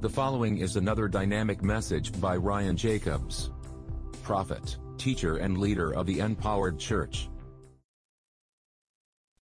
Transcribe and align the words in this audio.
The 0.00 0.08
following 0.08 0.58
is 0.58 0.76
another 0.76 1.08
dynamic 1.08 1.60
message 1.60 2.12
by 2.20 2.36
Ryan 2.36 2.76
Jacobs, 2.76 3.50
prophet, 4.22 4.76
teacher, 4.96 5.38
and 5.38 5.58
leader 5.58 5.92
of 5.92 6.06
the 6.06 6.20
Empowered 6.20 6.78
Church. 6.78 7.28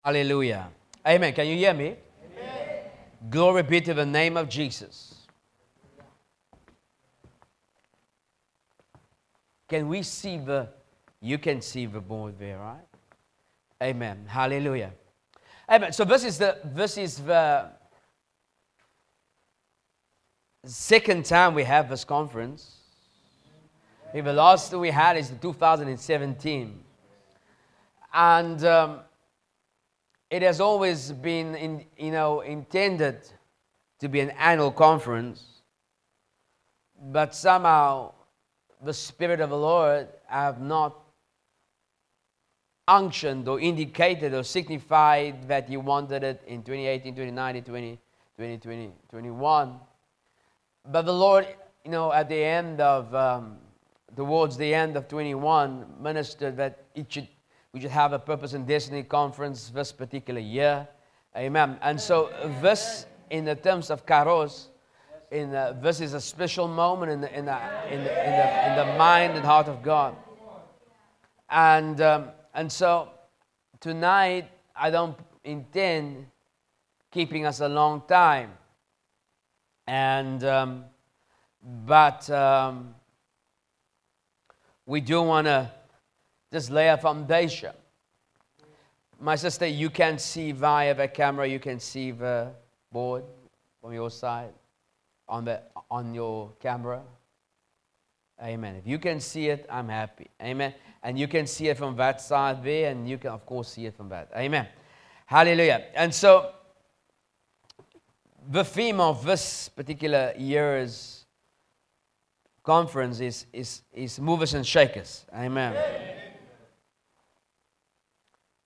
Hallelujah. 0.04 0.68
Amen. 1.08 1.34
Can 1.34 1.48
you 1.48 1.56
hear 1.56 1.74
me? 1.74 1.96
Glory 3.30 3.64
be 3.64 3.80
to 3.80 3.94
the 3.94 4.06
name 4.06 4.36
of 4.36 4.50
Jesus. 4.50 5.26
Can 9.70 9.88
we 9.88 10.04
see 10.04 10.38
the, 10.38 10.68
you 11.22 11.38
can 11.38 11.62
see 11.62 11.86
the 11.86 12.02
board 12.02 12.38
there, 12.38 12.58
right? 12.58 12.88
Amen. 13.82 14.26
Hallelujah. 14.28 14.92
Amen. 15.70 15.94
So 15.94 16.04
this 16.04 16.26
is 16.26 16.38
the, 16.38 16.58
this 16.66 16.98
is 16.98 17.20
the 17.20 17.72
second 20.70 21.26
time 21.26 21.54
we 21.56 21.64
have 21.64 21.90
this 21.90 22.04
conference. 22.04 22.78
The 24.14 24.22
last 24.22 24.74
we 24.74 24.92
had 24.92 25.18
is 25.18 25.32
2017. 25.42 26.84
And 28.14 28.66
um, 28.66 29.00
it 30.30 30.42
has 30.42 30.60
always 30.60 31.12
been, 31.12 31.56
in, 31.56 31.86
you 31.98 32.12
know, 32.12 32.42
intended 32.42 33.28
to 34.00 34.10
be 34.10 34.20
an 34.20 34.32
annual 34.32 34.72
conference. 34.72 35.44
But 37.02 37.34
somehow 37.34 38.14
the 38.84 38.94
Spirit 38.94 39.40
of 39.40 39.50
the 39.50 39.58
Lord 39.58 40.08
have 40.28 40.62
not 40.62 40.98
unctioned 42.88 43.48
or 43.48 43.60
indicated 43.60 44.34
or 44.34 44.44
signified 44.44 45.48
that 45.48 45.70
He 45.70 45.78
wanted 45.78 46.24
it 46.24 46.44
in 46.46 46.62
2018, 46.62 47.14
2019, 47.14 47.64
20, 47.64 47.92
2020, 48.38 48.92
21. 49.10 49.80
But 50.90 51.04
the 51.04 51.14
Lord, 51.14 51.48
you 51.86 51.92
know, 51.92 52.12
at 52.12 52.28
the 52.30 52.44
end 52.44 52.82
of, 52.82 53.14
um, 53.14 53.58
towards 54.16 54.58
the 54.58 54.74
end 54.74 54.98
of 54.98 55.08
21, 55.08 55.86
ministered 56.00 56.58
that 56.58 56.86
it 56.96 57.12
should, 57.12 57.28
we 57.74 57.82
should 57.82 57.92
have 57.92 58.14
a 58.14 58.20
Purpose 58.20 58.54
and 58.54 58.66
Destiny 58.66 59.04
conference 59.04 59.70
this 59.70 59.92
particular 59.92 60.40
year. 60.40 60.88
Amen. 61.38 61.78
And 61.82 62.00
so, 62.00 62.30
this, 62.62 63.06
in 63.30 63.46
the 63.46 63.56
terms 63.56 63.90
of 63.90 64.06
Kairos, 64.06 64.68
in 65.32 65.52
the, 65.52 65.78
this 65.82 66.02
is 66.02 66.14
a 66.14 66.20
special 66.20 66.68
moment 66.68 67.12
in 67.12 67.22
the, 67.22 67.38
in 67.38 67.46
the, 67.46 67.58
in 67.90 68.04
the, 68.04 68.26
in 68.26 68.32
the, 68.32 68.70
in 68.70 68.76
the 68.76 68.98
mind 68.98 69.34
and 69.34 69.46
heart 69.46 69.68
of 69.68 69.82
God. 69.82 70.16
And, 71.50 72.02
um, 72.02 72.30
and 72.54 72.72
so 72.72 73.10
tonight, 73.80 74.50
I 74.76 74.90
don't 74.90 75.18
intend 75.44 76.26
keeping 77.12 77.46
us 77.46 77.62
a 77.62 77.70
long 77.70 78.04
time. 78.08 78.52
And, 79.92 80.42
um, 80.46 80.86
but 81.86 82.30
um, 82.30 82.96
we 84.86 85.02
do 85.02 85.22
want 85.22 85.48
to 85.48 85.70
just 86.50 86.72
lay 86.72 86.88
a 86.88 86.96
foundation. 86.96 87.74
My 89.20 89.36
sister, 89.36 89.68
you 89.68 89.90
can 89.90 90.18
see 90.18 90.54
via 90.54 90.96
the 90.96 91.10
camera, 91.10 91.46
you 91.46 91.60
can 91.60 91.82
see 91.82 92.12
the 92.12 92.54
board 92.90 93.26
from 93.82 93.92
your 93.92 94.10
side 94.10 94.54
on, 95.28 95.44
the, 95.44 95.62
on 95.90 96.14
your 96.14 96.54
camera. 96.62 97.02
Amen. 98.42 98.78
If 98.78 98.88
you 98.88 98.98
can 98.98 99.20
see 99.20 99.50
it, 99.50 99.66
I'm 99.70 99.90
happy. 99.90 100.28
Amen. 100.42 100.74
And 101.04 101.20
you 101.20 101.28
can 101.28 101.46
see 101.46 101.68
it 101.68 101.78
from 101.78 101.98
that 101.98 102.22
side 102.22 102.64
there, 102.64 102.92
and 102.92 103.10
you 103.10 103.18
can, 103.18 103.32
of 103.32 103.46
course, 103.46 103.74
see 103.74 103.88
it 103.88 103.98
from 103.98 104.08
that. 104.08 104.30
Amen. 104.38 104.70
Hallelujah. 105.26 105.88
And 105.96 106.16
so, 106.16 106.54
the 108.50 108.64
theme 108.64 109.00
of 109.00 109.24
this 109.24 109.70
particular 109.70 110.34
year's 110.38 111.26
conference 112.64 113.20
is, 113.20 113.46
is, 113.54 113.82
is 113.94 114.20
movers 114.20 114.54
and 114.54 114.66
shakers. 114.66 115.26
Amen. 115.34 115.74
Amen. 115.74 116.16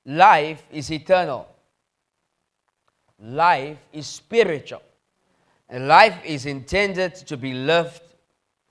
Life 0.05 0.63
is 0.71 0.91
eternal, 0.91 1.47
life 3.19 3.77
is 3.91 4.05
spiritual. 4.05 4.81
And 5.67 5.87
life 5.87 6.15
is 6.23 6.45
intended 6.45 7.15
to 7.15 7.37
be 7.37 7.53
lived 7.53 8.03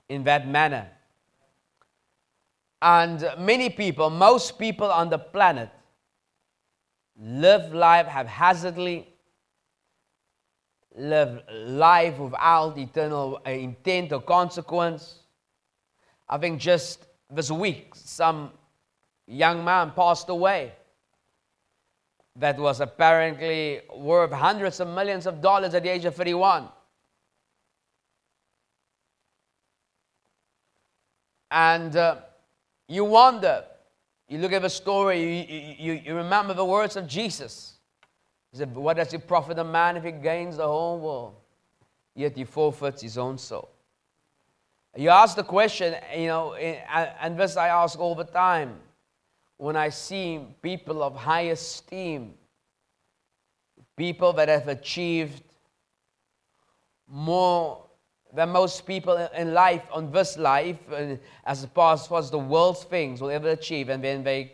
in 0.07 0.23
that 0.23 0.47
manner. 0.47 0.87
And 2.81 3.27
many 3.37 3.69
people, 3.69 4.09
most 4.09 4.57
people 4.57 4.89
on 4.89 5.09
the 5.09 5.17
planet, 5.17 5.69
live 7.19 7.73
life 7.73 8.07
haphazardly, 8.07 9.09
live 10.97 11.41
life 11.51 12.17
without 12.17 12.77
eternal 12.77 13.41
uh, 13.45 13.49
intent 13.49 14.11
or 14.11 14.21
consequence. 14.21 15.19
I 16.27 16.37
think 16.37 16.59
just 16.59 17.05
this 17.29 17.51
week, 17.51 17.91
some 17.93 18.51
young 19.27 19.63
man 19.63 19.91
passed 19.91 20.29
away 20.29 20.73
that 22.37 22.57
was 22.57 22.81
apparently 22.81 23.81
worth 23.95 24.31
hundreds 24.31 24.79
of 24.79 24.87
millions 24.89 25.25
of 25.25 25.41
dollars 25.41 25.73
at 25.73 25.83
the 25.83 25.89
age 25.89 26.05
of 26.05 26.15
31. 26.15 26.67
And 31.51 31.95
uh, 31.95 32.17
you 32.87 33.05
wonder, 33.05 33.63
you 34.27 34.39
look 34.39 34.51
at 34.51 34.61
the 34.61 34.69
story, 34.69 35.21
you, 35.21 35.93
you, 35.93 36.01
you 36.05 36.15
remember 36.15 36.53
the 36.53 36.65
words 36.65 36.97
of 36.97 37.07
Jesus. 37.07 37.74
He 38.55 38.59
said, 38.59 38.73
What 38.73 38.95
does 38.95 39.13
it 39.13 39.27
profit 39.27 39.59
a 39.59 39.65
man 39.65 39.97
if 39.97 40.05
he 40.05 40.13
gains 40.13 40.55
the 40.55 40.65
whole 40.65 40.97
world, 40.97 41.35
yet 42.15 42.37
he 42.37 42.45
forfeits 42.45 43.01
his 43.01 43.17
own 43.17 43.37
soul? 43.37 43.67
You 44.95 45.09
ask 45.09 45.35
the 45.35 45.43
question, 45.43 45.93
you 46.15 46.27
know, 46.27 46.53
and 46.53 47.37
this 47.37 47.57
I 47.57 47.67
ask 47.67 47.99
all 47.99 48.15
the 48.15 48.23
time 48.23 48.77
when 49.57 49.75
I 49.75 49.89
see 49.89 50.39
people 50.61 51.03
of 51.03 51.17
high 51.17 51.47
esteem, 51.51 52.35
people 53.97 54.31
that 54.31 54.47
have 54.47 54.69
achieved 54.69 55.43
more 57.09 57.83
than 58.33 58.51
most 58.51 58.85
people 58.85 59.17
in 59.35 59.53
life, 59.53 59.83
on 59.91 60.13
this 60.13 60.37
life, 60.37 60.79
as 61.45 61.65
far 61.73 61.95
as 61.95 62.31
the 62.31 62.39
world's 62.39 62.85
things 62.85 63.19
will 63.19 63.31
ever 63.31 63.49
achieve, 63.49 63.89
and 63.89 64.01
then 64.01 64.23
they 64.23 64.53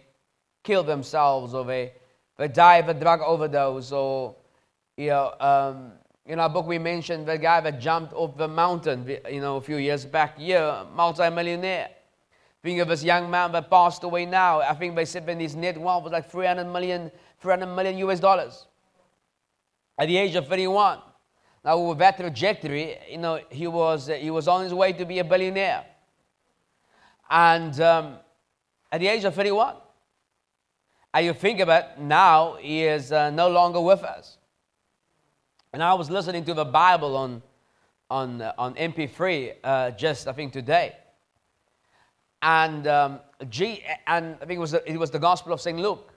kill 0.64 0.82
themselves 0.82 1.54
or 1.54 1.64
they, 1.66 1.94
they 2.42 2.48
die 2.48 2.78
of 2.78 2.90
a 2.90 2.94
drug 2.96 3.22
overdose 3.22 3.92
or, 3.92 4.36
you 4.98 5.10
know, 5.10 5.32
um, 5.40 5.92
in 6.26 6.40
our 6.40 6.50
book 6.50 6.66
we 6.66 6.80
mentioned 6.80 7.28
the 7.28 7.38
guy 7.38 7.62
that 7.62 7.80
jumped 7.80 8.14
off 8.14 8.36
the 8.36 8.48
mountain, 8.48 9.08
you 9.30 9.42
know, 9.42 9.58
a 9.58 9.62
few 9.62 9.76
years 9.76 10.06
back 10.06 10.40
here, 10.40 10.84
multi-millionaire. 10.96 11.90
Think 12.64 12.80
of 12.80 12.88
this 12.88 13.04
young 13.04 13.30
man 13.30 13.52
that 13.52 13.70
passed 13.70 14.04
away 14.04 14.26
now. 14.26 14.60
I 14.60 14.74
think 14.74 14.96
they 14.96 15.06
said 15.06 15.28
that 15.28 15.40
his 15.40 15.56
net 15.56 15.80
wealth 15.80 16.04
was 16.06 16.14
like 16.14 16.32
300 16.32 16.66
million, 16.66 17.12
300 17.42 17.76
million 17.76 17.98
US 18.10 18.20
dollars 18.20 18.66
at 20.00 20.08
the 20.08 20.18
age 20.18 20.34
of 20.34 20.48
31. 20.48 20.98
Now, 21.64 21.78
with 21.78 22.00
that 22.00 22.18
trajectory, 22.18 22.98
you 23.08 23.20
know, 23.20 23.40
he 23.52 23.68
was, 23.68 24.08
he 24.08 24.32
was 24.32 24.48
on 24.48 24.64
his 24.64 24.74
way 24.74 24.94
to 24.94 25.06
be 25.06 25.20
a 25.20 25.24
billionaire. 25.24 25.86
And 27.30 27.80
um, 27.80 28.16
at 28.92 29.00
the 29.00 29.10
age 29.10 29.26
of 29.26 29.36
31, 29.36 29.76
and 31.14 31.26
you 31.26 31.34
think 31.34 31.60
about 31.60 32.00
now, 32.00 32.56
he 32.60 32.84
is 32.84 33.12
uh, 33.12 33.30
no 33.32 33.50
longer 33.50 33.82
with 33.82 34.04
us. 34.04 34.38
And 35.74 35.84
I 35.84 35.94
was 35.94 36.10
listening 36.10 36.46
to 36.46 36.54
the 36.54 36.66
Bible 36.66 37.18
on, 37.18 37.42
on, 38.10 38.42
uh, 38.42 38.54
on 38.58 38.76
MP3 38.76 39.54
uh, 39.64 39.92
just, 39.92 40.28
I 40.28 40.34
think, 40.34 40.54
today. 40.54 40.96
And, 42.42 42.88
um, 42.88 43.20
G, 43.50 43.84
and 44.08 44.36
I 44.42 44.46
think 44.46 44.58
it 44.58 44.62
was, 44.62 44.72
the, 44.72 44.92
it 44.92 44.98
was 44.98 45.12
the 45.12 45.20
Gospel 45.20 45.54
of 45.54 45.62
St. 45.62 45.78
Luke. 45.78 46.14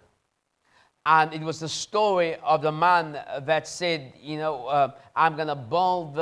And 1.06 1.34
it 1.34 1.42
was 1.42 1.60
the 1.60 1.68
story 1.68 2.36
of 2.36 2.62
the 2.62 2.72
man 2.72 3.12
that 3.42 3.68
said, 3.68 4.14
you 4.20 4.38
know, 4.38 4.66
uh, 4.66 4.92
I'm 5.14 5.36
going 5.36 5.48
to 5.48 5.54
build 5.54 6.16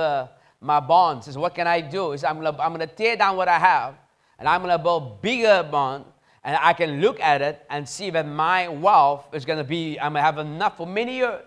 my 0.62 0.80
bonds. 0.80 1.26
He 1.26 1.32
says, 1.32 1.38
what 1.38 1.54
can 1.54 1.66
I 1.66 1.80
do? 1.80 2.12
He 2.12 2.18
said, 2.18 2.30
I'm 2.30 2.40
going 2.40 2.54
to 2.54 2.62
I'm 2.62 2.72
gonna 2.72 2.86
tear 2.86 3.16
down 3.16 3.36
what 3.36 3.48
I 3.48 3.58
have, 3.58 3.94
and 4.38 4.48
I'm 4.48 4.62
going 4.62 4.76
to 4.76 4.82
build 4.82 5.20
bigger 5.20 5.66
bond, 5.70 6.04
and 6.44 6.56
I 6.60 6.72
can 6.72 7.00
look 7.00 7.20
at 7.20 7.40
it 7.40 7.64
and 7.70 7.88
see 7.88 8.10
that 8.10 8.26
my 8.26 8.68
wealth 8.68 9.26
is 9.32 9.44
going 9.44 9.58
to 9.58 9.64
be, 9.64 9.98
I'm 9.98 10.12
going 10.12 10.20
to 10.20 10.26
have 10.26 10.38
enough 10.38 10.76
for 10.76 10.86
many 10.86 11.16
years. 11.16 11.44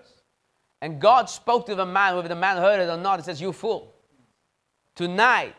And 0.82 1.02
God 1.02 1.30
spoke 1.30 1.66
to 1.66 1.76
the 1.76 1.86
man, 1.86 2.16
whether 2.16 2.28
the 2.28 2.36
man 2.36 2.58
heard 2.58 2.80
it 2.80 2.90
or 2.90 2.98
not, 2.98 3.20
he 3.20 3.26
says, 3.26 3.42
you 3.42 3.52
fool. 3.52 3.94
Tonight, 4.96 5.56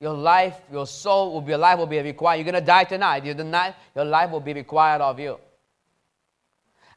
your 0.00 0.14
life, 0.14 0.60
your 0.70 0.86
soul 0.86 1.32
will 1.32 1.40
be, 1.40 1.50
your 1.50 1.58
life 1.58 1.78
will 1.78 1.86
be 1.86 2.00
required. 2.00 2.36
You're 2.36 2.44
going 2.44 2.62
to 2.62 2.66
die 2.66 2.84
tonight. 2.84 3.24
You're 3.24 3.36
your 3.94 4.04
life 4.04 4.30
will 4.30 4.40
be 4.40 4.52
required 4.52 5.00
of 5.00 5.18
you. 5.18 5.38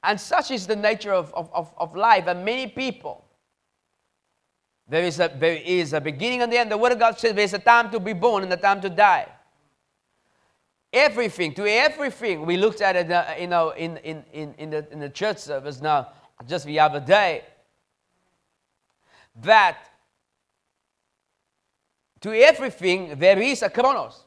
And 0.04 0.20
such 0.20 0.52
is 0.52 0.68
the 0.68 0.76
nature 0.76 1.14
of, 1.14 1.34
of, 1.34 1.50
of, 1.54 1.74
of 1.78 1.96
life. 1.96 2.28
And 2.28 2.46
many 2.46 2.68
people, 2.68 3.26
there 4.88 5.04
is, 5.04 5.20
a, 5.20 5.32
there 5.36 5.56
is 5.56 5.94
a 5.94 6.02
beginning 6.02 6.44
and 6.44 6.52
the 6.52 6.58
end. 6.58 6.72
The 6.72 6.78
Word 6.78 6.92
of 6.92 7.00
God 7.00 7.18
says 7.18 7.34
there's 7.34 7.54
a 7.54 7.60
time 7.60 7.90
to 7.92 8.00
be 8.00 8.14
born 8.14 8.44
and 8.44 8.54
a 8.54 8.58
time 8.58 8.82
to 8.82 8.90
die. 8.90 9.28
Everything, 10.96 11.54
to 11.56 11.66
everything. 11.68 12.46
We 12.46 12.56
looked 12.56 12.80
at 12.80 12.96
it 12.96 13.12
uh, 13.12 13.26
you 13.38 13.48
know, 13.48 13.72
in, 13.72 13.98
in, 13.98 14.24
in, 14.32 14.56
in, 14.58 14.70
the, 14.70 14.88
in 14.94 15.00
the 15.02 15.10
church 15.10 15.40
service 15.40 15.82
now, 15.82 16.08
just 16.48 16.66
the 16.66 16.80
other 16.80 17.02
day, 17.02 17.44
that 19.44 19.78
to 22.22 22.32
everything, 22.32 23.20
there 23.20 23.38
is 23.40 23.62
a 23.62 23.70
chronos. 23.70 24.24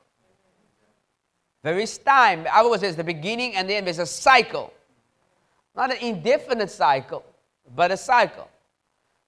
There 1.63 1.79
is 1.79 1.97
time. 1.97 2.47
Otherwise, 2.53 2.83
there's 2.83 2.97
the 2.97 3.03
beginning 3.03 3.57
and 3.57 3.69
then 3.69 3.87
there's 3.87 3.99
a 3.99 4.07
cycle. 4.07 4.73
Not 5.75 5.93
an 5.93 5.99
indefinite 6.03 6.71
cycle, 6.71 7.25
but 7.75 7.91
a 7.91 7.97
cycle. 7.97 8.49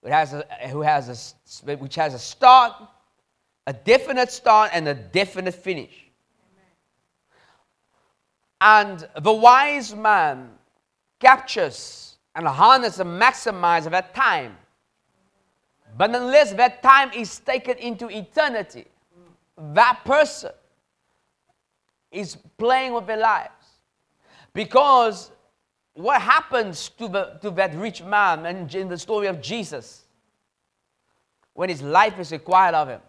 It 0.02 0.12
has 0.12 0.34
a, 0.34 0.44
who 0.68 0.82
has 0.82 1.34
a, 1.64 1.76
which 1.76 1.94
has 1.94 2.12
a 2.12 2.18
start, 2.18 2.74
a 3.66 3.72
definite 3.72 4.30
start, 4.30 4.72
and 4.74 4.86
a 4.88 4.94
definite 4.94 5.54
finish. 5.54 6.09
And 8.60 9.08
the 9.20 9.32
wise 9.32 9.94
man 9.94 10.50
captures 11.18 12.18
and 12.34 12.46
harnesses 12.46 13.00
and 13.00 13.20
maximizes 13.20 13.90
that 13.90 14.14
time. 14.14 14.56
But 15.96 16.14
unless 16.14 16.52
that 16.54 16.82
time 16.82 17.10
is 17.12 17.38
taken 17.38 17.76
into 17.78 18.08
eternity, 18.08 18.86
that 19.56 20.00
person 20.04 20.52
is 22.10 22.36
playing 22.58 22.92
with 22.94 23.06
their 23.06 23.16
lives. 23.16 23.50
Because 24.52 25.30
what 25.94 26.20
happens 26.20 26.88
to, 26.90 27.08
the, 27.08 27.38
to 27.42 27.50
that 27.52 27.74
rich 27.74 28.02
man 28.02 28.46
and 28.46 28.72
in 28.74 28.88
the 28.88 28.98
story 28.98 29.26
of 29.26 29.40
Jesus 29.40 30.04
when 31.54 31.68
his 31.68 31.82
life 31.82 32.18
is 32.18 32.32
required 32.32 32.74
of 32.74 32.88
him? 32.88 33.00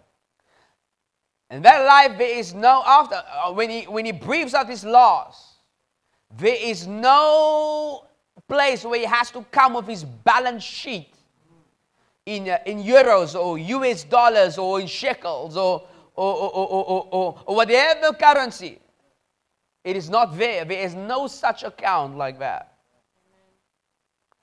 And 1.52 1.66
that 1.66 1.86
life, 1.86 2.18
there 2.18 2.40
is 2.40 2.54
no 2.54 2.82
after, 2.88 3.16
uh, 3.16 3.52
when 3.52 3.70
he, 3.70 3.82
when 3.82 4.06
he 4.06 4.14
breathes 4.14 4.54
out 4.54 4.70
his 4.70 4.86
loss, 4.86 5.58
there 6.40 6.56
is 6.58 6.88
no 6.88 8.06
place 8.48 8.86
where 8.86 9.00
he 9.00 9.06
has 9.06 9.32
to 9.32 9.44
come 9.52 9.74
with 9.74 9.86
his 9.86 10.06
balance 10.06 10.64
sheet 10.64 11.14
in, 12.26 12.48
uh, 12.48 12.58
in 12.66 12.82
euros 12.82 13.36
or 13.36 13.58
US 13.58 14.06
dollars 14.06 14.58
or 14.58 14.80
in 14.80 14.88
shekels 14.88 15.58
or, 15.58 15.86
or, 16.16 16.36
or, 16.36 17.08
or, 17.12 17.40
or 17.46 17.56
whatever 17.56 18.14
currency. 18.14 18.80
It 19.84 19.98
is 19.98 20.10
not 20.10 20.38
there. 20.38 20.64
There 20.64 20.80
is 20.80 20.96
no 20.96 21.28
such 21.28 21.64
account 21.64 22.16
like 22.16 22.40
that. 22.40 22.78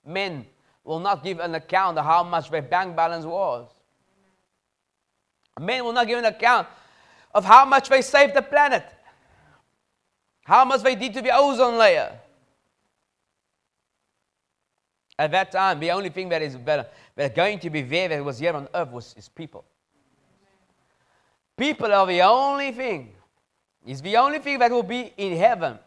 Men 0.05 0.45
will 0.85 1.01
not 1.01 1.25
give 1.25 1.41
an 1.41 1.55
account 1.55 1.97
of 1.97 2.05
how 2.05 2.23
much 2.23 2.51
their 2.51 2.61
bank 2.61 2.95
balance 2.95 3.25
was. 3.25 3.71
Men 5.59 5.87
will 5.87 5.95
not 5.95 6.07
give 6.07 6.19
an 6.19 6.27
account 6.27 6.69
of 7.39 7.45
how 7.45 7.65
much 7.65 7.89
they 7.89 8.03
saved 8.03 8.35
the 8.35 8.43
planet, 8.43 8.85
how 10.43 10.65
much 10.65 10.83
they 10.83 10.97
did 10.97 11.15
to 11.15 11.23
the 11.23 11.31
ozone 11.33 11.79
layer. 11.79 12.19
At 15.17 15.31
that 15.31 15.53
time, 15.53 15.79
the 15.79 15.93
only 15.93 16.09
thing 16.09 16.29
that 16.31 16.43
is 16.43 16.57
better, 16.57 16.89
that 17.15 17.37
going 17.37 17.61
to 17.61 17.71
be 17.71 17.83
there 17.83 18.09
that 18.09 18.25
was 18.25 18.41
here 18.41 18.55
on 18.55 18.67
earth 18.75 18.91
was 18.91 19.15
is 19.17 19.29
people. 19.29 19.65
People 21.57 21.93
are 21.93 22.09
the 22.09 22.23
only 22.23 22.73
thing 22.73 23.15
is 23.87 24.03
the 24.03 24.17
only 24.17 24.41
thing 24.41 24.59
that 24.59 24.73
will 24.73 24.83
be 24.83 25.13
in 25.17 25.37
heaven 25.37 25.79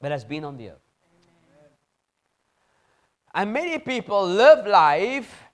that 0.00 0.10
has 0.10 0.24
been 0.24 0.44
on 0.44 0.56
the 0.56 0.70
earth. 0.70 0.86
And 3.34 3.52
many 3.52 3.78
people 3.78 4.26
live 4.26 4.66
life 4.66 5.44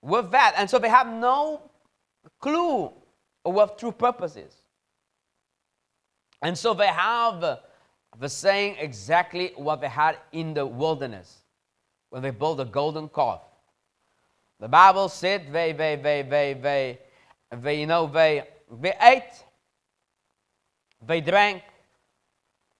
with 0.00 0.30
that, 0.30 0.54
and 0.56 0.70
so 0.70 0.78
they 0.78 0.88
have 0.88 1.06
no 1.06 1.60
clue 2.40 2.92
what 3.42 3.78
true 3.78 3.92
purpose 3.92 4.36
is. 4.36 4.54
And 6.40 6.56
so 6.56 6.74
they 6.74 6.88
have 6.88 7.60
the 8.20 8.28
saying 8.28 8.76
exactly 8.78 9.52
what 9.56 9.80
they 9.80 9.88
had 9.88 10.18
in 10.32 10.54
the 10.54 10.66
wilderness 10.66 11.38
when 12.10 12.22
they 12.22 12.30
built 12.30 12.58
the 12.58 12.64
golden 12.64 13.08
calf. 13.08 13.40
The 14.60 14.68
Bible 14.68 15.08
said 15.08 15.52
they, 15.52 15.72
they, 15.72 15.96
they, 15.96 16.22
they, 16.22 16.54
they, 16.60 16.98
they, 17.56 17.80
you 17.80 17.86
know, 17.86 18.06
they, 18.06 18.44
they 18.80 18.94
ate 19.00 19.44
they 21.06 21.20
drank 21.20 21.62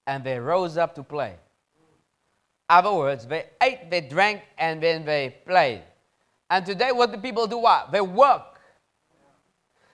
and 0.07 0.23
they 0.25 0.39
rose 0.39 0.77
up 0.77 0.95
to 0.95 1.03
play. 1.03 1.35
Other 2.69 2.93
words, 2.93 3.27
they 3.27 3.47
ate, 3.61 3.91
they 3.91 4.01
drank, 4.01 4.43
and 4.57 4.83
then 4.83 5.05
they 5.05 5.37
played. 5.47 5.83
And 6.49 6.65
today, 6.65 6.93
what 6.93 7.13
do 7.13 7.19
people 7.19 7.47
do? 7.47 7.59
What? 7.59 7.93
They 7.93 8.01
work 8.01 8.52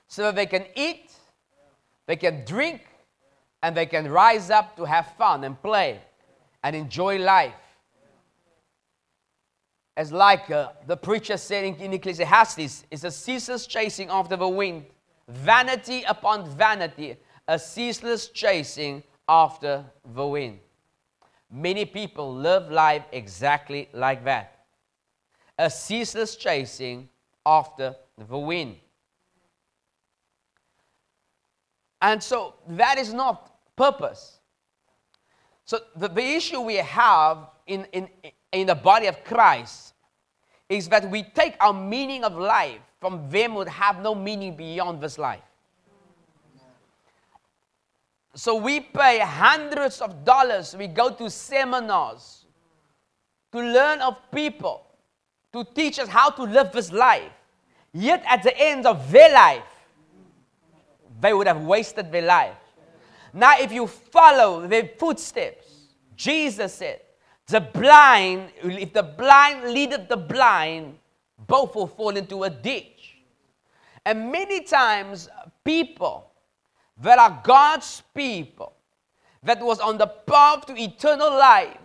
so 0.08 0.22
that 0.22 0.34
they 0.34 0.46
can 0.46 0.66
eat, 0.74 1.12
they 2.06 2.16
can 2.16 2.44
drink, 2.44 2.82
and 3.62 3.76
they 3.76 3.86
can 3.86 4.10
rise 4.10 4.50
up 4.50 4.76
to 4.76 4.84
have 4.84 5.14
fun 5.16 5.44
and 5.44 5.60
play 5.62 6.00
and 6.62 6.74
enjoy 6.74 7.18
life. 7.18 7.54
As 9.96 10.12
like 10.12 10.50
uh, 10.50 10.68
the 10.86 10.96
preacher 10.96 11.36
said 11.36 11.64
in 11.64 11.92
Ecclesiastes, 11.92 12.84
it's 12.90 13.04
a 13.04 13.10
ceaseless 13.10 13.66
chasing 13.66 14.08
after 14.10 14.36
the 14.36 14.48
wind, 14.48 14.86
vanity 15.28 16.04
upon 16.04 16.48
vanity 16.50 17.16
a 17.48 17.58
ceaseless 17.58 18.28
chasing 18.28 19.02
after 19.28 19.84
the 20.14 20.26
wind. 20.26 20.58
Many 21.50 21.84
people 21.86 22.34
live 22.34 22.70
life 22.70 23.04
exactly 23.12 23.88
like 23.92 24.24
that 24.24 24.58
a 25.58 25.68
ceaseless 25.68 26.36
chasing 26.36 27.08
after 27.44 27.96
the 28.28 28.38
wind. 28.38 28.76
And 32.00 32.22
so 32.22 32.54
that 32.68 32.98
is 32.98 33.12
not 33.12 33.52
purpose. 33.76 34.38
So 35.64 35.80
the, 35.96 36.08
the 36.08 36.22
issue 36.22 36.60
we 36.60 36.76
have 36.76 37.48
in, 37.66 37.86
in, 37.92 38.08
in 38.52 38.66
the 38.66 38.74
body 38.74 39.06
of 39.06 39.22
Christ 39.24 39.94
is 40.68 40.88
that 40.88 41.10
we 41.10 41.22
take 41.22 41.56
our 41.60 41.72
meaning 41.72 42.24
of 42.24 42.36
life 42.36 42.80
from 43.00 43.28
them 43.30 43.52
who 43.52 43.64
have 43.64 44.02
no 44.02 44.14
meaning 44.14 44.56
beyond 44.56 45.00
this 45.00 45.18
life. 45.18 45.42
So 48.34 48.54
we 48.54 48.80
pay 48.80 49.18
hundreds 49.18 50.00
of 50.00 50.24
dollars. 50.24 50.76
We 50.76 50.86
go 50.86 51.10
to 51.10 51.28
seminars 51.28 52.46
to 53.52 53.58
learn 53.58 54.00
of 54.00 54.16
people, 54.32 54.86
to 55.52 55.64
teach 55.74 55.98
us 55.98 56.08
how 56.08 56.30
to 56.30 56.42
live 56.42 56.70
this 56.72 56.92
life. 56.92 57.32
Yet 57.92 58.22
at 58.26 58.42
the 58.42 58.56
end 58.56 58.86
of 58.86 59.10
their 59.10 59.32
life, 59.32 59.62
they 61.20 61.32
would 61.32 61.46
have 61.46 61.62
wasted 61.62 62.12
their 62.12 62.22
life. 62.22 62.56
Now, 63.32 63.58
if 63.58 63.72
you 63.72 63.86
follow 63.86 64.66
their 64.66 64.90
footsteps, 64.98 65.66
Jesus 66.16 66.74
said, 66.74 67.00
the 67.46 67.60
blind, 67.60 68.50
if 68.62 68.92
the 68.92 69.02
blind 69.02 69.72
leadeth 69.72 70.08
the 70.08 70.16
blind, 70.16 70.98
both 71.46 71.74
will 71.74 71.86
fall 71.86 72.16
into 72.16 72.44
a 72.44 72.50
ditch. 72.50 73.16
And 74.04 74.30
many 74.30 74.62
times, 74.62 75.28
people 75.64 76.30
that 77.00 77.18
are 77.18 77.40
God's 77.42 78.02
people 78.14 78.74
that 79.42 79.60
was 79.60 79.80
on 79.80 79.98
the 79.98 80.06
path 80.06 80.66
to 80.66 80.76
eternal 80.76 81.30
life, 81.30 81.78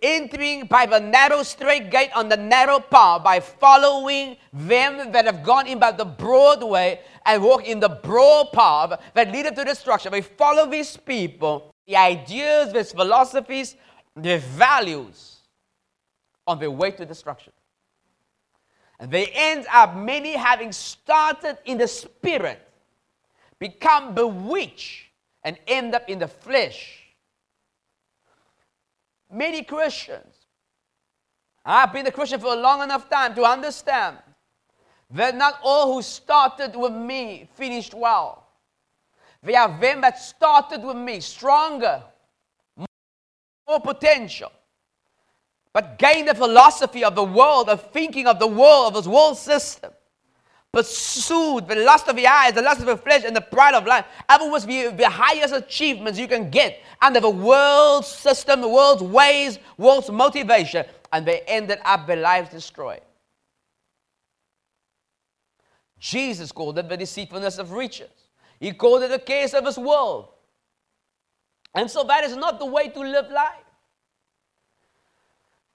entering 0.00 0.66
by 0.66 0.86
the 0.86 1.00
narrow 1.00 1.42
straight 1.42 1.90
gate 1.90 2.10
on 2.14 2.28
the 2.28 2.36
narrow 2.36 2.78
path 2.78 3.24
by 3.24 3.40
following 3.40 4.36
them 4.52 5.10
that 5.10 5.24
have 5.24 5.42
gone 5.42 5.66
in 5.66 5.78
by 5.78 5.90
the 5.90 6.04
broad 6.04 6.62
way 6.62 7.00
and 7.26 7.42
walk 7.42 7.64
in 7.64 7.80
the 7.80 7.88
broad 7.88 8.52
path 8.52 9.00
that 9.14 9.32
lead 9.32 9.54
to 9.56 9.64
destruction. 9.64 10.12
They 10.12 10.20
follow 10.20 10.70
these 10.70 10.96
people, 10.96 11.74
the 11.86 11.96
ideas, 11.96 12.72
these 12.72 12.92
philosophies, 12.92 13.74
their 14.14 14.38
values 14.38 15.38
on 16.46 16.60
their 16.60 16.70
way 16.70 16.92
to 16.92 17.04
destruction. 17.04 17.52
And 19.00 19.10
they 19.10 19.26
end 19.34 19.66
up, 19.72 19.96
many 19.96 20.34
having 20.34 20.70
started 20.70 21.58
in 21.64 21.78
the 21.78 21.88
spirit 21.88 22.60
become 23.58 24.14
bewitched 24.14 25.06
and 25.42 25.58
end 25.66 25.96
up 25.96 26.08
in 26.08 26.20
the 26.20 26.28
flesh. 26.28 27.01
Many 29.32 29.62
Christians, 29.62 30.46
I've 31.64 31.92
been 31.92 32.06
a 32.06 32.10
Christian 32.10 32.38
for 32.38 32.52
a 32.52 32.56
long 32.56 32.82
enough 32.82 33.08
time 33.08 33.34
to 33.36 33.44
understand 33.44 34.18
that 35.10 35.34
not 35.34 35.58
all 35.62 35.94
who 35.94 36.02
started 36.02 36.76
with 36.76 36.92
me 36.92 37.48
finished 37.54 37.94
well. 37.94 38.46
There 39.42 39.58
are 39.58 39.80
them 39.80 40.02
that 40.02 40.18
started 40.18 40.82
with 40.82 40.96
me 40.96 41.20
stronger, 41.20 42.02
more 43.66 43.80
potential, 43.80 44.52
but 45.72 45.98
gained 45.98 46.28
the 46.28 46.34
philosophy 46.34 47.02
of 47.02 47.14
the 47.14 47.24
world, 47.24 47.70
of 47.70 47.90
thinking 47.90 48.26
of 48.26 48.38
the 48.38 48.46
world, 48.46 48.88
of 48.88 49.02
this 49.04 49.10
world 49.10 49.38
system 49.38 49.92
pursued 50.72 51.68
the 51.68 51.76
lust 51.76 52.08
of 52.08 52.16
the 52.16 52.26
eyes, 52.26 52.54
the 52.54 52.62
lust 52.62 52.80
of 52.80 52.86
the 52.86 52.96
flesh, 52.96 53.24
and 53.24 53.36
the 53.36 53.40
pride 53.40 53.74
of 53.74 53.86
life. 53.86 54.06
Ever 54.28 54.48
was 54.48 54.64
the, 54.64 54.88
the 54.88 55.08
highest 55.08 55.54
achievements 55.54 56.18
you 56.18 56.26
can 56.26 56.50
get 56.50 56.80
under 57.00 57.20
the 57.20 57.30
world's 57.30 58.08
system, 58.08 58.62
the 58.62 58.68
world's 58.68 59.02
ways, 59.02 59.58
world's 59.76 60.10
motivation, 60.10 60.86
and 61.12 61.26
they 61.26 61.40
ended 61.40 61.78
up 61.84 62.06
their 62.06 62.16
lives 62.16 62.50
destroyed. 62.50 63.02
Jesus 65.98 66.50
called 66.50 66.78
it 66.78 66.88
the 66.88 66.96
deceitfulness 66.96 67.58
of 67.58 67.72
riches. 67.72 68.10
He 68.58 68.72
called 68.72 69.02
it 69.02 69.10
the 69.10 69.18
case 69.18 69.54
of 69.54 69.64
this 69.64 69.78
world. 69.78 70.28
And 71.74 71.90
so 71.90 72.02
that 72.04 72.24
is 72.24 72.34
not 72.34 72.58
the 72.58 72.66
way 72.66 72.88
to 72.88 73.00
live 73.00 73.30
life. 73.30 73.61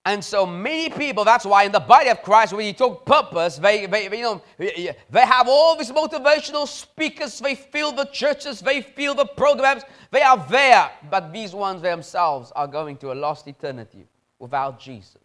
And 0.07 0.23
so 0.23 0.45
many 0.45 0.89
people, 0.89 1.25
that's 1.25 1.43
why 1.43 1.63
in 1.63 1.73
the 1.73 1.81
body 1.81 2.09
of 2.09 2.21
Christ, 2.21 2.53
when 2.53 2.65
you 2.65 2.71
talk 2.71 3.05
purpose, 3.05 3.57
they, 3.57 3.87
they, 3.87 4.05
you 4.05 4.21
know, 4.21 4.41
they 4.57 5.25
have 5.25 5.49
all 5.49 5.75
these 5.75 5.91
motivational 5.91 6.65
speakers, 6.65 7.39
they 7.39 7.55
fill 7.55 7.91
the 7.91 8.05
churches, 8.05 8.61
they 8.61 8.81
fill 8.81 9.15
the 9.15 9.25
programs, 9.25 9.83
they 10.09 10.21
are 10.21 10.37
there. 10.49 10.89
But 11.11 11.33
these 11.33 11.53
ones 11.53 11.81
themselves 11.81 12.53
are 12.55 12.67
going 12.67 12.95
to 12.99 13.11
a 13.11 13.15
lost 13.15 13.49
eternity 13.49 14.07
without 14.39 14.79
Jesus. 14.79 15.19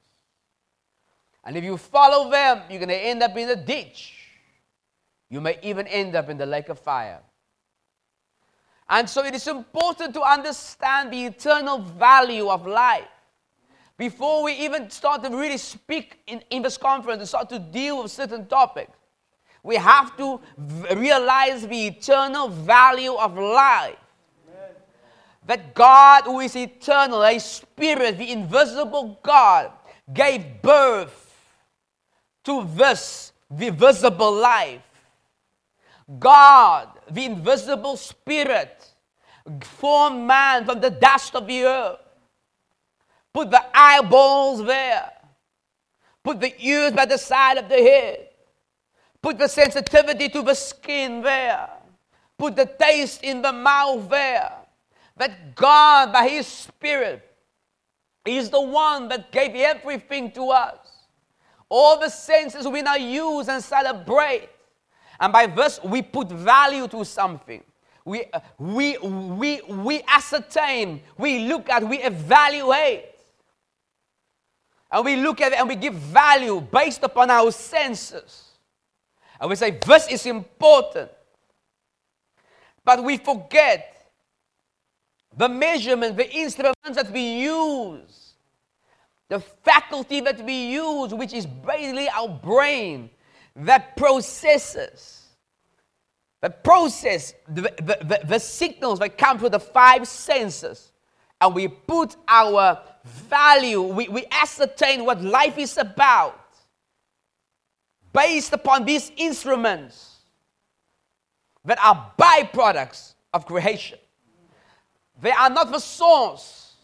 And 1.44 1.56
if 1.56 1.62
you 1.62 1.76
follow 1.76 2.28
them, 2.28 2.62
you're 2.68 2.80
going 2.80 2.88
to 2.88 2.96
end 2.96 3.22
up 3.22 3.36
in 3.36 3.50
a 3.50 3.56
ditch. 3.56 4.16
You 5.30 5.40
may 5.40 5.60
even 5.62 5.86
end 5.86 6.16
up 6.16 6.28
in 6.28 6.36
the 6.36 6.46
lake 6.46 6.70
of 6.70 6.80
fire. 6.80 7.20
And 8.88 9.08
so 9.08 9.24
it 9.24 9.36
is 9.36 9.46
important 9.46 10.12
to 10.14 10.22
understand 10.22 11.12
the 11.12 11.24
eternal 11.24 11.78
value 11.78 12.48
of 12.48 12.66
life 12.66 13.06
before 14.02 14.42
we 14.42 14.52
even 14.54 14.90
start 14.90 15.22
to 15.22 15.30
really 15.30 15.56
speak 15.56 16.18
in, 16.26 16.42
in 16.50 16.60
this 16.60 16.76
conference 16.76 17.20
and 17.20 17.28
start 17.28 17.48
to 17.48 17.60
deal 17.60 18.02
with 18.02 18.10
certain 18.10 18.44
topics, 18.46 18.90
we 19.62 19.76
have 19.76 20.16
to 20.16 20.40
v- 20.58 20.94
realize 20.96 21.64
the 21.68 21.86
eternal 21.86 22.48
value 22.48 23.14
of 23.14 23.38
life. 23.38 23.94
Amen. 24.48 24.74
That 25.46 25.72
God, 25.72 26.24
who 26.24 26.40
is 26.40 26.56
eternal, 26.56 27.22
a 27.22 27.38
spirit, 27.38 28.18
the 28.18 28.32
invisible 28.32 29.20
God, 29.22 29.70
gave 30.12 30.60
birth 30.62 31.32
to 32.42 32.68
this, 32.74 33.32
the 33.48 33.70
visible 33.70 34.32
life. 34.32 34.82
God, 36.18 36.88
the 37.08 37.24
invisible 37.24 37.96
spirit, 37.96 38.84
formed 39.60 40.26
man 40.26 40.64
from 40.64 40.80
the 40.80 40.90
dust 40.90 41.36
of 41.36 41.46
the 41.46 41.62
earth 41.62 42.01
Put 43.32 43.50
the 43.50 43.62
eyeballs 43.74 44.64
there. 44.64 45.10
Put 46.22 46.40
the 46.40 46.54
ears 46.64 46.92
by 46.92 47.06
the 47.06 47.18
side 47.18 47.58
of 47.58 47.68
the 47.68 47.76
head. 47.76 48.28
Put 49.20 49.38
the 49.38 49.48
sensitivity 49.48 50.28
to 50.28 50.42
the 50.42 50.54
skin 50.54 51.22
there. 51.22 51.68
Put 52.38 52.56
the 52.56 52.66
taste 52.66 53.22
in 53.22 53.42
the 53.42 53.52
mouth 53.52 54.08
there. 54.08 54.52
That 55.16 55.54
God, 55.54 56.12
by 56.12 56.28
His 56.28 56.46
Spirit, 56.46 57.28
is 58.24 58.50
the 58.50 58.60
one 58.60 59.08
that 59.08 59.32
gave 59.32 59.54
everything 59.54 60.30
to 60.32 60.50
us. 60.50 60.76
All 61.68 61.98
the 61.98 62.08
senses 62.08 62.68
we 62.68 62.82
now 62.82 62.96
use 62.96 63.48
and 63.48 63.62
celebrate. 63.62 64.48
And 65.18 65.32
by 65.32 65.46
this, 65.46 65.80
we 65.84 66.02
put 66.02 66.28
value 66.28 66.88
to 66.88 67.04
something. 67.04 67.62
We, 68.04 68.24
we, 68.58 68.98
we, 68.98 69.60
we 69.62 70.02
ascertain, 70.08 71.02
we 71.16 71.46
look 71.46 71.70
at, 71.70 71.88
we 71.88 72.02
evaluate 72.02 73.11
and 74.92 75.04
we 75.06 75.16
look 75.16 75.40
at 75.40 75.52
it 75.52 75.58
and 75.58 75.68
we 75.68 75.74
give 75.74 75.94
value 75.94 76.60
based 76.60 77.02
upon 77.02 77.30
our 77.30 77.50
senses. 77.50 78.50
And 79.40 79.48
we 79.48 79.56
say, 79.56 79.70
this 79.70 80.06
is 80.08 80.26
important. 80.26 81.10
But 82.84 83.02
we 83.02 83.16
forget 83.16 84.12
the 85.34 85.48
measurement, 85.48 86.16
the 86.16 86.30
instruments 86.30 86.76
that 86.94 87.10
we 87.10 87.40
use, 87.40 88.34
the 89.30 89.40
faculty 89.40 90.20
that 90.20 90.44
we 90.44 90.72
use, 90.72 91.14
which 91.14 91.32
is 91.32 91.46
basically 91.46 92.08
our 92.10 92.28
brain 92.28 93.08
that 93.56 93.96
processes, 93.96 95.22
that 96.42 96.62
process 96.62 97.32
the, 97.48 97.62
the, 97.62 97.98
the, 98.02 98.20
the 98.26 98.38
signals 98.38 98.98
that 98.98 99.16
come 99.16 99.38
through 99.38 99.50
the 99.50 99.60
five 99.60 100.06
senses. 100.06 100.92
And 101.40 101.54
we 101.54 101.66
put 101.66 102.16
our 102.28 102.82
value, 103.04 103.82
we, 103.82 104.08
we 104.08 104.24
ascertain 104.30 105.04
what 105.04 105.22
life 105.22 105.58
is 105.58 105.76
about 105.76 106.38
based 108.12 108.52
upon 108.52 108.84
these 108.84 109.10
instruments 109.16 110.18
that 111.64 111.78
are 111.82 112.12
byproducts 112.18 113.14
of 113.32 113.46
creation. 113.46 113.98
They 115.20 115.30
are 115.30 115.50
not 115.50 115.70
the 115.70 115.78
source. 115.78 116.74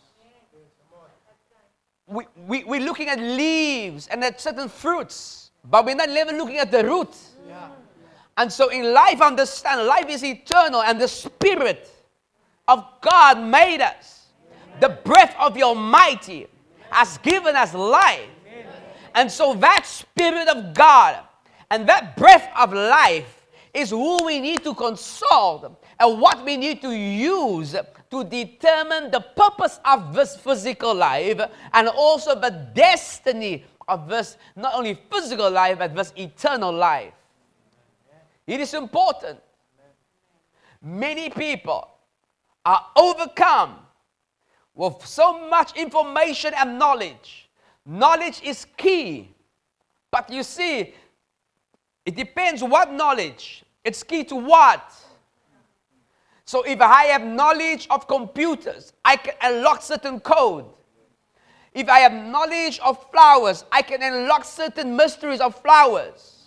We, 2.07 2.25
we, 2.47 2.65
we're 2.65 2.81
looking 2.81 3.09
at 3.09 3.19
leaves 3.19 4.07
and 4.07 4.25
at 4.25 4.41
certain 4.41 4.69
fruits, 4.69 5.51
but 5.69 5.85
we're 5.85 5.95
not 5.95 6.09
even 6.09 6.39
looking 6.39 6.59
at 6.59 6.71
the 6.71 6.85
root. 6.85 7.15
Yeah. 7.47 7.69
And 8.39 8.51
so 8.51 8.71
in 8.71 8.95
life, 8.95 9.21
understand 9.21 9.87
life 9.87 10.09
is 10.09 10.25
eternal, 10.25 10.81
and 10.83 11.01
the 11.01 11.09
Spirit 11.09 11.91
of 12.67 12.87
God 13.01 13.43
made 13.43 13.81
us 13.81 14.18
the 14.81 14.89
breath 15.05 15.35
of 15.39 15.55
the 15.55 15.63
Almighty 15.63 16.47
has 16.91 17.19
given 17.19 17.57
us 17.57 17.75
life. 17.75 18.29
And 19.15 19.31
so 19.31 19.55
that 19.55 19.87
Spirit 19.87 20.49
of 20.49 20.75
God 20.75 21.21
and 21.71 21.89
that 21.89 22.17
breath 22.17 22.49
of 22.57 22.73
life 22.73 23.47
is 23.75 23.91
who 23.91 24.25
we 24.25 24.41
need 24.41 24.63
to 24.65 24.75
consult 24.75 25.77
and 25.99 26.21
what 26.21 26.45
we 26.45 26.57
need 26.57 26.81
to 26.83 26.91
use 26.91 27.75
to 28.11 28.25
determine 28.25 29.11
the 29.11 29.21
purpose 29.37 29.81
of 29.85 30.15
this 30.15 30.37
physical 30.37 30.95
life 30.95 31.41
and 31.75 31.89
also 31.89 32.39
the 32.39 32.51
destiny 32.75 33.65
of 33.87 34.09
this 34.09 34.37
not 34.57 34.75
only 34.75 34.99
physical 35.11 35.51
life 35.51 35.79
but 35.79 35.95
this 35.95 36.13
eternal 36.17 36.73
life. 36.73 37.13
It 38.47 38.61
is 38.61 38.73
important. 38.73 39.39
Many 40.81 41.29
people 41.29 41.89
are 42.65 42.87
overcome 42.97 43.77
with 44.79 45.05
so 45.05 45.49
much 45.51 45.77
information 45.77 46.55
and 46.57 46.79
knowledge. 46.79 47.51
Knowledge 47.85 48.41
is 48.45 48.65
key. 48.77 49.35
But 50.13 50.31
you 50.31 50.45
see, 50.45 50.95
it 52.07 52.15
depends 52.15 52.63
what 52.63 52.93
knowledge. 52.93 53.65
It's 53.85 54.05
key 54.05 54.23
to 54.25 54.37
what? 54.37 54.95
So 56.45 56.63
if 56.63 56.81
I 56.81 57.07
have 57.07 57.25
knowledge 57.25 57.89
of 57.91 58.07
computers, 58.07 58.93
I 59.05 59.17
can 59.17 59.35
unlock 59.43 59.83
certain 59.83 60.21
code. 60.21 60.67
If 61.75 61.89
I 61.89 61.99
have 61.99 62.13
knowledge 62.13 62.79
of 62.79 63.05
flowers, 63.11 63.65
I 63.73 63.83
can 63.83 64.01
unlock 64.01 64.45
certain 64.45 64.95
mysteries 64.95 65.41
of 65.41 65.61
flowers. 65.61 66.45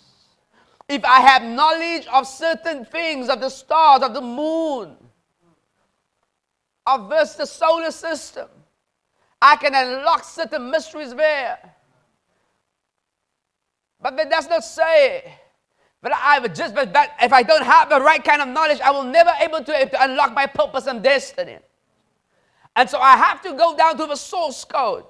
If 0.88 1.04
I 1.04 1.20
have 1.20 1.42
knowledge 1.42 2.06
of 2.06 2.26
certain 2.26 2.86
things, 2.86 3.28
of 3.28 3.40
the 3.40 3.50
stars, 3.50 4.02
of 4.02 4.14
the 4.14 4.22
moon, 4.22 4.96
of 6.86 7.08
this, 7.08 7.34
the 7.34 7.46
solar 7.46 7.90
system. 7.90 8.48
I 9.40 9.56
can 9.56 9.74
unlock 9.74 10.24
certain 10.24 10.70
mysteries 10.70 11.14
there. 11.14 11.58
But 14.00 14.16
that 14.16 14.30
does 14.30 14.48
not 14.48 14.64
say 14.64 15.34
that 16.02 16.12
I 16.12 16.40
would 16.40 16.54
just 16.54 16.74
that 16.74 17.16
if 17.22 17.32
I 17.32 17.42
don't 17.42 17.64
have 17.64 17.88
the 17.88 18.00
right 18.00 18.22
kind 18.22 18.42
of 18.42 18.48
knowledge, 18.48 18.80
I 18.80 18.90
will 18.90 19.04
never 19.04 19.30
able 19.40 19.62
to, 19.62 19.88
to 19.88 20.04
unlock 20.04 20.34
my 20.34 20.46
purpose 20.46 20.86
and 20.86 21.02
destiny. 21.02 21.58
And 22.74 22.88
so 22.88 22.98
I 22.98 23.16
have 23.16 23.40
to 23.42 23.52
go 23.52 23.76
down 23.76 23.96
to 23.98 24.06
the 24.06 24.16
source 24.16 24.64
code 24.64 25.04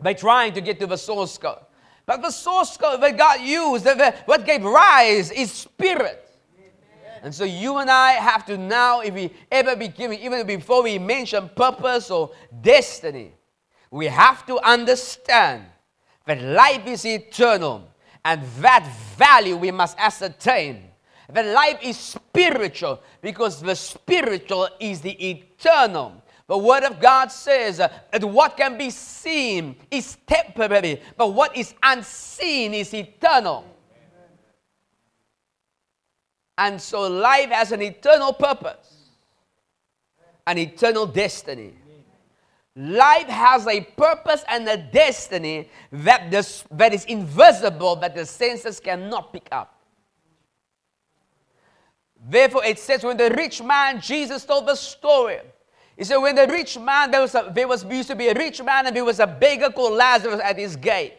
by 0.00 0.12
trying 0.12 0.52
to 0.54 0.60
get 0.60 0.78
to 0.80 0.86
the 0.86 0.96
source 0.96 1.38
code. 1.38 1.60
But 2.06 2.20
the 2.20 2.30
source 2.30 2.76
code 2.76 3.00
that 3.02 3.16
God 3.16 3.40
used, 3.40 3.84
that 3.84 4.26
what 4.26 4.44
gave 4.44 4.62
rise, 4.62 5.30
is 5.30 5.50
spirit. 5.52 6.23
And 7.24 7.34
so 7.34 7.44
you 7.44 7.78
and 7.78 7.90
I 7.90 8.12
have 8.12 8.44
to 8.46 8.58
now, 8.58 9.00
if 9.00 9.14
we 9.14 9.32
ever 9.50 9.74
be 9.74 9.88
given, 9.88 10.18
even 10.18 10.46
before 10.46 10.82
we 10.82 10.98
mention 10.98 11.48
purpose 11.56 12.10
or 12.10 12.32
destiny, 12.60 13.32
we 13.90 14.04
have 14.08 14.44
to 14.44 14.58
understand 14.58 15.64
that 16.26 16.42
life 16.42 16.86
is 16.86 17.06
eternal 17.06 17.88
and 18.26 18.42
that 18.58 18.86
value 19.16 19.56
we 19.56 19.70
must 19.70 19.98
ascertain. 19.98 20.82
That 21.32 21.46
life 21.46 21.78
is 21.80 21.96
spiritual 21.96 23.00
because 23.22 23.62
the 23.62 23.74
spiritual 23.74 24.68
is 24.78 25.00
the 25.00 25.30
eternal. 25.30 26.22
The 26.46 26.58
Word 26.58 26.84
of 26.84 27.00
God 27.00 27.32
says 27.32 27.78
that 27.78 28.22
what 28.22 28.58
can 28.58 28.76
be 28.76 28.90
seen 28.90 29.76
is 29.90 30.18
temporary, 30.26 31.00
but 31.16 31.32
what 31.32 31.56
is 31.56 31.72
unseen 31.82 32.74
is 32.74 32.92
eternal. 32.92 33.64
And 36.56 36.80
so 36.80 37.08
life 37.08 37.50
has 37.50 37.72
an 37.72 37.82
eternal 37.82 38.32
purpose, 38.32 39.10
an 40.46 40.58
eternal 40.58 41.06
destiny. 41.06 41.74
Life 42.76 43.28
has 43.28 43.66
a 43.66 43.80
purpose 43.80 44.44
and 44.48 44.68
a 44.68 44.76
destiny 44.76 45.68
that, 45.92 46.30
this, 46.30 46.64
that 46.72 46.92
is 46.92 47.04
invisible, 47.04 47.96
that 47.96 48.14
the 48.14 48.26
senses 48.26 48.80
cannot 48.80 49.32
pick 49.32 49.48
up. 49.52 49.80
Therefore, 52.28 52.64
it 52.64 52.78
says 52.78 53.04
when 53.04 53.16
the 53.16 53.30
rich 53.30 53.62
man, 53.62 54.00
Jesus 54.00 54.44
told 54.44 54.66
the 54.66 54.74
story. 54.74 55.38
He 55.96 56.04
said, 56.04 56.16
when 56.16 56.34
the 56.34 56.48
rich 56.48 56.78
man, 56.78 57.10
there 57.10 57.20
was, 57.20 57.34
a, 57.34 57.52
there 57.54 57.68
was 57.68 57.84
used 57.84 58.08
to 58.08 58.16
be 58.16 58.28
a 58.28 58.34
rich 58.34 58.62
man 58.62 58.86
and 58.86 58.96
there 58.96 59.04
was 59.04 59.20
a 59.20 59.26
beggar 59.26 59.70
called 59.70 59.92
Lazarus 59.92 60.40
at 60.42 60.58
his 60.58 60.74
gate. 60.74 61.14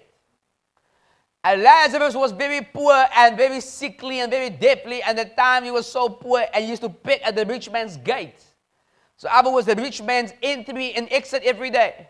And 1.45 1.61
Lazarus 1.61 2.15
was 2.15 2.31
very 2.31 2.61
poor 2.61 3.05
and 3.15 3.37
very 3.37 3.61
sickly 3.61 4.19
and 4.19 4.31
very 4.31 4.49
deeply. 4.49 5.03
And 5.03 5.19
at 5.19 5.29
the 5.29 5.35
time 5.35 5.63
he 5.63 5.69
was 5.69 5.85
so 5.85 6.09
poor 6.09 6.43
and 6.51 6.67
used 6.67 6.81
to 6.81 6.89
pick 6.89 7.21
at 7.23 7.35
the 7.35 7.45
rich 7.45 7.69
man's 7.69 7.97
gate. 7.97 8.43
So 9.15 9.29
Abba 9.29 9.51
was 9.51 9.67
the 9.67 9.75
rich 9.75 10.01
man's 10.01 10.33
entry 10.41 10.93
and 10.93 11.07
exit 11.11 11.43
every 11.43 11.69
day. 11.69 12.07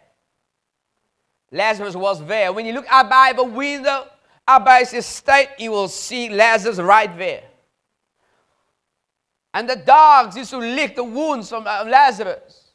Lazarus 1.52 1.98
was 1.98 2.26
there. 2.26 2.54
When 2.54 2.66
you 2.66 2.72
look 2.72 2.86
out 2.88 3.10
by 3.10 3.34
the 3.36 3.44
window, 3.44 4.08
out 4.48 4.64
by 4.64 4.80
his 4.80 4.94
estate, 4.94 5.50
you 5.60 5.72
will 5.72 5.90
see 5.90 6.30
Lazarus 6.30 6.80
right 6.80 7.16
there. 7.18 7.44
And 9.54 9.70
the 9.70 9.76
dogs 9.76 10.38
used 10.38 10.52
to 10.52 10.60
lick 10.60 10.96
the 10.96 11.04
wounds 11.04 11.50
from 11.50 11.68
uh, 11.68 11.84
Lazarus. 11.84 12.72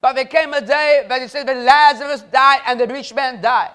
But 0.00 0.14
there 0.14 0.24
came 0.24 0.52
a 0.54 0.60
day 0.60 1.06
that 1.08 1.22
it 1.22 1.30
said 1.30 1.46
that 1.46 1.56
Lazarus 1.56 2.22
died 2.22 2.62
and 2.66 2.80
the 2.80 2.88
rich 2.88 3.14
man 3.14 3.40
died. 3.40 3.70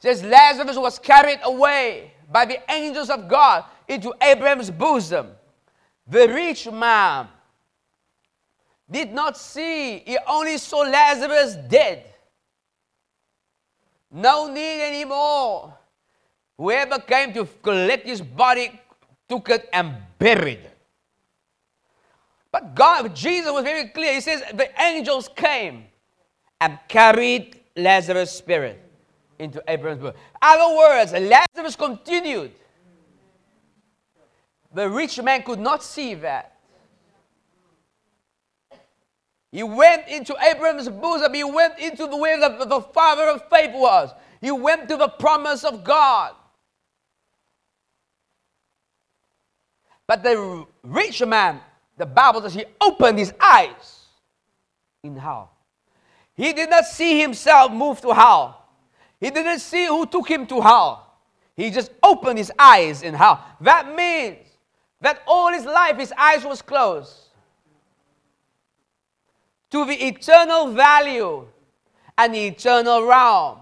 Says 0.00 0.24
Lazarus 0.24 0.76
was 0.76 0.98
carried 0.98 1.40
away 1.44 2.12
by 2.32 2.46
the 2.46 2.58
angels 2.72 3.10
of 3.10 3.28
God 3.28 3.64
into 3.86 4.14
Abraham's 4.20 4.70
bosom. 4.70 5.28
The 6.06 6.26
rich 6.26 6.70
man 6.70 7.28
did 8.90 9.12
not 9.12 9.36
see, 9.36 9.98
he 9.98 10.18
only 10.26 10.56
saw 10.56 10.78
Lazarus 10.78 11.54
dead. 11.68 12.06
No 14.10 14.52
need 14.52 14.80
anymore. 14.82 15.76
Whoever 16.56 16.98
came 16.98 17.32
to 17.34 17.46
collect 17.62 18.06
his 18.06 18.22
body 18.22 18.80
took 19.28 19.50
it 19.50 19.68
and 19.72 19.94
buried 20.18 20.58
it. 20.58 20.78
But 22.50 22.74
God, 22.74 23.14
Jesus 23.14 23.52
was 23.52 23.62
very 23.62 23.88
clear. 23.88 24.14
He 24.14 24.20
says 24.20 24.42
the 24.54 24.68
angels 24.82 25.28
came 25.36 25.84
and 26.60 26.78
carried 26.88 27.60
Lazarus' 27.76 28.32
spirit 28.32 28.89
into 29.40 29.62
Abraham's 29.66 30.00
bosom. 30.00 30.16
Other 30.40 30.76
words, 30.76 31.12
Lazarus 31.12 31.74
continued. 31.74 32.52
The 34.72 34.88
rich 34.88 35.20
man 35.20 35.42
could 35.42 35.58
not 35.58 35.82
see 35.82 36.14
that. 36.14 36.56
He 39.50 39.64
went 39.64 40.06
into 40.06 40.36
Abraham's 40.40 40.88
bosom. 40.88 41.34
He 41.34 41.42
went 41.42 41.78
into 41.80 42.06
the 42.06 42.16
way 42.16 42.38
that 42.38 42.68
the 42.68 42.80
father 42.80 43.24
of 43.24 43.48
faith 43.48 43.72
was. 43.74 44.10
He 44.40 44.52
went 44.52 44.88
to 44.88 44.96
the 44.96 45.08
promise 45.08 45.64
of 45.64 45.82
God. 45.82 46.34
But 50.06 50.22
the 50.22 50.66
rich 50.84 51.24
man 51.24 51.60
the 52.00 52.06
Bible 52.06 52.40
says 52.40 52.54
he 52.54 52.64
opened 52.80 53.18
his 53.18 53.34
eyes 53.38 54.06
in 55.04 55.16
hell. 55.16 55.52
He 56.34 56.54
did 56.54 56.70
not 56.70 56.86
see 56.86 57.20
himself 57.20 57.70
move 57.70 58.00
to 58.00 58.14
hell. 58.14 58.59
He 59.20 59.30
didn't 59.30 59.60
see 59.60 59.86
who 59.86 60.06
took 60.06 60.28
him 60.28 60.46
to 60.46 60.60
hell. 60.60 61.14
He 61.56 61.70
just 61.70 61.92
opened 62.02 62.38
his 62.38 62.50
eyes 62.58 63.02
in 63.02 63.14
hell. 63.14 63.44
That 63.60 63.94
means 63.94 64.46
that 65.00 65.22
all 65.26 65.52
his 65.52 65.64
life 65.64 65.98
his 65.98 66.12
eyes 66.16 66.44
was 66.44 66.62
closed 66.62 67.28
to 69.70 69.84
the 69.84 70.06
eternal 70.06 70.72
value 70.72 71.46
and 72.16 72.34
the 72.34 72.46
eternal 72.46 73.04
realm 73.06 73.58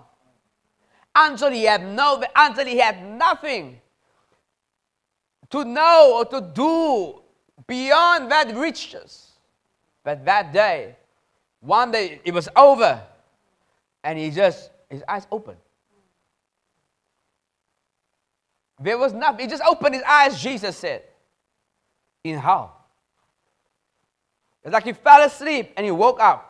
until 1.15 1.51
he 1.51 1.65
had 1.65 1.85
no 1.85 2.23
until 2.37 2.67
he 2.67 2.79
had 2.79 3.05
nothing 3.05 3.81
to 5.51 5.65
know 5.65 6.19
or 6.19 6.25
to 6.27 6.41
do 6.41 7.21
beyond 7.67 8.31
that 8.31 8.55
riches. 8.55 9.33
But 10.05 10.25
that 10.25 10.53
day, 10.53 10.97
one 11.61 11.91
day 11.91 12.21
it 12.25 12.33
was 12.33 12.49
over, 12.57 13.03
and 14.05 14.19
he 14.19 14.31
just, 14.31 14.71
his 14.91 15.03
eyes 15.09 15.27
opened. 15.31 15.59
There 18.81 18.97
was 18.97 19.13
nothing. 19.13 19.41
He 19.41 19.47
just 19.47 19.63
opened 19.63 19.95
his 19.95 20.05
eyes, 20.05 20.41
Jesus 20.41 20.77
said. 20.77 21.03
In 22.25 22.39
how? 22.39 22.73
It's 24.65 24.73
like 24.73 24.85
he 24.85 24.93
fell 24.93 25.23
asleep 25.23 25.73
and 25.77 25.85
he 25.85 25.91
woke 25.91 26.21
up. 26.21 26.45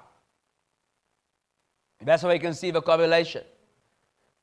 That's 2.00 2.22
how 2.22 2.30
you 2.30 2.40
can 2.40 2.54
see 2.54 2.70
the 2.70 2.80
correlation 2.80 3.42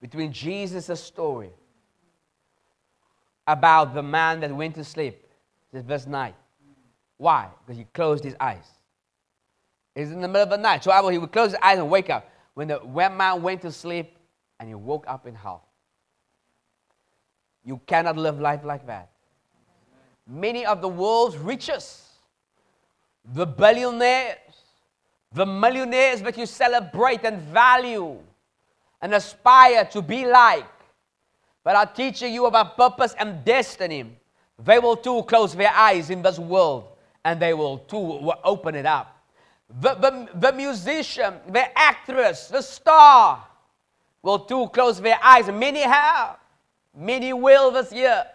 between 0.02 0.32
Jesus' 0.32 1.00
story 1.00 1.50
about 3.48 3.94
the 3.94 4.04
man 4.04 4.40
that 4.42 4.54
went 4.54 4.76
to 4.76 4.84
sleep, 4.84 5.26
this 5.72 5.84
verse 5.84 6.06
9, 6.06 6.34
why? 7.18 7.48
Because 7.66 7.78
he 7.78 7.86
closed 7.94 8.24
his 8.24 8.36
eyes. 8.40 8.66
It's 9.96 10.12
in 10.12 10.22
the 10.22 10.28
middle 10.28 10.44
of 10.44 10.50
the 10.50 10.58
night. 10.58 10.84
So 10.84 11.10
he 11.10 11.18
would 11.18 11.32
close 11.32 11.52
his 11.52 11.60
eyes 11.62 11.80
and 11.80 11.90
wake 11.90 12.10
up. 12.10 12.30
When 12.56 12.70
the 12.70 12.80
man 12.86 13.42
went 13.42 13.62
to 13.62 13.72
sleep 13.72 14.18
and 14.60 14.68
he 14.68 14.76
woke 14.76 15.06
up 15.08 15.28
in 15.28 15.36
hell. 15.36 15.66
You 17.64 17.80
cannot 17.86 18.18
live 18.18 18.40
life 18.40 18.64
like 18.64 18.88
that. 18.88 19.12
Many 20.28 20.66
of 20.66 20.82
the 20.82 20.88
world's 20.88 21.38
richest, 21.38 22.04
the 23.34 23.46
billionaires, 23.46 24.38
the 25.34 25.46
millionaires 25.46 26.22
that 26.22 26.38
you 26.38 26.46
celebrate 26.46 27.24
and 27.24 27.42
value 27.42 28.18
and 29.02 29.14
aspire 29.14 29.86
to 29.86 30.02
be 30.02 30.26
like, 30.26 30.66
but 31.64 31.76
are 31.76 31.86
teaching 31.86 32.34
you 32.34 32.46
about 32.46 32.78
purpose 32.78 33.14
and 33.20 33.44
destiny, 33.44 34.06
they 34.64 34.80
will 34.80 34.96
too 34.96 35.24
close 35.24 35.54
their 35.54 35.72
eyes 35.74 36.10
in 36.10 36.22
this 36.22 36.40
world 36.40 36.88
and 37.26 37.40
they 37.40 37.54
will 37.54 37.80
too 37.80 38.32
open 38.44 38.76
it 38.76 38.86
up. 38.86 39.15
The, 39.82 39.96
the, 39.96 40.30
the 40.36 40.54
musician, 40.54 41.36
the 41.50 41.78
actress, 41.78 42.48
the 42.48 42.62
star 42.62 43.46
will 44.22 44.40
too 44.40 44.70
close 44.70 45.02
their 45.02 45.20
eyes. 45.22 45.48
Many 45.48 45.82
have, 45.82 46.38
many 46.96 47.34
will 47.34 47.72
this 47.72 47.92
year 47.92 48.26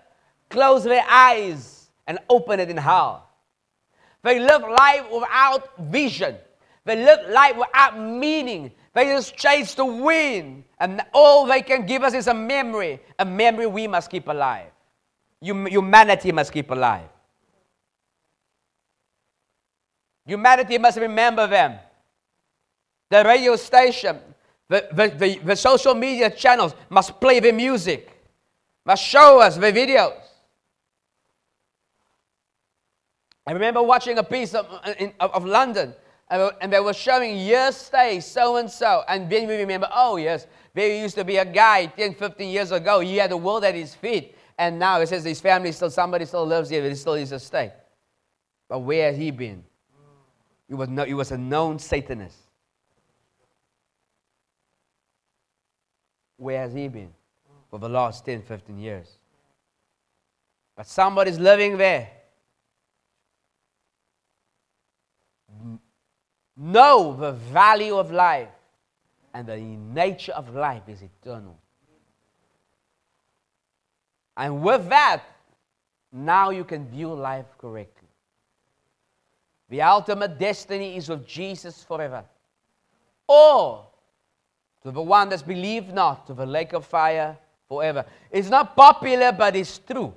close 0.51 0.85
their 0.85 1.05
eyes 1.09 1.89
and 2.07 2.19
open 2.29 2.61
it 2.61 2.69
in 2.69 2.77
hell. 2.77 3.29
They 4.23 4.39
live 4.39 4.63
life 4.63 5.11
without 5.11 5.79
vision. 5.79 6.37
They 6.85 6.97
live 6.97 7.31
life 7.31 7.57
without 7.57 7.99
meaning. 7.99 8.73
They 8.93 9.07
just 9.07 9.37
chase 9.37 9.75
the 9.75 9.85
wind, 9.85 10.65
And 10.79 11.01
all 11.15 11.47
they 11.47 11.63
can 11.63 11.87
give 11.87 12.03
us 12.03 12.15
is 12.15 12.27
a 12.27 12.35
memory, 12.35 13.01
a 13.19 13.25
memory 13.25 13.67
we 13.67 13.87
must 13.87 14.11
keep 14.11 14.29
alive. 14.29 14.71
Humanity 15.41 16.33
must 16.33 16.53
keep 16.53 16.71
alive. 16.71 17.09
Humanity 20.27 20.79
must 20.79 20.99
remember 20.99 21.47
them. 21.47 21.79
The 23.11 23.25
radio 23.25 23.57
station, 23.57 24.19
the, 24.69 24.89
the, 24.93 25.09
the, 25.09 25.39
the 25.39 25.57
social 25.57 25.95
media 25.95 26.31
channels 26.31 26.75
must 26.89 27.21
play 27.21 27.41
the 27.41 27.53
music, 27.53 28.11
must 28.85 29.03
show 29.03 29.41
us 29.41 29.57
the 29.57 29.73
videos. 29.73 30.17
I 33.47 33.53
remember 33.53 33.83
watching 33.83 34.19
a 34.19 34.23
piece 34.23 34.55
of, 34.55 34.69
in, 34.99 35.13
of, 35.19 35.33
of 35.33 35.45
London, 35.45 35.95
and 36.31 36.73
they 36.73 36.79
were 36.79 36.95
showing 36.95 37.37
year 37.37 37.73
stay, 37.73 38.21
so 38.21 38.57
and 38.57 38.71
so. 38.71 39.03
And 39.09 39.29
then 39.29 39.49
we 39.49 39.57
remember, 39.57 39.89
oh, 39.93 40.17
yes, 40.17 40.47
there 40.73 41.03
used 41.03 41.17
to 41.17 41.25
be 41.25 41.39
a 41.39 41.45
guy 41.45 41.87
10, 41.87 42.15
15 42.15 42.49
years 42.49 42.71
ago. 42.71 43.01
He 43.01 43.17
had 43.17 43.33
the 43.33 43.37
world 43.37 43.65
at 43.65 43.75
his 43.75 43.95
feet. 43.95 44.37
And 44.57 44.79
now 44.79 45.01
it 45.01 45.09
says 45.09 45.25
his 45.25 45.41
family 45.41 45.73
still, 45.73 45.91
somebody 45.91 46.27
still 46.27 46.47
lives 46.47 46.71
here, 46.71 46.83
but 46.83 46.91
he 46.91 46.95
still 46.95 47.15
his 47.15 47.35
stay. 47.43 47.73
But 48.69 48.81
where 48.81 49.11
has 49.11 49.17
he 49.17 49.33
been? 49.33 49.65
He 50.71 50.75
was, 50.75 50.89
no, 50.89 51.05
he 51.05 51.15
was 51.15 51.33
a 51.33 51.37
known 51.37 51.81
Satanist. 51.81 52.39
Where 56.37 56.61
has 56.61 56.73
he 56.73 56.87
been 56.87 57.11
for 57.69 57.81
the 57.81 57.89
last 57.89 58.25
10, 58.25 58.43
15 58.43 58.79
years? 58.79 59.19
But 60.77 60.87
somebody's 60.87 61.41
living 61.41 61.77
there. 61.77 62.09
Know 66.57 67.17
the 67.19 67.33
value 67.33 67.97
of 67.97 68.13
life 68.13 68.49
and 69.35 69.49
the 69.49 69.57
nature 69.57 70.33
of 70.33 70.55
life 70.55 70.85
is 70.87 71.03
eternal. 71.03 71.59
And 74.37 74.63
with 74.63 74.89
that, 74.89 75.25
now 76.13 76.51
you 76.51 76.63
can 76.63 76.89
view 76.89 77.13
life 77.13 77.47
correctly. 77.59 78.00
The 79.71 79.81
ultimate 79.83 80.37
destiny 80.37 80.97
is 80.97 81.09
with 81.09 81.27
Jesus 81.27 81.85
forever. 81.85 82.25
Or 83.29 83.87
to 84.83 84.91
the 84.91 85.01
one 85.01 85.29
that's 85.29 85.43
believed 85.43 85.95
not, 85.95 86.27
to 86.27 86.35
the 86.35 86.45
lake 86.45 86.73
of 86.73 86.85
fire 86.85 87.39
forever. 87.69 88.05
It's 88.33 88.49
not 88.49 88.75
popular, 88.75 89.31
but 89.31 89.55
it's 89.55 89.79
true. 89.79 90.13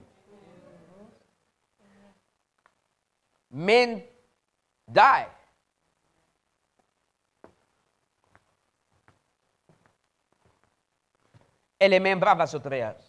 Men 3.51 4.03
die. 4.91 5.27
Ele 11.79 12.15
brava 12.15 12.47
sotreas. 12.47 13.03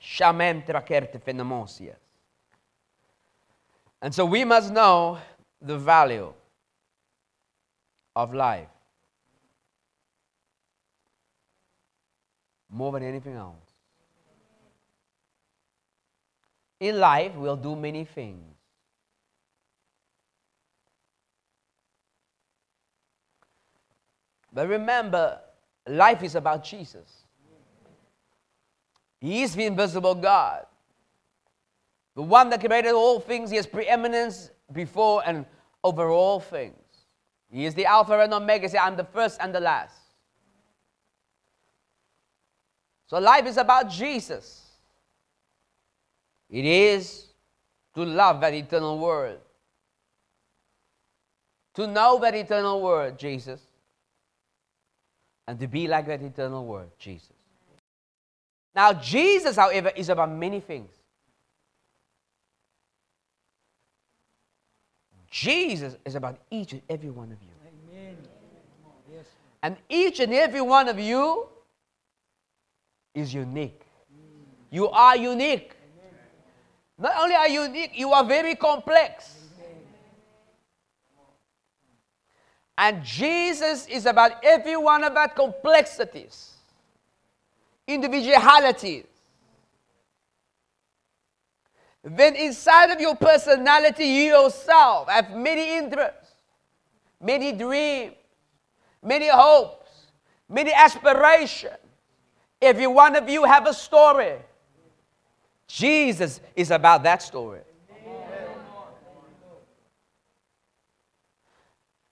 Shamen 0.00 0.64
trakerte 0.64 1.20
fenomosias. 1.20 2.05
And 4.02 4.14
so 4.14 4.24
we 4.24 4.44
must 4.44 4.72
know 4.72 5.18
the 5.60 5.78
value 5.78 6.32
of 8.14 8.34
life 8.34 8.68
more 12.70 12.92
than 12.92 13.02
anything 13.02 13.34
else. 13.34 13.56
In 16.78 17.00
life, 17.00 17.34
we'll 17.34 17.56
do 17.56 17.74
many 17.74 18.04
things. 18.04 18.42
But 24.52 24.68
remember, 24.68 25.40
life 25.86 26.22
is 26.22 26.34
about 26.34 26.64
Jesus. 26.64 27.24
He 29.20 29.42
is 29.42 29.54
the 29.54 29.64
invisible 29.64 30.14
God. 30.14 30.66
The 32.16 32.22
one 32.22 32.48
that 32.50 32.60
created 32.60 32.92
all 32.92 33.20
things, 33.20 33.50
he 33.50 33.56
has 33.56 33.66
preeminence 33.66 34.50
before 34.72 35.22
and 35.26 35.44
over 35.84 36.08
all 36.08 36.40
things. 36.40 36.74
He 37.50 37.66
is 37.66 37.74
the 37.74 37.84
Alpha 37.84 38.18
and 38.18 38.32
Omega. 38.32 38.68
Say, 38.68 38.78
I'm 38.78 38.96
the 38.96 39.04
first 39.04 39.38
and 39.40 39.54
the 39.54 39.60
last. 39.60 40.00
So 43.06 43.18
life 43.18 43.46
is 43.46 43.58
about 43.58 43.90
Jesus. 43.90 44.62
It 46.48 46.64
is 46.64 47.26
to 47.94 48.02
love 48.02 48.40
that 48.40 48.54
eternal 48.54 48.98
word. 48.98 49.38
To 51.74 51.86
know 51.86 52.18
that 52.20 52.34
eternal 52.34 52.80
word, 52.80 53.18
Jesus. 53.18 53.60
And 55.46 55.60
to 55.60 55.68
be 55.68 55.86
like 55.86 56.06
that 56.06 56.22
eternal 56.22 56.64
word, 56.64 56.88
Jesus. 56.98 57.36
Now, 58.74 58.94
Jesus, 58.94 59.56
however, 59.56 59.92
is 59.94 60.08
about 60.08 60.30
many 60.30 60.60
things. 60.60 60.95
Jesus 65.36 65.98
is 66.06 66.14
about 66.14 66.38
each 66.50 66.72
and 66.72 66.80
every 66.88 67.10
one 67.10 67.30
of 67.30 67.36
you. 67.42 67.50
Amen. 67.92 68.16
Yes. 69.12 69.26
And 69.62 69.76
each 69.90 70.18
and 70.20 70.32
every 70.32 70.62
one 70.62 70.88
of 70.88 70.98
you 70.98 71.46
is 73.14 73.34
unique. 73.34 73.82
You 74.70 74.88
are 74.88 75.14
unique. 75.14 75.74
Not 76.98 77.12
only 77.20 77.34
are 77.34 77.50
you 77.50 77.64
unique, 77.64 77.90
you 77.94 78.12
are 78.12 78.24
very 78.24 78.54
complex. 78.54 79.34
And 82.78 83.04
Jesus 83.04 83.86
is 83.88 84.06
about 84.06 84.42
every 84.42 84.78
one 84.78 85.04
of 85.04 85.12
that 85.12 85.36
complexities, 85.36 86.54
individualities. 87.86 89.04
Then 92.08 92.36
inside 92.36 92.90
of 92.92 93.00
your 93.00 93.16
personality, 93.16 94.04
you 94.04 94.22
yourself 94.24 95.08
have 95.08 95.32
many 95.32 95.76
interests, 95.76 96.34
many 97.20 97.50
dreams, 97.50 98.14
many 99.02 99.28
hopes, 99.28 99.90
many 100.48 100.72
aspirations. 100.72 101.74
Every 102.62 102.86
one 102.86 103.16
of 103.16 103.28
you 103.28 103.42
have 103.42 103.66
a 103.66 103.74
story. 103.74 104.36
Jesus 105.66 106.40
is 106.54 106.70
about 106.70 107.02
that 107.02 107.22
story. 107.22 107.62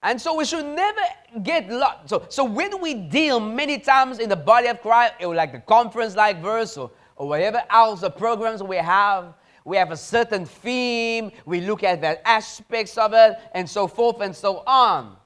And 0.02 0.20
so 0.20 0.35
we 0.35 0.44
should 0.44 0.66
never 0.66 1.00
get 1.44 1.70
lost. 1.70 2.09
So, 2.09 2.26
so 2.28 2.44
when 2.44 2.80
we 2.80 2.94
deal 2.94 3.38
many 3.38 3.78
times 3.78 4.18
in 4.18 4.28
the 4.28 4.37
body 4.37 4.66
of 4.66 4.83
Christ, 4.83 5.14
or 5.20 5.37
like 5.37 5.52
the 5.52 5.61
conference 5.61 6.16
like 6.16 6.42
verse 6.42 6.76
or, 6.76 6.90
or 7.14 7.28
whatever 7.28 7.62
else 7.70 8.00
the 8.00 8.11
programs 8.11 8.61
we 8.61 8.76
have, 8.76 9.35
we 9.64 9.79
have 9.79 9.90
a 9.90 9.96
certain 9.96 10.44
theme, 10.44 11.33
we 11.46 11.62
look 11.62 11.83
at 11.83 12.00
the 12.00 12.27
aspects 12.29 12.98
of 12.98 13.14
it, 13.14 13.37
and 13.53 13.68
so 13.68 13.87
forth 13.87 14.20
and 14.20 14.37
so 14.37 14.62
on. 14.66 15.16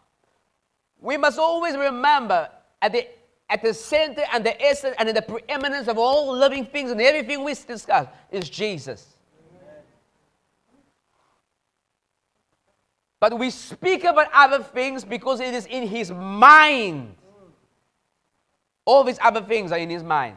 We 1.01 1.16
must 1.16 1.38
always 1.38 1.77
remember 1.77 2.48
at 2.81 2.92
the 2.92 3.07
at 3.51 3.62
the 3.62 3.72
center 3.72 4.22
and 4.33 4.44
the 4.44 4.61
essence 4.62 4.94
and 4.98 5.09
in 5.09 5.14
the 5.14 5.22
preeminence 5.22 5.88
of 5.88 5.96
all 5.96 6.37
living 6.37 6.66
things 6.66 6.90
and 6.90 7.01
everything 7.01 7.42
we 7.42 7.55
discuss 7.55 8.07
is 8.31 8.48
Jesus. 8.48 9.16
But 13.20 13.38
we 13.38 13.51
speak 13.51 14.05
about 14.05 14.29
other 14.33 14.62
things 14.62 15.05
because 15.05 15.40
it 15.40 15.55
is 15.55 15.66
in 15.66 15.88
his 15.88 16.11
mind. 16.11 17.16
All 18.85 19.03
these 19.03 19.18
other 19.20 19.40
things 19.40 19.72
are 19.72 19.79
in 19.79 19.90
his 19.90 20.03
mind. 20.03 20.37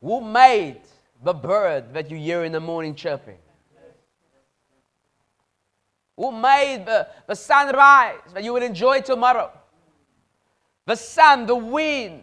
Who 0.00 0.20
made 0.20 0.80
the 1.22 1.34
bird 1.34 1.94
that 1.94 2.10
you 2.10 2.16
hear 2.16 2.44
in 2.44 2.52
the 2.52 2.60
morning 2.60 2.94
chirping? 2.94 3.38
Who 6.16 6.32
made 6.32 6.84
the, 6.86 7.08
the 7.26 7.34
sunrise 7.34 8.20
that 8.34 8.42
you 8.42 8.52
will 8.52 8.62
enjoy 8.62 9.00
tomorrow? 9.00 9.52
the 10.88 10.96
sun, 10.96 11.44
the 11.44 11.54
wind, 11.54 12.22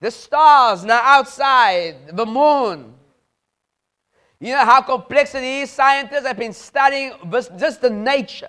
the 0.00 0.10
stars 0.10 0.82
now 0.82 1.00
outside, 1.04 2.16
the 2.16 2.24
moon. 2.24 2.94
You 4.40 4.54
know 4.54 4.64
how 4.64 4.80
complex 4.80 5.34
it 5.34 5.44
is? 5.44 5.70
Scientists 5.70 6.26
have 6.26 6.38
been 6.38 6.54
studying 6.54 7.12
this, 7.26 7.50
just 7.58 7.82
the 7.82 7.90
nature 7.90 8.48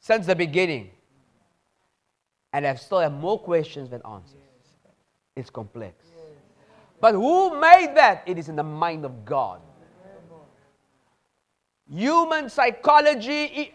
since 0.00 0.26
the 0.26 0.36
beginning. 0.36 0.90
And 2.52 2.66
have 2.66 2.78
still 2.78 3.00
have 3.00 3.12
more 3.12 3.38
questions 3.38 3.88
than 3.88 4.02
answers. 4.04 4.39
It's 5.36 5.50
complex. 5.50 6.04
But 7.00 7.14
who 7.14 7.58
made 7.60 7.92
that? 7.94 8.22
It 8.26 8.38
is 8.38 8.48
in 8.48 8.56
the 8.56 8.62
mind 8.62 9.04
of 9.04 9.24
God. 9.24 9.60
Human 11.88 12.48
psychology 12.48 13.74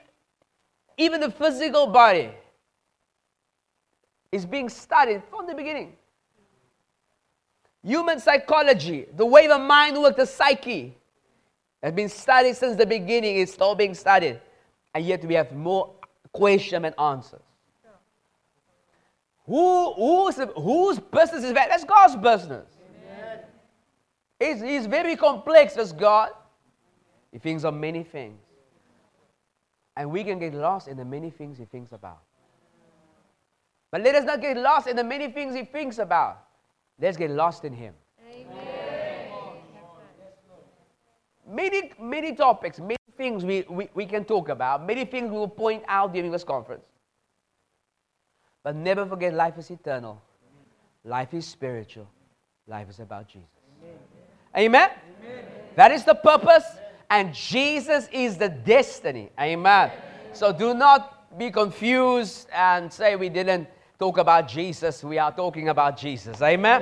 even 0.97 1.19
the 1.19 1.31
physical 1.31 1.87
body 1.87 2.31
is 4.31 4.45
being 4.45 4.69
studied 4.69 5.23
from 5.29 5.47
the 5.47 5.53
beginning. 5.53 5.93
Human 7.83 8.19
psychology, 8.19 9.05
the 9.15 9.25
way 9.25 9.47
the 9.47 9.59
mind 9.59 10.01
works, 10.01 10.17
the 10.17 10.25
psyche, 10.25 10.97
has 11.83 11.93
been 11.93 12.09
studied 12.09 12.55
since 12.55 12.75
the 12.75 12.85
beginning. 12.85 13.37
It's 13.37 13.53
still 13.53 13.75
being 13.75 13.93
studied. 13.93 14.41
And 14.93 15.05
yet 15.05 15.23
we 15.23 15.35
have 15.35 15.51
more 15.51 15.93
questions 16.31 16.85
and 16.85 16.99
answers. 16.99 17.41
Who, 19.45 19.93
who's, 19.93 20.39
whose 20.55 20.99
business 20.99 21.43
is 21.43 21.53
that? 21.53 21.69
That's 21.69 21.83
God's 21.83 22.15
business. 22.15 22.67
He's, 24.39 24.61
he's 24.61 24.85
very 24.85 25.15
complex 25.15 25.77
as 25.77 25.93
God. 25.93 26.31
He 27.31 27.39
thinks 27.39 27.63
of 27.63 27.73
many 27.73 28.03
things. 28.03 28.41
And 29.95 30.11
we 30.11 30.23
can 30.23 30.39
get 30.39 30.53
lost 30.53 30.87
in 30.87 30.97
the 30.97 31.05
many 31.05 31.29
things 31.29 31.57
he 31.57 31.65
thinks 31.65 31.91
about. 31.91 32.21
But 33.91 34.01
let 34.01 34.15
us 34.15 34.25
not 34.25 34.41
get 34.41 34.57
lost 34.57 34.87
in 34.87 34.95
the 34.95 35.03
many 35.03 35.31
things 35.31 35.55
he 35.55 35.63
thinks 35.63 35.99
about. 35.99 36.43
Let's 36.99 37.15
get 37.15 37.31
lost 37.31 37.63
in 37.63 37.73
him. 37.73 37.93
Amen. 38.29 39.29
Many, 41.47 41.91
many 41.99 42.35
topics, 42.35 42.79
many 42.79 42.97
things 43.15 43.45
we, 43.45 43.63
we, 43.69 43.89
we 43.93 44.05
can 44.05 44.25
talk 44.25 44.49
about, 44.49 44.85
many 44.85 45.05
things 45.05 45.31
we 45.31 45.37
will 45.37 45.47
point 45.47 45.83
out 45.87 46.13
during 46.13 46.31
this 46.31 46.43
conference. 46.43 46.83
But 48.65 48.75
never 48.75 49.05
forget 49.05 49.31
life 49.31 49.59
is 49.59 49.69
eternal, 49.69 50.19
life 51.03 51.35
is 51.35 51.45
spiritual, 51.45 52.09
life 52.65 52.89
is 52.89 52.99
about 52.99 53.27
Jesus. 53.27 53.47
Amen? 54.57 54.89
Amen. 55.21 55.45
That 55.75 55.91
is 55.91 56.03
the 56.03 56.15
purpose 56.15 56.63
and 57.07 57.31
Jesus 57.31 58.09
is 58.11 58.37
the 58.37 58.49
destiny. 58.49 59.29
Amen. 59.39 59.91
So 60.33 60.51
do 60.51 60.73
not 60.73 61.37
be 61.37 61.51
confused 61.51 62.49
and 62.51 62.91
say 62.91 63.15
we 63.15 63.29
didn't 63.29 63.67
talk 63.99 64.17
about 64.17 64.47
Jesus. 64.47 65.03
We 65.03 65.19
are 65.19 65.31
talking 65.31 65.69
about 65.69 65.95
Jesus. 65.95 66.41
Amen. 66.41 66.81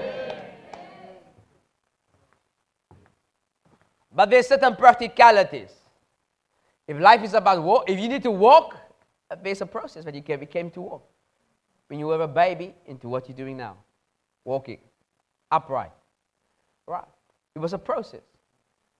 But 4.10 4.30
there's 4.30 4.48
certain 4.48 4.78
practicalities. 4.78 5.72
If 6.88 6.98
life 6.98 7.24
is 7.24 7.34
about 7.34 7.62
walk, 7.62 7.90
if 7.90 8.00
you 8.00 8.08
need 8.08 8.24
to 8.24 8.32
walk, 8.32 8.78
there's 9.44 9.60
a 9.60 9.66
process 9.66 10.06
that 10.06 10.16
you 10.16 10.22
came, 10.22 10.46
came 10.46 10.72
to 10.72 10.80
walk. 10.80 11.10
When 11.88 12.00
you 12.00 12.08
were 12.08 12.22
a 12.22 12.28
baby 12.28 12.74
into 12.86 13.08
what 13.08 13.28
you're 13.28 13.38
doing 13.38 13.58
now, 13.58 13.78
walking 14.46 14.80
upright. 15.52 15.92
Right? 16.88 17.06
It 17.56 17.60
was 17.60 17.74
a 17.74 17.78
process. 17.78 18.22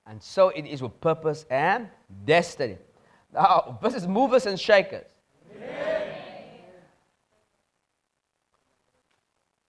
And 0.06 0.22
so 0.22 0.50
it 0.50 0.66
is 0.66 0.82
with 0.82 1.00
purpose 1.02 1.46
and 1.50 1.90
destiny. 2.26 2.78
Now, 3.34 3.80
versus 3.82 4.08
movers 4.08 4.46
and 4.46 4.60
shakers. 4.60 5.08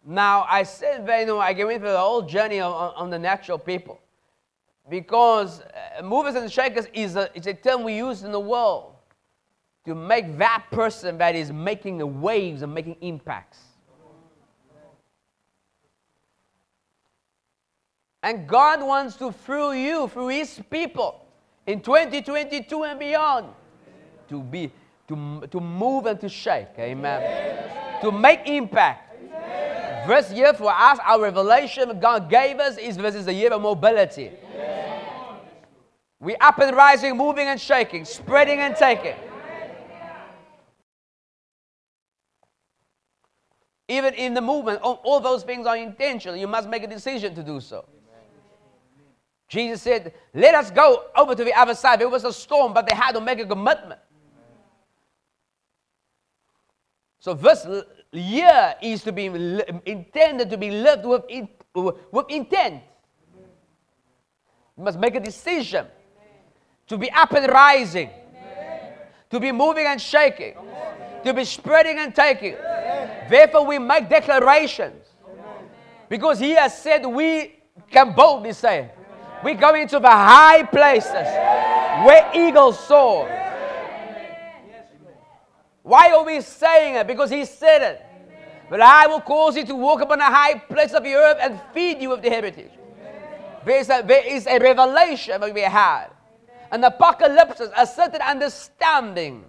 Now, 0.06 0.46
I 0.50 0.64
said 0.64 1.08
you 1.20 1.26
know, 1.26 1.40
I 1.40 1.54
came 1.54 1.70
into 1.70 1.86
the 1.86 1.98
whole 1.98 2.20
journey 2.22 2.60
on, 2.60 2.92
on 2.94 3.08
the 3.08 3.18
natural 3.18 3.58
people. 3.58 4.00
Because 4.90 5.62
uh, 5.62 6.02
movers 6.02 6.34
and 6.34 6.52
shakers 6.52 6.86
is 6.92 7.16
a, 7.16 7.30
it's 7.34 7.46
a 7.46 7.54
term 7.54 7.84
we 7.84 7.96
use 7.96 8.22
in 8.22 8.30
the 8.30 8.40
world 8.40 8.93
to 9.84 9.94
make 9.94 10.38
that 10.38 10.64
person 10.70 11.18
that 11.18 11.34
is 11.34 11.52
making 11.52 11.98
the 11.98 12.06
waves 12.06 12.62
and 12.62 12.72
making 12.72 12.96
impacts. 13.00 13.58
And 18.22 18.48
God 18.48 18.82
wants 18.82 19.16
to, 19.16 19.32
through 19.32 19.72
you, 19.72 20.08
through 20.08 20.28
His 20.28 20.58
people, 20.70 21.26
in 21.66 21.80
2022 21.80 22.84
and 22.84 22.98
beyond, 22.98 23.48
to 24.30 24.42
be, 24.42 24.72
to, 25.08 25.46
to 25.50 25.60
move 25.60 26.06
and 26.06 26.18
to 26.20 26.28
shake. 26.30 26.68
Amen. 26.78 27.22
Amen. 27.22 28.00
To 28.00 28.10
make 28.10 28.48
impact. 28.48 29.02
This 30.08 30.32
year 30.32 30.52
for 30.54 30.70
us, 30.70 30.98
our 31.02 31.20
revelation 31.20 31.98
God 31.98 32.28
gave 32.30 32.60
us 32.60 32.76
is 32.78 32.96
this 32.96 33.14
is 33.14 33.26
a 33.26 33.32
year 33.32 33.52
of 33.52 33.60
mobility. 33.60 34.32
We 36.20 36.36
up 36.36 36.58
and 36.58 36.74
rising, 36.74 37.16
moving 37.16 37.48
and 37.48 37.60
shaking, 37.60 38.06
spreading 38.06 38.60
and 38.60 38.74
taking. 38.74 39.16
Even 43.88 44.14
in 44.14 44.32
the 44.32 44.40
movement, 44.40 44.80
all, 44.82 45.20
those 45.20 45.42
things 45.42 45.66
are 45.66 45.76
intentional. 45.76 46.36
You 46.36 46.48
must 46.48 46.68
make 46.68 46.82
a 46.82 46.86
decision 46.86 47.34
to 47.34 47.42
do 47.42 47.60
so. 47.60 47.84
Jesus 49.48 49.82
said, 49.82 50.14
Let 50.32 50.54
us 50.54 50.70
go 50.70 51.04
over 51.14 51.34
to 51.34 51.44
the 51.44 51.52
other 51.52 51.74
side. 51.74 52.00
There 52.00 52.08
was 52.08 52.24
a 52.24 52.32
storm, 52.32 52.72
but 52.72 52.88
they 52.88 52.94
had 52.94 53.12
to 53.12 53.20
make 53.20 53.38
a 53.38 53.46
commitment. 53.46 54.00
So 57.18 57.34
this 57.34 57.66
year 58.12 58.74
is 58.82 59.02
to 59.04 59.12
be 59.12 59.26
intended 59.86 60.50
to 60.50 60.58
be 60.58 60.70
lived 60.70 61.04
with, 61.04 61.22
with 61.74 62.26
intent. 62.30 62.82
You 64.76 64.84
must 64.84 64.98
make 64.98 65.14
a 65.14 65.20
decision 65.20 65.86
to 66.86 66.98
be 66.98 67.10
up 67.10 67.32
and 67.32 67.50
rising, 67.50 68.10
to 69.30 69.40
be 69.40 69.52
moving 69.52 69.86
and 69.86 70.00
shaking, 70.00 70.54
to 71.24 71.32
be 71.32 71.44
spreading 71.44 71.98
and 71.98 72.14
taking. 72.14 72.56
Therefore, 73.28 73.66
we 73.66 73.78
make 73.78 74.08
declarations 74.08 75.06
because 76.08 76.38
He 76.38 76.50
has 76.52 76.76
said 76.78 77.04
we 77.06 77.56
can 77.90 78.12
boldly 78.14 78.52
say, 78.52 78.90
We 79.42 79.54
go 79.54 79.74
into 79.74 79.98
the 79.98 80.10
high 80.10 80.62
places 80.64 81.12
where 82.06 82.30
eagles 82.34 82.78
soar. 82.86 83.28
Why 85.82 86.12
are 86.12 86.24
we 86.24 86.40
saying 86.40 86.96
it? 86.96 87.06
Because 87.06 87.30
He 87.30 87.44
said 87.44 87.82
it. 87.82 88.06
But 88.70 88.80
I 88.80 89.06
will 89.06 89.20
cause 89.20 89.56
you 89.56 89.64
to 89.66 89.74
walk 89.74 90.00
upon 90.00 90.18
the 90.18 90.24
high 90.24 90.54
place 90.58 90.92
of 90.92 91.04
the 91.04 91.14
earth 91.14 91.38
and 91.40 91.60
feed 91.72 92.00
you 92.00 92.10
with 92.10 92.22
the 92.22 92.30
heritage. 92.30 92.70
There 93.64 93.78
is 93.78 93.88
a, 93.90 94.02
there 94.04 94.26
is 94.26 94.46
a 94.46 94.58
revelation 94.58 95.40
that 95.40 95.52
we 95.52 95.60
had. 95.60 96.08
An 96.70 96.82
apocalypse, 96.84 97.60
a 97.60 97.86
certain 97.86 98.20
understanding. 98.22 99.44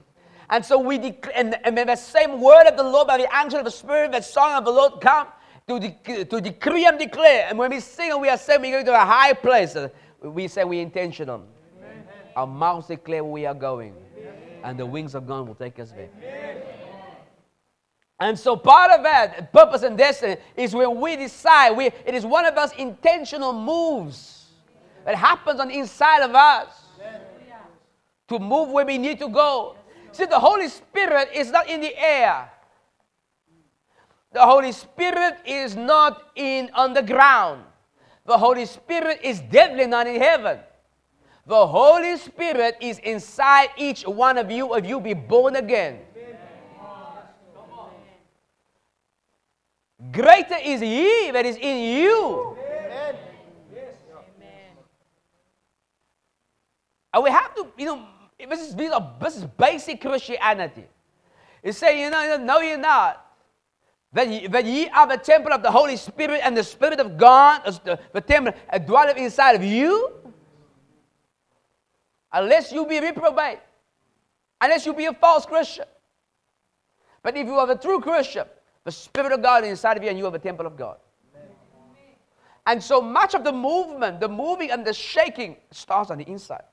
And 0.50 0.64
so 0.64 0.80
we 0.80 0.98
declare, 0.98 1.34
and, 1.36 1.58
and 1.64 1.78
the 1.78 1.96
same 1.96 2.40
word 2.40 2.68
of 2.68 2.78
the 2.78 2.84
Lord 2.84 3.08
by 3.08 3.18
the 3.18 3.30
angel 3.36 3.60
of 3.60 3.66
the 3.66 3.72
Spirit, 3.72 4.12
the 4.12 4.22
song 4.22 4.58
of 4.58 4.66
the 4.66 4.72
Lord 4.72 5.02
come 5.02 5.28
to, 5.68 5.80
de- 5.80 6.26
to 6.26 6.42
decree 6.42 6.86
and 6.86 7.00
declare. 7.00 7.48
And 7.50 7.58
when 7.58 7.72
we 7.72 7.80
sing 7.80 8.12
and 8.12 8.22
we 8.22 8.30
are 8.30 8.38
saying 8.38 8.62
we 8.62 8.72
go 8.72 8.84
to 8.84 8.94
a 8.94 9.06
high 9.06 9.34
place, 9.34 9.76
we 10.22 10.48
say 10.48 10.64
we 10.64 10.80
intentional. 10.80 11.46
Amen. 11.80 12.04
Our 12.36 12.48
mouths 12.48 12.88
declare 12.88 13.24
where 13.24 13.34
we 13.34 13.46
are 13.46 13.56
going. 13.56 13.96
Amen. 14.18 14.34
And 14.64 14.80
the 14.80 14.86
wings 14.86 15.16
of 15.16 15.28
God 15.28 15.48
will 15.48 15.56
take 15.56 15.80
us 15.80 15.92
there. 15.92 16.10
Amen. 16.18 16.62
And 18.20 18.40
so 18.40 18.56
part 18.56 18.92
of 18.92 19.04
that, 19.04 19.52
purpose 19.52 19.84
and 19.84 19.98
destiny, 19.98 20.38
is 20.56 20.74
when 20.74 21.02
we 21.02 21.18
decide, 21.18 21.72
we, 21.72 21.88
it 21.88 22.14
is 22.14 22.26
one 22.26 22.46
of 22.46 22.56
those 22.56 22.72
intentional 22.74 23.52
moves 23.52 24.46
that 25.04 25.16
happens 25.16 25.60
on 25.60 25.68
the 25.68 25.78
inside 25.78 26.22
of 26.22 26.34
us 26.34 26.70
to 28.30 28.40
move 28.40 28.70
where 28.70 28.86
we 28.86 28.98
need 28.98 29.20
to 29.20 29.28
go. 29.28 29.76
See, 30.16 30.24
the 30.24 30.40
Holy 30.40 30.70
Spirit 30.70 31.28
is 31.34 31.52
not 31.52 31.68
in 31.70 31.82
the 31.82 31.94
air. 31.94 32.50
The 34.32 34.46
Holy 34.46 34.72
Spirit 34.72 35.36
is 35.46 35.76
not 35.76 36.32
in 36.36 36.70
on 36.74 36.94
the 36.94 37.04
ground. 37.04 37.66
The 38.26 38.38
Holy 38.38 38.66
Spirit 38.66 39.20
is 39.24 39.42
definitely 39.42 39.88
not 39.88 40.08
in 40.08 40.22
heaven. 40.22 40.60
The 41.46 41.68
Holy 41.68 42.16
Spirit 42.16 42.78
is 42.80 43.00
inside 43.00 43.72
each 43.76 44.08
one 44.08 44.38
of 44.38 44.50
you 44.50 44.74
if 44.76 44.86
you 44.86 45.02
be 45.02 45.14
born 45.14 45.58
again. 45.58 46.00
Greater 50.14 50.60
is 50.64 50.80
He 50.80 51.32
that 51.32 51.46
is 51.46 51.58
in 51.58 51.78
you. 51.92 52.56
Amen. 52.58 53.16
And 57.14 57.24
we 57.24 57.30
have 57.30 57.54
to, 57.56 57.68
you 57.78 57.86
know, 57.86 58.08
this 58.40 58.70
is, 58.70 58.76
this 58.76 59.38
is 59.38 59.46
basic 59.58 60.02
Christianity. 60.02 60.86
It's 61.64 61.78
saying, 61.78 62.02
you 62.02 62.10
know, 62.10 62.38
no, 62.38 62.60
you're 62.60 62.78
not. 62.78 63.26
That 64.14 64.30
ye, 64.30 64.48
that 64.48 64.66
ye 64.66 64.88
are 64.90 65.08
the 65.08 65.18
temple 65.18 65.52
of 65.52 65.62
the 65.62 65.72
Holy 65.72 65.98
Spirit 65.98 66.42
and 66.44 66.56
the 66.56 66.64
Spirit 66.64 67.00
of 67.00 67.18
God, 67.18 67.64
the, 67.84 68.00
the 68.14 68.22
temple 68.22 68.54
dwelleth 68.86 69.18
inside 69.18 69.56
of 69.56 69.64
you. 69.64 70.12
Unless 72.32 72.72
you 72.72 72.86
be 72.86 73.00
reprobate. 73.00 73.60
Unless 74.62 74.86
you 74.86 74.94
be 74.94 75.06
a 75.06 75.14
false 75.14 75.46
Christian. 75.46 75.86
But 77.24 77.36
if 77.36 77.48
you 77.48 77.54
are 77.54 77.70
a 77.70 77.76
true 77.76 78.00
Christian, 78.00 78.46
the 78.84 78.92
Spirit 78.92 79.32
of 79.32 79.42
God 79.42 79.64
is 79.64 79.72
inside 79.72 79.98
of 79.98 80.04
you 80.04 80.10
and 80.10 80.18
you 80.18 80.26
are 80.28 80.32
the 80.32 80.40
temple 80.40 80.66
of 80.66 80.78
God. 80.78 80.98
And 82.68 82.82
so 82.82 83.02
much 83.02 83.36
of 83.36 83.44
the 83.44 83.52
movement, 83.52 84.20
the 84.20 84.30
moving 84.30 84.72
and 84.72 84.86
the 84.86 84.94
shaking 84.94 85.58
starts 85.72 86.10
on 86.10 86.18
the 86.18 86.24
inside. 86.26 86.64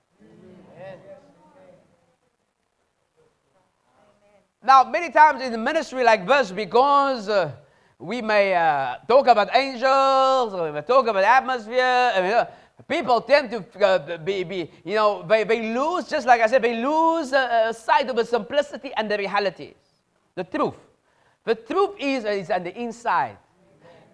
Now, 4.65 4.85
many 4.85 5.11
times 5.11 5.43
in 5.43 5.51
the 5.51 5.59
ministry 5.59 6.05
like 6.05 6.25
this, 6.25 6.53
because 6.53 7.29
uh, 7.29 7.51
we 7.99 8.23
may 8.23 8.55
uh, 8.55 8.97
talk 9.09 9.27
about 9.27 9.49
angels, 9.57 10.55
we 10.55 10.71
may 10.71 10.83
talk 10.83 11.09
about 11.09 11.25
atmosphere, 11.25 12.13
uh, 12.15 12.45
people 12.87 13.21
tend 13.23 13.51
to 13.51 13.85
uh, 13.85 14.19
be, 14.19 14.45
be, 14.45 14.71
you 14.85 14.95
know, 14.95 15.25
they, 15.27 15.43
they 15.43 15.75
lose, 15.75 16.09
just 16.09 16.29
like 16.29 16.41
I 16.41 16.47
said, 16.47 16.63
they 16.63 16.81
lose 16.81 17.33
uh, 17.33 17.73
sight 17.73 18.09
of 18.09 18.15
the 18.15 18.25
simplicity 18.25 18.93
and 18.97 19.11
the 19.11 19.19
reality, 19.19 19.75
the 20.37 20.45
truth. 20.45 20.75
The 21.45 21.57
truth 21.57 21.97
is, 21.99 22.25
is 22.25 22.49
on 22.51 22.63
the 22.63 22.81
inside. 22.81 23.39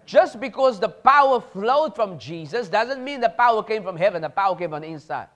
Just 0.03 0.39
because 0.39 0.79
the 0.79 0.89
power 0.89 1.39
flowed 1.39 1.95
from 1.95 2.17
Jesus 2.17 2.69
doesn't 2.69 3.03
mean 3.03 3.21
the 3.21 3.29
power 3.29 3.61
came 3.61 3.83
from 3.83 3.95
heaven, 3.95 4.23
the 4.23 4.29
power 4.29 4.55
came 4.55 4.71
from 4.71 4.81
the 4.81 4.87
inside. 4.87 5.27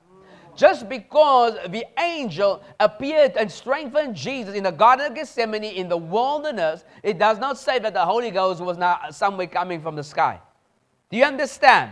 Just 0.56 0.88
because 0.88 1.58
the 1.70 1.86
angel 2.00 2.64
appeared 2.80 3.38
and 3.38 3.52
strengthened 3.52 4.16
Jesus 4.16 4.56
in 4.56 4.64
the 4.64 4.72
Garden 4.72 5.08
of 5.08 5.16
Gethsemane 5.16 5.64
in 5.64 5.90
the 5.90 5.98
wilderness, 5.98 6.86
it 7.02 7.18
does 7.18 7.40
not 7.40 7.58
say 7.58 7.80
that 7.80 7.94
the 7.94 8.06
Holy 8.06 8.32
Ghost 8.32 8.62
was 8.62 8.78
not 8.78 9.16
somewhere 9.16 9.48
coming 9.48 9.82
from 9.82 9.96
the 9.96 10.04
sky. 10.04 10.40
Do 11.10 11.18
you 11.18 11.26
understand? 11.26 11.92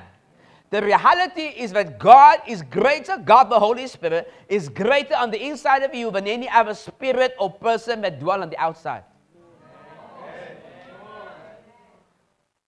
The 0.70 0.82
reality 0.82 1.48
is 1.58 1.74
that 1.74 2.00
God 2.00 2.40
is 2.48 2.62
greater, 2.62 3.18
God 3.18 3.50
the 3.50 3.60
Holy 3.60 3.88
Spirit 3.88 4.32
is 4.48 4.70
greater 4.70 5.16
on 5.16 5.30
the 5.30 5.46
inside 5.46 5.84
of 5.84 5.94
you 5.94 6.12
than 6.12 6.28
any 6.28 6.48
other 6.48 6.74
spirit 6.74 7.36
or 7.40 7.52
person 7.52 8.02
that 8.02 8.20
dwell 8.20 8.42
on 8.42 8.50
the 8.50 8.58
outside. 8.58 9.04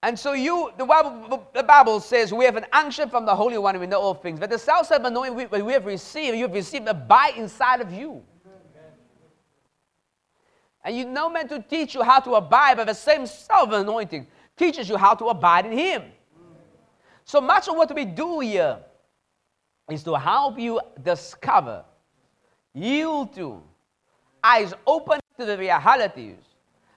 And 0.04 0.20
so 0.20 0.34
you, 0.34 0.70
the 0.78 0.86
Bible, 0.86 1.48
the 1.54 1.64
Bible 1.64 2.02
says 2.02 2.34
we 2.34 2.44
have 2.44 2.58
an 2.58 2.66
unction 2.74 3.10
from 3.10 3.26
the 3.26 3.34
Holy 3.34 3.58
One, 3.58 3.80
we 3.80 3.88
know 3.88 4.02
all 4.02 4.14
things. 4.14 4.38
But 4.38 4.50
the 4.50 4.60
self-same 4.60 5.06
anointing 5.06 5.50
we, 5.50 5.62
we 5.62 5.72
have 5.72 5.86
received, 5.86 6.36
you 6.36 6.44
have 6.44 6.54
received 6.54 6.90
abide 6.90 7.38
inside 7.38 7.80
of 7.80 7.90
you. 7.90 8.22
And 10.84 10.98
you 10.98 11.06
know 11.06 11.30
meant 11.30 11.48
to 11.52 11.62
teach 11.62 11.96
you 11.96 12.04
how 12.04 12.20
to 12.20 12.36
abide, 12.36 12.76
but 12.76 12.88
the 12.88 12.94
same 12.94 13.26
self-anointing 13.26 14.28
teaches 14.58 14.90
you 14.90 14.98
how 14.98 15.14
to 15.14 15.28
abide 15.28 15.68
in 15.68 15.72
Him. 15.72 16.04
So 17.24 17.40
much 17.40 17.70
of 17.70 17.78
what 17.78 17.96
we 17.96 18.04
do 18.04 18.42
here 18.42 18.80
is 19.90 20.04
to 20.04 20.16
help 20.16 20.60
you 20.60 20.82
discover, 21.02 21.86
yield 22.74 23.34
to, 23.36 23.64
eyes 24.44 24.74
open 24.86 25.22
to 25.40 25.46
the 25.46 25.58
realities 25.58 26.36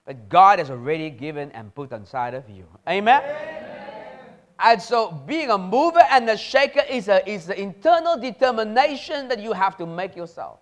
that 0.06 0.28
God 0.28 0.58
has 0.58 0.70
already 0.70 1.10
given 1.10 1.50
and 1.52 1.74
put 1.74 1.92
inside 1.92 2.34
of 2.34 2.48
you. 2.48 2.64
Amen? 2.88 3.22
Amen. 3.22 3.66
And 4.58 4.80
so, 4.80 5.10
being 5.10 5.50
a 5.50 5.58
mover 5.58 6.02
and 6.10 6.28
a 6.30 6.36
shaker 6.36 6.82
is, 6.88 7.08
a, 7.08 7.28
is 7.28 7.46
the 7.46 7.60
internal 7.60 8.16
determination 8.18 9.28
that 9.28 9.40
you 9.40 9.52
have 9.52 9.76
to 9.76 9.86
make 9.86 10.16
yourself. 10.16 10.60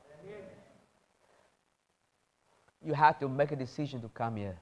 You 2.84 2.92
have 2.92 3.18
to 3.20 3.28
make 3.28 3.52
a 3.52 3.56
decision 3.56 4.02
to 4.02 4.08
come 4.08 4.36
here. 4.36 4.58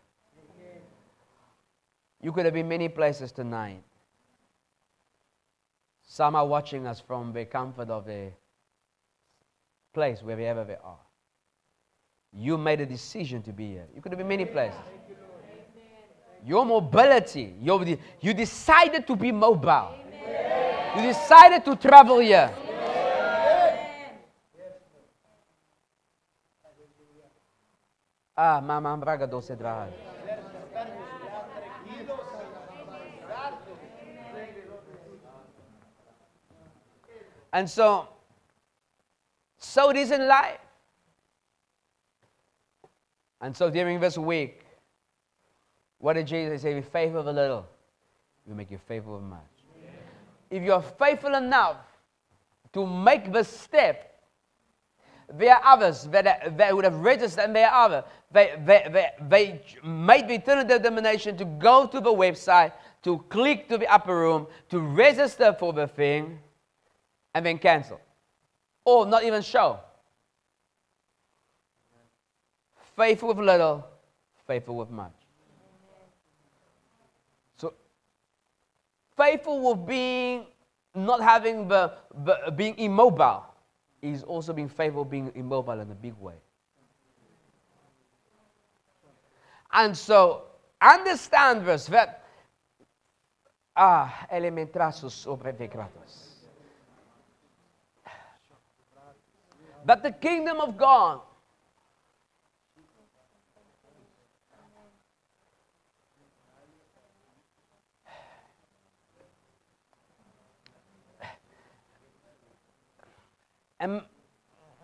You 2.21 2.31
could 2.31 2.45
have 2.45 2.55
been 2.55 2.69
many 2.69 2.89
places 2.89 3.33
tonight. 3.33 3.83
Some 6.05 6.37
are 6.37 6.47
watching 6.47 6.87
us 6.87 7.01
from 7.01 7.33
the 7.33 7.45
comfort 7.45 7.91
of 7.91 8.05
the 8.07 8.31
place 9.93 10.23
wherever 10.23 10.63
they 10.63 10.77
are. 10.77 11.02
You 12.33 12.57
made 12.57 12.81
a 12.81 12.87
decision 12.87 13.43
to 13.43 13.53
be 13.53 13.69
here. 13.69 13.87
You 13.95 14.01
could 14.01 14.13
have 14.13 14.19
been 14.19 14.29
many 14.29 14.47
places. 14.47 14.81
Your 16.45 16.65
mobility, 16.65 17.55
your, 17.61 17.85
you 18.21 18.35
decided 18.35 19.07
to 19.07 19.15
be 19.17 19.31
mobile. 19.31 19.95
You 20.97 21.03
decided 21.03 21.65
to 21.67 21.77
travel 21.77 22.19
here. 22.19 22.51
Ah, 28.37 28.61
mama, 28.61 28.97
braga 28.97 29.27
doce. 29.27 29.57
And 37.53 37.69
so, 37.69 38.09
so 39.59 39.91
it 39.91 39.97
is 39.97 40.11
in 40.11 40.27
life. 40.27 40.62
And 43.43 43.57
so 43.57 43.69
during 43.69 43.99
this 43.99 44.17
week, 44.17 44.65
what 45.99 46.15
did 46.15 46.29
Jesus 46.29 46.63
say? 46.63 46.75
Be 46.75 46.81
faithful 46.81 47.21
of 47.21 47.27
a 47.27 47.33
little, 47.33 47.67
will 48.47 48.55
make 48.55 48.71
you 48.71 48.79
faithful 48.79 49.17
of 49.17 49.23
much. 49.23 49.41
If 50.49 50.63
you're 50.63 50.83
faithful 50.83 51.35
enough 51.35 51.77
to 52.73 52.87
make 52.87 53.33
the 53.33 53.43
step, 53.43 54.21
there 55.33 55.57
are 55.57 55.63
others 55.65 56.05
that, 56.05 56.57
that 56.57 56.77
would 56.77 56.85
have 56.85 56.97
registered 56.97 57.45
and 57.45 57.57
there 57.57 57.69
are 57.69 57.87
others. 57.87 58.05
They, 58.31 58.55
they, 58.65 58.89
they, 58.93 59.11
they 59.29 59.63
made 59.83 60.29
the 60.29 60.35
eternal 60.35 60.65
determination 60.65 61.37
to 61.39 61.45
go 61.45 61.87
to 61.87 62.01
the 62.01 62.13
website, 62.13 62.73
to 63.03 63.19
click 63.29 63.69
to 63.71 63.79
the 63.79 63.93
upper 63.93 64.17
room, 64.17 64.47
to 64.69 64.79
register 64.79 65.57
for 65.59 65.73
the 65.73 65.89
thing, 65.89 66.39
and 67.35 67.45
then 67.45 67.59
cancel. 67.59 68.01
Or 68.85 69.07
not 69.07 69.25
even 69.25 69.43
show. 69.43 69.81
Faithful 72.97 73.29
with 73.29 73.39
little, 73.39 73.87
faithful 74.47 74.77
with 74.77 74.91
much. 74.91 75.15
So, 77.57 77.73
faithful 79.17 79.71
with 79.71 79.87
being, 79.87 80.47
not 80.95 81.23
having 81.23 81.69
the, 81.69 81.95
the 82.25 82.53
being 82.55 82.79
immobile, 82.79 83.45
is 84.03 84.23
also 84.25 84.53
being 84.53 84.69
faithful, 84.69 85.05
being 85.05 85.33
immobile 85.35 85.81
in 85.81 85.91
a 85.91 85.95
big 85.95 86.15
way. 86.19 86.35
And 89.73 89.97
so, 89.97 90.43
understand 90.81 91.67
this 91.67 91.87
that 91.87 92.25
ah, 93.75 94.27
elementrasus 94.31 95.13
sobre. 95.13 95.55
But 99.85 100.03
the 100.03 100.13
kingdom 100.13 100.61
of 100.61 100.77
God 100.77 101.21
And 113.83 114.01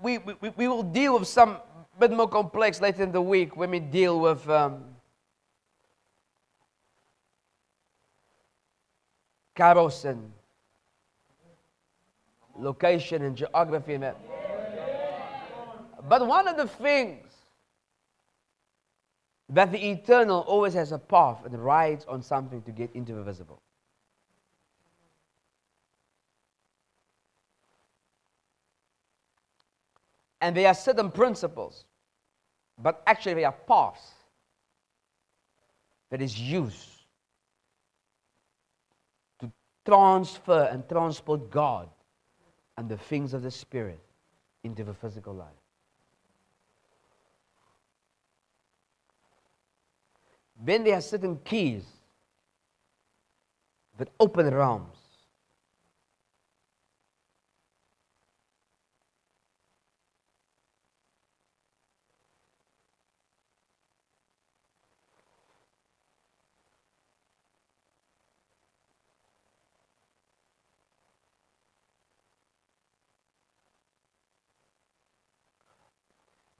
we, 0.02 0.18
we, 0.18 0.34
we 0.56 0.66
will 0.66 0.82
deal 0.82 1.16
with 1.20 1.28
some 1.28 1.58
bit 2.00 2.10
more 2.10 2.28
complex 2.28 2.80
later 2.80 3.04
in 3.04 3.12
the 3.12 3.22
week 3.22 3.56
when 3.56 3.70
we 3.70 3.78
deal 3.78 4.18
with 4.18 4.48
um, 4.50 4.82
kairos 9.56 10.04
and 10.04 10.32
location 12.56 13.22
and 13.22 13.36
geography 13.36 13.94
and 13.94 14.02
that. 14.02 14.16
But 16.08 16.26
one 16.26 16.48
of 16.48 16.56
the 16.56 16.66
things 16.66 17.30
that 19.48 19.70
the 19.70 19.90
eternal 19.90 20.40
always 20.40 20.74
has 20.74 20.90
a 20.90 20.98
path 20.98 21.44
and 21.44 21.56
rides 21.64 22.04
on 22.06 22.20
something 22.20 22.62
to 22.62 22.72
get 22.72 22.90
into 22.94 23.14
the 23.14 23.22
visible. 23.22 23.62
And 30.40 30.56
there 30.56 30.68
are 30.68 30.74
certain 30.74 31.10
principles, 31.10 31.84
but 32.78 33.02
actually 33.06 33.34
they 33.34 33.44
are 33.44 33.56
paths 33.66 34.12
that 36.10 36.22
is 36.22 36.38
used 36.38 36.88
to 39.40 39.50
transfer 39.84 40.68
and 40.70 40.88
transport 40.88 41.50
God 41.50 41.88
and 42.76 42.88
the 42.88 42.96
things 42.96 43.34
of 43.34 43.42
the 43.42 43.50
Spirit 43.50 44.00
into 44.62 44.84
the 44.84 44.94
physical 44.94 45.34
life. 45.34 45.48
Then 50.64 50.84
there 50.84 50.94
are 50.94 51.00
certain 51.00 51.38
keys 51.44 51.84
that 53.96 54.08
open 54.18 54.52
realms. 54.52 54.97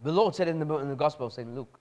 The 0.08 0.14
Lord 0.14 0.34
said 0.34 0.48
in 0.48 0.58
the, 0.58 0.78
in 0.78 0.88
the 0.88 0.94
Gospel 0.94 1.26
of 1.26 1.34
St. 1.34 1.54
Luke, 1.54 1.78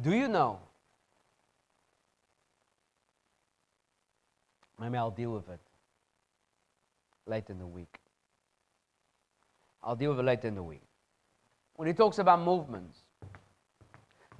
Do 0.00 0.14
you 0.14 0.28
know? 0.28 0.60
Maybe 4.80 4.96
I'll 4.96 5.10
deal 5.10 5.32
with 5.32 5.50
it 5.50 5.60
later 7.26 7.52
in 7.52 7.58
the 7.58 7.66
week. 7.66 7.98
I'll 9.82 9.94
deal 9.94 10.12
with 10.12 10.20
it 10.20 10.22
later 10.22 10.48
in 10.48 10.54
the 10.54 10.62
week. 10.62 10.80
When 11.74 11.86
he 11.86 11.92
talks 11.92 12.18
about 12.18 12.40
movements, 12.40 13.00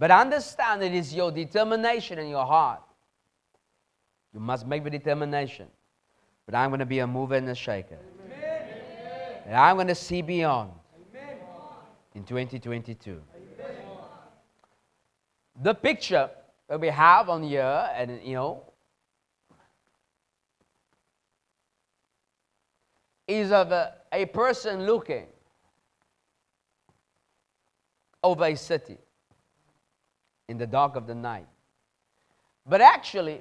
but 0.00 0.10
understand 0.10 0.82
it 0.82 0.94
is 0.94 1.14
your 1.14 1.30
determination 1.30 2.18
in 2.18 2.28
your 2.28 2.46
heart. 2.46 2.80
You 4.32 4.40
must 4.40 4.66
make 4.66 4.82
the 4.82 4.88
determination. 4.88 5.66
But 6.46 6.54
I'm 6.54 6.70
going 6.70 6.80
to 6.80 6.86
be 6.86 7.00
a 7.00 7.06
mover 7.06 7.34
and 7.34 7.46
a 7.50 7.54
shaker. 7.54 7.98
Amen. 8.24 8.62
And 9.44 9.54
I'm 9.54 9.76
going 9.76 9.88
to 9.88 9.94
see 9.94 10.22
beyond 10.22 10.72
Amen. 11.12 11.36
in 12.14 12.24
2022. 12.24 13.10
Amen. 13.10 13.76
The 15.62 15.74
picture 15.74 16.30
that 16.66 16.80
we 16.80 16.88
have 16.88 17.28
on 17.28 17.42
here, 17.42 17.90
and 17.94 18.22
you 18.24 18.36
know, 18.36 18.72
is 23.28 23.52
of 23.52 23.70
a, 23.70 23.96
a 24.14 24.24
person 24.24 24.86
looking 24.86 25.26
over 28.22 28.46
a 28.46 28.54
city 28.54 28.96
in 30.50 30.58
the 30.58 30.66
dark 30.66 30.96
of 30.96 31.06
the 31.06 31.14
night. 31.14 31.46
But 32.66 32.80
actually, 32.80 33.40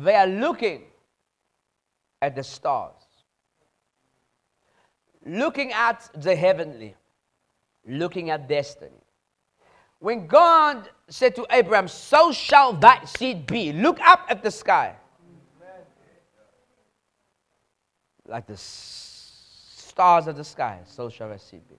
they 0.00 0.14
are 0.14 0.26
looking 0.26 0.84
at 2.22 2.34
the 2.34 2.42
stars, 2.42 3.04
looking 5.26 5.70
at 5.72 6.08
the 6.14 6.34
heavenly, 6.34 6.96
looking 7.86 8.30
at 8.30 8.48
destiny. 8.48 9.04
When 9.98 10.26
God 10.26 10.88
said 11.08 11.36
to 11.36 11.46
Abraham, 11.50 11.88
So 11.88 12.32
shall 12.32 12.72
that 12.74 13.06
seed 13.06 13.46
be, 13.46 13.72
look 13.72 14.00
up 14.00 14.26
at 14.30 14.42
the 14.42 14.50
sky. 14.50 14.96
Like 18.26 18.46
the 18.46 18.56
stars 18.56 20.26
of 20.26 20.36
the 20.36 20.44
sky, 20.44 20.80
so 20.86 21.10
shall 21.10 21.28
that 21.28 21.42
seed 21.42 21.68
be. 21.68 21.76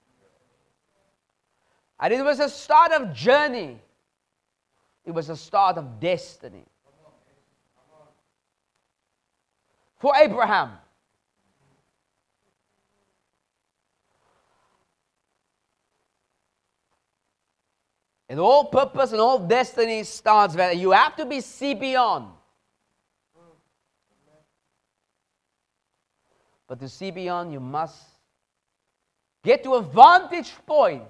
And 2.00 2.14
it 2.14 2.24
was 2.24 2.40
a 2.40 2.50
start 2.50 2.92
of 2.92 3.12
journey 3.12 3.80
it 5.06 5.12
was 5.12 5.28
the 5.28 5.36
start 5.36 5.78
of 5.78 6.00
destiny. 6.00 6.66
For 10.00 10.14
Abraham, 10.16 10.72
And 18.28 18.40
all 18.40 18.66
purpose 18.66 19.12
and 19.12 19.22
all 19.22 19.40
destiny 19.40 20.04
starts 20.04 20.56
where 20.56 20.74
you 20.74 20.92
have 20.92 21.16
to 21.18 21.26
be 21.26 21.42
see 21.42 21.76
beyond. 21.76 22.28
But 26.68 26.80
to 26.80 26.90
see 26.90 27.12
beyond, 27.12 27.54
you 27.54 27.60
must 27.60 28.04
get 29.44 29.64
to 29.64 29.76
a 29.76 29.82
vantage 29.82 30.52
point 30.66 31.04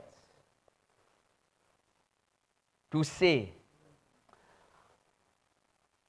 to 2.92 3.04
see. 3.06 3.55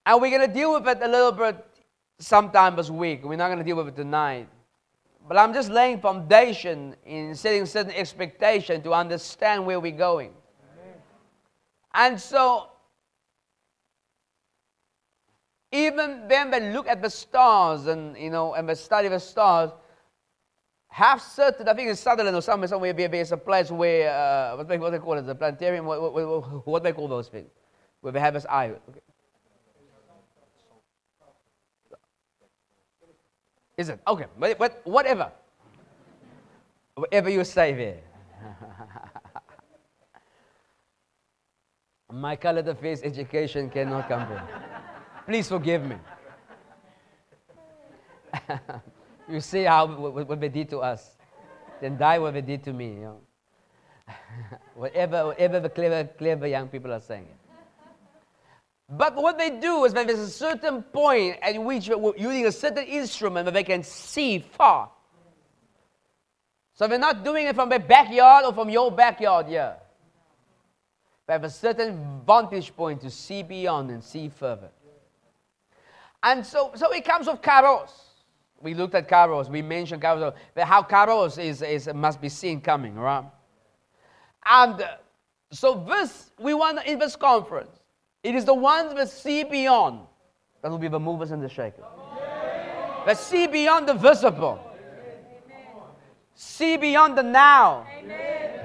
And 0.06 0.22
we're 0.22 0.30
going 0.30 0.48
to 0.48 0.54
deal 0.54 0.72
with 0.72 0.86
it 0.86 1.02
a 1.02 1.08
little 1.08 1.32
bit 1.32 1.66
sometime 2.20 2.76
this 2.76 2.90
week. 2.90 3.24
We're 3.24 3.36
not 3.36 3.48
going 3.48 3.58
to 3.58 3.64
deal 3.64 3.76
with 3.76 3.88
it 3.88 3.96
tonight. 3.96 4.48
But 5.28 5.36
I'm 5.36 5.52
just 5.52 5.68
laying 5.68 6.00
foundation 6.00 6.94
in 7.04 7.34
setting 7.34 7.66
certain 7.66 7.92
expectation 7.92 8.80
to 8.82 8.94
understand 8.94 9.66
where 9.66 9.80
we're 9.80 9.90
going. 9.90 10.32
And 11.92 12.20
so, 12.20 12.68
even 15.72 16.28
when 16.28 16.50
we 16.52 16.60
look 16.72 16.86
at 16.86 17.02
the 17.02 17.10
stars 17.10 17.86
and, 17.86 18.16
you 18.16 18.30
know, 18.30 18.54
and 18.54 18.68
we 18.68 18.76
study 18.76 19.08
the 19.08 19.18
stars, 19.18 19.70
have 20.88 21.20
certain, 21.20 21.68
I 21.68 21.74
think 21.74 21.88
in 21.88 21.96
Sutherland 21.96 22.36
or 22.36 22.42
somewhere, 22.42 22.68
somewhere 22.68 22.92
there's 22.92 23.32
a 23.32 23.36
place 23.36 23.72
where, 23.72 24.10
uh, 24.10 24.56
what, 24.56 24.68
they, 24.68 24.78
what 24.78 24.90
they 24.90 24.98
call 24.98 25.14
it, 25.14 25.22
the 25.22 25.34
planetarium, 25.34 25.84
what, 25.84 26.00
what, 26.00 26.14
what, 26.14 26.66
what 26.66 26.82
they 26.84 26.92
call 26.92 27.08
those 27.08 27.26
things, 27.26 27.50
where 28.02 28.12
they 28.12 28.20
have 28.20 28.34
this 28.34 28.46
eye. 28.46 28.72
Okay. 28.88 29.00
Is 33.76 33.90
it? 33.90 34.00
Okay, 34.06 34.26
but, 34.38 34.58
but 34.58 34.80
whatever. 34.84 35.30
Whatever 36.94 37.28
you 37.28 37.44
say 37.44 37.74
there. 37.74 38.00
My 42.12 42.36
colored 42.36 42.68
affairs 42.68 43.02
education 43.02 43.68
cannot 43.68 44.08
come 44.08 44.26
from. 44.26 44.40
Please 45.26 45.48
forgive 45.48 45.84
me. 45.84 45.96
you 49.28 49.40
see 49.40 49.64
how 49.64 49.86
what, 49.86 50.26
what 50.28 50.40
they 50.40 50.48
did 50.48 50.70
to 50.70 50.78
us. 50.78 51.16
Then 51.80 51.98
die 51.98 52.18
what 52.18 52.32
they 52.32 52.40
did 52.40 52.64
to 52.64 52.72
me. 52.72 52.94
You 52.94 53.00
know? 53.00 53.20
whatever, 54.74 55.26
whatever 55.26 55.60
the 55.60 55.68
clever, 55.68 56.04
clever 56.16 56.46
young 56.46 56.68
people 56.68 56.92
are 56.92 57.00
saying. 57.00 57.28
But 58.88 59.16
what 59.16 59.36
they 59.36 59.50
do 59.50 59.84
is 59.84 59.92
when 59.92 60.06
there's 60.06 60.20
a 60.20 60.30
certain 60.30 60.82
point 60.82 61.38
at 61.42 61.60
which 61.60 61.88
using 61.88 62.46
a 62.46 62.52
certain 62.52 62.84
instrument 62.84 63.46
that 63.46 63.54
they 63.54 63.64
can 63.64 63.82
see 63.82 64.38
far. 64.38 64.90
So 66.74 66.86
they're 66.86 66.98
not 66.98 67.24
doing 67.24 67.46
it 67.46 67.54
from 67.54 67.68
their 67.68 67.80
backyard 67.80 68.44
or 68.44 68.52
from 68.52 68.68
your 68.70 68.92
backyard 68.92 69.48
yeah. 69.48 69.74
They 71.26 71.32
have 71.32 71.44
a 71.44 71.50
certain 71.50 72.20
vantage 72.24 72.74
point 72.76 73.00
to 73.00 73.10
see 73.10 73.42
beyond 73.42 73.90
and 73.90 74.04
see 74.04 74.28
further. 74.28 74.70
And 76.22 76.46
so, 76.46 76.72
so 76.76 76.92
it 76.92 77.04
comes 77.04 77.26
with 77.26 77.42
kairos. 77.42 77.90
We 78.60 78.74
looked 78.74 78.94
at 78.94 79.08
kairos. 79.08 79.48
We 79.48 79.62
mentioned 79.62 80.02
kairos. 80.02 80.34
How 80.56 80.82
kairos 80.82 81.42
is, 81.42 81.62
is 81.62 81.92
must 81.92 82.20
be 82.20 82.28
seen 82.28 82.60
coming, 82.60 82.94
right? 82.94 83.24
And 84.44 84.80
uh, 84.80 84.88
so 85.50 85.84
this, 85.88 86.30
we 86.38 86.54
want 86.54 86.84
in 86.86 86.98
this 86.98 87.16
conference, 87.16 87.80
it 88.26 88.34
is 88.34 88.44
the 88.44 88.54
ones 88.54 88.92
that 88.94 89.08
see 89.08 89.44
beyond 89.44 90.00
that 90.60 90.70
will 90.70 90.78
be 90.78 90.88
the 90.88 90.98
movers 90.98 91.30
and 91.30 91.40
the 91.40 91.48
shakers. 91.48 91.84
That 93.06 93.16
see 93.18 93.46
beyond 93.46 93.88
the 93.88 93.94
visible. 93.94 94.58
See 96.34 96.76
beyond 96.76 97.16
the 97.16 97.22
now. 97.22 97.86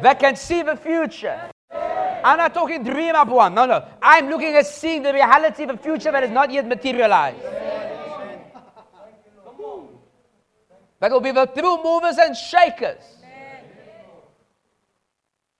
That 0.01 0.19
can 0.19 0.35
see 0.35 0.63
the 0.63 0.75
future. 0.75 1.39
I'm 1.71 2.37
not 2.37 2.55
talking 2.55 2.83
dream 2.83 3.13
up 3.13 3.27
one. 3.27 3.53
No, 3.53 3.67
no. 3.67 3.87
I'm 4.01 4.29
looking 4.29 4.55
at 4.55 4.65
seeing 4.65 5.03
the 5.03 5.13
reality 5.13 5.61
of 5.63 5.69
the 5.69 5.77
future 5.77 6.11
that 6.11 6.23
is 6.23 6.31
not 6.31 6.51
yet 6.51 6.65
materialized. 6.65 7.43
That 10.99 11.11
will 11.11 11.21
be 11.21 11.31
the 11.31 11.45
true 11.45 11.83
movers 11.83 12.17
and 12.17 12.35
shakers. 12.35 13.03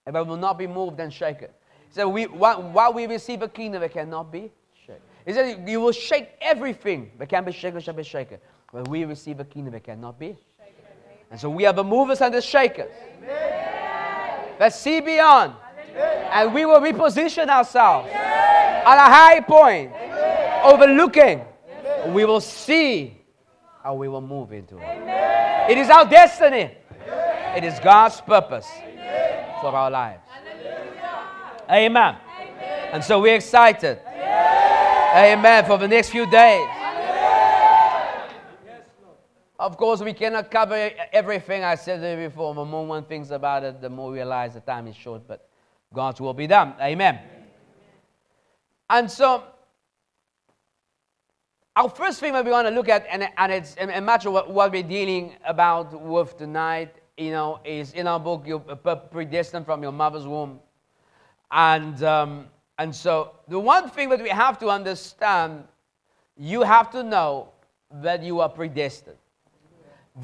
And 0.08 0.16
that 0.16 0.26
will 0.26 0.38
not 0.38 0.58
be 0.58 0.66
moved 0.66 1.00
and 1.00 1.14
shaken. 1.14 1.50
He 1.92 1.96
said, 1.96 2.06
we, 2.06 2.24
while 2.24 2.94
we 2.94 3.06
receive 3.06 3.42
a 3.42 3.50
kingdom, 3.50 3.84
it 3.84 3.92
cannot 3.92 4.32
be 4.32 4.50
shaken. 4.88 5.02
He 5.26 5.34
said, 5.34 5.68
you 5.68 5.82
will 5.82 5.92
shake 5.92 6.30
everything 6.40 7.12
that 7.18 7.28
can 7.28 7.44
be 7.44 7.52
shaken, 7.52 7.82
shall 7.82 7.94
be 7.94 8.04
shaken. 8.04 8.38
When 8.72 8.86
we 8.86 9.04
receive 9.04 9.42
a 9.42 9.44
kingdom, 9.44 9.74
it 9.74 9.84
cannot 9.84 10.18
be 10.18 10.38
shaken. 10.58 10.74
And 11.32 11.38
so 11.38 11.50
we 11.50 11.66
are 11.66 11.74
the 11.74 11.84
movers 11.84 12.22
and 12.22 12.34
the 12.34 12.42
shakers. 12.42 12.94
Let's 14.58 14.78
see 14.78 15.02
beyond. 15.02 15.54
And 16.32 16.54
we 16.54 16.66
will 16.66 16.80
reposition 16.80 17.50
ourselves 17.50 18.10
at 18.14 18.96
a 18.96 19.12
high 19.12 19.42
point, 19.42 19.92
overlooking. 20.64 21.42
We 22.14 22.24
will 22.24 22.40
see 22.40 23.18
how 23.84 23.96
we 23.96 24.08
will 24.08 24.22
move 24.22 24.54
into 24.54 24.78
it. 24.78 25.70
It 25.70 25.78
is 25.78 25.90
our 25.90 26.06
destiny. 26.06 26.72
It 27.58 27.66
is 27.66 27.78
God's 27.82 28.22
purpose 28.22 28.70
for 29.60 29.76
our 29.76 29.92
lives. 29.92 30.22
Amen. 31.72 32.18
And 32.92 33.04
so 33.04 33.22
we're 33.22 33.36
excited. 33.36 34.00
Amen. 35.16 35.66
For 35.66 35.78
the 35.78 35.88
next 35.88 36.10
few 36.10 36.30
days. 36.30 36.68
Of 39.58 39.78
course, 39.78 40.02
we 40.02 40.14
cannot 40.14 40.50
cover 40.50 40.92
everything. 41.14 41.64
I 41.64 41.76
said 41.76 42.04
it 42.04 42.30
before. 42.30 42.56
The 42.56 42.66
more 42.66 42.86
one 42.86 43.06
thinks 43.06 43.30
about 43.30 43.64
it, 43.64 43.80
the 43.80 43.90
more 43.90 44.10
we 44.10 44.18
realize 44.18 44.56
the 44.56 44.60
time 44.60 44.88
is 44.88 44.96
short, 44.96 45.28
but 45.28 45.48
God's 45.94 46.20
will 46.20 46.34
be 46.34 46.48
done. 46.48 46.74
Amen. 46.82 47.20
And 48.90 49.10
so, 49.10 49.44
our 51.76 51.90
first 51.90 52.20
thing 52.20 52.34
that 52.34 52.44
we 52.44 52.52
want 52.52 52.68
to 52.68 52.74
look 52.74 52.90
at, 52.90 53.06
and, 53.10 53.30
and 53.38 53.52
it's 53.52 53.76
and 53.76 54.06
much 54.06 54.26
of 54.26 54.34
what, 54.34 54.52
what 54.52 54.72
we're 54.72 54.84
dealing 54.84 55.36
about 55.46 55.94
with 56.02 56.38
tonight, 56.38 56.96
you 57.16 57.32
know, 57.32 57.60
is 57.64 57.94
in 57.94 58.08
our 58.08 58.20
book, 58.20 58.44
you're 58.46 58.60
predestined 58.60 59.66
from 59.66 59.84
your 59.84 59.92
mother's 59.92 60.26
womb. 60.26 60.60
And, 61.52 62.02
um, 62.04 62.48
and 62.78 62.96
so, 62.96 63.34
the 63.48 63.60
one 63.60 63.90
thing 63.90 64.10
that 64.10 64.22
we 64.22 64.30
have 64.30 64.58
to 64.60 64.70
understand, 64.70 65.66
you 66.38 66.62
have 66.62 66.90
to 66.92 67.04
know 67.04 67.50
that 67.92 68.24
you 68.24 68.40
are 68.40 68.50
predestined. 68.50 69.18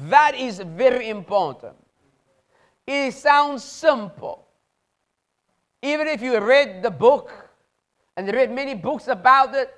That 0.08 0.34
is 0.34 0.60
very 0.60 1.08
important. 1.08 1.76
It 2.86 3.12
sounds 3.12 3.62
simple. 3.62 4.46
Even 5.82 6.08
if 6.08 6.22
you 6.22 6.38
read 6.40 6.82
the 6.82 6.90
book 6.90 7.30
and 8.16 8.26
read 8.28 8.50
many 8.50 8.74
books 8.74 9.08
about 9.08 9.54
it, 9.54 9.74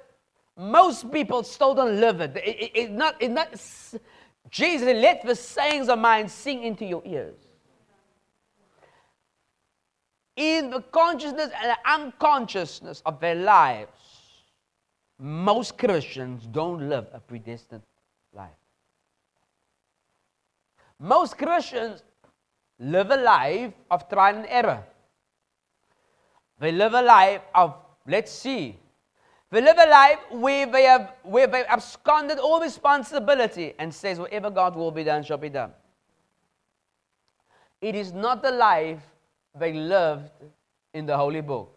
most 0.56 1.10
people 1.10 1.42
still 1.42 1.74
don't 1.74 2.00
live 2.00 2.20
it. 2.20 2.36
it, 2.36 2.40
it, 2.40 2.70
it 2.74 2.90
not, 2.90 3.20
it 3.20 3.30
not, 3.30 3.48
Jesus, 4.50 4.86
let 4.86 5.22
the 5.24 5.34
sayings 5.34 5.88
of 5.88 5.98
mine 5.98 6.28
sing 6.28 6.62
into 6.62 6.84
your 6.84 7.02
ears. 7.04 7.49
In 10.36 10.70
the 10.70 10.80
consciousness 10.80 11.50
and 11.62 11.76
unconsciousness 11.84 13.02
of 13.04 13.20
their 13.20 13.34
lives, 13.34 13.90
most 15.18 15.76
Christians 15.76 16.46
don't 16.46 16.88
live 16.88 17.06
a 17.12 17.20
predestined 17.20 17.82
life. 18.32 18.48
Most 20.98 21.36
Christians 21.36 22.02
live 22.78 23.10
a 23.10 23.16
life 23.16 23.72
of 23.90 24.08
trial 24.08 24.36
and 24.36 24.46
error. 24.48 24.84
They 26.58 26.72
live 26.72 26.94
a 26.94 27.02
life 27.02 27.42
of, 27.54 27.74
let's 28.06 28.32
see, 28.32 28.78
they 29.50 29.60
live 29.60 29.78
a 29.78 29.90
life 29.90 30.18
where 30.30 30.66
they 30.66 30.84
have, 30.84 31.14
where 31.22 31.46
they 31.46 31.64
absconded 31.66 32.38
all 32.38 32.60
responsibility 32.60 33.74
and 33.78 33.92
says, 33.92 34.18
whatever 34.18 34.48
God 34.48 34.76
will 34.76 34.92
be 34.92 35.02
done 35.02 35.24
shall 35.24 35.38
be 35.38 35.48
done. 35.48 35.72
It 37.80 37.94
is 37.94 38.12
not 38.12 38.42
the 38.42 38.52
life 38.52 39.02
they 39.58 39.72
lived 39.72 40.30
in 40.94 41.06
the 41.06 41.16
Holy 41.16 41.40
Book. 41.40 41.76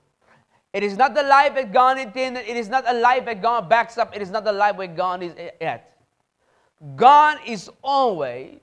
It 0.74 0.84
is 0.84 0.98
not 0.98 1.14
the 1.14 1.24
life 1.24 1.54
that 1.56 1.72
God 1.72 2.00
intended. 2.00 2.46
It 2.48 2.58
is 2.58 2.68
not 2.68 2.84
a 2.88 2.94
life 2.94 3.26
that 3.26 3.42
God 3.42 3.70
backs 3.70 3.98
up. 3.98 4.16
It 4.16 4.22
is 4.22 4.32
not 4.32 4.44
the 4.44 4.52
life 4.52 4.76
where 4.76 4.88
God 4.88 5.22
is 5.22 5.34
at. 5.62 5.92
God 6.96 7.38
is 7.46 7.70
always 7.84 8.60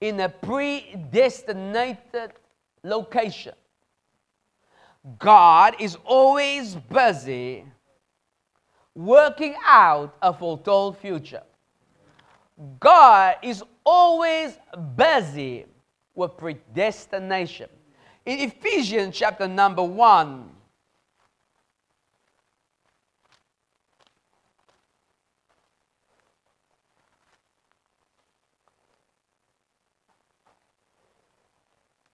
in 0.00 0.18
a 0.20 0.28
predestinated 0.28 2.32
location. 2.82 3.54
God 5.18 5.76
is 5.78 5.96
always 6.04 6.74
busy 6.74 7.64
working 8.94 9.54
out 9.64 10.16
a 10.20 10.32
foretold 10.32 10.98
future. 10.98 11.42
God 12.78 13.36
is 13.42 13.62
always 13.84 14.58
busy 14.96 15.66
with 16.14 16.36
predestination. 16.36 17.68
In 18.24 18.38
Ephesians 18.38 19.16
chapter 19.16 19.48
number 19.48 19.82
1, 19.82 20.50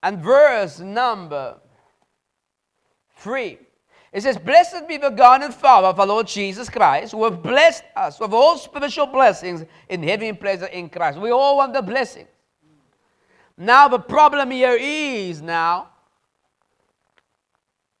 and 0.01 0.19
verse 0.23 0.79
number 0.79 1.57
3. 3.17 3.59
It 4.11 4.21
says, 4.21 4.37
Blessed 4.37 4.87
be 4.87 4.97
the 4.97 5.09
God 5.09 5.43
and 5.43 5.53
Father 5.53 5.87
of 5.87 5.99
our 5.99 6.07
Lord 6.07 6.27
Jesus 6.27 6.69
Christ, 6.69 7.11
who 7.11 7.23
have 7.25 7.43
blessed 7.43 7.83
us 7.95 8.19
with 8.19 8.33
all 8.33 8.57
spiritual 8.57 9.05
blessings 9.05 9.65
in 9.87 10.01
heavenly 10.01 10.33
places 10.33 10.67
in 10.71 10.89
Christ. 10.89 11.19
We 11.19 11.31
all 11.31 11.57
want 11.57 11.73
the 11.73 11.81
blessings. 11.81 12.27
Now, 13.59 13.87
the 13.87 13.99
problem 13.99 14.49
here 14.49 14.75
is 14.79 15.41
now, 15.43 15.89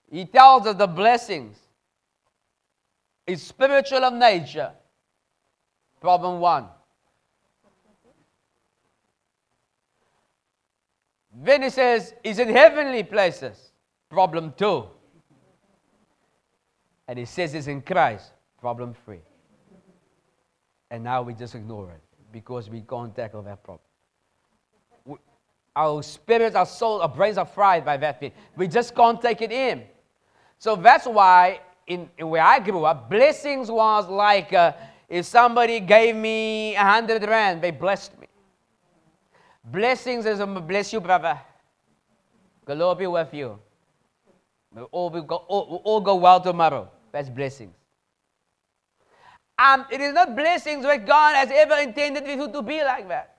he 0.09 0.25
tells 0.25 0.65
us 0.65 0.75
the 0.75 0.87
blessings 0.87 1.55
is 3.27 3.43
spiritual 3.43 4.03
of 4.03 4.13
nature. 4.13 4.71
Problem 6.01 6.39
one. 6.39 6.65
Then 11.43 11.61
he 11.61 11.69
says, 11.69 12.15
is 12.23 12.39
in 12.39 12.49
heavenly 12.49 13.03
places. 13.03 13.71
Problem 14.09 14.53
two 14.57 14.87
and 17.09 17.17
he 17.17 17.25
says 17.25 17.55
it's 17.55 17.65
in 17.65 17.81
Christ, 17.81 18.33
problem 18.61 18.93
three. 19.03 19.21
And 20.91 21.03
now 21.03 21.23
we 21.23 21.33
just 21.33 21.55
ignore 21.55 21.89
it 21.89 22.01
because 22.31 22.69
we 22.69 22.81
can't 22.81 23.15
tackle 23.15 23.41
that 23.41 23.63
problem. 23.63 23.88
Our 25.79 26.03
spirits, 26.03 26.57
our 26.57 26.65
soul, 26.65 27.01
our 27.01 27.07
brains 27.07 27.37
are 27.37 27.45
fried 27.45 27.85
by 27.85 27.95
that 27.95 28.19
thing. 28.19 28.33
We 28.57 28.67
just 28.67 28.93
can't 28.93 29.21
take 29.21 29.41
it 29.41 29.53
in. 29.53 29.83
So 30.57 30.75
that's 30.75 31.05
why, 31.05 31.61
in, 31.87 32.09
in 32.17 32.29
where 32.29 32.43
I 32.43 32.59
grew 32.59 32.83
up, 32.83 33.09
blessings 33.09 33.71
was 33.71 34.09
like 34.09 34.51
uh, 34.51 34.73
if 35.07 35.25
somebody 35.25 35.79
gave 35.79 36.17
me 36.17 36.75
a 36.75 36.83
hundred 36.83 37.23
rand, 37.23 37.61
they 37.61 37.71
blessed 37.71 38.19
me. 38.19 38.27
Blessings 39.63 40.25
is, 40.25 40.41
a 40.41 40.45
bless 40.45 40.91
you, 40.91 40.99
brother. 40.99 41.39
The 42.65 42.75
Lord 42.75 42.97
be 42.97 43.07
with 43.07 43.33
you. 43.33 43.57
We'll 44.75 44.89
all, 44.91 45.09
we'll 45.09 45.23
go, 45.23 45.37
all, 45.47 45.67
we'll 45.69 45.81
all 45.85 46.01
go 46.01 46.15
well 46.15 46.41
tomorrow. 46.41 46.91
That's 47.13 47.29
blessings. 47.29 47.73
And 49.57 49.85
it 49.89 50.01
is 50.01 50.13
not 50.13 50.35
blessings 50.35 50.85
where 50.85 50.97
God 50.97 51.35
has 51.35 51.49
ever 51.53 51.75
intended 51.75 52.25
for 52.25 52.31
you 52.31 52.51
to 52.51 52.61
be 52.61 52.83
like 52.83 53.07
that. 53.07 53.38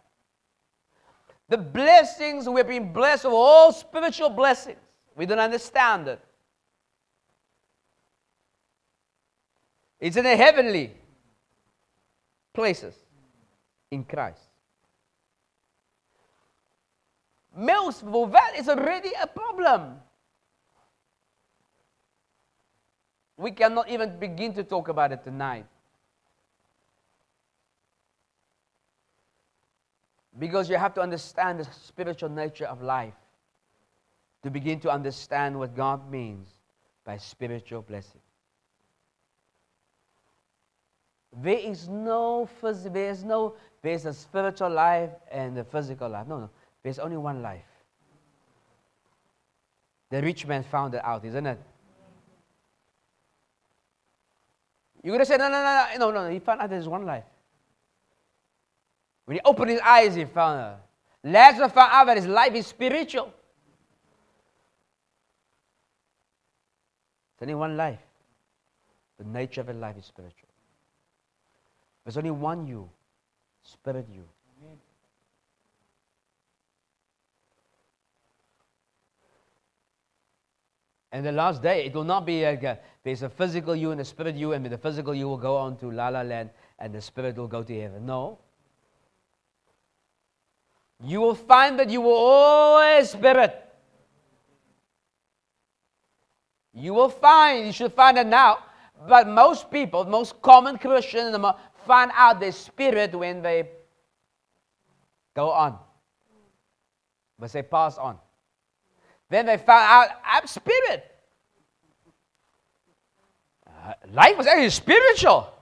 The 1.50 1.58
blessings 1.58 2.48
we've 2.48 2.66
been 2.66 2.92
blessed 2.92 3.24
with 3.24 3.34
all 3.34 3.72
spiritual 3.72 4.30
blessings. 4.30 4.78
We 5.16 5.26
don't 5.26 5.40
understand 5.40 6.06
it. 6.06 6.20
It's 9.98 10.16
in 10.16 10.22
the 10.22 10.36
heavenly 10.36 10.92
places 12.54 12.94
in 13.90 14.04
Christ. 14.04 14.40
Most 17.56 18.04
people, 18.04 18.26
that 18.28 18.52
is 18.56 18.68
already 18.68 19.10
a 19.20 19.26
problem. 19.26 19.96
We 23.36 23.50
cannot 23.50 23.90
even 23.90 24.20
begin 24.20 24.54
to 24.54 24.62
talk 24.62 24.86
about 24.88 25.10
it 25.10 25.24
tonight. 25.24 25.66
Because 30.38 30.70
you 30.70 30.76
have 30.76 30.94
to 30.94 31.00
understand 31.00 31.60
the 31.60 31.64
spiritual 31.72 32.28
nature 32.28 32.66
of 32.66 32.82
life 32.82 33.14
to 34.42 34.50
begin 34.50 34.80
to 34.80 34.90
understand 34.90 35.58
what 35.58 35.74
God 35.74 36.10
means 36.10 36.48
by 37.04 37.16
spiritual 37.16 37.82
blessing. 37.82 38.20
There 41.42 41.58
is 41.58 41.88
no 41.88 42.48
physical. 42.60 42.92
there 42.92 43.10
is 43.10 43.22
no 43.24 43.54
there's 43.82 44.04
a 44.04 44.12
spiritual 44.12 44.70
life 44.70 45.10
and 45.30 45.56
a 45.58 45.64
physical 45.64 46.08
life. 46.08 46.26
No, 46.26 46.40
no. 46.40 46.50
There's 46.82 46.98
only 46.98 47.16
one 47.16 47.42
life. 47.42 47.64
The 50.10 50.20
rich 50.20 50.46
man 50.46 50.64
found 50.64 50.94
it 50.94 51.04
out, 51.04 51.24
isn't 51.24 51.46
it? 51.46 51.58
You're 55.02 55.16
to 55.16 55.24
say, 55.24 55.38
no, 55.38 55.48
no, 55.48 55.62
no, 55.62 55.86
no, 55.98 56.10
no, 56.10 56.24
no. 56.24 56.30
He 56.30 56.40
found 56.40 56.60
out 56.60 56.68
there's 56.68 56.88
one 56.88 57.06
life. 57.06 57.24
When 59.30 59.36
he 59.36 59.42
opened 59.44 59.70
his 59.70 59.80
eyes, 59.82 60.16
he 60.16 60.24
found 60.24 60.60
out. 60.60 60.80
Lazarus 61.22 61.70
found 61.70 61.92
out 61.92 62.06
that 62.06 62.16
his 62.16 62.26
life 62.26 62.52
is 62.52 62.66
spiritual. 62.66 63.32
There's 67.38 67.48
only 67.48 67.54
one 67.54 67.76
life. 67.76 68.00
The 69.18 69.24
nature 69.24 69.60
of 69.60 69.68
a 69.68 69.72
life 69.72 69.96
is 69.96 70.04
spiritual. 70.04 70.48
There's 72.02 72.16
only 72.16 72.32
one 72.32 72.66
you, 72.66 72.90
spirit 73.62 74.08
you. 74.12 74.24
And 81.12 81.24
the 81.24 81.30
last 81.30 81.62
day, 81.62 81.86
it 81.86 81.94
will 81.94 82.02
not 82.02 82.26
be 82.26 82.44
like 82.44 82.64
a, 82.64 82.80
there's 83.04 83.22
a 83.22 83.28
physical 83.28 83.76
you 83.76 83.92
and 83.92 84.00
a 84.00 84.04
spirit 84.04 84.34
you, 84.34 84.54
and 84.54 84.66
the 84.66 84.76
physical 84.76 85.14
you 85.14 85.28
will 85.28 85.38
go 85.38 85.56
on 85.56 85.76
to 85.76 85.92
La 85.92 86.08
La 86.08 86.22
Land, 86.22 86.50
and 86.80 86.92
the 86.92 87.00
spirit 87.00 87.36
will 87.36 87.46
go 87.46 87.62
to 87.62 87.80
heaven. 87.80 88.04
No. 88.04 88.40
You 91.02 91.20
will 91.20 91.34
find 91.34 91.78
that 91.78 91.88
you 91.88 92.00
will 92.00 92.16
always 92.16 93.10
spirit. 93.10 93.56
You 96.74 96.94
will 96.94 97.08
find, 97.08 97.66
you 97.66 97.72
should 97.72 97.92
find 97.92 98.18
it 98.18 98.26
now, 98.26 98.58
but 99.08 99.26
most 99.26 99.70
people, 99.70 100.04
most 100.04 100.40
common 100.42 100.78
Christians, 100.78 101.36
find 101.86 102.10
out 102.14 102.38
their 102.38 102.52
spirit 102.52 103.14
when 103.14 103.42
they 103.42 103.68
go 105.34 105.50
on. 105.50 105.78
But 107.38 107.52
they 107.52 107.62
pass 107.62 107.96
on. 107.96 108.18
Then 109.30 109.46
they 109.46 109.56
found 109.56 109.68
out 109.88 110.08
I'm 110.24 110.46
spirit. 110.46 111.06
Uh, 113.66 113.94
life 114.12 114.36
was 114.36 114.46
actually 114.46 114.70
spiritual. 114.70 115.52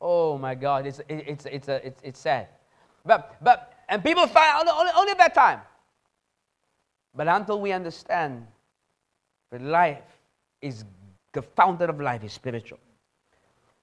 Oh 0.00 0.38
my 0.38 0.54
God, 0.54 0.86
it's, 0.86 1.00
it's, 1.08 1.44
it's, 1.44 1.68
a, 1.68 1.86
it's, 1.86 2.00
it's 2.02 2.20
sad. 2.20 2.48
But, 3.04 3.36
but, 3.42 3.72
and 3.88 4.04
people 4.04 4.26
find 4.26 4.60
only, 4.60 4.72
only, 4.72 4.92
only 4.96 5.14
that 5.14 5.34
time. 5.34 5.60
But 7.14 7.28
until 7.28 7.60
we 7.60 7.72
understand 7.72 8.46
that 9.50 9.62
life 9.62 10.04
is 10.60 10.84
the 11.32 11.42
fountain 11.42 11.90
of 11.90 12.00
life 12.00 12.22
is 12.24 12.32
spiritual, 12.32 12.78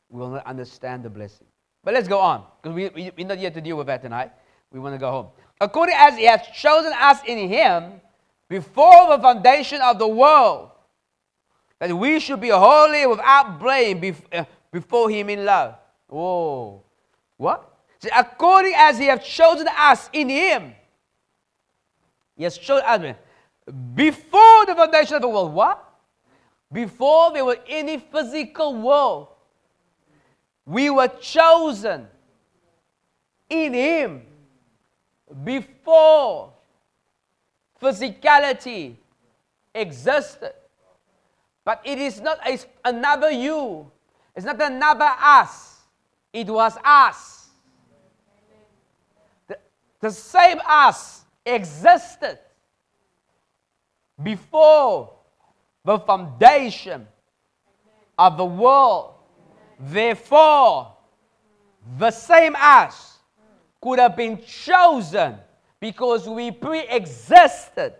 we 0.09 0.19
will 0.19 0.29
not 0.29 0.45
understand 0.45 1.03
the 1.03 1.09
blessing. 1.09 1.47
But 1.83 1.93
let's 1.93 2.07
go 2.07 2.19
on, 2.19 2.43
because 2.61 2.75
we, 2.75 2.89
we, 2.89 3.11
we're 3.17 3.27
not 3.27 3.39
yet 3.39 3.53
to 3.53 3.61
deal 3.61 3.77
with 3.77 3.87
that 3.87 4.01
tonight. 4.01 4.31
We 4.71 4.79
want 4.79 4.95
to 4.95 4.99
go 4.99 5.11
home 5.11 5.27
according 5.59 5.95
as 5.97 6.17
he 6.17 6.25
has 6.25 6.41
chosen 6.53 6.93
us 6.93 7.19
in 7.25 7.49
him 7.49 8.01
before 8.49 9.09
the 9.09 9.21
foundation 9.21 9.81
of 9.81 9.99
the 9.99 10.07
world, 10.07 10.71
that 11.79 11.93
we 11.93 12.19
should 12.19 12.39
be 12.39 12.49
holy 12.49 13.05
without 13.05 13.59
blame 13.59 14.15
uh, 14.31 14.45
before 14.71 15.09
him 15.09 15.29
in 15.29 15.45
love. 15.45 15.75
Whoa. 16.07 16.83
What? 17.37 17.76
According 18.15 18.73
as 18.75 18.97
he 18.97 19.05
has 19.05 19.23
chosen 19.23 19.67
us 19.75 20.09
in 20.13 20.29
him, 20.29 20.73
he 22.35 22.43
has 22.43 22.57
chosen 22.57 22.85
us 22.85 23.15
before 23.95 24.65
the 24.65 24.75
foundation 24.75 25.15
of 25.15 25.21
the 25.21 25.27
world. 25.27 25.53
What? 25.53 25.83
Before 26.71 27.31
there 27.31 27.45
were 27.45 27.57
any 27.67 27.97
physical 27.97 28.75
world, 28.75 29.29
we 30.65 30.89
were 30.89 31.07
chosen 31.07 32.07
in 33.49 33.73
him 33.73 34.21
before 35.43 36.51
physicality 37.81 38.95
existed. 39.73 40.53
But 41.63 41.81
it 41.83 41.97
is 41.97 42.21
not 42.21 42.39
a, 42.47 42.59
another 42.85 43.31
you, 43.31 43.91
it's 44.35 44.45
not 44.45 44.61
another 44.61 45.09
us, 45.19 45.81
it 46.31 46.47
was 46.47 46.77
us. 46.83 47.36
The, 50.01 50.07
the 50.07 50.13
same 50.13 50.59
us 50.67 51.25
existed 51.45 52.39
before 54.21 55.13
the 55.85 55.99
foundation 55.99 57.07
of 58.17 58.37
the 58.37 58.45
world. 58.45 59.13
Therefore, 59.79 60.93
the 61.97 62.11
same 62.11 62.55
us 62.59 63.19
could 63.81 63.99
have 63.99 64.17
been 64.17 64.41
chosen 64.43 65.35
because 65.79 66.27
we 66.27 66.51
pre 66.51 66.87
existed 66.87 67.93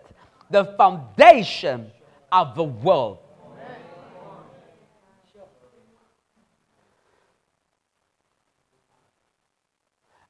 the 0.50 0.64
foundation 0.76 1.90
of 2.32 2.54
the 2.54 2.64
world. 2.64 3.18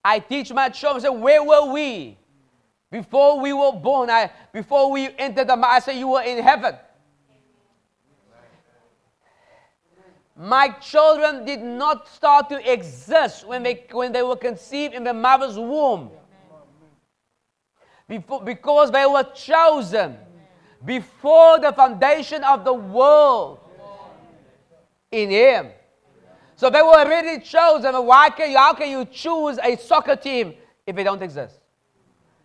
I 0.04 0.18
teach 0.20 0.52
my 0.52 0.68
children, 0.68 1.02
say, 1.02 1.08
where 1.08 1.42
were 1.42 1.72
we? 1.72 2.16
Before 2.90 3.40
we 3.40 3.52
were 3.52 3.72
born, 3.72 4.08
I, 4.08 4.30
before 4.52 4.90
we 4.90 5.08
entered 5.18 5.48
the 5.48 5.54
I 5.54 5.78
say 5.80 5.98
you 5.98 6.08
were 6.08 6.22
in 6.22 6.42
heaven. 6.42 6.74
My 10.34 10.68
children 10.68 11.44
did 11.44 11.60
not 11.60 12.08
start 12.08 12.48
to 12.50 12.72
exist 12.72 13.46
when 13.46 13.64
they, 13.64 13.84
when 13.90 14.12
they 14.12 14.22
were 14.22 14.36
conceived 14.36 14.94
in 14.94 15.02
the 15.02 15.12
mother's 15.12 15.58
womb. 15.58 16.10
Before, 18.06 18.42
because 18.42 18.90
they 18.90 19.04
were 19.04 19.24
chosen 19.34 20.16
before 20.84 21.58
the 21.58 21.72
foundation 21.72 22.44
of 22.44 22.64
the 22.64 22.72
world 22.72 23.58
in 25.10 25.28
Him. 25.28 25.68
So 26.58 26.68
they 26.70 26.82
were 26.82 26.88
already 26.88 27.40
chosen. 27.40 27.94
Why 28.04 28.30
can 28.30 28.50
you, 28.50 28.58
how 28.58 28.74
can 28.74 28.90
you 28.90 29.04
choose 29.04 29.60
a 29.62 29.76
soccer 29.76 30.16
team 30.16 30.54
if 30.84 30.96
they 30.96 31.04
don't 31.04 31.22
exist? 31.22 31.60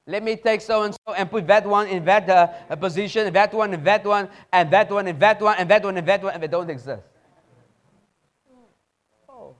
Let 0.05 0.21
me 0.21 0.35
take 0.35 0.61
so 0.61 0.83
and 0.83 0.93
so 0.93 1.13
and 1.13 1.31
put 1.31 1.47
that 1.47 1.65
one 1.65 1.87
in 1.87 2.05
that 2.05 2.29
uh, 2.29 2.75
position, 2.75 3.33
that 3.33 3.51
one 3.51 3.73
in 3.73 3.83
that 3.83 4.05
one, 4.05 4.29
and 4.51 4.69
that 4.69 4.91
one 4.91 5.07
in 5.07 5.17
that 5.17 5.41
one, 5.41 5.55
and 5.57 5.67
that 5.67 5.83
one 5.83 5.97
in 5.97 6.05
that 6.05 6.21
one, 6.21 6.31
and 6.31 6.43
they 6.43 6.47
don't 6.47 6.69
exist. 6.69 7.01
Oh. 9.27 9.55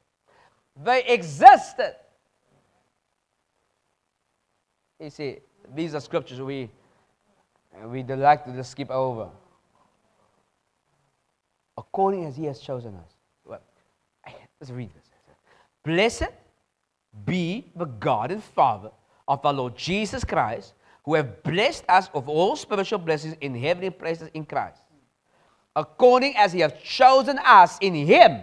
They 0.84 1.04
existed. 1.06 1.96
You 5.00 5.10
see, 5.10 5.38
these 5.74 5.96
are 5.96 6.00
scriptures 6.00 6.40
we 6.40 6.70
we 7.88 8.04
like 8.04 8.46
to 8.46 8.52
just 8.52 8.70
skip 8.70 8.92
over. 8.92 9.30
According 11.76 12.26
as 12.26 12.36
He 12.36 12.46
has 12.46 12.60
chosen 12.60 12.94
us. 12.98 13.13
Let's 14.64 14.72
read 14.72 14.92
this. 14.94 15.04
Blessed 15.84 16.32
be 17.26 17.66
the 17.76 17.84
God 17.84 18.32
and 18.32 18.42
Father 18.42 18.92
of 19.28 19.46
our 19.46 19.52
Lord 19.52 19.76
Jesus 19.76 20.24
Christ, 20.24 20.74
who 21.04 21.16
have 21.16 21.44
blessed 21.44 21.84
us 21.90 22.10
of 22.14 22.30
all 22.30 22.56
spiritual 22.56 23.00
blessings 23.00 23.36
in 23.42 23.54
heavenly 23.56 23.90
places 23.90 24.30
in 24.34 24.46
Christ, 24.46 24.80
according 25.76 26.38
as 26.38 26.54
He 26.54 26.62
has 26.62 26.72
chosen 26.82 27.40
us 27.40 27.78
in 27.82 27.94
Him, 27.94 28.40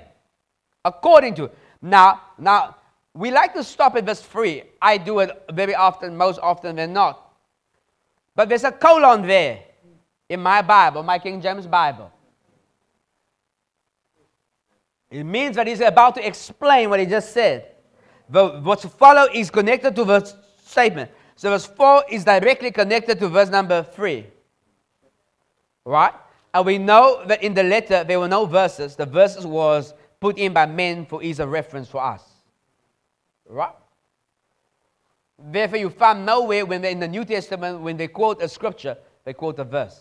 according 0.84 1.36
to 1.36 1.50
now, 1.80 2.20
now 2.36 2.76
we 3.14 3.30
like 3.30 3.54
to 3.54 3.64
stop 3.64 3.96
at 3.96 4.04
verse 4.04 4.20
3. 4.20 4.64
I 4.82 4.98
do 4.98 5.20
it 5.20 5.30
very 5.50 5.74
often, 5.74 6.14
most 6.18 6.38
often 6.42 6.76
than 6.76 6.92
not. 6.92 7.32
But 8.36 8.50
there's 8.50 8.64
a 8.64 8.72
colon 8.72 9.26
there. 9.26 9.60
in 10.28 10.40
my 10.40 10.60
Bible, 10.60 11.02
my 11.02 11.18
King 11.18 11.40
James 11.40 11.66
Bible. 11.66 12.12
It 15.10 15.24
means 15.24 15.56
that 15.56 15.66
he's 15.66 15.80
about 15.80 16.14
to 16.14 16.26
explain 16.26 16.88
what 16.88 17.00
he 17.00 17.06
just 17.06 17.32
said. 17.32 17.66
The, 18.28 18.60
what's 18.60 18.84
follow 18.84 19.26
is 19.32 19.50
connected 19.50 19.96
to 19.96 20.04
the 20.04 20.24
statement. 20.64 21.10
So 21.34 21.50
verse 21.50 21.66
4 21.66 22.04
is 22.10 22.24
directly 22.24 22.70
connected 22.70 23.18
to 23.18 23.28
verse 23.28 23.48
number 23.48 23.82
3. 23.82 24.26
Right? 25.84 26.12
And 26.54 26.66
we 26.66 26.78
know 26.78 27.24
that 27.26 27.42
in 27.42 27.54
the 27.54 27.62
letter 27.62 28.04
there 28.04 28.20
were 28.20 28.28
no 28.28 28.46
verses. 28.46 28.94
The 28.94 29.06
verses 29.06 29.46
was 29.46 29.94
put 30.20 30.38
in 30.38 30.52
by 30.52 30.66
men 30.66 31.06
for 31.06 31.22
ease 31.22 31.40
of 31.40 31.50
reference 31.50 31.88
for 31.88 32.02
us. 32.02 32.22
Right? 33.48 33.74
Therefore, 35.42 35.78
you 35.78 35.90
find 35.90 36.26
nowhere 36.26 36.66
when 36.66 36.84
in 36.84 37.00
the 37.00 37.08
New 37.08 37.24
Testament, 37.24 37.80
when 37.80 37.96
they 37.96 38.08
quote 38.08 38.42
a 38.42 38.48
scripture, 38.48 38.96
they 39.24 39.32
quote 39.32 39.58
a 39.58 39.64
verse. 39.64 40.00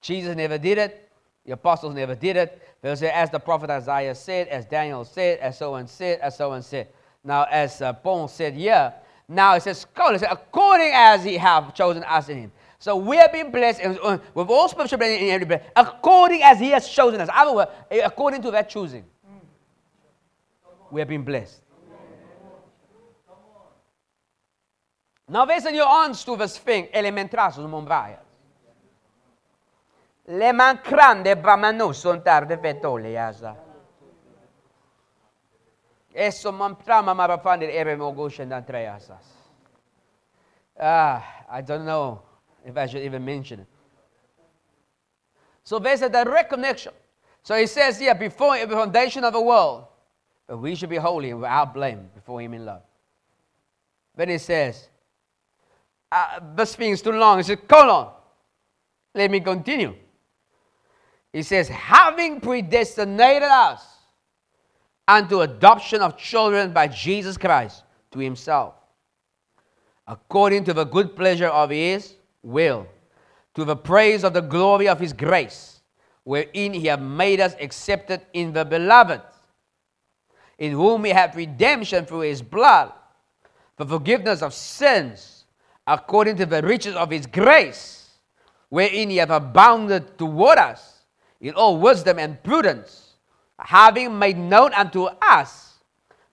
Jesus 0.00 0.36
never 0.36 0.56
did 0.56 0.78
it. 0.78 1.10
The 1.44 1.52
apostles 1.52 1.94
never 1.94 2.14
did 2.14 2.36
it. 2.36 2.62
They'll 2.82 2.96
say, 2.96 3.10
as 3.10 3.30
the 3.30 3.38
prophet 3.38 3.70
Isaiah 3.70 4.14
said, 4.14 4.48
as 4.48 4.64
Daniel 4.64 5.04
said, 5.04 5.38
as 5.40 5.58
so 5.58 5.74
and 5.74 5.88
said, 5.88 6.20
as 6.20 6.36
so 6.36 6.52
and 6.52 6.64
said. 6.64 6.88
Now, 7.22 7.46
as 7.50 7.82
uh, 7.82 7.92
Paul 7.92 8.28
said 8.28 8.54
here, 8.54 8.94
now 9.28 9.54
it 9.54 9.62
says, 9.62 9.86
according 9.94 10.90
as 10.94 11.22
he 11.22 11.36
have 11.36 11.74
chosen 11.74 12.02
us 12.04 12.28
in 12.28 12.38
him. 12.38 12.52
So 12.78 12.96
we 12.96 13.18
have 13.18 13.30
been 13.30 13.50
blessed 13.50 13.82
with 14.34 14.48
all 14.48 14.68
spiritual 14.68 14.98
blessing 14.98 15.26
in 15.26 15.34
every 15.34 15.46
blessing, 15.46 15.66
according 15.76 16.42
as 16.42 16.58
he 16.58 16.70
has 16.70 16.88
chosen 16.88 17.20
us. 17.20 17.28
Other 17.30 17.54
word, 17.54 17.68
eh, 17.90 18.00
according 18.02 18.40
to 18.42 18.50
that 18.52 18.70
choosing. 18.70 19.04
We 20.90 21.02
have 21.02 21.08
been 21.08 21.22
blessed. 21.22 21.60
Now 25.28 25.46
vezi 25.46 25.72
io 25.74 25.84
on 25.84 26.14
stu 26.14 26.36
vesfeng 26.36 26.90
elementrasus 26.92 27.68
mombraias. 27.68 28.29
Le 30.30 30.52
mancrande 30.52 31.34
bamanu 31.34 31.92
son 31.92 32.22
tarde 32.22 32.56
vetole 32.56 33.10
yasa. 33.10 33.56
Esso 36.14 36.52
man 36.52 36.76
trama 36.76 37.14
marafande 37.14 37.68
ere 37.68 37.96
mogushen 37.96 38.48
dan 38.48 38.64
treyasas. 38.64 39.24
Ah, 40.80 41.44
I 41.50 41.62
don't 41.62 41.84
know 41.84 42.22
if 42.64 42.76
I 42.76 42.86
should 42.86 43.02
even 43.02 43.24
mention 43.24 43.60
it. 43.60 43.66
So 45.64 45.80
there's 45.80 46.02
a 46.02 46.08
direct 46.08 46.50
connection. 46.50 46.92
So 47.42 47.56
he 47.56 47.66
says 47.66 47.98
here, 47.98 48.14
before 48.14 48.64
the 48.64 48.74
foundation 48.76 49.24
of 49.24 49.32
the 49.32 49.40
world, 49.40 49.86
that 50.46 50.56
we 50.56 50.76
should 50.76 50.90
be 50.90 50.96
holy 50.96 51.30
and 51.30 51.40
without 51.40 51.74
blame 51.74 52.08
before 52.14 52.40
him 52.40 52.54
in 52.54 52.64
love. 52.64 52.82
Then 54.16 54.28
he 54.28 54.38
says, 54.38 54.88
uh, 56.12 56.38
this 56.54 56.76
thing 56.76 56.92
is 56.92 57.02
too 57.02 57.12
long. 57.12 57.38
He 57.38 57.42
says, 57.42 57.58
colon. 57.66 58.08
Let 59.14 59.30
me 59.30 59.40
continue. 59.40 59.94
He 61.32 61.42
says, 61.42 61.68
having 61.68 62.40
predestinated 62.40 63.48
us 63.48 63.84
unto 65.06 65.40
adoption 65.40 66.00
of 66.00 66.16
children 66.16 66.72
by 66.72 66.88
Jesus 66.88 67.36
Christ 67.36 67.84
to 68.10 68.18
himself, 68.18 68.74
according 70.06 70.64
to 70.64 70.74
the 70.74 70.84
good 70.84 71.14
pleasure 71.14 71.48
of 71.48 71.70
his 71.70 72.14
will, 72.42 72.86
to 73.54 73.64
the 73.64 73.76
praise 73.76 74.24
of 74.24 74.32
the 74.32 74.40
glory 74.40 74.88
of 74.88 74.98
his 74.98 75.12
grace, 75.12 75.80
wherein 76.24 76.72
he 76.72 76.86
hath 76.86 77.00
made 77.00 77.40
us 77.40 77.54
accepted 77.60 78.20
in 78.32 78.52
the 78.52 78.64
beloved, 78.64 79.22
in 80.58 80.72
whom 80.72 81.02
we 81.02 81.10
have 81.10 81.36
redemption 81.36 82.04
through 82.04 82.20
his 82.20 82.42
blood, 82.42 82.92
for 83.76 83.86
forgiveness 83.86 84.42
of 84.42 84.52
sins, 84.52 85.44
according 85.86 86.36
to 86.36 86.46
the 86.46 86.62
riches 86.62 86.94
of 86.94 87.10
his 87.10 87.26
grace, 87.26 88.10
wherein 88.68 89.10
he 89.10 89.16
hath 89.16 89.30
abounded 89.30 90.18
toward 90.18 90.58
us 90.58 90.99
in 91.40 91.54
all 91.54 91.78
wisdom 91.78 92.18
and 92.18 92.42
prudence, 92.42 93.14
having 93.58 94.18
made 94.18 94.36
known 94.36 94.72
unto 94.74 95.04
us 95.22 95.78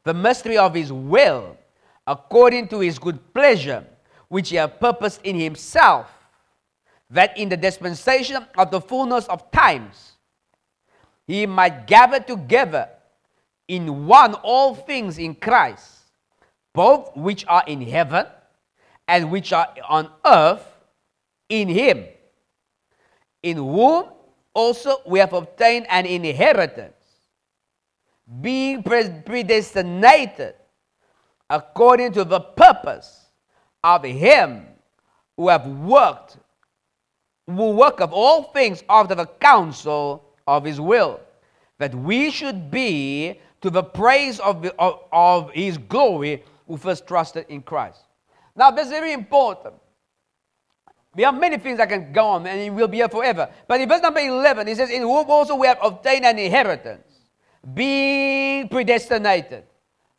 the 0.03 0.13
mystery 0.13 0.57
of 0.57 0.73
his 0.73 0.91
will, 0.91 1.57
according 2.05 2.67
to 2.69 2.79
his 2.79 2.99
good 2.99 3.33
pleasure 3.33 3.85
which 4.27 4.49
he 4.49 4.55
had 4.55 4.79
purposed 4.79 5.21
in 5.23 5.39
himself, 5.39 6.11
that 7.09 7.37
in 7.37 7.49
the 7.49 7.57
dispensation 7.57 8.45
of 8.57 8.71
the 8.71 8.81
fullness 8.81 9.25
of 9.27 9.49
times 9.51 10.13
he 11.25 11.45
might 11.45 11.87
gather 11.87 12.19
together 12.19 12.89
in 13.67 14.07
one 14.07 14.33
all 14.35 14.75
things 14.75 15.17
in 15.17 15.35
Christ, 15.35 16.03
both 16.73 17.15
which 17.15 17.45
are 17.47 17.63
in 17.67 17.81
heaven 17.81 18.25
and 19.07 19.31
which 19.31 19.51
are 19.53 19.67
on 19.87 20.09
earth 20.25 20.65
in 21.49 21.67
him, 21.67 22.05
in 23.43 23.57
whom 23.57 24.05
also 24.57 25.01
we 25.05 25.19
have 25.19 25.33
obtained 25.33 25.85
an 25.87 26.07
inheritance, 26.07 26.95
being 28.41 28.81
predestinated 28.81 30.55
according 31.47 32.11
to 32.11 32.23
the 32.23 32.39
purpose 32.39 33.27
of 33.83 34.03
him 34.03 34.65
who 35.37 35.47
have 35.49 35.67
worked, 35.67 36.37
who 37.45 37.71
work 37.71 38.01
of 38.01 38.11
all 38.11 38.43
things 38.51 38.83
after 38.89 39.13
the 39.13 39.27
counsel 39.27 40.25
of 40.47 40.65
his 40.65 40.81
will, 40.81 41.19
that 41.77 41.93
we 41.93 42.31
should 42.31 42.71
be 42.71 43.39
to 43.61 43.69
the 43.69 43.83
praise 43.83 44.39
of, 44.39 44.63
the, 44.63 44.73
of, 44.79 45.03
of 45.11 45.51
his 45.51 45.77
glory 45.77 46.43
who 46.67 46.77
first 46.77 47.07
trusted 47.07 47.45
in 47.47 47.61
Christ. 47.61 47.99
Now, 48.55 48.71
this 48.71 48.87
is 48.87 48.91
very 48.91 49.13
important. 49.13 49.75
We 51.17 51.23
have 51.23 51.33
many 51.33 51.57
things 51.57 51.79
that 51.79 51.89
can 51.89 52.13
go 52.13 52.27
on 52.27 52.45
and 52.45 52.61
it 52.61 52.69
will 52.69 52.87
be 52.87 52.97
here 52.97 53.09
forever. 53.09 53.49
But 53.67 53.81
in 53.81 53.89
verse 53.89 54.03
number 54.03 54.19
11, 54.19 54.67
it 54.67 54.77
says, 54.77 54.91
In 54.91 55.01
whom 55.01 55.25
also 55.31 55.55
we 55.55 55.65
have 55.65 55.79
obtained 55.81 56.23
an 56.25 56.37
inheritance, 56.37 57.01
being 57.73 58.69
predestinated 58.69 59.63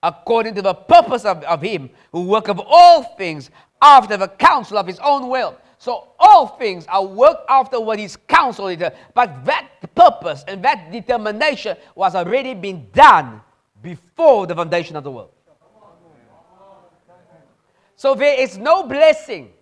according 0.02 0.56
to 0.56 0.62
the 0.62 0.74
purpose 0.74 1.24
of, 1.24 1.44
of 1.44 1.62
him 1.62 1.88
who 2.10 2.24
work 2.24 2.48
of 2.48 2.60
all 2.66 3.04
things 3.16 3.48
after 3.80 4.16
the 4.16 4.26
counsel 4.26 4.76
of 4.76 4.88
his 4.88 4.98
own 4.98 5.28
will. 5.28 5.56
So 5.78 6.14
all 6.18 6.48
things 6.48 6.84
are 6.88 7.06
worked 7.06 7.48
after 7.48 7.80
what 7.80 8.00
his 8.00 8.16
counsel 8.16 8.66
is. 8.66 8.82
But 9.14 9.44
that 9.44 9.68
purpose 9.94 10.44
and 10.48 10.64
that 10.64 10.90
determination 10.90 11.76
was 11.94 12.16
already 12.16 12.54
been 12.54 12.88
done 12.92 13.40
before 13.80 14.48
the 14.48 14.56
foundation 14.56 14.96
of 14.96 15.04
the 15.04 15.12
world. 15.12 15.30
So 17.94 18.16
there 18.16 18.40
is 18.40 18.58
no 18.58 18.82
blessing. 18.82 19.52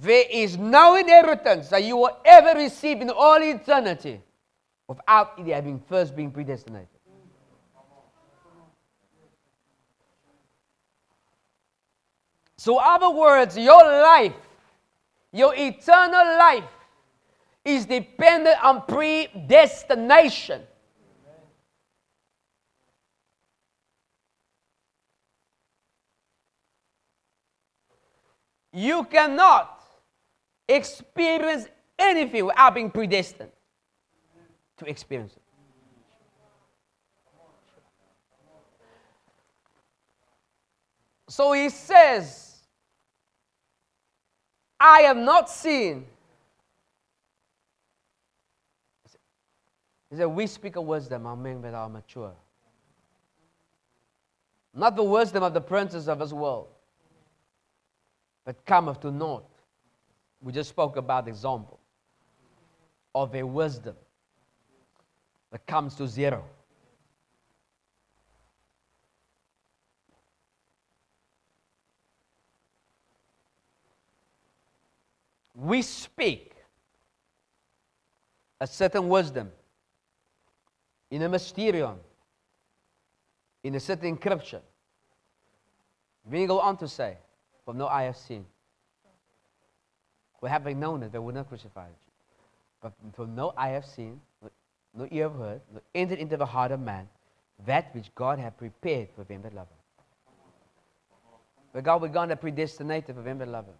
There 0.00 0.24
is 0.28 0.56
no 0.56 0.96
inheritance 0.96 1.68
that 1.68 1.84
you 1.84 1.96
will 1.96 2.18
ever 2.24 2.58
receive 2.58 3.00
in 3.00 3.10
all 3.10 3.40
eternity 3.40 4.20
without 4.88 5.38
it 5.38 5.46
having 5.46 5.78
first 5.88 6.16
been 6.16 6.32
predestinated. 6.32 6.88
So, 12.56 12.78
other 12.78 13.10
words, 13.10 13.56
your 13.56 13.82
life, 13.84 14.34
your 15.32 15.54
eternal 15.54 16.38
life, 16.38 16.64
is 17.64 17.86
dependent 17.86 18.62
on 18.64 18.82
predestination. 18.86 20.62
You 28.72 29.04
cannot 29.04 29.73
experience 30.68 31.68
anything 31.98 32.46
without 32.46 32.74
being 32.74 32.90
predestined 32.90 33.50
to 34.78 34.84
experience 34.86 35.34
it. 35.36 35.42
So 41.28 41.52
he 41.52 41.68
says, 41.68 42.58
I 44.78 45.00
have 45.00 45.16
not 45.16 45.48
seen. 45.48 46.06
He 50.10 50.16
said, 50.16 50.26
We 50.26 50.46
speak 50.46 50.76
of 50.76 50.84
wisdom, 50.84 51.22
men 51.42 51.62
that 51.62 51.74
are 51.74 51.88
mature. 51.88 52.32
Not 54.74 54.96
the 54.96 55.02
wisdom 55.02 55.42
of 55.42 55.54
the 55.54 55.60
princes 55.60 56.08
of 56.08 56.18
this 56.18 56.32
world, 56.32 56.68
but 58.44 58.64
cometh 58.64 59.00
to 59.00 59.10
naught. 59.10 59.53
We 60.44 60.52
just 60.52 60.68
spoke 60.68 60.98
about 60.98 61.26
example 61.26 61.80
of 63.14 63.34
a 63.34 63.42
wisdom 63.42 63.96
that 65.50 65.66
comes 65.66 65.94
to 65.94 66.06
zero. 66.06 66.44
We 75.54 75.80
speak 75.80 76.54
a 78.60 78.66
certain 78.66 79.08
wisdom 79.08 79.50
in 81.10 81.22
a 81.22 81.28
mysterium, 81.28 82.00
in 83.62 83.74
a 83.76 83.80
certain 83.80 84.14
encryption. 84.14 84.60
We 86.26 86.44
go 86.44 86.60
on 86.60 86.76
to 86.78 86.88
say, 86.88 87.16
but 87.64 87.76
no 87.76 87.86
eye 87.86 88.02
have 88.02 88.18
seen, 88.18 88.44
For 90.44 90.50
having 90.50 90.78
known 90.78 91.02
it, 91.02 91.10
they 91.10 91.18
would 91.18 91.34
not 91.34 91.48
crucify 91.48 91.86
you. 91.86 91.94
But 92.82 92.92
for 93.14 93.26
no 93.26 93.54
eye 93.56 93.70
have 93.70 93.86
seen, 93.86 94.20
no 94.94 95.08
ear 95.10 95.30
have 95.30 95.38
heard, 95.38 95.60
no 95.72 95.80
entered 95.94 96.18
into 96.18 96.36
the 96.36 96.44
heart 96.44 96.70
of 96.70 96.80
man, 96.80 97.08
that 97.64 97.94
which 97.94 98.14
God 98.14 98.38
had 98.38 98.58
prepared 98.58 99.08
for 99.16 99.24
them 99.24 99.40
that 99.40 99.54
love 99.54 99.68
him. 99.68 100.34
But 101.72 101.84
God, 101.84 102.02
we're 102.02 102.08
going 102.08 102.28
to 102.28 102.36
predestinate 102.36 103.06
for 103.06 103.14
them 103.14 103.38
that 103.38 103.48
love 103.48 103.64
him. 103.64 103.74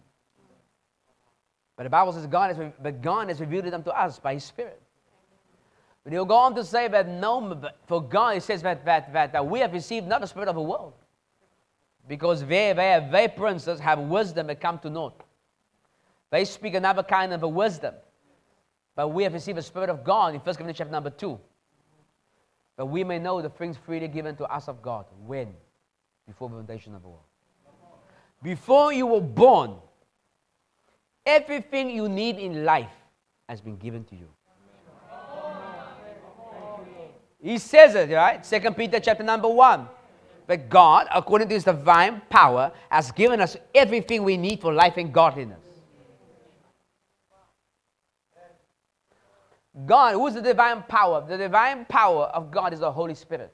But 1.77 1.83
the 1.83 1.91
Bible 1.91 2.13
says 2.13 2.25
God 2.25 2.55
has, 2.55 2.71
but 2.81 2.99
God 2.99 3.27
has 3.27 3.39
revealed 3.39 3.67
it 3.67 3.75
unto 3.75 3.91
us 3.91 4.17
by 4.17 4.33
his 4.33 4.43
Spirit. 4.43 4.81
But 6.03 6.13
he'll 6.13 6.25
go 6.25 6.37
on 6.37 6.55
to 6.55 6.63
say 6.63 6.87
that 6.87 7.07
no, 7.07 7.61
for 7.85 8.01
God, 8.01 8.33
he 8.33 8.39
says 8.39 8.63
that, 8.63 8.83
that, 8.85 9.13
that, 9.13 9.33
that 9.33 9.45
we 9.45 9.59
have 9.59 9.71
received 9.71 10.07
not 10.07 10.21
the 10.21 10.27
spirit 10.27 10.49
of 10.49 10.55
the 10.55 10.61
world. 10.61 10.93
Because 12.07 12.43
they, 12.43 12.73
they, 12.73 13.07
they 13.11 13.27
princes 13.27 13.79
have 13.79 13.99
wisdom 13.99 14.47
that 14.47 14.59
come 14.59 14.79
to 14.79 14.89
naught. 14.89 15.24
They 16.31 16.45
speak 16.45 16.73
another 16.73 17.03
kind 17.03 17.33
of 17.33 17.43
a 17.43 17.47
wisdom. 17.47 17.93
But 18.95 19.09
we 19.09 19.23
have 19.23 19.33
received 19.33 19.57
the 19.57 19.61
Spirit 19.61 19.89
of 19.89 20.03
God 20.03 20.33
in 20.33 20.39
1 20.39 20.43
Corinthians 20.43 20.77
chapter 20.77 20.91
number 20.91 21.09
2. 21.09 21.39
That 22.77 22.85
we 22.85 23.03
may 23.03 23.19
know 23.19 23.41
the 23.41 23.49
things 23.49 23.77
freely 23.85 24.07
given 24.07 24.35
to 24.37 24.45
us 24.45 24.67
of 24.67 24.81
God. 24.81 25.05
When? 25.25 25.53
Before 26.27 26.49
the 26.49 26.55
foundation 26.55 26.95
of 26.95 27.01
the 27.01 27.09
world. 27.09 27.23
Before 28.41 28.91
you 28.91 29.07
were 29.07 29.21
born, 29.21 29.75
everything 31.25 31.89
you 31.89 32.09
need 32.09 32.37
in 32.37 32.63
life 32.63 32.91
has 33.47 33.61
been 33.61 33.77
given 33.77 34.03
to 34.05 34.15
you. 34.15 34.27
He 37.41 37.59
says 37.59 37.93
it, 37.95 38.09
right? 38.11 38.43
Second 38.45 38.75
Peter 38.75 38.99
chapter 38.99 39.23
number 39.23 39.47
one. 39.47 39.87
That 40.47 40.69
God, 40.69 41.07
according 41.13 41.47
to 41.49 41.55
his 41.55 41.63
divine 41.63 42.21
power, 42.29 42.71
has 42.89 43.11
given 43.11 43.41
us 43.41 43.57
everything 43.73 44.23
we 44.23 44.37
need 44.37 44.61
for 44.61 44.71
life 44.71 44.97
and 44.97 45.11
godliness. 45.11 45.64
God, 49.85 50.13
who 50.13 50.27
is 50.27 50.35
the 50.35 50.41
divine 50.41 50.83
power? 50.83 51.25
The 51.27 51.37
divine 51.37 51.85
power 51.85 52.25
of 52.25 52.51
God 52.51 52.73
is 52.73 52.79
the 52.79 52.91
Holy 52.91 53.15
Spirit. 53.15 53.53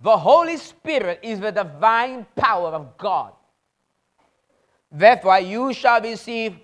The 0.00 0.16
Holy 0.16 0.56
Spirit 0.56 1.20
is 1.22 1.40
the 1.40 1.50
divine 1.50 2.26
power 2.36 2.68
of 2.68 2.96
God. 2.96 3.34
Therefore, 4.90 5.40
you 5.40 5.72
shall 5.74 6.00
receive. 6.00 6.56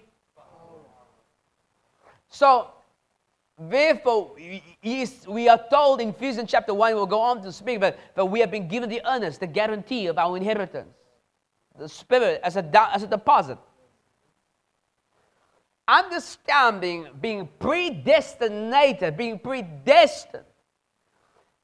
So, 2.28 2.70
Therefore, 3.58 4.36
we 5.26 5.48
are 5.48 5.60
told 5.70 6.02
in 6.02 6.10
Ephesians 6.10 6.50
chapter 6.50 6.74
1, 6.74 6.94
we'll 6.94 7.06
go 7.06 7.20
on 7.20 7.42
to 7.42 7.50
speak, 7.50 7.80
but, 7.80 7.98
but 8.14 8.26
we 8.26 8.40
have 8.40 8.50
been 8.50 8.68
given 8.68 8.90
the 8.90 9.00
earnest, 9.06 9.40
the 9.40 9.46
guarantee 9.46 10.08
of 10.08 10.18
our 10.18 10.36
inheritance, 10.36 10.92
the 11.78 11.88
Spirit 11.88 12.40
as 12.44 12.56
a, 12.56 12.92
as 12.92 13.02
a 13.02 13.06
deposit. 13.06 13.56
Understanding 15.88 17.08
being 17.20 17.48
predestinated, 17.60 19.16
being 19.16 19.38
predestined, 19.38 20.44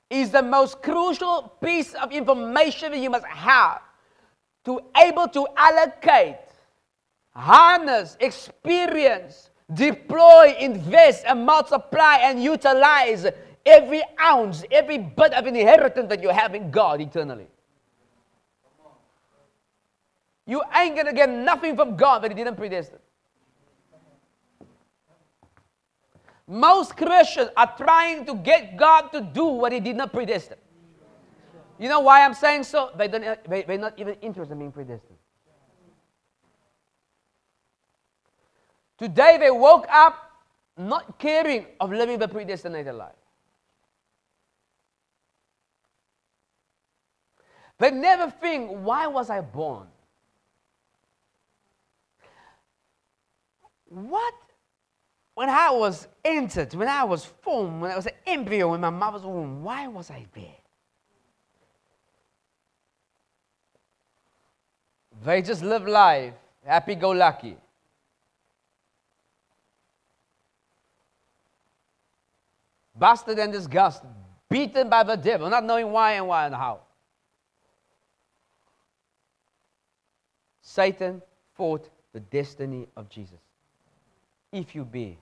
is 0.09 0.31
the 0.31 0.43
most 0.43 0.83
crucial 0.83 1.55
piece 1.61 1.95
of 1.95 2.13
information 2.13 2.93
you 3.03 3.11
must 3.11 3.25
have 3.27 3.81
to 4.65 4.81
able 4.97 5.27
to 5.27 5.47
allocate, 5.57 6.37
harness, 7.35 8.17
experience, 8.21 9.51
deploy, 9.73 10.55
invest, 10.61 11.25
and 11.27 11.45
multiply 11.45 12.19
and 12.23 12.43
utilize 12.43 13.27
every 13.65 14.03
ounce, 14.21 14.65
every 14.71 14.99
bit 14.99 15.33
of 15.33 15.47
inheritance 15.47 16.09
that 16.09 16.23
you 16.23 16.29
have 16.29 16.55
in 16.55 16.71
God 16.71 17.01
eternally. 17.01 17.47
You 20.47 20.63
ain't 20.77 20.97
to 21.07 21.13
get 21.13 21.31
nothing 21.31 21.75
from 21.75 21.97
God 21.97 22.23
that 22.23 22.31
He 22.31 22.37
didn't 22.37 22.57
predestine. 22.57 22.99
Most 26.53 26.99
Christians 26.99 27.49
are 27.57 27.75
trying 27.79 28.27
to 28.27 28.35
get 28.35 28.77
God 28.77 29.11
to 29.13 29.23
do 29.23 29.47
what 29.47 29.73
He 29.73 29.81
did 29.81 29.97
not 29.97 30.13
predestine. 30.13 30.59
You 31.79 31.89
know 31.89 32.01
why 32.01 32.23
I'm 32.23 32.35
saying 32.35 32.65
so? 32.65 32.91
They 32.95 33.09
don't, 33.09 33.25
they, 33.49 33.63
they're 33.63 33.79
not 33.79 33.99
even 33.99 34.17
interested 34.21 34.53
in 34.53 34.59
being 34.59 34.71
predestined. 34.71 35.17
Today 38.99 39.39
they 39.41 39.51
woke 39.51 39.87
up 39.91 40.31
not 40.77 41.19
caring 41.19 41.65
of 41.81 41.91
living 41.91 42.19
the 42.19 42.29
predestinated 42.29 42.97
life. 42.97 43.15
They 47.79 47.93
never 47.93 48.31
think, 48.31 48.71
why 48.71 49.07
was 49.07 49.31
I 49.31 49.41
born? 49.41 49.87
What? 53.89 54.35
When 55.43 55.51
I 55.51 55.73
was 55.73 56.07
entered, 56.25 56.73
when 56.73 56.87
I 56.87 57.03
was 57.03 57.25
formed, 57.25 57.83
when 57.83 57.91
I 57.91 57.97
was 57.97 58.07
an 58.07 58.13
embryo 58.25 58.75
in 58.75 58.81
my 58.81 58.91
mother's 58.91 59.23
womb, 59.23 59.65
why 59.65 59.89
was 59.89 60.09
I 60.09 60.25
there? 60.33 60.61
They 65.25 65.43
just 65.43 65.65
live 65.65 65.85
life 65.85 66.35
happy 66.65 66.95
go 66.95 67.11
lucky. 67.11 67.57
busted 72.97 73.37
and 73.41 73.53
disgusted, 73.53 74.11
beaten 74.49 74.89
by 74.89 75.03
the 75.03 75.17
devil, 75.17 75.51
not 75.51 75.65
knowing 75.65 75.91
why 75.91 76.13
and 76.13 76.29
why 76.29 76.47
and 76.47 76.55
how. 76.55 76.83
Satan 80.61 81.21
fought 81.57 81.91
the 82.13 82.21
destiny 82.21 82.87
of 82.97 83.09
Jesus. 83.09 83.41
If 84.53 84.77
you 84.77 84.85
be. 84.85 85.19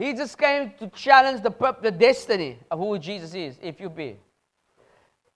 He 0.00 0.14
just 0.14 0.38
came 0.38 0.72
to 0.78 0.88
challenge 0.88 1.42
the, 1.42 1.50
the 1.82 1.90
destiny 1.90 2.58
of 2.70 2.78
who 2.78 2.98
Jesus 2.98 3.34
is, 3.34 3.58
if 3.60 3.78
you 3.78 3.90
be. 3.90 4.16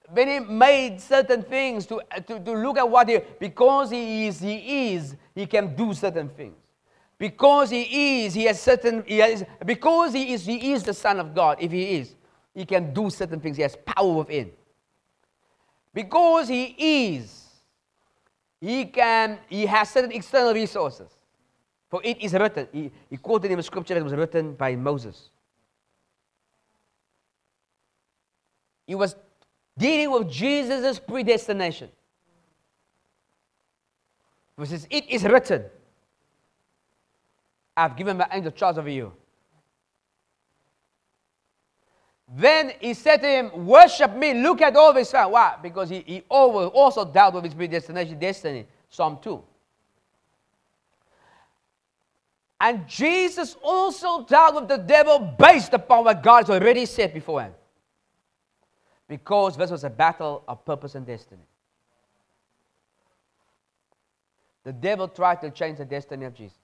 When 0.09 0.27
he 0.27 0.41
made 0.41 1.03
certain 1.03 1.43
things 1.43 1.85
to, 1.85 2.01
uh, 2.11 2.21
to, 2.21 2.41
to 2.41 2.53
look 2.53 2.79
at 2.79 2.89
what 2.89 3.11
he, 3.11 3.21
because 3.39 3.91
he 3.91 4.27
is, 4.27 4.41
he 4.41 4.95
is, 4.95 5.17
he 5.35 5.45
can 5.45 5.77
do 5.77 5.93
certain 5.93 6.31
things. 6.31 6.57
Because 7.19 7.69
he 7.69 8.25
is, 8.25 8.33
he 8.33 8.45
has 8.45 8.59
certain, 8.59 9.05
he 9.07 9.19
has, 9.19 9.45
because 9.67 10.15
he 10.15 10.33
is, 10.33 10.47
he 10.47 10.73
is 10.73 10.83
the 10.83 10.95
Son 10.95 11.21
of 11.21 11.35
God, 11.35 11.59
if 11.61 11.71
he 11.71 11.97
is, 11.97 12.15
he 12.55 12.65
can 12.65 12.95
do 12.95 13.11
certain 13.11 13.41
things. 13.41 13.59
He 13.59 13.63
has 13.63 13.77
power 13.85 14.15
within. 14.15 14.51
Because 15.93 16.49
he 16.49 16.75
is, 16.79 17.51
he 18.63 18.87
can, 18.87 19.39
he 19.51 19.67
has 19.67 19.91
certain 19.91 20.13
external 20.13 20.55
resources. 20.55 21.11
For 21.95 22.01
it 22.03 22.21
is 22.21 22.33
written, 22.33 22.67
he, 22.73 22.91
he 23.09 23.17
quoted 23.17 23.53
in 23.53 23.59
a 23.61 23.63
scripture 23.63 23.95
that 23.95 24.03
was 24.03 24.15
written 24.15 24.55
by 24.55 24.75
Moses. 24.75 25.31
He 28.85 28.97
was 28.97 29.15
dealing 29.79 30.11
with 30.11 30.29
Jesus' 30.29 30.99
predestination. 30.99 31.89
He 34.59 34.67
says, 34.67 34.89
It 34.91 35.09
is 35.09 35.23
written. 35.23 35.67
I've 37.77 37.97
given 37.97 38.17
my 38.17 38.27
angel 38.33 38.51
charge 38.51 38.77
over 38.77 38.91
you. 38.91 39.13
Then 42.37 42.73
he 42.81 42.95
said 42.95 43.19
to 43.19 43.29
him, 43.29 43.67
Worship 43.67 44.17
me. 44.17 44.35
Look 44.35 44.63
at 44.63 44.75
all 44.75 44.93
this. 44.93 45.13
Why? 45.13 45.59
Because 45.63 45.91
he, 45.91 46.01
he 46.01 46.25
also 46.29 47.05
dealt 47.05 47.35
with 47.35 47.45
his 47.45 47.55
predestination 47.55 48.19
destiny. 48.19 48.67
Psalm 48.91 49.21
2. 49.23 49.45
And 52.65 52.89
Jesus 52.89 53.59
also 53.63 54.25
dealt 54.25 54.55
with 54.55 54.69
the 54.69 54.79
devil 54.79 55.19
based 55.39 55.75
upon 55.75 56.07
what 56.07 56.23
God 56.23 56.47
has 56.47 56.51
already 56.51 56.87
said 56.87 57.13
beforehand. 57.13 57.53
Because 59.07 59.55
this 59.55 59.71
was 59.71 59.85
a 59.85 59.91
battle 59.91 60.43
of 60.49 60.65
purpose 60.65 60.95
and 60.95 61.05
destiny. 61.07 61.43
The 64.63 64.73
devil 64.73 65.09
tried 65.09 65.43
to 65.43 65.51
change 65.51 65.77
the 65.77 65.85
destiny 65.85 66.25
of 66.25 66.33
Jesus. 66.33 66.57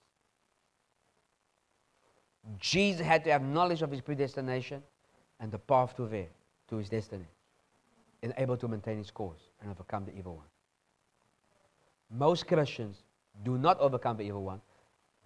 Jesus 2.58 3.06
had 3.06 3.22
to 3.24 3.32
have 3.32 3.42
knowledge 3.42 3.82
of 3.82 3.90
his 3.90 4.00
predestination 4.00 4.82
and 5.38 5.52
the 5.52 5.58
path 5.58 5.94
to 5.96 6.06
there, 6.06 6.28
to 6.70 6.76
his 6.76 6.88
destiny, 6.88 7.26
and 8.22 8.32
able 8.38 8.56
to 8.56 8.68
maintain 8.68 8.96
his 8.96 9.10
course 9.10 9.50
and 9.60 9.70
overcome 9.70 10.06
the 10.06 10.16
evil 10.16 10.36
one. 10.36 10.46
Most 12.10 12.48
Christians 12.48 13.02
do 13.44 13.58
not 13.58 13.78
overcome 13.80 14.16
the 14.16 14.22
evil 14.22 14.44
one, 14.44 14.62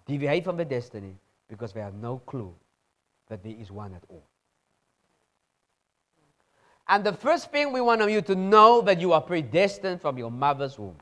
deviate 0.07 0.44
from 0.44 0.57
the 0.57 0.64
destiny 0.64 1.16
because 1.48 1.72
they 1.72 1.80
have 1.80 1.94
no 1.94 2.18
clue 2.18 2.55
that 3.28 3.42
there 3.42 3.55
is 3.59 3.70
one 3.70 3.94
at 3.94 4.02
all. 4.09 4.24
And 6.88 7.02
the 7.02 7.14
first 7.14 7.50
thing 7.50 7.72
we 7.72 7.80
want 7.80 8.09
you 8.11 8.20
to 8.20 8.34
know 8.34 8.82
that 8.82 9.00
you 9.00 9.12
are 9.12 9.20
predestined 9.20 10.00
from 10.00 10.18
your 10.18 10.30
mother's 10.30 10.78
womb. 10.78 10.96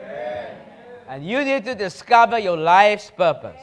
Amen. 0.00 0.56
And 1.08 1.26
you 1.26 1.44
need 1.44 1.64
to 1.66 1.74
discover 1.74 2.38
your 2.38 2.56
life's 2.56 3.10
purpose. 3.10 3.60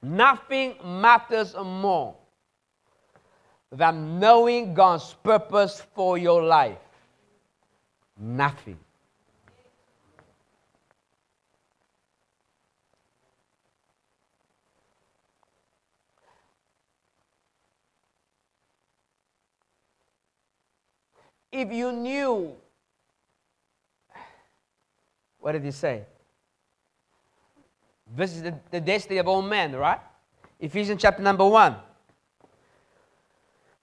Nothing 0.00 0.76
matters 0.82 1.54
more 1.54 2.14
than 3.70 4.18
knowing 4.18 4.72
God's 4.72 5.14
purpose 5.22 5.82
for 5.94 6.16
your 6.16 6.42
life. 6.42 6.78
Nothing. 8.18 8.78
If 21.50 21.72
you 21.72 21.92
knew, 21.92 22.54
what 25.38 25.52
did 25.52 25.64
he 25.64 25.70
say? 25.70 26.04
This 28.16 28.34
is 28.34 28.42
the, 28.42 28.54
the 28.70 28.80
destiny 28.80 29.18
of 29.18 29.28
all 29.28 29.42
men, 29.42 29.74
right? 29.74 30.00
Ephesians 30.60 31.00
chapter 31.00 31.22
number 31.22 31.46
1. 31.46 31.76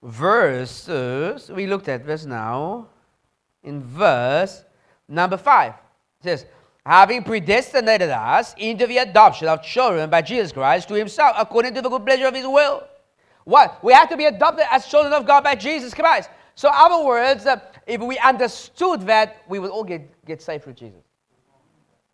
Verses, 0.02 1.50
we 1.50 1.66
looked 1.66 1.88
at 1.88 2.06
this 2.06 2.24
now. 2.24 2.88
In 3.62 3.82
verse 3.82 4.64
number 5.08 5.36
5, 5.36 5.72
it 5.72 5.76
says, 6.22 6.46
Having 6.84 7.24
predestinated 7.24 8.10
us 8.10 8.54
into 8.58 8.86
the 8.86 8.98
adoption 8.98 9.48
of 9.48 9.60
children 9.60 10.08
by 10.08 10.22
Jesus 10.22 10.52
Christ 10.52 10.86
to 10.86 10.94
himself, 10.94 11.34
according 11.36 11.74
to 11.74 11.82
the 11.82 11.88
good 11.88 12.06
pleasure 12.06 12.26
of 12.26 12.34
his 12.34 12.46
will. 12.46 12.84
What? 13.42 13.82
We 13.82 13.92
have 13.92 14.08
to 14.10 14.16
be 14.16 14.26
adopted 14.26 14.66
as 14.70 14.86
children 14.86 15.12
of 15.12 15.26
God 15.26 15.42
by 15.42 15.56
Jesus 15.56 15.92
Christ. 15.94 16.30
So, 16.56 16.70
other 16.72 17.04
words, 17.04 17.46
if 17.86 18.00
we 18.00 18.18
understood 18.18 19.02
that, 19.02 19.42
we 19.46 19.58
would 19.58 19.70
all 19.70 19.84
get, 19.84 20.24
get 20.24 20.40
saved 20.40 20.64
through 20.64 20.72
Jesus. 20.72 21.02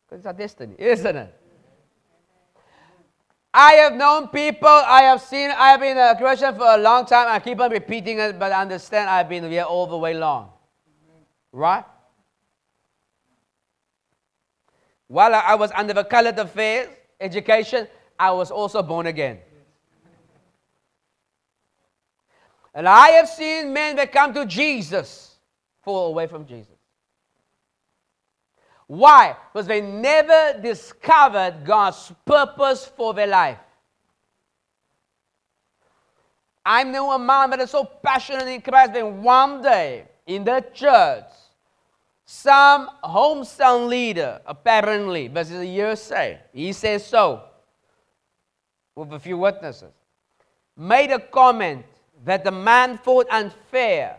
Because 0.04 0.18
it's 0.18 0.26
our 0.26 0.32
destiny, 0.32 0.74
isn't 0.78 1.16
it? 1.16 1.38
I 3.54 3.74
have 3.74 3.94
known 3.94 4.28
people, 4.28 4.68
I 4.68 5.02
have 5.02 5.20
seen, 5.20 5.50
I 5.50 5.70
have 5.70 5.80
been 5.80 5.96
a 5.96 6.16
Christian 6.16 6.54
for 6.56 6.66
a 6.66 6.78
long 6.78 7.06
time. 7.06 7.28
I 7.28 7.38
keep 7.38 7.60
on 7.60 7.70
repeating 7.70 8.18
it, 8.18 8.38
but 8.38 8.50
understand 8.50 9.08
I've 9.10 9.28
been 9.28 9.48
here 9.48 9.62
all 9.62 9.86
the 9.86 9.96
way 9.96 10.14
long. 10.14 10.50
Right? 11.52 11.84
While 15.06 15.34
I 15.34 15.54
was 15.54 15.70
under 15.72 15.92
the 15.92 16.04
colored 16.04 16.38
affairs, 16.38 16.88
education, 17.20 17.86
I 18.18 18.30
was 18.32 18.50
also 18.50 18.82
born 18.82 19.06
again. 19.06 19.38
And 22.74 22.88
I 22.88 23.08
have 23.08 23.28
seen 23.28 23.72
men 23.72 23.96
that 23.96 24.12
come 24.12 24.32
to 24.34 24.46
Jesus 24.46 25.36
fall 25.82 26.08
away 26.08 26.26
from 26.26 26.46
Jesus. 26.46 26.74
Why? 28.86 29.36
Because 29.52 29.66
they 29.66 29.80
never 29.80 30.60
discovered 30.60 31.64
God's 31.64 32.12
purpose 32.24 32.84
for 32.84 33.14
their 33.14 33.26
life. 33.26 33.58
I 36.64 36.84
know 36.84 37.12
a 37.12 37.18
man 37.18 37.50
that 37.50 37.60
is 37.60 37.70
so 37.70 37.84
passionate 37.84 38.46
in 38.46 38.60
Christ 38.60 38.92
that 38.92 39.06
one 39.06 39.62
day 39.62 40.04
in 40.26 40.44
the 40.44 40.64
church, 40.72 41.24
some 42.24 42.88
hometown 43.02 43.88
leader, 43.88 44.40
apparently, 44.46 45.28
but 45.28 45.50
it's 45.50 46.12
a 46.12 46.40
he 46.52 46.72
says 46.72 47.04
so, 47.04 47.42
with 48.94 49.12
a 49.12 49.18
few 49.18 49.38
witnesses, 49.38 49.92
made 50.76 51.10
a 51.10 51.18
comment 51.18 51.84
that 52.24 52.44
the 52.44 52.50
man 52.50 52.98
fought 52.98 53.26
unfair. 53.30 54.18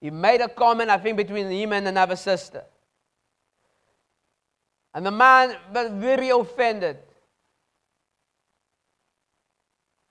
He 0.00 0.10
made 0.10 0.40
a 0.40 0.48
comment, 0.48 0.90
I 0.90 0.98
think, 0.98 1.16
between 1.16 1.50
him 1.50 1.72
and 1.72 1.86
another 1.86 2.16
sister. 2.16 2.64
And 4.94 5.04
the 5.04 5.10
man 5.10 5.56
was 5.72 5.90
very 5.92 6.30
offended. 6.30 6.98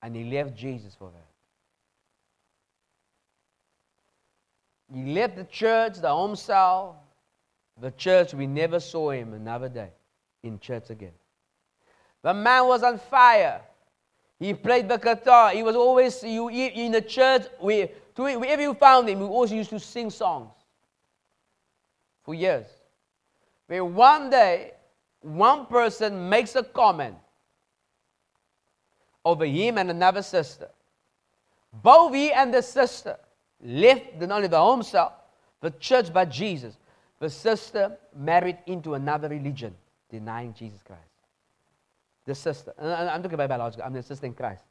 And 0.01 0.15
he 0.15 0.23
left 0.23 0.55
Jesus 0.55 0.95
for 0.95 1.11
that. 1.11 1.25
He 4.93 5.13
left 5.13 5.35
the 5.35 5.43
church, 5.45 5.97
the 5.97 6.09
home 6.09 6.35
cell, 6.35 7.03
the 7.79 7.91
church. 7.91 8.33
We 8.33 8.47
never 8.47 8.79
saw 8.79 9.11
him 9.11 9.33
another 9.33 9.69
day 9.69 9.89
in 10.43 10.59
church 10.59 10.89
again. 10.89 11.13
The 12.21 12.33
man 12.33 12.67
was 12.67 12.83
on 12.83 12.99
fire. 12.99 13.61
He 14.39 14.53
played 14.53 14.87
the 14.87 14.97
guitar. 14.97 15.51
He 15.51 15.63
was 15.63 15.75
always 15.75 16.23
you, 16.23 16.47
in 16.47 16.93
the 16.93 17.01
church. 17.01 17.43
We, 17.61 17.89
wherever 18.15 18.61
you 18.61 18.73
found 18.73 19.09
him, 19.09 19.19
we 19.19 19.25
always 19.25 19.51
used 19.51 19.69
to 19.71 19.79
sing 19.79 20.09
songs 20.09 20.51
for 22.23 22.33
years. 22.33 22.65
But 23.67 23.85
one 23.85 24.29
day, 24.29 24.71
one 25.21 25.65
person 25.65 26.29
makes 26.29 26.55
a 26.55 26.63
comment 26.63 27.15
over 29.25 29.45
him 29.45 29.77
and 29.77 29.91
another 29.91 30.21
sister. 30.21 30.69
Both 31.73 32.13
he 32.13 32.31
and 32.31 32.53
the 32.53 32.61
sister 32.61 33.17
left 33.61 34.15
not 34.21 34.31
only 34.31 34.47
the 34.47 34.57
home 34.57 34.83
cell, 34.83 35.15
the 35.59 35.71
church, 35.71 36.13
but 36.13 36.31
Jesus. 36.31 36.77
The 37.19 37.29
sister 37.29 37.97
married 38.15 38.59
into 38.65 38.93
another 38.93 39.27
religion, 39.27 39.75
denying 40.09 40.53
Jesus 40.53 40.81
Christ 40.81 41.08
the 42.29 42.35
sister, 42.35 42.73
I'm 42.79 43.23
talking 43.23 43.33
about 43.33 43.49
biological, 43.49 43.83
I'm 43.83 43.93
the 43.93 44.03
sister 44.03 44.27
in 44.27 44.33
Christ. 44.33 44.63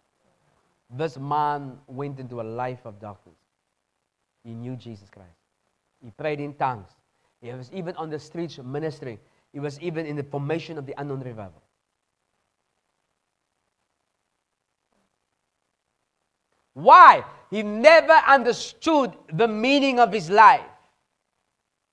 This 0.90 1.18
man 1.18 1.76
went 1.88 2.20
into 2.20 2.40
a 2.40 2.42
life 2.42 2.86
of 2.86 3.00
darkness. 3.00 3.34
He 4.44 4.54
knew 4.54 4.76
Jesus 4.76 5.10
Christ. 5.10 5.36
He 6.00 6.12
prayed 6.12 6.38
in 6.38 6.54
tongues. 6.54 6.88
He 7.42 7.52
was 7.52 7.70
even 7.72 7.96
on 7.96 8.10
the 8.10 8.18
streets 8.18 8.58
ministering. 8.58 9.18
He 9.52 9.58
was 9.58 9.80
even 9.80 10.06
in 10.06 10.14
the 10.14 10.22
formation 10.22 10.78
of 10.78 10.86
the 10.86 10.94
unknown 10.98 11.20
revival. 11.20 11.60
Why? 16.74 17.24
He 17.50 17.64
never 17.64 18.22
understood 18.28 19.14
the 19.32 19.48
meaning 19.48 19.98
of 19.98 20.12
his 20.12 20.30
life. 20.30 20.60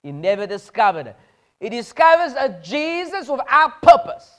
He 0.04 0.12
never 0.12 0.46
discovered 0.46 1.08
it. 1.08 1.18
He 1.60 1.70
discovers 1.70 2.34
a 2.34 2.50
Jesus 2.62 3.28
without 3.28 3.82
purpose 3.82 4.32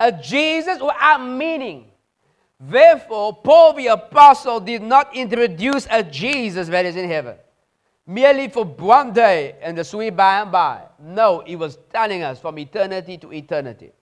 a 0.00 0.10
Jesus 0.10 0.80
without 0.80 1.18
meaning. 1.18 1.92
Therefore, 2.58 3.36
Paul 3.36 3.74
the 3.74 3.86
Apostle 3.86 4.58
did 4.58 4.82
not 4.82 5.14
introduce 5.14 5.86
a 5.90 6.02
Jesus 6.02 6.68
that 6.68 6.84
is 6.84 6.96
in 6.96 7.08
heaven 7.08 7.36
merely 8.10 8.48
for 8.48 8.64
one 8.64 9.12
day 9.12 9.54
and 9.62 9.78
the 9.78 9.84
sweet 9.84 10.10
by 10.10 10.40
and 10.40 10.50
by. 10.50 10.82
No, 10.98 11.44
he 11.46 11.54
was 11.54 11.78
telling 11.92 12.22
us 12.22 12.40
from 12.40 12.58
eternity 12.58 13.16
to 13.18 13.32
eternity. 13.32 13.92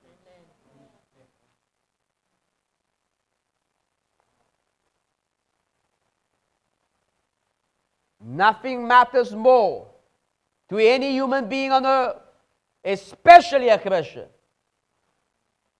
Nothing 8.20 8.86
matters 8.86 9.34
more 9.34 9.88
to 10.70 10.78
any 10.78 11.12
human 11.12 11.48
being 11.48 11.72
on 11.72 11.86
earth, 11.86 12.16
especially 12.84 13.68
a 13.68 13.78
Christian, 13.78 14.26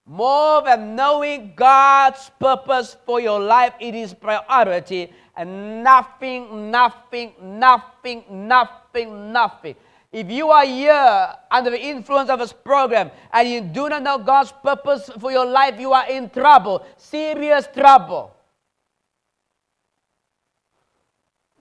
more 0.09 0.63
than 0.63 0.97
knowing 0.97 1.53
God's 1.55 2.31
purpose 2.41 2.97
for 3.05 3.21
your 3.21 3.39
life, 3.39 3.75
it 3.79 3.95
is 3.95 4.15
priority. 4.15 5.13
And 5.37 5.85
nothing, 5.85 6.71
nothing, 6.71 7.35
nothing, 7.41 8.25
nothing, 8.31 9.33
nothing. 9.33 9.77
If 10.11 10.31
you 10.31 10.49
are 10.49 10.65
here 10.65 11.35
under 11.51 11.71
the 11.71 11.81
influence 11.81 12.31
of 12.31 12.39
this 12.39 12.53
program 12.53 13.11
and 13.33 13.49
you 13.49 13.61
do 13.61 13.91
not 13.91 14.03
know 14.03 14.17
God's 14.19 14.53
purpose 14.63 15.11
for 15.21 15.31
your 15.31 15.45
life, 15.45 15.79
you 15.79 15.93
are 15.93 16.09
in 16.09 16.31
trouble, 16.31 16.87
serious 16.97 17.69
trouble. 17.77 18.35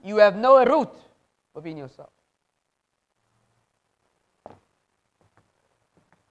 You 0.02 0.16
have 0.16 0.36
no 0.36 0.64
root 0.64 0.88
within 1.54 1.76
yourself. 1.76 2.08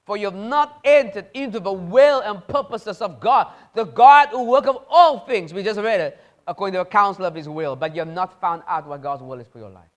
For 0.07 0.15
you 0.15 0.27
have 0.27 0.35
not 0.35 0.79
entered 0.85 1.27
into 1.33 1.59
the 1.59 1.71
will 1.73 2.21
and 2.21 2.47
purposes 2.47 3.01
of 3.01 3.19
God, 3.19 3.47
the 3.75 3.83
God 3.83 4.29
who 4.29 4.45
worketh 4.45 4.77
all 4.89 5.19
things. 5.19 5.53
We 5.53 5.63
just 5.63 5.81
read 5.81 5.99
it 5.99 6.17
according 6.47 6.75
to 6.75 6.79
the 6.79 6.85
counsel 6.85 7.25
of 7.25 7.35
his 7.35 7.49
will, 7.49 7.75
but 7.75 7.93
you 7.93 7.99
have 7.99 8.07
not 8.07 8.39
found 8.39 8.63
out 8.69 8.87
what 8.87 9.03
God's 9.03 9.21
will 9.21 9.37
is 9.41 9.47
for 9.47 9.59
your 9.59 9.69
life. 9.69 9.89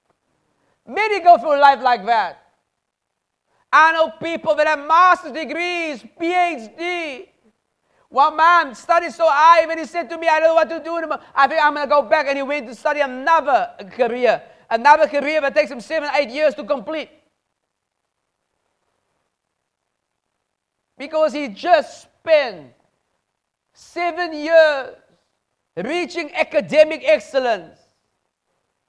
Many 0.85 1.21
go 1.21 1.39
through 1.39 1.61
life 1.61 1.81
like 1.81 2.05
that. 2.07 2.43
I 3.73 3.93
know 3.93 4.11
people 4.21 4.57
that 4.57 4.67
have 4.67 4.85
master's 4.85 5.31
degrees, 5.31 6.05
PhD. 6.21 7.29
One 8.09 8.37
man 8.37 8.75
studied 8.75 9.13
so 9.13 9.29
high, 9.29 9.65
when 9.67 9.79
he 9.79 9.85
said 9.85 10.11
to 10.11 10.19
me, 10.19 10.27
I 10.27 10.41
don't 10.41 10.49
know 10.49 10.55
what 10.55 10.69
to 10.71 10.83
do. 10.83 10.97
anymore. 10.97 11.21
I 11.33 11.47
think 11.47 11.65
I'm 11.65 11.75
going 11.75 11.87
to 11.87 11.89
go 11.89 12.03
back. 12.03 12.27
And 12.27 12.37
he 12.37 12.43
went 12.43 12.67
to 12.67 12.75
study 12.75 12.99
another 12.99 13.71
career, 13.93 14.43
another 14.69 15.07
career 15.07 15.41
that 15.43 15.55
takes 15.55 15.71
him 15.71 15.81
seven, 15.81 16.11
eight 16.17 16.31
years 16.31 16.57
to 16.57 16.65
complete. 16.65 17.11
Because 21.01 21.33
he 21.33 21.49
just 21.49 22.03
spent 22.03 22.75
seven 23.73 24.35
years 24.35 24.95
reaching 25.75 26.31
academic 26.35 27.03
excellence. 27.07 27.79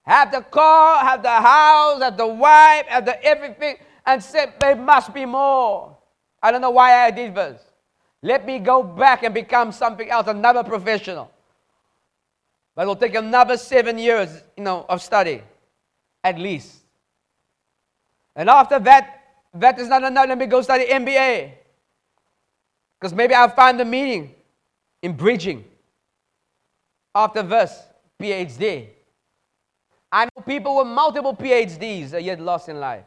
Have 0.02 0.30
the 0.30 0.42
car, 0.42 1.06
have 1.06 1.24
the 1.24 1.30
house, 1.30 2.02
have 2.02 2.18
the 2.18 2.28
wife, 2.28 2.86
have 2.88 3.06
the 3.06 3.24
everything, 3.24 3.78
and 4.06 4.22
said, 4.22 4.56
there 4.60 4.76
must 4.76 5.14
be 5.14 5.26
more. 5.26 5.96
I 6.44 6.52
don't 6.52 6.60
know 6.60 6.72
why 6.72 7.06
I 7.06 7.12
did 7.12 7.34
this. 7.34 7.62
Let 8.22 8.46
me 8.46 8.60
go 8.60 8.84
back 8.84 9.24
and 9.24 9.34
become 9.34 9.72
something 9.72 10.10
else, 10.10 10.28
another 10.28 10.66
professional. 10.66 11.32
But 12.76 12.82
it'll 12.82 12.98
take 12.98 13.16
another 13.16 13.56
seven 13.56 13.98
years, 13.98 14.44
you 14.58 14.66
know, 14.66 14.86
of 14.90 15.02
study, 15.02 15.44
at 16.26 16.38
least. 16.38 16.76
And 18.36 18.50
after 18.50 18.80
that, 18.80 19.22
that 19.54 19.80
is 19.80 19.88
not 19.88 20.04
enough. 20.04 20.28
Let 20.28 20.38
me 20.38 20.46
go 20.48 20.62
study 20.62 20.88
MBA. 20.88 21.61
Because 23.02 23.16
maybe 23.16 23.34
I'll 23.34 23.50
find 23.50 23.80
the 23.80 23.86
meaning 23.86 24.36
in 25.02 25.14
bridging. 25.14 25.66
After 27.16 27.42
verse, 27.42 27.82
PhD. 28.22 28.90
I 30.12 30.26
know 30.26 30.44
people 30.46 30.78
with 30.78 30.88
multiple 30.88 31.36
PhDs 31.36 32.14
are 32.14 32.20
yet 32.20 32.40
lost 32.40 32.70
in 32.70 32.80
life. 32.80 33.06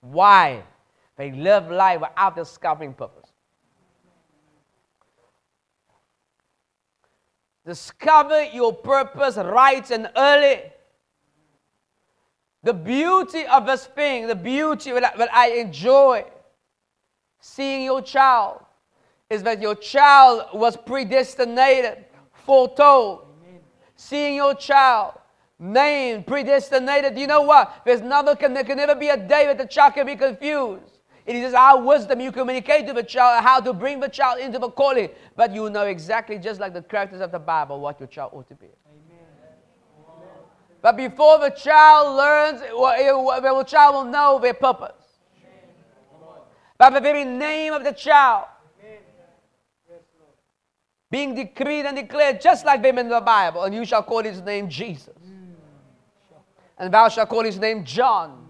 Why? 0.00 0.62
They 1.16 1.30
live 1.30 1.70
life 1.70 2.00
without 2.00 2.36
discovering 2.36 2.94
purpose. 2.94 3.30
Discover 7.66 8.44
your 8.44 8.72
purpose 8.72 9.36
right 9.36 9.90
and 9.90 10.10
early. 10.16 10.62
The 12.62 12.72
beauty 12.72 13.44
of 13.46 13.66
this 13.66 13.86
thing, 13.86 14.26
the 14.26 14.34
beauty 14.34 14.92
that, 14.92 15.28
I 15.32 15.50
enjoy 15.50 16.24
seeing 17.40 17.84
your 17.84 18.00
child 18.00 18.65
is 19.28 19.42
that 19.42 19.60
your 19.60 19.74
child 19.74 20.48
was 20.52 20.76
predestinated, 20.76 22.04
foretold. 22.32 23.22
Seeing 23.96 24.36
your 24.36 24.54
child 24.54 25.14
named, 25.58 26.26
predestinated. 26.26 27.18
You 27.18 27.26
know 27.26 27.42
what? 27.42 27.82
There's 27.84 28.02
never 28.02 28.36
can, 28.36 28.54
there 28.54 28.62
can 28.64 28.76
never 28.76 28.94
be 28.94 29.08
a 29.08 29.16
day 29.16 29.46
that 29.46 29.58
the 29.58 29.66
child 29.66 29.94
can 29.94 30.06
be 30.06 30.16
confused. 30.16 31.00
It 31.24 31.34
is 31.34 31.54
our 31.54 31.82
wisdom 31.82 32.20
you 32.20 32.30
communicate 32.30 32.86
to 32.86 32.92
the 32.92 33.02
child 33.02 33.42
how 33.42 33.58
to 33.60 33.72
bring 33.72 33.98
the 33.98 34.08
child 34.08 34.38
into 34.38 34.60
the 34.60 34.70
calling, 34.70 35.08
but 35.34 35.52
you 35.52 35.68
know 35.70 35.86
exactly 35.86 36.38
just 36.38 36.60
like 36.60 36.72
the 36.72 36.82
characters 36.82 37.20
of 37.20 37.32
the 37.32 37.38
Bible 37.38 37.80
what 37.80 37.98
your 37.98 38.06
child 38.06 38.30
ought 38.32 38.46
to 38.48 38.54
be. 38.54 38.68
But 40.82 40.96
before 40.96 41.40
the 41.40 41.50
child 41.50 42.16
learns, 42.16 42.62
eh, 42.62 42.68
the 42.68 43.64
child 43.66 43.94
will 43.94 44.04
know 44.04 44.38
their 44.40 44.54
purpose. 44.54 44.92
By 46.78 46.90
the 46.90 47.00
very 47.00 47.24
name 47.24 47.72
of 47.72 47.82
the 47.82 47.92
child 47.92 48.44
being 51.16 51.34
decreed 51.34 51.84
and 51.86 51.96
declared 51.96 52.40
just 52.48 52.62
like 52.68 52.80
them 52.82 52.98
in 52.98 53.08
the 53.08 53.20
Bible, 53.20 53.64
and 53.64 53.74
you 53.74 53.84
shall 53.84 54.02
call 54.02 54.22
his 54.22 54.40
name 54.42 54.68
Jesus 54.68 55.16
and 56.78 56.92
thou 56.92 57.08
shalt 57.08 57.28
call 57.28 57.44
his 57.44 57.58
name 57.58 57.84
John. 57.84 58.46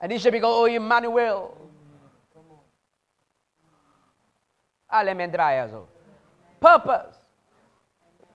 And 0.00 0.12
he 0.12 0.18
shall 0.18 0.32
be 0.32 0.40
called, 0.40 0.70
oh, 0.70 0.72
Emmanuel. 0.72 1.56
Purpose. 6.60 7.16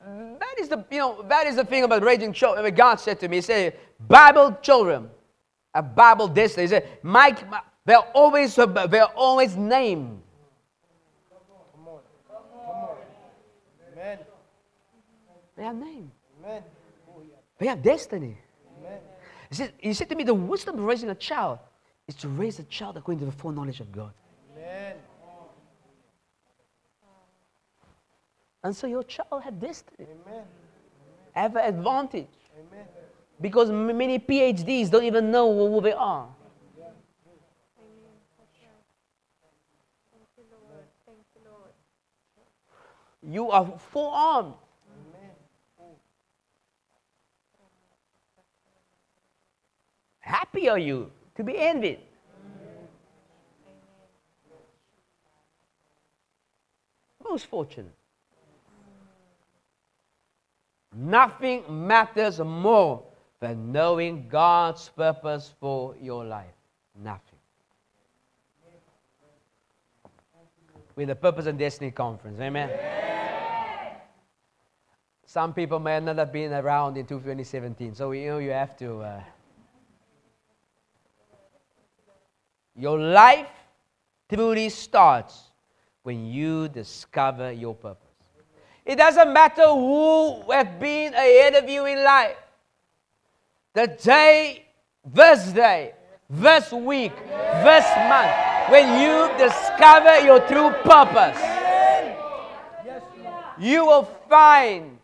That 0.04 0.56
is 0.60 0.68
the 0.68 0.84
you 0.90 0.98
know 0.98 1.24
that 1.30 1.46
is 1.46 1.56
the 1.56 1.64
thing 1.64 1.84
about 1.84 2.04
raising 2.04 2.34
children. 2.34 2.74
God 2.74 2.96
said 2.96 3.20
to 3.20 3.28
me, 3.28 3.38
He 3.38 3.42
said, 3.42 3.78
Bible 4.08 4.58
children, 4.62 5.10
a 5.76 5.84
Bible 5.84 6.28
destiny. 6.28 6.64
He 6.64 6.70
said, 6.70 6.88
Mike, 7.04 7.46
they're 7.86 8.00
always 8.00 8.56
they're 8.56 9.06
always 9.16 9.56
named. 9.56 10.20
Come 11.30 11.88
on. 11.88 12.00
Come 12.28 12.44
on. 12.58 12.90
Amen. 14.02 14.18
They 15.56 15.64
are 15.64 15.74
named. 15.74 16.12
Amen. 16.44 16.64
We 17.60 17.68
have 17.68 17.84
destiny. 17.84 18.38
He 19.50 19.56
said, 19.56 19.74
he 19.78 19.94
said 19.94 20.10
to 20.10 20.16
me, 20.16 20.24
the 20.24 20.34
wisdom 20.34 20.80
of 20.80 20.86
raising 20.86 21.10
a 21.10 21.16
child 21.16 21.60
is 22.08 22.16
to 22.16 22.30
raise 22.30 22.58
a 22.60 22.64
child 22.64 22.98
according 22.98 23.20
to 23.20 23.26
the 23.26 23.32
foreknowledge 23.32 23.80
of 23.80 23.92
God. 23.92 24.12
Amen. 24.58 24.96
And 28.64 28.76
so 28.76 28.88
your 28.88 29.04
child 29.04 29.44
had 29.44 29.60
destiny. 29.60 30.08
Amen. 30.28 30.46
Have 31.34 31.56
an 31.56 31.66
advantage. 31.66 32.28
Amen. 32.58 32.86
Because 33.40 33.70
many 33.72 34.20
PhDs 34.20 34.90
don't 34.90 35.04
even 35.04 35.32
know 35.32 35.70
who 35.70 35.82
they 35.82 35.94
are. 35.94 36.28
You 43.24 43.52
are 43.52 43.78
full 43.92 44.10
armed. 44.10 44.54
Happy 50.20 50.70
are 50.70 50.80
you 50.80 51.12
to 51.36 51.44
be 51.44 51.58
envied? 51.58 52.00
Most 57.24 57.46
fortunate. 57.46 57.96
Nothing 60.94 61.64
matters 61.88 62.40
more 62.40 63.04
than 63.40 63.72
knowing 63.72 64.28
God's 64.28 64.90
purpose 64.90 65.54
for 65.60 65.96
your 66.02 66.26
life. 66.26 66.54
Nothing. 67.02 67.31
With 70.96 71.08
the 71.08 71.16
Purpose 71.16 71.46
and 71.46 71.58
Destiny 71.58 71.92
Conference. 71.92 72.40
Amen. 72.40 72.70
Some 75.26 75.54
people 75.54 75.80
may 75.80 76.00
not 76.00 76.18
have 76.18 76.34
been 76.34 76.52
around 76.52 76.98
in 76.98 77.06
2017, 77.06 77.96
so 77.96 78.12
you 78.12 78.28
know 78.28 78.38
you 78.40 78.52
have 78.52 78.76
to. 78.78 79.00
Uh, 79.00 79.22
Your 82.76 82.98
life 82.98 83.48
truly 84.28 84.70
starts 84.70 85.52
when 86.04 86.26
you 86.26 86.68
discover 86.70 87.52
your 87.52 87.76
purpose. 87.76 88.08
It 88.86 88.96
doesn't 88.96 89.32
matter 89.32 89.68
who 89.68 90.52
has 90.52 90.68
been 90.80 91.14
ahead 91.14 91.56
of 91.56 91.70
you 91.70 91.86
in 91.86 92.04
life. 92.04 92.38
The 93.74 93.88
day, 93.88 94.66
this 95.06 95.52
day, 95.52 95.94
this 96.30 96.72
week, 96.72 97.16
this 97.28 97.86
month, 98.10 98.51
when 98.70 99.02
you 99.02 99.30
discover 99.38 100.20
your 100.20 100.40
true 100.48 100.72
purpose, 100.84 101.40
you 103.60 103.86
will 103.86 104.04
find 104.30 104.98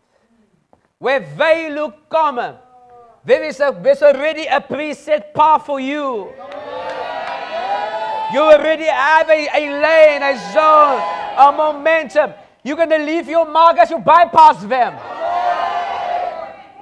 where 0.98 1.20
they 1.20 1.70
look 1.70 2.08
common. 2.08 2.56
There 3.24 3.44
is 3.44 3.60
a, 3.60 3.78
there's 3.82 4.02
already 4.02 4.46
a 4.46 4.60
preset 4.60 5.32
path 5.34 5.66
for 5.66 5.80
you. 5.80 6.32
You 8.32 8.40
already 8.40 8.84
have 8.84 9.28
a, 9.28 9.48
a 9.54 9.80
lane, 9.80 10.22
a 10.22 10.36
zone, 10.52 11.00
a 11.36 11.52
momentum. 11.56 12.34
You're 12.62 12.76
going 12.76 12.90
to 12.90 12.98
leave 12.98 13.28
your 13.28 13.46
mark 13.50 13.78
as 13.78 13.90
you 13.90 13.98
bypass 13.98 14.62
them. 14.64 14.94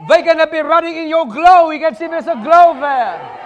They're 0.08 0.22
going 0.22 0.38
to 0.38 0.46
be 0.46 0.60
running 0.60 0.96
in 0.96 1.08
your 1.08 1.26
glow. 1.26 1.70
You 1.70 1.80
can 1.80 1.94
see 1.94 2.06
there's 2.06 2.26
a 2.26 2.34
glow 2.34 2.78
there. 2.80 3.45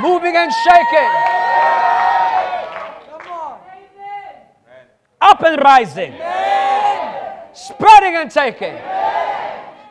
Moving 0.00 0.36
and 0.36 0.52
shaking. 0.64 1.12
Up 5.20 5.42
and 5.42 5.60
rising. 5.62 6.12
Spreading 7.52 8.16
and 8.16 8.30
taking. 8.30 8.76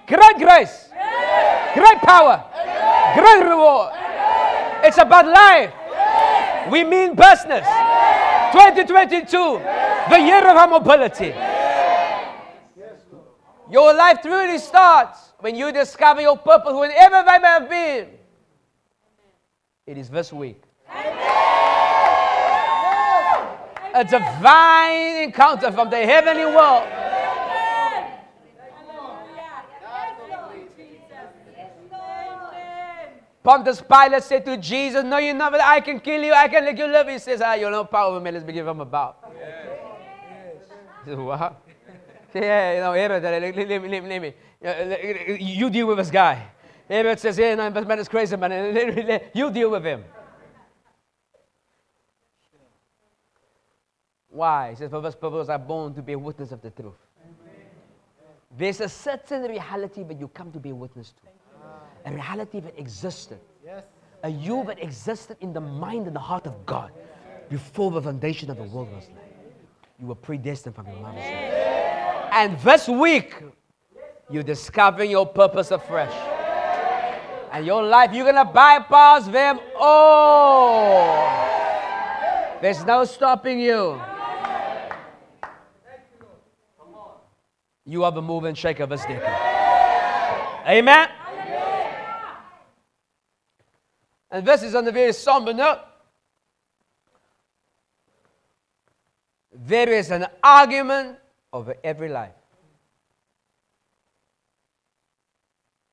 Great 0.07 0.37
grace. 0.37 0.89
Great 1.73 1.97
power 1.99 2.43
Great 3.15 3.43
reward. 3.47 3.93
It's 4.83 4.97
about 4.97 5.25
life. 5.25 5.71
We 6.69 6.83
mean 6.83 7.15
business. 7.15 7.65
2022, 8.51 9.27
the 10.09 10.19
year 10.19 10.45
of 10.49 10.57
our 10.57 10.67
mobility. 10.67 11.33
Your 13.71 13.93
life 13.93 14.21
truly 14.21 14.57
starts 14.57 15.31
when 15.39 15.55
you 15.55 15.71
discover 15.71 16.19
your 16.19 16.37
purpose, 16.37 16.73
whenever 16.73 17.23
that 17.23 17.41
may 17.41 17.47
have 17.47 17.69
been. 17.69 18.14
It 19.87 19.99
is 19.99 20.09
this 20.09 20.33
week. 20.33 20.59
A 23.93 24.03
divine 24.03 25.23
encounter 25.23 25.71
from 25.71 25.91
the 25.91 26.03
heavenly 26.03 26.45
world. 26.45 26.87
Pontius 33.43 33.79
Pilate 33.79 34.23
said 34.23 34.43
to 34.45 34.57
Jesus, 34.57 35.03
No, 35.03 35.19
you 35.19 35.35
know 35.35 35.51
that 35.51 35.61
I 35.61 35.79
can 35.81 35.99
kill 35.99 36.23
you, 36.23 36.33
I 36.33 36.47
can 36.47 36.65
let 36.65 36.75
you 36.75 36.87
live. 36.87 37.07
He 37.07 37.19
says, 37.19 37.41
Ah, 37.45 37.53
you 37.53 37.69
know 37.69 37.85
power 37.85 38.09
over 38.09 38.19
me, 38.19 38.31
let's 38.31 38.43
begin 38.43 38.65
from 38.65 38.81
above. 38.81 39.13
Yes. 39.37 40.63
Says, 41.05 41.15
What? 41.19 41.61
Yeah, 42.33 42.73
you 42.73 42.79
know, 42.81 42.91
let, 42.91 43.21
let, 43.21 43.55
let, 43.55 44.03
let 44.03 44.21
me. 44.21 44.33
You 45.39 45.69
deal 45.69 45.85
with 45.85 45.97
this 45.97 46.09
guy. 46.09 46.47
Herod 46.87 47.19
says, 47.19 47.37
Yeah, 47.37 47.55
no, 47.55 47.69
this 47.69 47.85
man 47.85 47.99
is 47.99 48.07
crazy, 48.07 48.35
man. 48.35 49.21
You 49.33 49.51
deal 49.51 49.71
with 49.71 49.83
him. 49.83 50.03
Why? 54.29 54.71
He 54.71 54.75
says, 54.75 54.91
this 54.91 55.15
purpose 55.15 55.47
are 55.47 55.57
born 55.57 55.93
to 55.93 56.01
be 56.01 56.11
a 56.11 56.19
witness 56.19 56.51
of 56.51 56.61
the 56.61 56.69
truth. 56.69 56.93
There's 58.57 58.81
a 58.81 58.89
certain 58.89 59.43
reality 59.43 60.03
that 60.03 60.19
you 60.19 60.27
come 60.27 60.51
to 60.51 60.59
be 60.59 60.71
a 60.71 60.75
witness 60.75 61.11
to 61.11 61.35
a 62.05 62.11
reality 62.11 62.59
that 62.59 62.77
existed. 62.77 63.39
Yes. 63.63 63.83
A 64.23 64.29
you 64.29 64.63
that 64.67 64.81
existed 64.81 65.37
in 65.41 65.53
the 65.53 65.61
mind 65.61 66.07
and 66.07 66.15
the 66.15 66.19
heart 66.19 66.47
of 66.47 66.65
God 66.65 66.91
before 67.49 67.91
the 67.91 68.01
foundation 68.01 68.49
of 68.49 68.57
the 68.57 68.63
world 68.63 68.91
was 68.93 69.07
laid. 69.07 69.53
You 69.99 70.07
were 70.07 70.15
predestined 70.15 70.75
from 70.75 70.87
your 70.87 70.97
mother's 70.97 71.23
womb. 71.23 72.29
And 72.31 72.59
this 72.59 72.87
week, 72.87 73.41
You're 74.29 74.43
discovering 74.43 75.11
your 75.11 75.27
purpose 75.27 75.69
afresh. 75.69 76.13
And 77.55 77.65
your 77.65 77.83
life, 77.83 78.11
you're 78.11 78.29
going 78.29 78.35
to 78.35 78.51
bypass 78.51 79.27
them 79.27 79.61
all. 79.79 81.07
There's 82.61 82.83
no 82.83 83.05
stopping 83.05 83.61
you. 83.61 84.01
You 87.85 88.03
are 88.03 88.11
the 88.11 88.21
move 88.21 88.43
and 88.43 88.57
shake 88.57 88.81
of 88.81 88.89
this 88.89 89.03
decade. 89.03 89.21
Amen. 90.67 91.07
And 94.31 94.45
this 94.45 94.61
is 94.61 94.75
on 94.75 94.85
a 94.85 94.91
very 94.91 95.13
somber 95.13 95.53
note. 95.53 95.79
There 99.53 99.93
is 99.93 100.11
an 100.11 100.25
argument 100.43 101.19
over 101.53 101.77
every 101.85 102.09
life. 102.09 102.33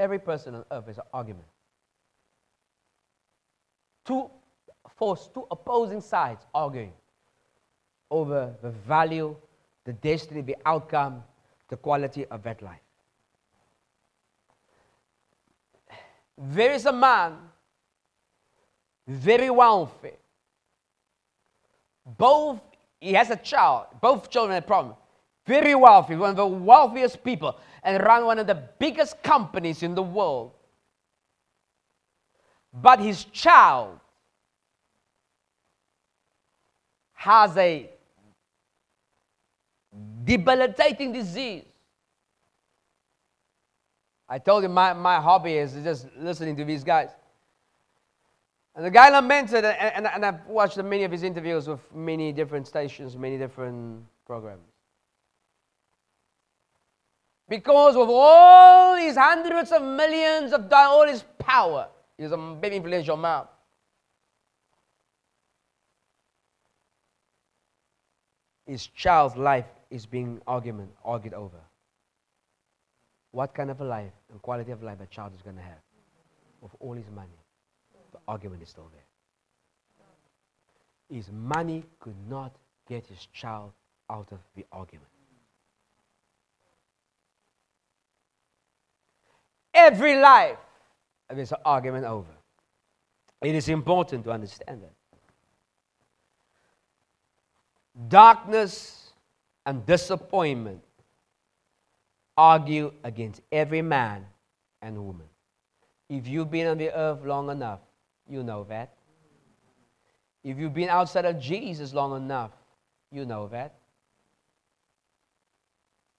Every 0.00 0.18
person 0.18 0.56
on 0.56 0.64
earth 0.72 0.88
is 0.88 0.98
an 0.98 1.04
argument. 1.14 1.46
Two 4.04 4.30
force, 4.96 5.28
two 5.32 5.46
opposing 5.50 6.00
sides 6.00 6.44
arguing 6.54 6.92
over 8.10 8.54
the 8.62 8.70
value, 8.70 9.34
the 9.84 9.92
destiny, 9.94 10.42
the 10.42 10.56
outcome, 10.66 11.22
the 11.68 11.76
quality 11.76 12.26
of 12.26 12.42
that 12.42 12.62
life. 12.62 12.80
There 16.36 16.72
is 16.72 16.86
a 16.86 16.92
man, 16.92 17.36
very 19.06 19.50
wealthy. 19.50 20.12
Both, 22.18 22.60
he 23.00 23.12
has 23.12 23.30
a 23.30 23.36
child, 23.36 23.86
both 24.00 24.28
children 24.30 24.54
have 24.54 24.64
a 24.64 24.66
problem. 24.66 24.96
Very 25.46 25.74
wealthy, 25.74 26.16
one 26.16 26.30
of 26.30 26.36
the 26.36 26.46
wealthiest 26.46 27.24
people, 27.24 27.56
and 27.82 28.02
run 28.02 28.24
one 28.24 28.38
of 28.38 28.46
the 28.46 28.62
biggest 28.78 29.22
companies 29.22 29.82
in 29.82 29.94
the 29.94 30.02
world. 30.02 30.52
But 32.72 33.00
his 33.00 33.24
child 33.24 33.98
has 37.14 37.56
a 37.56 37.88
debilitating 40.24 41.12
disease. 41.12 41.64
I 44.28 44.38
told 44.38 44.62
you 44.62 44.68
my, 44.70 44.94
my 44.94 45.20
hobby 45.20 45.54
is 45.54 45.74
just 45.84 46.06
listening 46.18 46.56
to 46.56 46.64
these 46.64 46.82
guys. 46.82 47.10
And 48.74 48.86
the 48.86 48.90
guy 48.90 49.10
lamented, 49.10 49.64
and, 49.64 49.92
and, 49.94 50.06
and 50.06 50.24
I've 50.24 50.46
watched 50.46 50.78
many 50.78 51.04
of 51.04 51.12
his 51.12 51.22
interviews 51.22 51.68
with 51.68 51.80
many 51.94 52.32
different 52.32 52.66
stations, 52.66 53.16
many 53.16 53.36
different 53.36 54.02
programs. 54.26 54.62
Because 57.48 57.96
of 57.96 58.08
all 58.10 58.96
his 58.96 59.14
hundreds 59.16 59.72
of 59.72 59.82
millions 59.82 60.54
of 60.54 60.70
dollars, 60.70 60.88
all 60.90 61.06
his 61.06 61.24
power, 61.38 61.88
he's 62.18 62.32
a 62.32 62.56
very 62.60 62.76
influential 62.76 63.16
man. 63.16 63.44
his 68.72 68.86
child's 68.86 69.36
life 69.36 69.66
is 69.90 70.06
being 70.06 70.40
argument, 70.46 70.90
argued 71.04 71.34
over. 71.34 71.58
What 73.30 73.54
kind 73.54 73.70
of 73.70 73.80
a 73.80 73.84
life 73.84 74.12
and 74.30 74.40
quality 74.40 74.72
of 74.72 74.82
life 74.82 74.98
a 75.00 75.06
child 75.06 75.32
is 75.34 75.42
going 75.42 75.56
to 75.56 75.62
have 75.62 75.82
with 76.60 76.72
all 76.80 76.94
his 76.94 77.10
money? 77.14 77.38
The 78.12 78.18
argument 78.28 78.62
is 78.62 78.70
still 78.70 78.88
there. 78.92 79.02
His 81.14 81.30
money 81.30 81.84
could 82.00 82.16
not 82.28 82.56
get 82.88 83.06
his 83.06 83.26
child 83.26 83.72
out 84.08 84.28
of 84.32 84.38
the 84.56 84.64
argument. 84.72 85.08
Every 89.74 90.18
life 90.18 90.58
there's 91.36 91.52
an 91.52 91.58
argument 91.64 92.04
over. 92.04 92.30
It 93.42 93.54
is 93.54 93.68
important 93.68 94.24
to 94.24 94.30
understand 94.30 94.82
that 94.82 94.92
darkness, 98.08 99.12
and 99.66 99.84
disappointment 99.86 100.82
argue 102.36 102.92
against 103.04 103.40
every 103.52 103.82
man 103.82 104.26
and 104.80 105.04
woman. 105.04 105.26
If 106.08 106.26
you've 106.26 106.50
been 106.50 106.66
on 106.66 106.78
the 106.78 106.90
earth 106.96 107.24
long 107.24 107.50
enough, 107.50 107.80
you 108.28 108.42
know 108.42 108.64
that. 108.64 108.94
If 110.42 110.58
you've 110.58 110.74
been 110.74 110.88
outside 110.88 111.24
of 111.24 111.38
Jesus 111.38 111.94
long 111.94 112.16
enough, 112.16 112.50
you 113.12 113.24
know 113.24 113.46
that. 113.48 113.74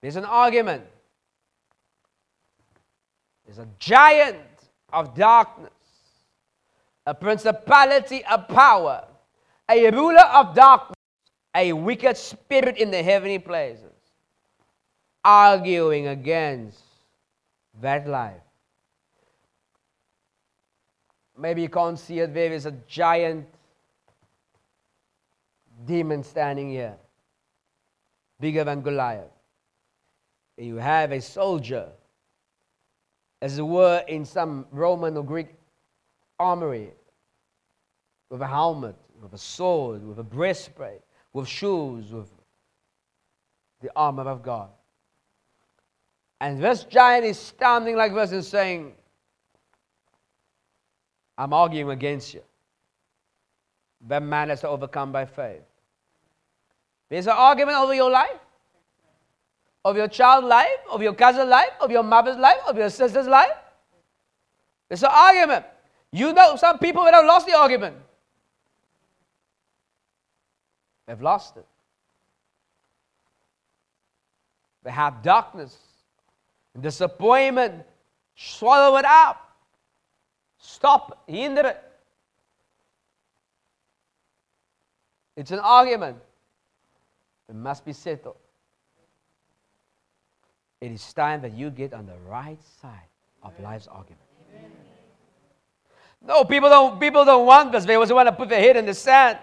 There's 0.02 0.16
an 0.16 0.26
argument. 0.26 0.84
There's 3.46 3.60
a 3.60 3.68
giant 3.80 4.38
of 4.94 5.16
darkness, 5.16 5.72
a 7.06 7.14
principality 7.14 8.24
of 8.26 8.48
power, 8.48 9.06
a 9.70 9.90
ruler 9.92 10.22
of 10.34 10.56
darkness 10.56 10.94
a 11.56 11.72
wicked 11.74 12.18
spirit 12.18 12.78
in 12.78 12.92
the 12.92 13.04
heavenly 13.04 13.40
places 13.40 13.92
arguing 15.24 16.08
against 16.08 16.82
that 17.82 18.08
life. 18.08 18.42
Maybe 21.38 21.62
you 21.62 21.70
can't 21.70 21.98
see 21.98 22.20
it. 22.20 22.34
There 22.34 22.52
is 22.52 22.66
a 22.66 22.72
giant 22.88 23.48
demon 25.86 26.24
standing 26.24 26.70
here, 26.70 26.96
bigger 28.40 28.64
than 28.64 28.82
Goliath. 28.82 29.32
You 30.58 30.76
have 30.76 31.12
a 31.12 31.22
soldier, 31.22 31.88
as 33.44 33.60
it 33.60 33.62
were, 33.62 34.04
in 34.08 34.24
some 34.24 34.66
Roman 34.72 35.18
or 35.18 35.24
Greek 35.24 35.50
armory, 36.40 36.92
with 38.30 38.42
a 38.42 38.48
helmet, 38.48 38.96
with 39.22 39.34
a 39.34 39.38
sword, 39.38 40.08
with 40.08 40.18
a 40.18 40.24
breastplate 40.24 41.02
with 41.34 41.48
shoes, 41.48 42.12
with 42.12 42.30
the 43.82 43.90
armor 43.96 44.30
of 44.30 44.44
God. 44.44 44.70
And 46.40 46.64
this 46.64 46.84
giant 46.84 47.26
is 47.26 47.40
standing 47.40 47.96
like 47.96 48.14
this 48.14 48.32
and 48.32 48.46
saying, 48.46 48.94
I'm 51.38 51.54
arguing 51.54 51.90
against 51.90 52.34
you. 52.34 52.44
That 54.08 54.22
man 54.22 54.50
has 54.50 54.62
to 54.62 54.70
overcome 54.70 55.12
by 55.12 55.26
faith. 55.26 55.64
There's 57.10 57.28
an 57.28 57.34
argument 57.36 57.78
over 57.78 57.94
your 57.94 58.12
life, 58.12 58.40
of 59.86 59.98
your 59.98 60.08
child's 60.08 60.48
life, 60.48 60.80
of 60.92 61.02
your 61.02 61.14
cousin's 61.14 61.50
life, 61.50 61.72
of 61.80 61.92
your 61.92 62.04
mother's 62.04 62.38
life, 62.38 62.60
of 62.68 62.78
your 62.78 62.90
sister's 62.90 63.28
life? 63.28 63.52
It's 64.90 65.04
an 65.04 65.10
argument. 65.12 65.66
You 66.12 66.34
know 66.34 66.56
some 66.56 66.78
people 66.80 67.04
that 67.06 67.14
have 67.14 67.26
lost 67.26 67.48
the 67.48 67.58
argument. 67.58 67.96
They've 71.08 71.22
lost 71.22 71.58
it. 71.58 71.66
They 74.84 74.92
have 74.92 75.22
darkness 75.22 75.78
disappointment. 76.80 77.84
Swallow 78.36 78.98
it 78.98 79.06
up. 79.06 79.56
Stop. 80.58 81.24
Hinder 81.28 81.68
it. 81.68 81.84
It's 85.36 85.52
an 85.52 85.60
argument. 85.60 86.18
It 87.50 87.56
must 87.56 87.86
be 87.86 87.94
settled. 87.94 88.38
It 90.84 90.92
is 90.92 91.14
time 91.14 91.42
that 91.44 91.54
you 91.54 91.70
get 91.70 91.94
on 91.94 92.06
the 92.06 92.18
right 92.30 92.60
side 92.82 93.08
of 93.42 93.58
life's 93.62 93.88
argument. 93.88 94.20
No, 96.22 96.44
people 96.44 96.68
don't, 96.68 97.00
people 97.00 97.24
don't 97.24 97.46
want 97.46 97.72
this. 97.72 97.86
They 97.86 97.96
want 97.96 98.28
to 98.28 98.34
put 98.34 98.50
their 98.50 98.60
head 98.60 98.76
in 98.76 98.86
the 98.86 98.94
sand. 98.94 99.40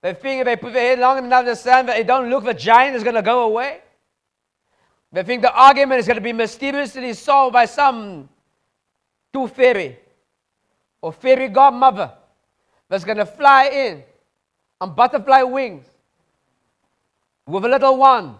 They 0.00 0.14
think 0.14 0.40
if 0.40 0.46
they 0.46 0.56
put 0.56 0.72
their 0.72 0.96
head 0.96 0.98
long 0.98 1.18
enough 1.18 1.40
in 1.40 1.46
the 1.48 1.54
sand 1.54 1.90
that 1.90 1.98
it 1.98 2.06
don't 2.06 2.30
look, 2.30 2.44
the 2.44 2.54
giant 2.54 2.96
is 2.96 3.02
going 3.02 3.16
to 3.16 3.22
go 3.22 3.42
away. 3.42 3.82
They 5.12 5.22
think 5.24 5.42
the 5.42 5.52
argument 5.52 6.00
is 6.00 6.06
going 6.06 6.16
to 6.16 6.22
be 6.22 6.32
mysteriously 6.32 7.12
solved 7.12 7.52
by 7.52 7.66
some 7.66 8.26
tooth 9.34 9.54
fairy 9.54 9.98
or 11.02 11.12
fairy 11.12 11.48
godmother 11.48 12.12
that's 12.88 13.04
going 13.04 13.18
to 13.18 13.26
fly 13.26 13.66
in 13.66 14.02
on 14.80 14.94
butterfly 14.94 15.42
wings 15.42 15.84
with 17.46 17.66
a 17.66 17.68
little 17.68 17.98
one 17.98 18.36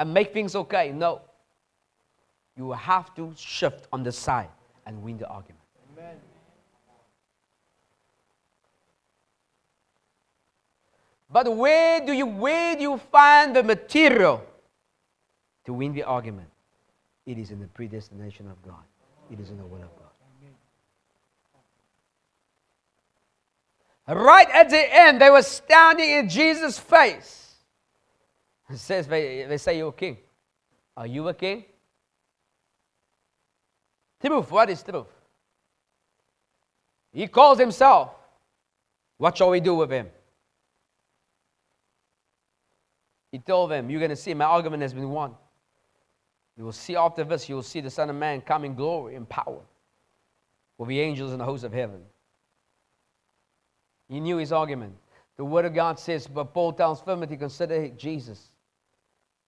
and 0.00 0.12
make 0.14 0.32
things 0.32 0.56
okay. 0.56 0.90
No. 0.92 1.20
You 2.56 2.72
have 2.72 3.14
to 3.14 3.32
shift 3.36 3.86
on 3.92 4.02
the 4.02 4.10
side 4.10 4.48
and 4.86 5.00
win 5.02 5.18
the 5.18 5.28
argument. 5.28 5.58
But 11.32 11.54
where 11.54 12.04
do 12.04 12.12
you 12.12 12.26
where 12.26 12.74
do 12.74 12.82
you 12.82 12.98
find 12.98 13.54
the 13.54 13.62
material 13.62 14.44
to 15.64 15.72
win 15.72 15.92
the 15.92 16.02
argument? 16.02 16.48
It 17.24 17.38
is 17.38 17.52
in 17.52 17.60
the 17.60 17.68
predestination 17.68 18.48
of 18.48 18.60
God. 18.62 18.82
It 19.30 19.38
is 19.38 19.50
in 19.50 19.58
the 19.58 19.64
will 19.64 19.82
of 19.82 19.90
God. 19.96 20.08
Right 24.16 24.48
at 24.50 24.70
the 24.70 24.92
end, 24.92 25.20
they 25.20 25.30
were 25.30 25.42
standing 25.42 26.10
in 26.10 26.28
Jesus' 26.28 26.80
face. 26.80 27.49
Says 28.74 29.06
they, 29.06 29.56
say 29.56 29.78
you're 29.78 29.92
king. 29.92 30.18
Are 30.96 31.06
you 31.06 31.28
a 31.28 31.34
king? 31.34 31.64
Truth. 34.24 34.50
What 34.50 34.70
is 34.70 34.82
truth? 34.82 35.06
He 37.12 37.26
calls 37.26 37.58
himself. 37.58 38.14
What 39.18 39.36
shall 39.36 39.50
we 39.50 39.60
do 39.60 39.74
with 39.74 39.90
him? 39.90 40.08
He 43.32 43.38
told 43.38 43.70
them, 43.70 43.90
You're 43.90 44.00
going 44.00 44.10
to 44.10 44.16
see 44.16 44.34
my 44.34 44.44
argument 44.44 44.82
has 44.82 44.94
been 44.94 45.10
won. 45.10 45.34
You 46.56 46.64
will 46.64 46.72
see 46.72 46.96
after 46.96 47.24
this, 47.24 47.48
you 47.48 47.54
will 47.54 47.62
see 47.62 47.80
the 47.80 47.90
Son 47.90 48.10
of 48.10 48.16
Man 48.16 48.40
come 48.40 48.64
in 48.64 48.74
glory 48.74 49.14
and 49.14 49.28
power 49.28 49.60
with 50.78 50.88
the 50.88 51.00
angels 51.00 51.32
and 51.32 51.40
the 51.40 51.44
hosts 51.44 51.64
of 51.64 51.72
heaven. 51.72 52.00
He 54.08 54.20
knew 54.20 54.36
his 54.36 54.52
argument. 54.52 54.94
The 55.36 55.44
Word 55.44 55.64
of 55.64 55.74
God 55.74 55.98
says, 55.98 56.26
but 56.26 56.52
Paul 56.52 56.72
tells 56.72 57.00
Timothy, 57.00 57.36
consider 57.36 57.88
Jesus, 57.88 58.50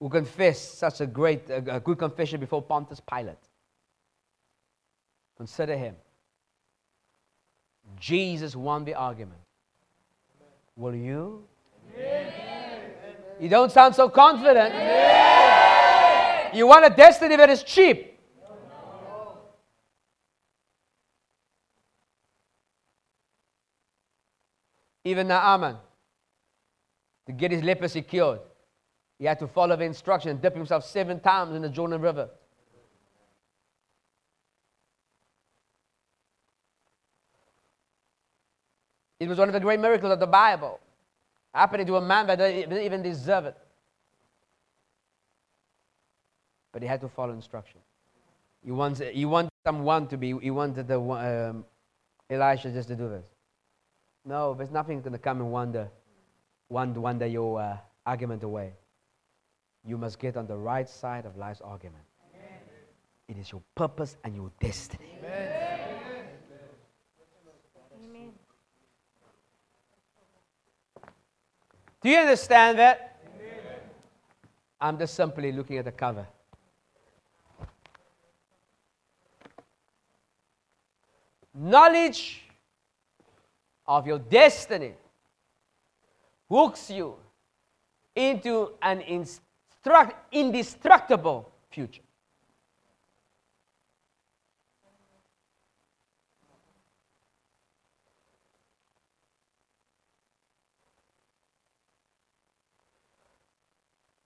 who 0.02 0.08
confessed 0.08 0.78
such 0.78 1.00
a 1.00 1.06
great, 1.06 1.48
a, 1.48 1.76
a 1.76 1.78
good 1.78 1.96
confession 1.96 2.40
before 2.40 2.60
Pontius 2.60 3.00
Pilate. 3.00 3.38
Consider 5.36 5.76
him. 5.76 5.94
Jesus 8.00 8.56
won 8.56 8.84
the 8.84 8.94
argument. 8.94 9.38
Will 10.74 10.96
you? 10.96 11.44
You 13.38 13.48
don't 13.48 13.70
sound 13.70 13.94
so 13.94 14.08
confident. 14.08 14.74
You 16.52 16.66
want 16.66 16.84
a 16.84 16.90
destiny 16.90 17.36
that 17.36 17.50
is 17.50 17.62
cheap. 17.62 18.18
Even 25.04 25.28
Naaman, 25.28 25.76
to 27.26 27.32
get 27.32 27.52
his 27.52 27.62
leprosy 27.62 28.02
cured, 28.02 28.40
he 29.22 29.28
had 29.28 29.38
to 29.38 29.46
follow 29.46 29.76
the 29.76 29.84
instruction 29.84 30.32
and 30.32 30.42
dip 30.42 30.52
himself 30.52 30.84
seven 30.84 31.20
times 31.20 31.54
in 31.54 31.62
the 31.62 31.68
Jordan 31.68 32.00
River. 32.00 32.28
It 39.20 39.28
was 39.28 39.38
one 39.38 39.48
of 39.48 39.52
the 39.52 39.60
great 39.60 39.78
miracles 39.78 40.10
of 40.10 40.18
the 40.18 40.26
Bible, 40.26 40.80
happening 41.54 41.86
to 41.86 41.94
a 41.98 42.00
man 42.00 42.26
that 42.26 42.38
didn't 42.38 42.82
even 42.82 43.00
deserve 43.00 43.44
it. 43.44 43.56
But 46.72 46.82
he 46.82 46.88
had 46.88 47.00
to 47.02 47.08
follow 47.08 47.32
instruction. 47.32 47.78
He, 48.64 48.72
wants, 48.72 49.00
he 49.12 49.24
wanted 49.24 49.52
someone 49.64 50.08
to 50.08 50.16
be, 50.16 50.36
he 50.36 50.50
wanted 50.50 50.88
the, 50.88 51.00
um, 51.00 51.64
Elisha 52.28 52.72
just 52.72 52.88
to 52.88 52.96
do 52.96 53.08
this. 53.08 53.26
No, 54.24 54.54
there's 54.54 54.72
nothing 54.72 55.00
going 55.00 55.12
to 55.12 55.18
come 55.18 55.40
and 55.40 55.52
wonder, 55.52 55.88
wonder, 56.68 57.00
wonder 57.00 57.26
your 57.28 57.60
uh, 57.60 57.76
argument 58.04 58.42
away. 58.42 58.72
You 59.84 59.98
must 59.98 60.18
get 60.18 60.36
on 60.36 60.46
the 60.46 60.56
right 60.56 60.88
side 60.88 61.26
of 61.26 61.36
life's 61.36 61.60
argument. 61.60 62.04
Amen. 62.34 62.60
It 63.28 63.38
is 63.38 63.50
your 63.50 63.62
purpose 63.74 64.16
and 64.24 64.34
your 64.36 64.50
destiny. 64.60 65.18
Amen. 65.18 65.52
Do 72.02 72.10
you 72.10 72.18
understand 72.18 72.78
that? 72.80 73.20
Amen. 73.36 73.80
I'm 74.80 74.98
just 74.98 75.14
simply 75.14 75.52
looking 75.52 75.78
at 75.78 75.84
the 75.84 75.92
cover. 75.92 76.26
Knowledge 81.54 82.42
of 83.86 84.06
your 84.06 84.18
destiny 84.18 84.94
hooks 86.48 86.90
you 86.90 87.14
into 88.16 88.72
an 88.82 89.00
instruct, 89.02 89.46
indestructible 90.30 91.50
future. 91.70 92.02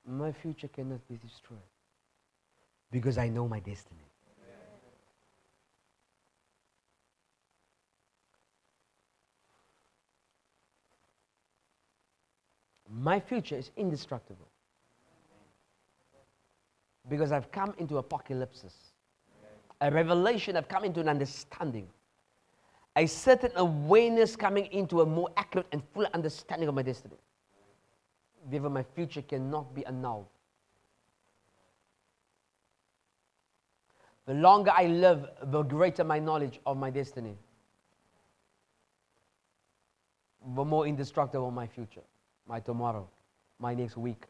My 0.08 0.32
future 0.32 0.68
cannot 0.68 1.06
be 1.08 1.16
destroyed 1.16 1.58
because 2.92 3.18
I 3.18 3.28
know 3.28 3.48
my 3.48 3.58
destiny. 3.58 4.06
My 12.88 13.18
future 13.18 13.56
is 13.56 13.70
indestructible. 13.76 14.48
Because 17.08 17.32
I've 17.32 17.50
come 17.52 17.74
into 17.78 17.98
apocalypse, 17.98 18.64
a 19.80 19.90
revelation, 19.90 20.56
I've 20.56 20.68
come 20.68 20.84
into 20.84 21.00
an 21.00 21.08
understanding, 21.08 21.88
a 22.96 23.06
certain 23.06 23.52
awareness 23.56 24.34
coming 24.36 24.66
into 24.66 25.02
a 25.02 25.06
more 25.06 25.30
accurate 25.36 25.66
and 25.72 25.82
full 25.92 26.06
understanding 26.14 26.68
of 26.68 26.74
my 26.74 26.82
destiny. 26.82 27.16
Therefore, 28.50 28.70
my 28.70 28.82
future 28.82 29.22
cannot 29.22 29.74
be 29.74 29.84
annulled. 29.86 30.26
The 34.26 34.34
longer 34.34 34.72
I 34.74 34.86
live, 34.86 35.28
the 35.42 35.62
greater 35.62 36.02
my 36.02 36.18
knowledge 36.18 36.58
of 36.66 36.76
my 36.76 36.90
destiny, 36.90 37.36
the 40.54 40.64
more 40.64 40.86
indestructible 40.86 41.50
my 41.50 41.66
future 41.66 42.02
my 42.46 42.60
tomorrow, 42.60 43.08
my 43.58 43.74
next 43.74 43.96
week, 43.96 44.24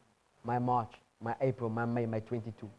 my 0.44 0.58
March, 0.58 0.92
my 1.20 1.34
April, 1.40 1.70
my 1.70 1.84
May, 1.84 2.06
my 2.06 2.20
22. 2.20 2.70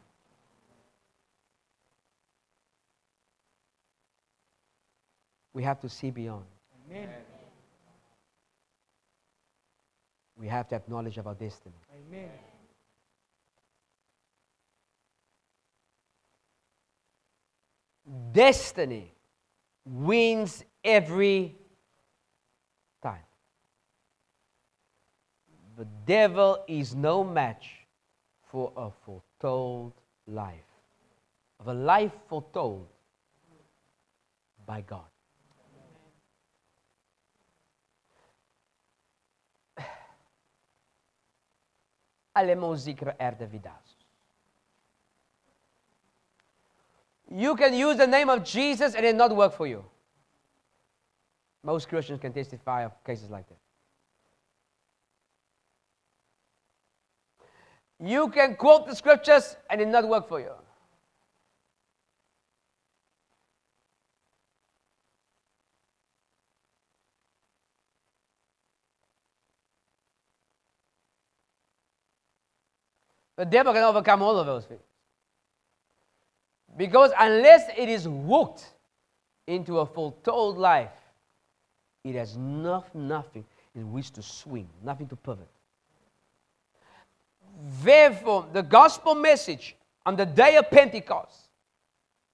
We 5.53 5.63
have 5.63 5.79
to 5.81 5.89
see 5.89 6.11
beyond. 6.11 6.45
Amen. 6.89 7.09
We 10.37 10.47
have 10.47 10.67
to 10.67 10.75
have 10.75 10.87
knowledge 10.87 11.17
of 11.17 11.25
our 11.25 11.33
destiny. 11.33 11.73
Amen. 12.09 12.29
Destiny 18.31 19.11
wins 19.83 20.63
every 20.83 21.55
time. 23.01 23.25
The 25.75 25.87
devil 26.05 26.63
is 26.67 26.93
no 26.93 27.23
match 27.23 27.86
for 28.51 28.71
a 28.77 28.89
foretold 29.05 29.93
life. 30.27 30.63
Of 31.59 31.67
a 31.67 31.73
life 31.73 32.11
foretold 32.27 32.87
by 34.65 34.81
God. 34.81 35.05
You 47.29 47.55
can 47.55 47.73
use 47.73 47.97
the 47.97 48.07
name 48.07 48.29
of 48.29 48.43
Jesus 48.43 48.95
and 48.95 49.05
it 49.05 49.15
not 49.15 49.35
work 49.35 49.53
for 49.53 49.67
you. 49.67 49.83
Most 51.63 51.89
Christians 51.89 52.21
can 52.21 52.31
testify 52.31 52.85
of 52.85 53.03
cases 53.03 53.29
like 53.29 53.47
that. 53.49 53.57
You 57.99 58.29
can 58.29 58.55
quote 58.55 58.87
the 58.87 58.95
scriptures 58.95 59.55
and 59.69 59.81
it 59.81 59.87
not 59.87 60.07
work 60.07 60.27
for 60.27 60.39
you. 60.39 60.51
The 73.37 73.45
devil 73.45 73.71
can 73.71 73.83
overcome 73.83 74.21
all 74.21 74.37
of 74.37 74.47
those 74.47 74.65
things. 74.65 74.81
Because 76.75 77.11
unless 77.17 77.69
it 77.77 77.87
is 77.87 78.05
hooked 78.05 78.65
into 79.45 79.79
a 79.79 79.85
foretold 79.85 80.57
life, 80.57 80.91
it 82.03 82.15
has 82.15 82.35
no, 82.35 82.83
nothing 82.93 83.45
in 83.75 83.91
which 83.91 84.11
to 84.11 84.23
swing, 84.23 84.67
nothing 84.83 85.07
to 85.07 85.15
pivot. 85.15 85.47
Therefore, 87.81 88.47
the 88.53 88.61
gospel 88.61 89.15
message 89.15 89.75
on 90.05 90.15
the 90.15 90.25
day 90.25 90.57
of 90.57 90.69
Pentecost, 90.69 91.49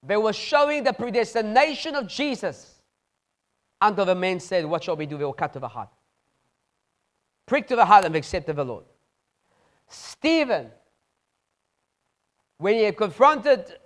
they 0.02 0.16
were 0.16 0.34
showing 0.34 0.84
the 0.84 0.92
predestination 0.92 1.94
of 1.94 2.06
Jesus 2.06 2.74
until 3.80 4.04
the 4.04 4.14
men 4.14 4.38
said, 4.38 4.66
What 4.66 4.84
shall 4.84 4.96
we 4.96 5.06
do? 5.06 5.16
They 5.16 5.24
will 5.24 5.32
cut 5.32 5.54
to 5.54 5.58
the 5.58 5.68
heart. 5.68 5.88
Prick 7.46 7.66
to 7.68 7.76
the 7.76 7.84
heart 7.84 8.04
and 8.04 8.14
accept 8.16 8.46
the 8.46 8.64
Lord. 8.64 8.84
Stephen, 9.88 10.70
when 12.58 12.76
he 12.76 12.92
confronted 12.92 13.78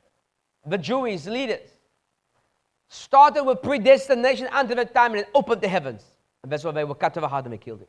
the 0.66 0.78
Jewish 0.78 1.27
leaders, 1.27 1.70
started 2.89 3.44
with 3.44 3.62
predestination 3.62 4.48
until 4.52 4.77
the 4.77 4.85
time 4.85 5.15
and 5.15 5.27
opened 5.35 5.60
the 5.60 5.69
heavens. 5.69 6.02
And 6.43 6.51
that's 6.51 6.65
why 6.65 6.73
they 6.73 6.85
were 6.85 6.94
cut 6.94 7.15
to 7.15 7.20
the 7.20 7.28
heart 7.28 7.44
and 7.44 7.52
they 7.52 7.59
killed 7.59 7.81
him. 7.81 7.89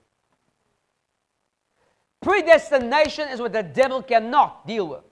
Predestination 2.22 3.30
is 3.30 3.40
what 3.40 3.54
the 3.54 3.64
devil 3.64 4.04
cannot 4.04 4.68
deal 4.68 4.88
with. 4.88 5.04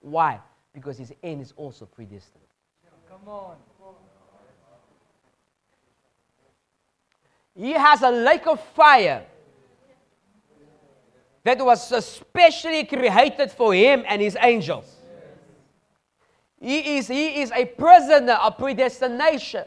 Why? 0.00 0.40
because 0.76 0.98
his 0.98 1.10
end 1.22 1.40
is 1.40 1.54
also 1.56 1.86
predestined. 1.86 2.44
Come 3.08 3.26
on. 3.26 3.56
He 7.54 7.72
has 7.72 8.02
a 8.02 8.10
lake 8.10 8.46
of 8.46 8.60
fire 8.74 9.24
that 11.42 11.64
was 11.64 11.90
especially 11.92 12.84
created 12.84 13.50
for 13.50 13.72
him 13.72 14.04
and 14.06 14.20
his 14.20 14.36
angels. 14.38 14.96
He 16.60 16.98
is, 16.98 17.08
he 17.08 17.40
is 17.40 17.50
a 17.52 17.64
prisoner 17.64 18.34
of 18.34 18.58
predestination. 18.58 19.64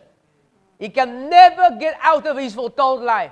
He 0.78 0.90
can 0.90 1.28
never 1.28 1.76
get 1.80 1.98
out 2.04 2.28
of 2.28 2.38
his 2.38 2.54
foretold 2.54 3.02
life. 3.02 3.32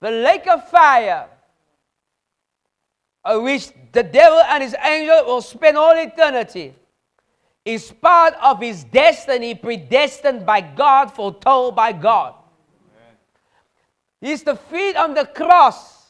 The 0.00 0.10
lake 0.10 0.46
of 0.46 0.68
fire, 0.68 1.28
of 3.24 3.42
which 3.42 3.70
the 3.92 4.02
devil 4.02 4.40
and 4.40 4.62
his 4.62 4.76
angel 4.82 5.24
will 5.24 5.42
spend 5.42 5.76
all 5.76 5.96
eternity, 5.96 6.74
is 7.64 7.92
part 7.92 8.34
of 8.42 8.60
his 8.60 8.84
destiny 8.84 9.54
predestined 9.54 10.46
by 10.46 10.60
God, 10.60 11.12
foretold 11.12 11.74
by 11.74 11.92
God. 11.92 12.34
His 14.20 14.42
defeat 14.42 14.96
on 14.96 15.14
the 15.14 15.26
cross, 15.26 16.06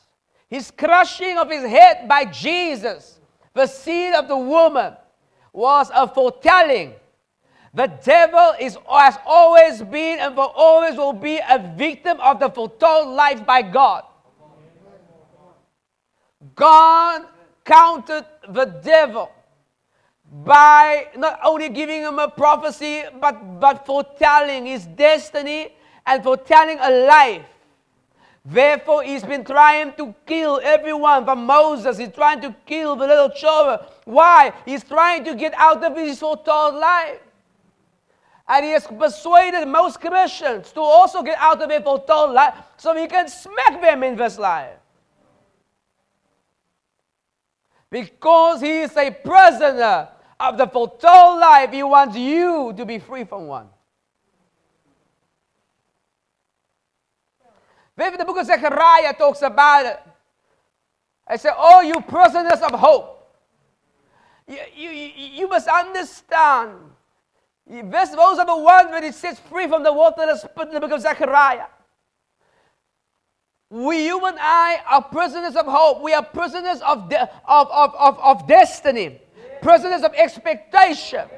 his 0.48 0.70
crushing 0.70 1.36
of 1.36 1.50
his 1.50 1.64
head 1.64 2.08
by 2.08 2.24
Jesus, 2.26 3.18
the 3.54 3.66
seed 3.66 4.14
of 4.14 4.28
the 4.28 4.36
woman, 4.36 4.94
was 5.52 5.90
a 5.94 6.06
foretelling. 6.06 6.94
The 7.74 7.86
devil 8.02 8.54
is, 8.60 8.78
has 8.90 9.18
always 9.26 9.82
been 9.82 10.18
and 10.18 10.34
for 10.34 10.52
always 10.56 10.96
will 10.96 11.12
be 11.12 11.38
a 11.38 11.74
victim 11.76 12.18
of 12.20 12.40
the 12.40 12.48
foretold 12.48 13.08
life 13.08 13.44
by 13.44 13.62
God. 13.62 14.04
God 16.54 17.26
counted 17.64 18.24
the 18.48 18.64
devil 18.64 19.30
by 20.44 21.08
not 21.16 21.40
only 21.44 21.68
giving 21.68 22.02
him 22.02 22.18
a 22.18 22.28
prophecy, 22.28 23.04
but, 23.20 23.60
but 23.60 23.84
foretelling 23.86 24.66
his 24.66 24.86
destiny 24.86 25.74
and 26.06 26.22
foretelling 26.22 26.78
a 26.80 27.06
life 27.06 27.44
Therefore, 28.50 29.02
he's 29.02 29.22
been 29.24 29.44
trying 29.44 29.92
to 29.94 30.14
kill 30.24 30.58
everyone 30.62 31.26
from 31.26 31.44
Moses. 31.44 31.98
He's 31.98 32.12
trying 32.12 32.40
to 32.40 32.54
kill 32.64 32.96
the 32.96 33.06
little 33.06 33.28
children. 33.28 33.78
Why? 34.04 34.54
He's 34.64 34.82
trying 34.82 35.24
to 35.24 35.34
get 35.34 35.52
out 35.54 35.84
of 35.84 35.94
his 35.94 36.18
foretold 36.18 36.76
life. 36.76 37.18
And 38.48 38.64
he 38.64 38.70
has 38.72 38.86
persuaded 38.86 39.66
most 39.66 40.00
Christians 40.00 40.72
to 40.72 40.80
also 40.80 41.22
get 41.22 41.36
out 41.38 41.60
of 41.60 41.68
their 41.68 41.82
foretold 41.82 42.32
life 42.32 42.54
so 42.78 42.96
he 42.96 43.06
can 43.06 43.28
smack 43.28 43.80
them 43.80 44.02
in 44.02 44.16
this 44.16 44.38
life. 44.38 44.76
Because 47.90 48.60
he 48.60 48.80
is 48.80 48.96
a 48.96 49.10
prisoner 49.10 50.08
of 50.40 50.56
the 50.56 50.66
foretold 50.66 51.40
life, 51.40 51.72
he 51.72 51.82
wants 51.82 52.16
you 52.16 52.72
to 52.76 52.86
be 52.86 52.98
free 52.98 53.24
from 53.24 53.46
one. 53.46 53.68
Maybe 57.96 58.16
the 58.16 58.24
book 58.24 58.38
of 58.38 58.46
Zechariah 58.46 59.12
talks 59.14 59.42
about 59.42 59.84
it. 59.84 60.00
I 61.26 61.36
say, 61.36 61.50
Oh, 61.54 61.80
you 61.80 62.00
prisoners 62.00 62.60
of 62.60 62.78
hope. 62.78 63.16
You, 64.46 64.58
you, 64.74 64.90
you 64.90 65.48
must 65.48 65.68
understand. 65.68 66.76
Those 67.68 68.38
are 68.38 68.46
the 68.46 68.56
ones 68.56 68.90
that 68.90 69.04
it 69.04 69.14
sets 69.14 69.38
free 69.40 69.68
from 69.68 69.82
the 69.82 69.92
water 69.92 70.22
that's 70.24 70.44
put 70.56 70.68
in 70.68 70.74
the 70.74 70.80
book 70.80 70.92
of 70.92 71.02
Zechariah. 71.02 71.66
We, 73.70 74.06
you 74.06 74.24
and 74.24 74.38
I, 74.40 74.80
are 74.88 75.02
prisoners 75.02 75.54
of 75.54 75.66
hope. 75.66 76.00
We 76.00 76.14
are 76.14 76.22
prisoners 76.22 76.80
of, 76.80 77.10
de- 77.10 77.22
of, 77.46 77.68
of, 77.70 77.94
of, 77.94 78.18
of 78.20 78.48
destiny, 78.48 79.20
prisoners 79.60 80.02
of 80.02 80.14
expectation. 80.14 81.28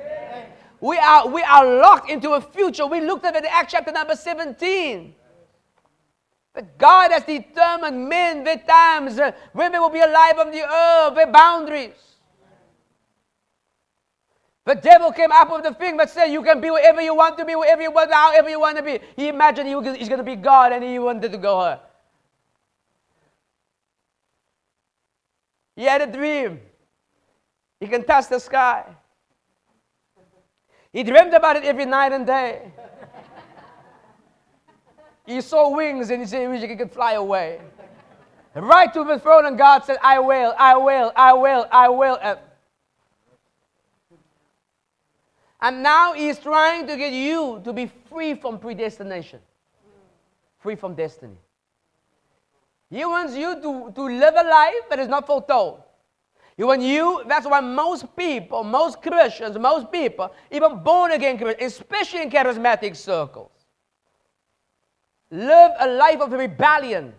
We 0.81 0.97
are, 0.97 1.27
we 1.27 1.43
are 1.43 1.79
locked 1.79 2.09
into 2.09 2.31
a 2.31 2.41
future. 2.41 2.87
We 2.87 3.01
looked 3.01 3.25
at 3.25 3.35
it 3.35 3.45
in 3.45 3.51
Acts 3.51 3.73
chapter 3.73 3.91
number 3.91 4.15
17. 4.15 5.15
But 6.55 6.79
God 6.79 7.11
has 7.11 7.25
determined 7.25 8.09
men, 8.09 8.45
their 8.45 8.59
times, 8.59 9.19
uh, 9.19 9.33
when 9.53 9.73
they 9.73 9.79
will 9.79 9.91
be 9.91 10.01
alive 10.01 10.39
on 10.39 10.51
the 10.51 10.63
earth, 10.63 11.15
their 11.17 11.31
boundaries. 11.31 12.10
The 14.71 14.77
devil 14.77 15.11
came 15.11 15.33
up 15.33 15.51
with 15.51 15.65
the 15.65 15.75
thing 15.75 15.97
that 15.97 16.11
said 16.11 16.27
you 16.27 16.45
can 16.45 16.61
be 16.61 16.71
wherever 16.71 17.01
you 17.01 17.13
want 17.13 17.37
to 17.39 17.45
be, 17.45 17.57
wherever 17.57 17.83
you 17.83 17.91
want, 17.91 18.13
however 18.13 18.49
you 18.49 18.61
want 18.61 18.77
to 18.77 18.85
be. 18.85 19.01
He 19.17 19.27
imagined 19.27 19.67
he 19.67 19.75
was, 19.75 19.97
he's 19.97 20.09
going 20.09 20.19
to 20.19 20.25
be 20.25 20.37
God 20.37 20.71
and 20.71 20.85
he 20.85 20.97
wanted 21.01 21.33
to 21.33 21.39
go 21.39 21.65
there. 21.65 21.81
He 25.75 25.83
had 25.83 26.03
a 26.03 26.07
dream. 26.07 26.61
He 27.81 27.89
can 27.89 28.05
touch 28.05 28.29
the 28.29 28.39
sky. 28.39 28.85
He 30.93 31.03
dreamed 31.03 31.35
about 31.35 31.57
it 31.57 31.65
every 31.65 31.85
night 31.85 32.13
and 32.13 32.25
day. 32.25 32.71
He 35.27 35.41
saw 35.41 35.75
wings 35.75 36.11
and 36.11 36.23
he 36.23 36.29
said 36.29 36.63
he 36.63 36.77
could 36.77 36.93
fly 36.93 37.15
away. 37.15 37.61
right 38.55 38.95
to 38.95 39.03
the 39.03 39.19
throne, 39.19 39.47
and 39.47 39.59
God 39.59 39.85
said, 39.85 39.97
I 40.01 40.21
will, 40.21 40.55
I 40.57 40.77
will, 40.77 41.11
I 41.17 41.33
will, 41.33 41.67
I 41.73 41.89
will. 41.89 42.39
And 45.63 45.83
now 45.83 46.15
he's 46.15 46.39
trying 46.39 46.87
to 46.87 46.97
get 46.97 47.13
you 47.13 47.61
to 47.65 47.73
be 47.73 47.91
free 48.09 48.35
from 48.35 48.59
predestination, 48.59 49.41
free 50.59 50.75
from 50.75 50.95
destiny. 50.95 51.37
He 52.89 53.05
wants 53.05 53.37
you 53.37 53.55
to, 53.57 53.93
to 53.95 54.03
live 54.03 54.35
a 54.37 54.43
life 54.43 54.89
that 54.89 54.99
is 54.99 55.09
not 55.09 55.27
foretold. 55.27 55.83
He 56.57 56.65
wants 56.65 56.85
you, 56.85 57.23
that's 57.29 57.47
why 57.47 57.61
most 57.61 58.05
people, 58.17 58.65
most 58.65 59.01
Christians, 59.01 59.57
most 59.59 59.93
people, 59.93 60.33
even 60.51 60.83
born 60.83 61.13
again 61.13 61.39
Christians, 61.39 61.73
especially 61.73 62.23
in 62.23 62.31
charismatic 62.31 62.97
circles, 62.97 63.51
live 65.31 65.73
a 65.79 65.89
life 65.89 66.21
of 66.21 66.33
rebellion. 66.33 67.15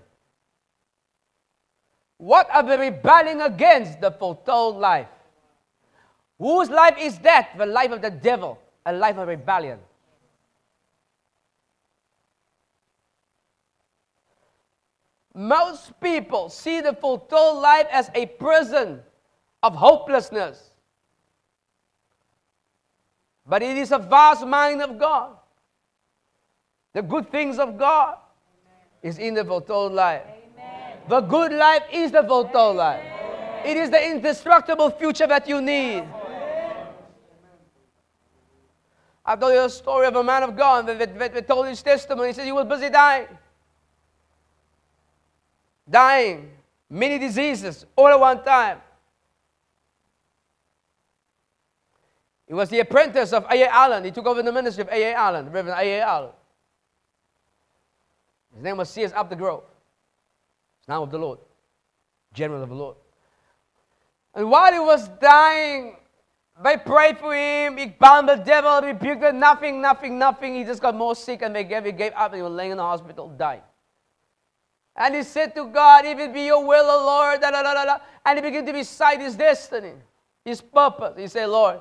What 2.18 2.49
are 2.51 2.61
they 2.61 2.77
rebelling 2.77 3.41
against? 3.41 4.01
The 4.01 4.11
foretold 4.11 4.77
life. 4.77 5.07
Whose 6.41 6.72
life 6.72 6.95
is 6.97 7.19
that? 7.19 7.55
The 7.55 7.68
life 7.68 7.91
of 7.91 8.01
the 8.01 8.09
devil, 8.09 8.57
a 8.84 8.91
life 8.91 9.15
of 9.18 9.27
rebellion. 9.27 9.77
Most 15.35 15.93
people 16.01 16.49
see 16.49 16.81
the 16.81 16.93
foretold 16.93 17.61
life 17.61 17.85
as 17.91 18.09
a 18.15 18.26
prison 18.26 19.01
of 19.61 19.76
hopelessness. 19.76 20.72
But 23.45 23.61
it 23.61 23.77
is 23.77 23.91
a 23.91 23.99
vast 23.99 24.43
mind 24.43 24.81
of 24.81 24.97
God. 24.97 25.38
The 26.93 27.03
good 27.03 27.31
things 27.31 27.59
of 27.59 27.77
God 27.77 28.18
is 29.03 29.19
in 29.19 29.35
the 29.35 29.45
foretold 29.45 29.93
life. 29.93 30.23
Amen. 30.55 30.97
The 31.07 31.22
good 31.22 31.53
life 31.53 31.84
is 31.93 32.11
the 32.11 32.23
foretold 32.23 32.77
life. 32.77 33.05
It 33.63 33.77
is 33.77 33.91
the 33.91 34.03
indestructible 34.03 34.89
future 34.89 35.27
that 35.27 35.47
you 35.47 35.61
need. 35.61 36.03
I've 39.26 39.39
told 39.39 39.53
you 39.53 39.61
a 39.61 39.69
story 39.69 40.07
of 40.07 40.15
a 40.15 40.23
man 40.23 40.43
of 40.43 40.57
God 40.57 40.88
that, 40.88 40.98
that, 40.98 41.34
that 41.34 41.48
told 41.48 41.68
his 41.68 41.81
testimony. 41.81 42.30
He 42.30 42.34
said 42.34 42.45
he 42.45 42.52
was 42.52 42.65
busy 42.65 42.89
dying. 42.89 43.27
Dying. 45.89 46.52
Many 46.89 47.19
diseases 47.19 47.85
all 47.95 48.07
at 48.07 48.19
one 48.19 48.43
time. 48.43 48.80
He 52.48 52.53
was 52.53 52.69
the 52.69 52.80
apprentice 52.80 53.31
of 53.31 53.45
A.A. 53.49 53.68
Allen. 53.68 54.03
He 54.03 54.11
took 54.11 54.26
over 54.26 54.41
the 54.43 54.52
ministry 54.52 54.81
of 54.81 54.89
A.A. 54.89 55.14
Allen, 55.14 55.49
Reverend 55.52 55.80
A.A. 55.80 56.02
Allen. 56.02 56.31
His 58.53 58.64
name 58.64 58.76
was 58.76 58.89
C.S. 58.89 59.14
Upthegrove. 59.14 59.64
It's 60.80 60.88
now 60.88 61.03
of 61.03 61.11
the 61.11 61.18
Lord, 61.18 61.39
general 62.34 62.61
of 62.61 62.68
the 62.68 62.76
Lord. 62.76 62.98
And 64.34 64.49
while 64.49 64.73
he 64.73 64.80
was 64.80 65.07
dying, 65.22 65.95
they 66.63 66.77
prayed 66.77 67.17
for 67.17 67.33
him. 67.33 67.77
He 67.77 67.88
bound 67.88 68.29
the 68.29 68.35
devil, 68.35 68.81
rebuked 68.81 69.23
him. 69.23 69.39
Nothing, 69.39 69.81
nothing, 69.81 70.19
nothing. 70.19 70.55
He 70.55 70.63
just 70.63 70.81
got 70.81 70.95
more 70.95 71.15
sick 71.15 71.41
and 71.41 71.55
they 71.55 71.63
gave, 71.63 71.85
he 71.85 71.91
gave 71.91 72.13
up 72.13 72.31
and 72.31 72.38
he 72.38 72.41
was 72.41 72.51
laying 72.51 72.71
in 72.71 72.77
the 72.77 72.83
hospital, 72.83 73.29
died. 73.29 73.63
And 74.95 75.15
he 75.15 75.23
said 75.23 75.55
to 75.55 75.65
God, 75.67 76.05
If 76.05 76.19
it 76.19 76.33
be 76.33 76.45
your 76.45 76.65
will, 76.65 76.85
O 76.85 77.05
Lord, 77.05 77.41
da, 77.41 77.51
da, 77.51 77.63
da, 77.63 77.85
da, 77.85 77.97
and 78.25 78.38
he 78.38 78.43
began 78.43 78.65
to 78.65 78.73
recite 78.73 79.21
his 79.21 79.35
destiny, 79.35 79.93
his 80.43 80.61
purpose. 80.61 81.17
He 81.17 81.27
said, 81.27 81.47
Lord, 81.47 81.79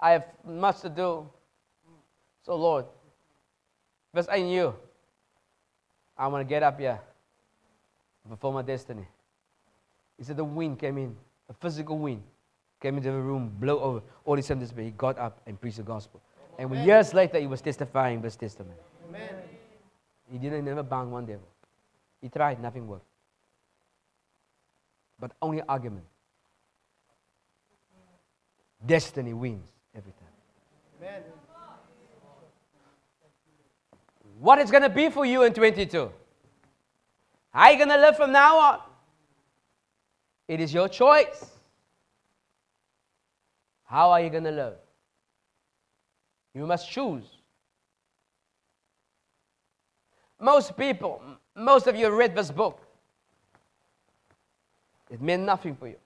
I 0.00 0.12
have 0.12 0.26
much 0.44 0.80
to 0.80 0.88
do. 0.88 1.28
So, 2.44 2.56
Lord, 2.56 2.86
because 4.12 4.28
I 4.28 4.40
knew 4.40 4.74
I 6.18 6.26
want 6.26 6.46
to 6.46 6.48
get 6.48 6.62
up 6.62 6.80
here, 6.80 6.98
fulfill 8.26 8.52
my 8.52 8.62
destiny. 8.62 9.06
He 10.18 10.24
said 10.24 10.36
the 10.36 10.44
wind 10.44 10.78
came 10.78 10.98
in, 10.98 11.16
a 11.48 11.54
physical 11.54 11.96
wind 11.98 12.22
came 12.80 12.96
into 12.96 13.10
the 13.10 13.18
room, 13.18 13.52
blow 13.60 13.78
over. 13.80 14.02
All 14.24 14.36
he 14.36 14.42
said 14.42 14.60
this, 14.60 14.72
he 14.76 14.90
got 14.90 15.18
up 15.18 15.40
and 15.46 15.60
preached 15.60 15.76
the 15.76 15.82
gospel. 15.82 16.20
And 16.58 16.70
Amen. 16.70 16.86
years 16.86 17.14
later, 17.14 17.38
he 17.38 17.46
was 17.46 17.60
testifying 17.60 18.20
this 18.20 18.36
testimony. 18.36 18.76
Amen. 19.08 19.34
He 20.30 20.38
didn't 20.38 20.64
never 20.64 20.82
bound 20.82 21.12
one 21.12 21.26
devil. 21.26 21.48
He 22.20 22.28
tried, 22.28 22.60
nothing 22.60 22.86
worked. 22.86 23.04
but 25.20 25.32
only 25.42 25.60
argument. 25.68 26.04
Destiny 28.86 29.34
wins 29.34 29.68
every 29.94 30.12
time. 30.12 30.28
Amen. 30.98 31.22
What 34.38 34.58
is 34.58 34.70
going 34.70 34.82
to 34.82 34.88
be 34.88 35.10
for 35.10 35.26
you 35.26 35.42
in 35.42 35.52
22? 35.52 36.10
How 37.50 37.60
are 37.64 37.72
you 37.72 37.76
going 37.76 37.90
to 37.90 37.98
live 37.98 38.16
from 38.16 38.32
now 38.32 38.58
on? 38.58 38.78
It 40.48 40.60
is 40.60 40.72
your 40.72 40.88
choice. 40.88 41.59
How 43.90 44.12
are 44.12 44.20
you 44.20 44.30
going 44.30 44.44
to 44.44 44.52
live? 44.52 44.74
You 46.54 46.64
must 46.64 46.88
choose. 46.88 47.24
Most 50.38 50.76
people, 50.76 51.20
most 51.56 51.88
of 51.88 51.96
you 51.96 52.08
read 52.08 52.36
this 52.36 52.52
book. 52.52 52.80
It 55.10 55.20
meant 55.20 55.42
nothing 55.42 55.74
for 55.74 55.88
you. 55.88 55.96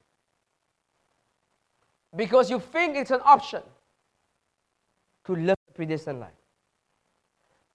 Because 2.17 2.49
you 2.49 2.59
think 2.59 2.97
it's 2.97 3.11
an 3.11 3.21
option 3.23 3.63
to 5.27 5.37
live 5.37 5.57
a 5.69 5.73
predestined 5.75 6.21
life. 6.21 6.41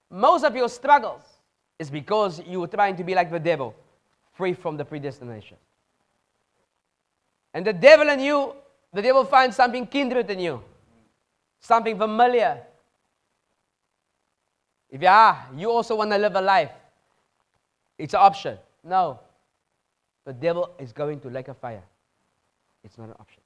Most 0.09 0.43
of 0.43 0.55
your 0.55 0.69
struggles 0.69 1.21
is 1.77 1.91
because 1.91 2.41
you 2.47 2.61
were 2.61 2.67
trying 2.67 2.95
to 2.95 3.03
be 3.03 3.13
like 3.13 3.29
the 3.29 3.39
devil, 3.39 3.75
free 4.33 4.53
from 4.53 4.75
the 4.75 4.85
predestination. 4.85 5.57
And 7.53 7.63
the 7.63 7.73
devil 7.73 8.09
and 8.09 8.19
you, 8.19 8.55
the 8.93 9.01
devil 9.01 9.23
finds 9.25 9.55
something 9.55 9.85
kindred 9.85 10.29
in 10.29 10.39
you, 10.39 10.63
something 11.59 11.97
familiar. 11.97 12.61
If 14.89 15.01
you 15.01 15.07
are, 15.07 15.47
you 15.55 15.69
also 15.69 15.95
want 15.95 16.11
to 16.11 16.17
live 16.17 16.35
a 16.35 16.41
life, 16.41 16.71
it's 17.97 18.13
an 18.13 18.21
option. 18.21 18.57
No. 18.83 19.19
The 20.25 20.33
devil 20.33 20.71
is 20.79 20.91
going 20.91 21.19
to 21.21 21.29
like 21.29 21.47
a 21.47 21.53
fire. 21.53 21.83
It's 22.83 22.97
not 22.97 23.09
an 23.09 23.15
option. 23.19 23.41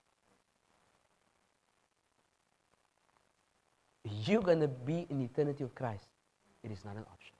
You're 4.25 4.41
going 4.41 4.59
to 4.59 4.67
be 4.67 5.05
in 5.09 5.21
eternity 5.21 5.63
with 5.63 5.75
Christ. 5.75 6.05
It 6.63 6.71
is 6.71 6.83
not 6.85 6.95
an 6.95 7.03
option. 7.11 7.33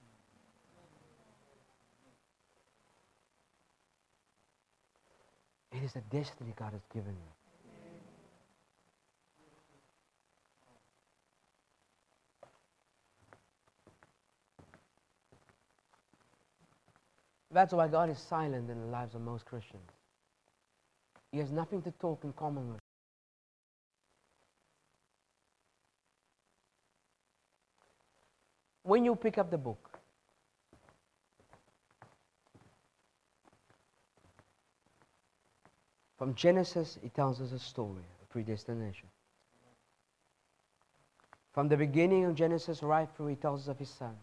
It 5.72 5.84
is 5.84 5.96
a 5.96 6.02
destiny 6.02 6.54
God 6.56 6.74
has 6.74 6.82
given 6.94 7.12
you. 7.14 7.43
That's 17.54 17.72
why 17.72 17.88
God 17.88 18.10
is 18.10 18.18
silent 18.18 18.70
in 18.72 18.82
the 18.82 18.88
lives 18.88 19.14
of 19.14 19.22
most 19.22 19.46
Christians. 19.46 19.84
He 21.32 21.38
has 21.38 21.52
nothing 21.52 21.84
to 21.84 21.92
talk 21.92 22.24
in 22.24 22.34
common 22.34 22.74
with. 22.74 22.80
When 28.82 29.06
you 29.06 29.16
pick 29.16 29.38
up 29.38 29.50
the 29.50 29.58
book, 29.58 30.00
from 36.18 36.34
Genesis, 36.36 36.98
it 37.04 37.14
tells 37.14 37.40
us 37.40 37.52
a 37.52 37.60
story, 37.60 38.04
a 38.22 38.26
predestination. 38.26 39.08
From 41.54 41.70
the 41.70 41.78
beginning 41.78 42.26
of 42.26 42.36
Genesis 42.36 42.82
right 42.82 43.08
through, 43.16 43.28
he 43.28 43.36
tells 43.36 43.62
us 43.62 43.68
of 43.68 43.78
his 43.78 43.90
son, 43.90 44.16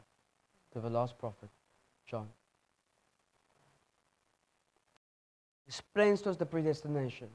to 0.72 0.80
the 0.80 0.90
last 0.90 1.16
prophet, 1.16 1.48
John. 2.06 2.28
Explains 5.70 6.20
to 6.20 6.30
us 6.30 6.36
the 6.36 6.44
predestination. 6.44 7.28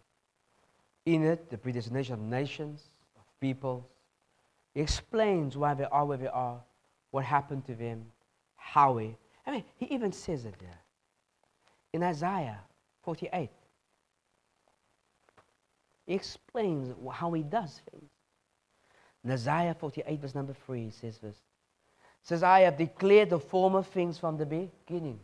In 1.05 1.23
it, 1.23 1.49
the 1.49 1.57
predestination 1.57 2.15
of 2.15 2.19
nations, 2.19 2.83
of 3.15 3.23
peoples. 3.39 3.85
He 4.73 4.81
explains 4.81 5.55
why 5.55 5.73
they 5.73 5.85
are 5.85 6.05
where 6.05 6.17
they 6.17 6.27
are, 6.27 6.59
what 7.11 7.23
happened 7.23 7.65
to 7.67 7.75
them, 7.75 8.05
how 8.57 8.91
we. 8.91 9.15
I 9.47 9.51
mean, 9.51 9.63
he 9.77 9.85
even 9.85 10.11
says 10.11 10.43
it 10.43 10.55
there. 10.59 10.81
In 11.93 12.03
Isaiah 12.03 12.59
48, 13.03 13.49
he 16.05 16.13
explains 16.13 16.93
how 17.13 17.31
he 17.31 17.41
does 17.41 17.79
things. 17.89 18.09
In 19.23 19.31
Isaiah 19.31 19.77
48, 19.79 20.19
verse 20.19 20.35
number 20.35 20.53
3, 20.65 20.83
he 20.83 20.91
says 20.91 21.19
this. 21.19 21.37
Says, 22.21 22.43
I 22.43 22.61
have 22.61 22.75
declared 22.75 23.29
the 23.29 23.39
former 23.39 23.81
things 23.81 24.17
from 24.17 24.35
the 24.35 24.45
beginning. 24.45 25.21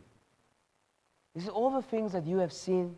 This 1.34 1.44
is 1.44 1.48
all 1.48 1.70
the 1.70 1.82
things 1.82 2.12
that 2.12 2.26
you 2.26 2.38
have 2.38 2.52
seen 2.52 2.96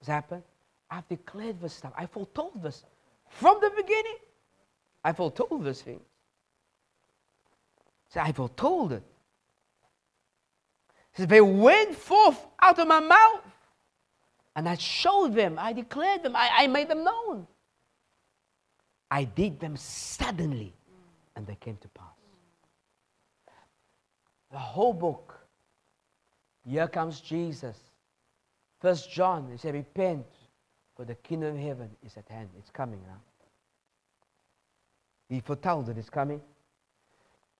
has 0.00 0.08
happened. 0.08 0.42
I've 0.90 1.08
declared 1.08 1.60
this 1.60 1.74
stuff. 1.74 1.92
I 1.96 2.06
foretold 2.06 2.62
this 2.62 2.84
from 3.28 3.58
the 3.60 3.70
beginning. 3.70 4.16
I 5.04 5.12
foretold 5.12 5.64
this 5.64 5.82
thing. 5.82 6.00
So 8.08 8.20
I 8.20 8.32
foretold 8.32 8.92
it. 8.92 9.02
Said, 11.14 11.28
they 11.28 11.40
went 11.40 11.94
forth 11.94 12.38
out 12.60 12.78
of 12.78 12.86
my 12.86 13.00
mouth. 13.00 13.42
And 14.54 14.68
I 14.68 14.76
showed 14.76 15.34
them, 15.34 15.56
I 15.58 15.72
declared 15.72 16.22
them, 16.22 16.34
I, 16.34 16.50
I 16.52 16.66
made 16.66 16.88
them 16.88 17.04
known. 17.04 17.46
I 19.10 19.24
did 19.24 19.60
them 19.60 19.76
suddenly, 19.76 20.72
and 21.36 21.46
they 21.46 21.56
came 21.56 21.76
to 21.76 21.88
pass. 21.88 22.06
The 24.50 24.58
whole 24.58 24.94
book 24.94 25.35
here 26.68 26.88
comes 26.88 27.20
Jesus. 27.20 27.76
First 28.80 29.10
John, 29.10 29.48
he 29.50 29.56
said, 29.56 29.74
repent, 29.74 30.26
for 30.96 31.04
the 31.04 31.14
kingdom 31.14 31.56
of 31.56 31.62
heaven 31.62 31.90
is 32.04 32.16
at 32.16 32.28
hand. 32.28 32.48
It's 32.58 32.70
coming 32.70 33.00
now. 33.06 33.20
He 35.28 35.40
foretells 35.40 35.86
that 35.86 35.98
it's 35.98 36.10
coming. 36.10 36.40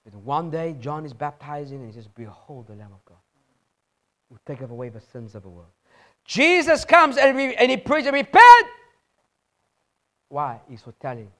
But 0.05 0.15
one 0.15 0.51
day, 0.51 0.77
John 0.78 1.05
is 1.05 1.12
baptizing, 1.12 1.78
and 1.78 1.87
he 1.87 1.93
says, 1.93 2.07
Behold 2.07 2.69
the 2.69 2.74
Lamb 2.74 2.93
of 2.93 3.05
God, 3.05 3.19
who 4.31 4.39
taketh 4.47 4.70
away 4.70 4.89
the 4.89 5.01
sins 5.01 5.35
of 5.35 5.43
the 5.43 5.49
world. 5.49 5.70
Jesus 6.24 6.85
comes 6.85 7.16
and, 7.16 7.37
re- 7.37 7.55
and 7.57 7.70
he 7.70 7.77
preaches, 7.77 8.12
repent. 8.12 8.66
Why? 10.28 10.61
He's 10.69 10.83
foretelling. 10.83 11.31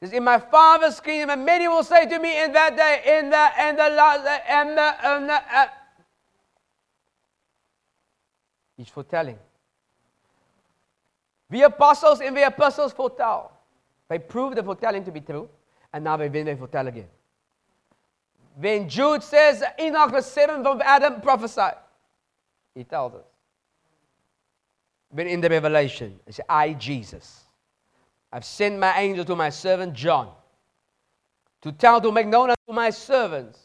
Says, 0.00 0.12
in 0.12 0.24
my 0.24 0.38
Father's 0.38 1.00
kingdom, 1.00 1.30
and 1.30 1.44
many 1.44 1.66
will 1.66 1.82
say 1.82 2.06
to 2.06 2.18
me 2.18 2.42
in 2.44 2.52
that 2.52 2.76
day, 2.76 3.18
in 3.18 3.30
the, 3.30 3.50
and 3.58 3.78
the 3.78 3.90
last, 3.90 4.26
and 4.48 4.76
the, 4.76 5.06
and 5.06 5.28
the, 5.28 5.34
uh, 5.34 5.66
He's 8.78 8.88
foretelling. 8.88 9.38
The 11.50 11.62
apostles 11.62 12.20
in 12.20 12.32
the 12.32 12.46
apostles 12.46 12.92
foretell. 12.92 13.52
They 14.08 14.18
prove 14.18 14.54
the 14.54 14.62
foretelling 14.62 15.04
to 15.04 15.10
be 15.10 15.20
true, 15.20 15.48
and 15.92 16.04
now 16.04 16.16
they, 16.16 16.28
they 16.28 16.54
foretell 16.54 16.86
again. 16.86 17.08
When 18.56 18.88
Jude 18.88 19.22
says 19.22 19.62
Enoch 19.78 20.12
the 20.12 20.22
seventh 20.22 20.66
of 20.66 20.80
Adam 20.80 21.20
prophesied, 21.20 21.76
he 22.74 22.84
tells 22.84 23.14
us. 23.14 23.24
But 25.12 25.26
in 25.26 25.40
the 25.40 25.48
Revelation, 25.48 26.18
says, 26.26 26.40
I, 26.48 26.74
Jesus, 26.74 27.44
I've 28.32 28.44
sent 28.44 28.78
my 28.78 28.98
angel 28.98 29.24
to 29.24 29.34
my 29.34 29.50
servant 29.50 29.94
John 29.94 30.30
to 31.62 31.72
tell, 31.72 32.00
to 32.00 32.12
make 32.12 32.26
known 32.26 32.50
unto 32.50 32.72
my 32.72 32.90
servants 32.90 33.58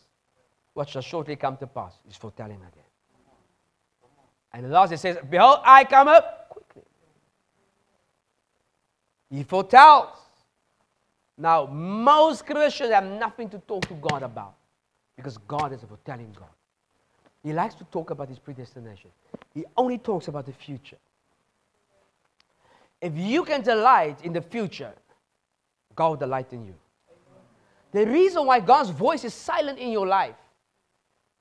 what 0.73 0.90
shall 0.90 1.02
shortly 1.02 1.35
come 1.35 1.57
to 1.57 1.68
pass. 1.68 1.94
He's 2.06 2.15
foretelling 2.15 2.57
again. 2.57 2.82
And 4.53 4.65
the 4.65 4.69
last 4.69 4.91
it 4.91 4.99
says, 4.99 5.17
Behold, 5.30 5.59
I 5.63 5.84
come 5.84 6.07
up 6.07 6.49
quickly. 6.49 6.84
He 9.30 9.43
foretells. 9.43 10.17
Now, 11.38 11.65
most 11.65 12.45
Christians 12.45 12.91
have 12.91 13.05
nothing 13.05 13.49
to 13.49 13.57
talk 13.59 13.88
to 13.88 13.95
God 13.95 14.21
about 14.21 14.53
because 15.15 15.38
God 15.39 15.73
is 15.73 15.81
a 15.81 15.88
foretelling 15.88 16.35
God. 16.38 16.49
He 17.43 17.51
likes 17.51 17.75
to 17.75 17.84
talk 17.85 18.11
about 18.11 18.30
his 18.30 18.39
predestination, 18.39 19.09
he 19.53 19.65
only 19.75 19.97
talks 19.97 20.27
about 20.27 20.45
the 20.45 20.53
future. 20.53 20.97
If 23.01 23.17
you 23.17 23.43
can 23.43 23.61
delight 23.61 24.23
in 24.23 24.31
the 24.31 24.41
future, 24.41 24.93
God 25.93 26.09
will 26.09 26.15
delight 26.15 26.53
in 26.53 26.65
you. 26.65 26.75
The 27.91 28.05
reason 28.07 28.45
why 28.45 28.61
God's 28.61 28.91
voice 28.91 29.25
is 29.25 29.34
silent 29.34 29.77
in 29.77 29.91
your 29.91 30.07
life 30.07 30.35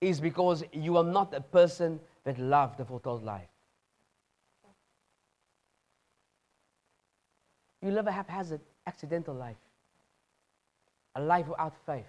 is 0.01 0.21
because 0.21 0.65
you 0.73 0.97
are 0.97 1.05
not 1.05 1.33
a 1.33 1.41
person 1.41 2.01
that 2.25 2.39
love 2.39 2.77
the 2.77 2.85
fulfilled 2.85 3.25
life. 3.25 3.49
You 7.83 7.91
live 7.91 8.07
a 8.07 8.13
haphazard, 8.13 8.61
accidental 8.87 9.35
life, 9.35 9.57
a 11.17 11.21
life 11.21 11.49
without 11.49 11.75
faith. 11.85 12.07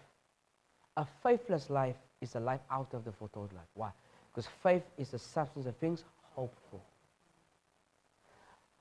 A 0.98 1.06
faithless 1.23 1.69
life 1.69 1.95
is 2.22 2.35
a 2.35 2.40
life 2.40 2.61
out 2.69 2.94
of 2.94 3.03
the 3.03 3.11
fulfilled 3.11 3.52
life. 3.53 3.65
Why? 3.73 3.90
Because 4.31 4.48
faith 4.61 4.84
is 4.98 5.10
the 5.10 5.19
substance 5.19 5.65
of 5.65 5.76
things 5.77 6.03
hoped 6.35 6.60
for. 6.69 6.80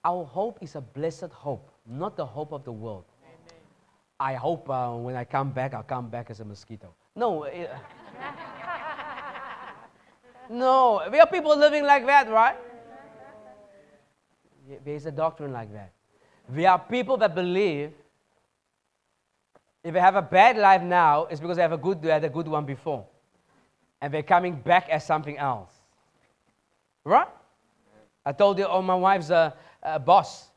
Our 0.04 0.24
hope 0.24 0.58
is 0.60 0.76
a 0.76 0.80
blessed 0.80 1.30
hope, 1.32 1.70
not 1.86 2.16
the 2.16 2.26
hope 2.26 2.52
of 2.52 2.64
the 2.64 2.72
world. 2.72 3.04
Amen. 3.24 3.62
I 4.20 4.34
hope 4.34 4.68
uh, 4.68 4.92
when 4.94 5.16
I 5.16 5.24
come 5.24 5.50
back, 5.50 5.74
I'll 5.74 5.82
come 5.82 6.10
back 6.10 6.30
as 6.30 6.40
a 6.40 6.44
mosquito. 6.44 6.94
No. 7.14 7.44
It, 7.44 7.70
No, 10.50 11.02
we 11.10 11.20
are 11.20 11.26
people 11.26 11.56
living 11.56 11.84
like 11.84 12.06
that, 12.06 12.28
right? 12.28 12.56
There's 14.84 15.06
a 15.06 15.12
doctrine 15.12 15.52
like 15.52 15.72
that. 15.72 15.92
We 16.54 16.66
are 16.66 16.78
people 16.78 17.16
that 17.18 17.34
believe 17.34 17.92
if 19.84 19.94
they 19.94 20.00
have 20.00 20.16
a 20.16 20.22
bad 20.22 20.56
life 20.56 20.82
now, 20.82 21.24
it's 21.24 21.40
because 21.40 21.56
they 21.56 21.62
have 21.62 21.72
a 21.72 21.78
good, 21.78 22.00
they 22.02 22.10
had 22.10 22.24
a 22.24 22.28
good 22.28 22.46
one 22.46 22.64
before. 22.64 23.04
And 24.00 24.12
they're 24.12 24.22
coming 24.22 24.54
back 24.54 24.88
as 24.88 25.04
something 25.04 25.38
else. 25.38 25.70
Right? 27.04 27.28
I 28.24 28.32
told 28.32 28.58
you, 28.58 28.66
oh, 28.66 28.82
my 28.82 28.94
wife's 28.94 29.30
a, 29.30 29.54
a 29.82 29.98
boss. 29.98 30.48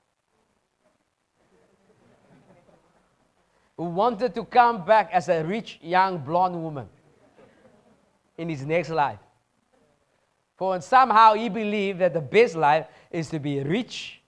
Who 3.78 3.86
wanted 3.86 4.36
to 4.36 4.46
come 4.46 4.86
back 4.86 5.10
as 5.12 5.28
a 5.28 5.44
rich, 5.44 5.80
young, 5.82 6.20
blonde 6.20 6.62
woman 6.62 6.88
in 8.38 8.48
his 8.48 8.66
next 8.66 8.90
life. 8.90 9.20
For 10.58 10.80
somehow 10.82 11.34
he 11.34 11.50
believed 11.50 12.00
that 12.00 12.14
the 12.14 12.22
best 12.22 12.56
life 12.56 12.88
is 13.12 13.30
to 13.30 13.40
be 13.40 13.60
rich, 13.62 14.22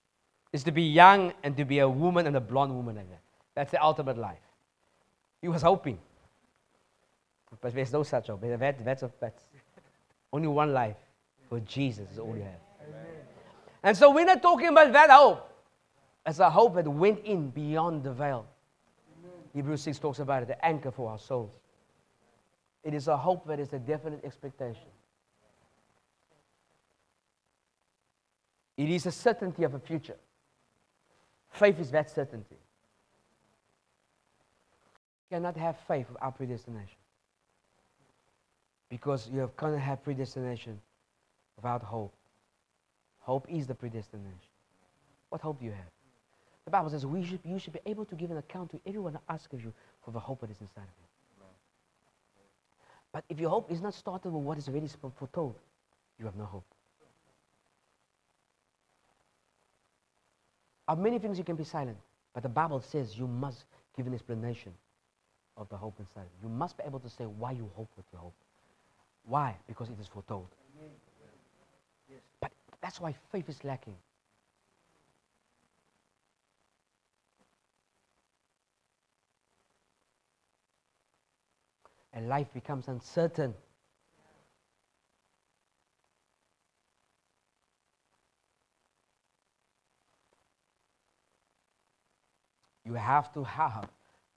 is 0.51 0.63
to 0.63 0.71
be 0.71 0.83
young, 0.83 1.33
and 1.43 1.55
to 1.55 1.65
be 1.65 1.79
a 1.79 1.87
woman 1.87 2.27
and 2.27 2.35
a 2.35 2.41
blonde 2.41 2.75
woman 2.75 2.95
like 2.97 3.09
that. 3.09 3.21
That's 3.55 3.71
the 3.71 3.83
ultimate 3.83 4.17
life. 4.17 4.39
He 5.41 5.47
was 5.47 5.61
hoping. 5.61 5.99
But 7.61 7.73
there's 7.73 7.93
no 7.93 8.03
such 8.03 8.27
hope. 8.27 8.41
That, 8.41 8.83
that's, 8.83 9.03
that's 9.19 9.43
only 10.33 10.47
one 10.47 10.73
life 10.73 10.97
for 11.49 11.59
Jesus 11.61 12.11
is 12.11 12.19
all 12.19 12.35
you 12.35 12.43
have. 12.43 12.59
And 13.83 13.95
so 13.95 14.11
we're 14.11 14.25
not 14.25 14.41
talking 14.41 14.67
about 14.67 14.91
that 14.93 15.09
hope. 15.09 15.49
It's 16.25 16.39
a 16.39 16.49
hope 16.49 16.75
that 16.75 16.87
went 16.87 17.23
in 17.23 17.49
beyond 17.49 18.03
the 18.03 18.11
veil. 18.11 18.45
Amen. 19.19 19.31
Hebrews 19.53 19.81
6 19.81 19.99
talks 19.99 20.19
about 20.19 20.43
it, 20.43 20.49
the 20.49 20.65
anchor 20.65 20.91
for 20.91 21.09
our 21.09 21.19
souls. 21.19 21.51
It 22.83 22.93
is 22.93 23.07
a 23.07 23.15
hope 23.15 23.47
that 23.47 23.59
is 23.59 23.71
a 23.71 23.79
definite 23.79 24.25
expectation. 24.25 24.87
It 28.77 28.89
is 28.89 29.07
a 29.07 29.11
certainty 29.11 29.63
of 29.63 29.73
a 29.73 29.79
future. 29.79 30.17
Faith 31.49 31.79
is 31.79 31.89
that 31.91 32.09
certainty. 32.09 32.57
You 35.29 35.35
cannot 35.35 35.57
have 35.57 35.77
faith 35.87 36.07
without 36.09 36.37
predestination. 36.37 36.97
Because 38.89 39.29
you 39.33 39.51
cannot 39.57 39.79
have 39.79 40.03
predestination 40.03 40.79
without 41.55 41.81
hope. 41.81 42.13
Hope 43.19 43.47
is 43.49 43.67
the 43.67 43.75
predestination. 43.75 44.37
What 45.29 45.41
hope 45.41 45.59
do 45.59 45.65
you 45.65 45.71
have? 45.71 45.91
The 46.65 46.71
Bible 46.71 46.89
says 46.89 47.05
we 47.05 47.25
should, 47.25 47.39
you 47.43 47.59
should 47.59 47.73
be 47.73 47.79
able 47.85 48.05
to 48.05 48.15
give 48.15 48.29
an 48.29 48.37
account 48.37 48.71
to 48.71 48.79
everyone 48.85 49.13
that 49.13 49.23
asks 49.27 49.51
of 49.53 49.63
you 49.63 49.73
for 50.03 50.11
the 50.11 50.19
hope 50.19 50.41
that 50.41 50.51
is 50.51 50.61
inside 50.61 50.81
of 50.81 50.95
you. 50.99 51.07
But 53.11 53.23
if 53.29 53.39
your 53.39 53.49
hope 53.49 53.71
is 53.71 53.81
not 53.81 53.93
started 53.93 54.29
with 54.29 54.43
what 54.43 54.57
is 54.57 54.67
already 54.67 54.87
foretold, 55.17 55.55
you 56.19 56.25
have 56.25 56.35
no 56.35 56.45
hope. 56.45 56.65
Of 60.87 60.99
many 60.99 61.19
things 61.19 61.37
you 61.37 61.43
can 61.43 61.55
be 61.55 61.63
silent, 61.63 61.97
but 62.33 62.43
the 62.43 62.49
Bible 62.49 62.79
says 62.79 63.17
you 63.17 63.27
must 63.27 63.65
give 63.95 64.07
an 64.07 64.13
explanation 64.13 64.73
of 65.57 65.67
the 65.69 65.75
hope 65.75 65.95
inside 65.99 66.25
you. 66.41 66.49
You 66.49 66.55
must 66.55 66.77
be 66.77 66.83
able 66.85 66.99
to 66.99 67.09
say 67.09 67.25
why 67.25 67.51
you 67.51 67.69
hope 67.75 67.89
with 67.97 68.05
your 68.13 68.21
hope. 68.21 68.35
Why? 69.25 69.55
Because 69.67 69.89
it 69.89 69.99
is 69.99 70.07
foretold. 70.07 70.47
But 72.39 72.51
that's 72.81 73.01
why 73.01 73.15
faith 73.31 73.49
is 73.49 73.63
lacking. 73.63 73.95
And 82.13 82.29
life 82.29 82.47
becomes 82.53 82.87
uncertain. 82.87 83.53
You 92.87 92.93
have 92.93 93.33
to 93.33 93.43
have 93.43 93.89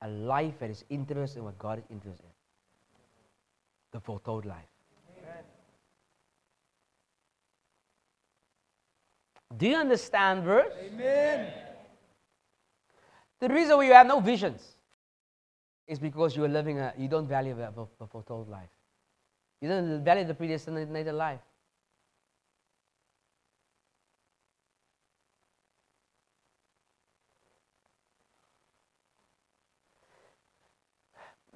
a 0.02 0.08
life 0.08 0.58
that 0.58 0.70
is 0.70 0.84
interested 0.90 1.38
in 1.38 1.44
what 1.44 1.58
God 1.58 1.78
is 1.78 1.84
interested 1.88 2.24
in. 2.24 2.32
The 3.92 4.00
foretold 4.00 4.44
life. 4.44 4.56
Amen. 5.16 5.44
Do 9.56 9.68
you 9.68 9.76
understand 9.76 10.42
verse? 10.42 10.72
Amen. 10.84 11.52
The 13.38 13.48
reason 13.48 13.76
why 13.76 13.86
you 13.86 13.92
have 13.92 14.06
no 14.06 14.18
visions 14.18 14.76
is 15.86 16.00
because 16.00 16.36
you 16.36 16.44
are 16.44 16.48
living 16.48 16.80
a, 16.80 16.92
you 16.98 17.08
don't 17.08 17.28
value 17.28 17.54
the, 17.54 17.72
the 17.98 18.06
foretold 18.06 18.48
life. 18.48 18.68
You 19.60 19.68
don't 19.68 20.04
value 20.04 20.24
the 20.24 20.34
predestinated 20.34 21.14
life. 21.14 21.40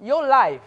Your 0.01 0.27
life 0.27 0.61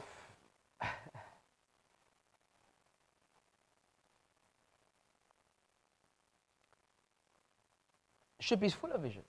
should 8.41 8.61
be 8.61 8.69
full 8.69 8.93
of 8.93 9.03
vision. 9.03 9.23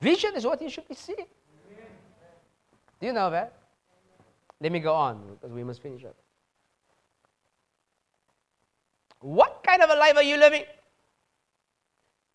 Vision 0.00 0.36
is 0.36 0.44
what 0.44 0.62
you 0.62 0.70
should 0.70 0.88
be 0.88 0.94
seeing. 0.94 1.26
Do 3.00 3.06
you 3.06 3.12
know 3.12 3.30
that? 3.30 3.52
Let 4.60 4.72
me 4.72 4.80
go 4.80 4.94
on 4.94 5.22
because 5.34 5.52
we 5.52 5.62
must 5.62 5.82
finish 5.82 6.04
up. 6.04 6.16
What 9.20 9.62
kind 9.66 9.82
of 9.82 9.90
a 9.90 9.94
life 9.94 10.16
are 10.16 10.22
you 10.22 10.36
living? 10.36 10.64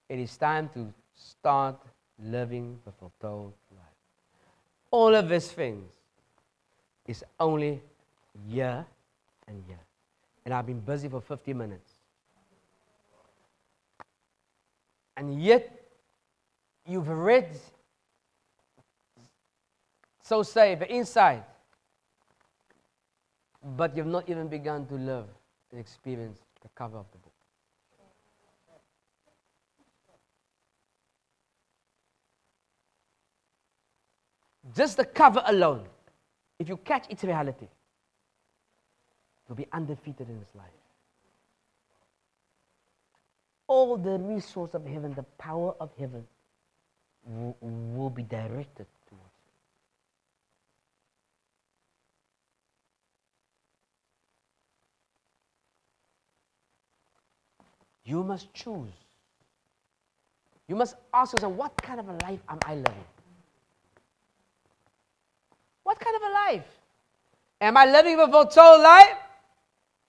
It 0.10 0.20
is 0.20 0.38
time 0.38 0.70
to 0.74 0.94
start 1.16 1.80
living 2.20 2.80
the 2.86 2.92
fulfilled 2.92 3.54
all 4.94 5.16
of 5.16 5.28
these 5.28 5.52
things 5.52 5.92
is 7.08 7.24
only 7.40 7.82
year 8.48 8.86
and 9.48 9.64
year. 9.68 9.80
And 10.46 10.54
I've 10.54 10.68
been 10.68 10.82
busy 10.82 11.08
for 11.08 11.20
50 11.20 11.52
minutes. 11.56 11.94
And 15.18 15.42
yet, 15.42 15.84
you've 16.86 17.10
read, 17.10 17.50
so 20.22 20.44
say, 20.44 20.76
the 20.76 20.94
inside, 20.94 21.44
but 23.76 23.98
you've 23.98 24.06
not 24.06 24.30
even 24.30 24.48
begun 24.48 24.86
to 24.88 24.94
live 24.94 25.26
and 25.72 25.80
experience 25.80 26.40
the 26.62 26.70
cover 26.76 27.00
of 27.00 27.06
the 27.12 27.18
book. 27.18 27.34
Just 34.76 34.98
the 34.98 35.06
cover 35.06 35.44
alone, 35.46 35.86
if 36.60 36.68
you 36.68 36.78
catch 36.78 37.06
its 37.10 37.24
reality, 37.24 37.68
you'll 39.48 39.56
be 39.56 39.68
undefeated 39.72 40.28
in 40.30 40.40
this 40.40 40.56
life. 40.56 40.66
All 43.68 43.98
the 43.98 44.18
resource 44.18 44.74
of 44.74 44.86
heaven, 44.86 45.14
the 45.14 45.24
power 45.38 45.76
of 45.80 45.92
heaven, 45.98 46.26
will, 47.26 47.56
will 47.62 48.10
be 48.10 48.24
directed 48.24 48.88
towards 49.08 49.24
you. 58.06 58.18
You 58.18 58.24
must 58.24 58.54
choose. 58.54 58.92
You 60.68 60.76
must 60.76 60.96
ask 61.14 61.34
yourself, 61.34 61.54
what 61.54 61.78
kind 61.82 62.00
of 62.00 62.10
a 62.10 62.14
life 62.24 62.40
am 62.50 62.60
I 62.66 62.76
living? 62.76 63.06
What 65.94 66.00
kind 66.00 66.16
of 66.16 66.22
a 66.24 66.34
life? 66.34 66.66
Am 67.62 67.78
I 67.78 67.86
living 67.86 68.20
a 68.20 68.26
foretold 68.28 68.82
life? 68.82 69.16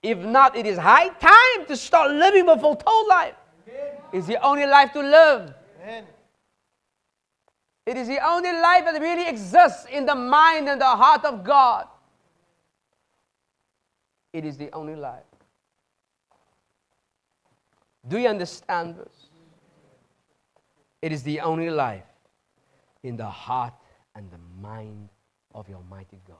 If 0.02 0.16
not, 0.16 0.56
it 0.56 0.65
is 0.65 0.78
high 0.78 1.11
time 1.11 1.66
to 1.69 1.77
start 1.77 2.11
living 2.11 2.48
a 2.48 2.59
foretold 2.59 3.06
life. 3.06 3.35
Amen. 3.69 3.93
It's 4.15 4.27
the 4.27 4.43
only 4.43 4.65
life 4.65 4.94
to 4.94 5.01
live. 5.01 5.55
Amen. 5.82 6.05
It 7.85 7.98
is 7.98 8.09
the 8.09 8.27
only 8.27 8.51
life 8.51 8.86
that 8.86 8.98
really 8.98 9.28
exists 9.28 9.85
in 9.93 10.06
the 10.06 10.15
mind 10.15 10.70
and 10.70 10.81
the 10.81 10.86
heart 10.86 11.27
of 11.27 11.44
God. 11.44 11.86
It 14.32 14.47
is 14.47 14.56
the 14.56 14.73
only 14.73 14.97
life. 14.97 15.23
Do 18.09 18.16
you 18.16 18.28
understand 18.28 18.97
this? 18.97 19.27
It 21.02 21.12
is 21.12 21.23
the 21.23 21.40
only 21.40 21.69
life 21.69 22.06
in 23.02 23.19
the 23.19 23.28
heart 23.28 23.74
and 24.15 24.31
the 24.31 24.39
mind 24.62 25.11
of 25.55 25.67
the 25.67 25.75
Almighty 25.75 26.21
God. 26.27 26.37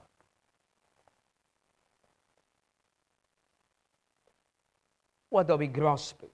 What 5.31 5.51
are 5.51 5.57
we 5.57 5.67
grasping? 5.67 6.31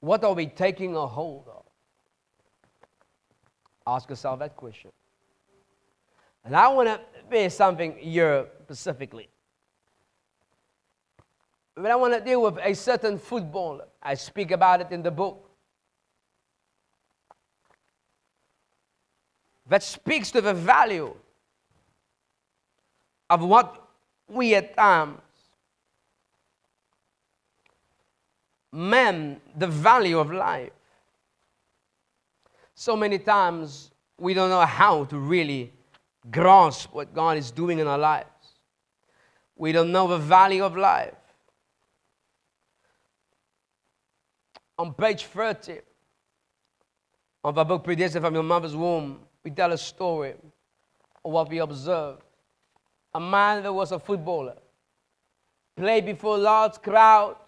What 0.00 0.22
are 0.24 0.34
we 0.34 0.46
taking 0.46 0.96
a 0.96 1.06
hold 1.06 1.48
of? 1.48 1.64
Ask 3.86 4.08
yourself 4.08 4.38
that 4.38 4.56
question. 4.56 4.90
And 6.44 6.54
I 6.54 6.68
want 6.68 6.88
to 6.88 7.00
say 7.30 7.48
something 7.48 7.96
here 7.96 8.46
specifically. 8.64 9.28
But 11.74 11.90
I 11.90 11.96
want 11.96 12.14
to 12.14 12.20
deal 12.20 12.42
with 12.42 12.58
a 12.62 12.74
certain 12.74 13.18
footballer. 13.18 13.86
I 14.02 14.14
speak 14.14 14.50
about 14.50 14.80
it 14.82 14.90
in 14.90 15.02
the 15.02 15.10
book. 15.10 15.50
That 19.66 19.82
speaks 19.82 20.30
to 20.32 20.40
the 20.40 20.54
value 20.54 21.14
of 23.30 23.42
what 23.42 23.88
we 24.28 24.54
at 24.54 24.76
times 24.76 25.20
men 28.74 29.40
the 29.56 29.68
value 29.68 30.18
of 30.18 30.32
life. 30.32 30.72
So 32.74 32.96
many 32.96 33.18
times 33.18 33.92
we 34.18 34.34
don't 34.34 34.50
know 34.50 34.66
how 34.66 35.04
to 35.04 35.18
really 35.18 35.72
grasp 36.30 36.92
what 36.92 37.14
God 37.14 37.38
is 37.38 37.50
doing 37.50 37.78
in 37.78 37.86
our 37.86 37.98
lives. 37.98 38.28
We 39.56 39.70
don't 39.70 39.92
know 39.92 40.08
the 40.08 40.18
value 40.18 40.64
of 40.64 40.76
life. 40.76 41.14
On 44.76 44.92
page 44.92 45.24
30 45.26 45.78
of 47.44 47.56
our 47.56 47.64
book, 47.64 47.84
Predestined 47.84 48.24
from 48.24 48.34
Your 48.34 48.42
Mother's 48.42 48.74
Womb, 48.74 49.20
we 49.44 49.50
tell 49.50 49.72
a 49.72 49.78
story 49.78 50.34
of 51.24 51.30
what 51.30 51.50
we 51.50 51.58
observed. 51.58 52.22
A 53.14 53.20
man 53.20 53.62
that 53.62 53.72
was 53.72 53.92
a 53.92 53.98
footballer, 53.98 54.56
played 55.76 56.06
before 56.06 56.38
large 56.38 56.80
crowds, 56.82 57.38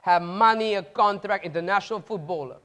had 0.00 0.22
money, 0.22 0.74
a 0.74 0.82
contract, 0.82 1.44
international 1.44 2.00
footballer. 2.00 2.56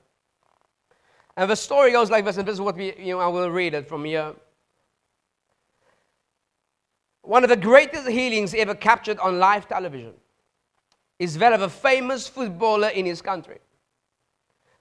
And 1.37 1.49
the 1.49 1.55
story 1.55 1.91
goes 1.91 2.11
like 2.11 2.23
this, 2.23 2.37
and 2.37 2.47
this 2.47 2.53
is 2.53 2.61
what 2.61 2.75
we, 2.75 2.95
you 2.97 3.15
know, 3.15 3.19
I 3.19 3.27
will 3.27 3.49
read 3.49 3.73
it 3.73 3.87
from 3.87 4.05
here. 4.05 4.33
One 7.23 7.43
of 7.43 7.49
the 7.49 7.57
greatest 7.57 8.07
healings 8.07 8.53
ever 8.53 8.75
captured 8.75 9.17
on 9.19 9.39
live 9.39 9.67
television 9.67 10.13
is 11.17 11.37
that 11.39 11.53
of 11.53 11.61
a 11.61 11.69
famous 11.69 12.27
footballer 12.27 12.89
in 12.89 13.05
his 13.05 13.21
country 13.21 13.57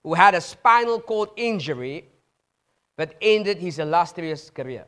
who 0.03 0.15
had 0.15 0.35
a 0.35 0.41
spinal 0.41 1.01
cord 1.01 1.31
injury 1.37 2.05
that 2.97 3.15
ended 3.21 3.59
his 3.59 3.79
illustrious 3.79 4.51
career. 4.51 4.87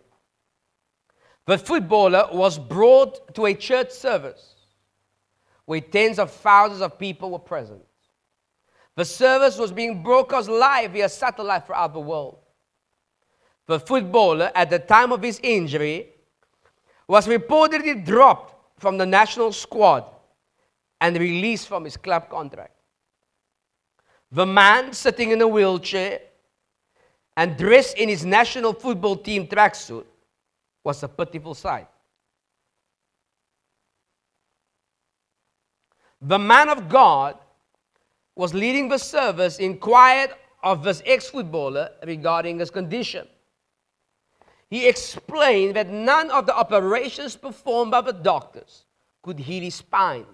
The 1.47 1.59
footballer 1.59 2.29
was 2.33 2.59
brought 2.59 3.35
to 3.35 3.47
a 3.47 3.55
church 3.55 3.91
service 3.91 4.55
where 5.65 5.81
tens 5.81 6.19
of 6.19 6.31
thousands 6.31 6.81
of 6.81 6.99
people 6.99 7.31
were 7.31 7.39
present. 7.39 7.83
The 8.97 9.05
service 9.05 9.59
was 9.59 9.73
being 9.73 10.03
broadcast 10.03 10.49
live 10.49 10.93
via 10.93 11.09
satellite 11.09 11.67
throughout 11.67 11.93
the 11.93 12.01
world. 12.01 12.39
The 13.67 13.81
footballer, 13.81 14.51
at 14.55 14.71
the 14.71 14.79
time 14.79 15.13
of 15.13 15.23
his 15.23 15.41
injury, 15.43 16.11
was 17.09 17.27
reportedly 17.27 18.05
dropped 18.05 18.81
from 18.81 18.97
the 18.97 19.07
national 19.07 19.53
squad 19.53 20.05
and 21.01 21.17
released 21.17 21.69
from 21.69 21.85
his 21.85 21.97
club 21.97 22.31
contract. 22.31 22.73
The 24.33 24.47
man 24.47 24.93
sitting 24.93 25.31
in 25.31 25.41
a 25.41 25.49
wheelchair 25.49 26.21
and 27.37 27.57
dressed 27.57 27.97
in 27.99 28.09
his 28.09 28.25
national 28.25 28.73
football 28.73 29.17
team 29.17 29.47
tracksuit 29.47 30.05
was 30.83 31.03
a 31.03 31.09
pitiful 31.09 31.55
sight. 31.55 31.89
The 36.23 36.39
man 36.39 36.69
of 36.69 36.89
God 36.89 37.37
was 38.35 38.55
leading 38.55 38.89
the 38.89 38.99
service, 38.99 39.59
inquired 39.59 40.31
of 40.63 40.83
this 40.83 41.03
ex 41.05 41.29
footballer 41.29 41.91
regarding 42.07 42.59
his 42.59 42.71
condition. 42.71 43.27
He 44.69 44.89
explained 44.89 45.77
that 45.77 45.89
none 45.89 46.31
of 46.31 46.47
the 46.47 46.57
operations 46.57 47.37
performed 47.37 47.93
by 47.93 48.01
the 48.01 48.13
doctors 48.13 48.85
could 49.23 49.39
heal 49.39 49.63
his 49.63 49.77
spine. 49.77 50.27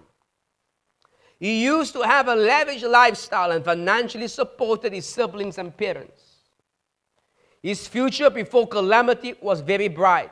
He 1.39 1.63
used 1.63 1.93
to 1.93 2.01
have 2.01 2.27
a 2.27 2.35
lavish 2.35 2.83
lifestyle 2.83 3.51
and 3.51 3.63
financially 3.63 4.27
supported 4.27 4.93
his 4.93 5.05
siblings 5.05 5.57
and 5.57 5.75
parents. 5.75 6.22
His 7.63 7.87
future 7.87 8.29
before 8.29 8.67
calamity 8.67 9.35
was 9.41 9.61
very 9.61 9.87
bright. 9.87 10.31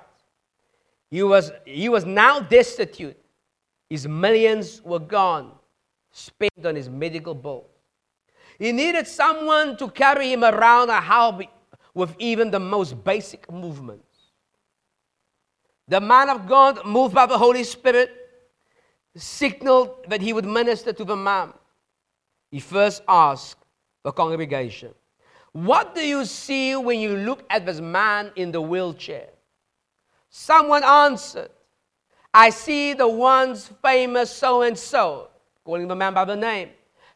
He 1.09 1.23
was, 1.23 1.51
he 1.65 1.87
was 1.87 2.05
now 2.05 2.41
destitute. 2.41 3.17
His 3.89 4.07
millions 4.07 4.81
were 4.83 4.99
gone, 4.99 5.53
spent 6.11 6.65
on 6.65 6.75
his 6.75 6.89
medical 6.89 7.33
bill. 7.33 7.67
He 8.59 8.71
needed 8.73 9.07
someone 9.07 9.77
to 9.77 9.89
carry 9.89 10.31
him 10.31 10.43
around 10.43 10.89
a 10.89 10.99
house 10.99 11.41
with 11.93 12.15
even 12.19 12.51
the 12.51 12.59
most 12.59 13.01
basic 13.03 13.49
movements. 13.51 14.05
The 15.87 15.99
man 15.99 16.29
of 16.29 16.47
God, 16.47 16.85
moved 16.85 17.15
by 17.15 17.25
the 17.25 17.37
Holy 17.37 17.63
Spirit, 17.63 18.11
signaled 19.15 20.05
that 20.07 20.21
he 20.21 20.31
would 20.31 20.45
minister 20.45 20.93
to 20.93 21.03
the 21.03 21.15
man. 21.15 21.53
He 22.49 22.59
first 22.59 23.01
asked 23.07 23.57
the 24.03 24.11
congregation, 24.11 24.93
What 25.53 25.95
do 25.95 26.05
you 26.05 26.25
see 26.25 26.75
when 26.75 26.99
you 26.99 27.17
look 27.17 27.43
at 27.49 27.65
this 27.65 27.81
man 27.81 28.31
in 28.35 28.51
the 28.51 28.61
wheelchair? 28.61 29.27
Someone 30.29 30.83
answered, 30.83 31.49
I 32.33 32.49
see 32.51 32.93
the 32.93 33.07
once 33.07 33.69
famous 33.81 34.31
so 34.31 34.61
and 34.61 34.77
so, 34.77 35.29
calling 35.65 35.89
the 35.89 35.95
man 35.95 36.13
by 36.13 36.23
the 36.23 36.37
name, 36.37 36.69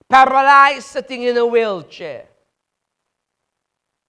paralyzed, 0.10 0.88
sitting 0.88 1.24
in 1.24 1.38
a 1.38 1.46
wheelchair. 1.46 2.28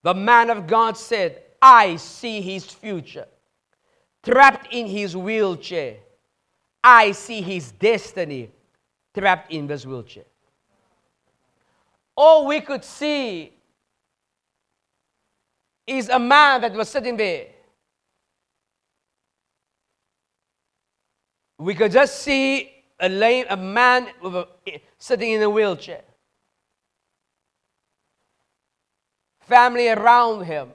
The 0.02 0.14
man 0.14 0.50
of 0.50 0.66
God 0.66 0.96
said, 0.96 1.42
I 1.62 1.96
see 1.96 2.40
his 2.40 2.64
future. 2.64 3.26
Trapped 4.24 4.72
in 4.72 4.86
his 4.86 5.16
wheelchair. 5.16 5.98
I 6.82 7.12
see 7.12 7.40
his 7.40 7.70
destiny 7.72 8.50
trapped 9.16 9.52
in 9.52 9.68
this 9.68 9.86
wheelchair. 9.86 10.24
All 12.16 12.46
we 12.46 12.60
could 12.60 12.84
see 12.84 13.55
is 15.86 16.08
a 16.08 16.18
man 16.18 16.60
that 16.62 16.72
was 16.72 16.88
sitting 16.88 17.16
there. 17.16 17.46
We 21.58 21.74
could 21.74 21.92
just 21.92 22.20
see 22.20 22.70
a, 23.00 23.08
lame, 23.08 23.46
a 23.48 23.56
man 23.56 24.08
a, 24.22 24.46
sitting 24.98 25.32
in 25.32 25.42
a 25.42 25.50
wheelchair. 25.50 26.02
family 29.46 29.88
around 29.88 30.44
him. 30.44 30.72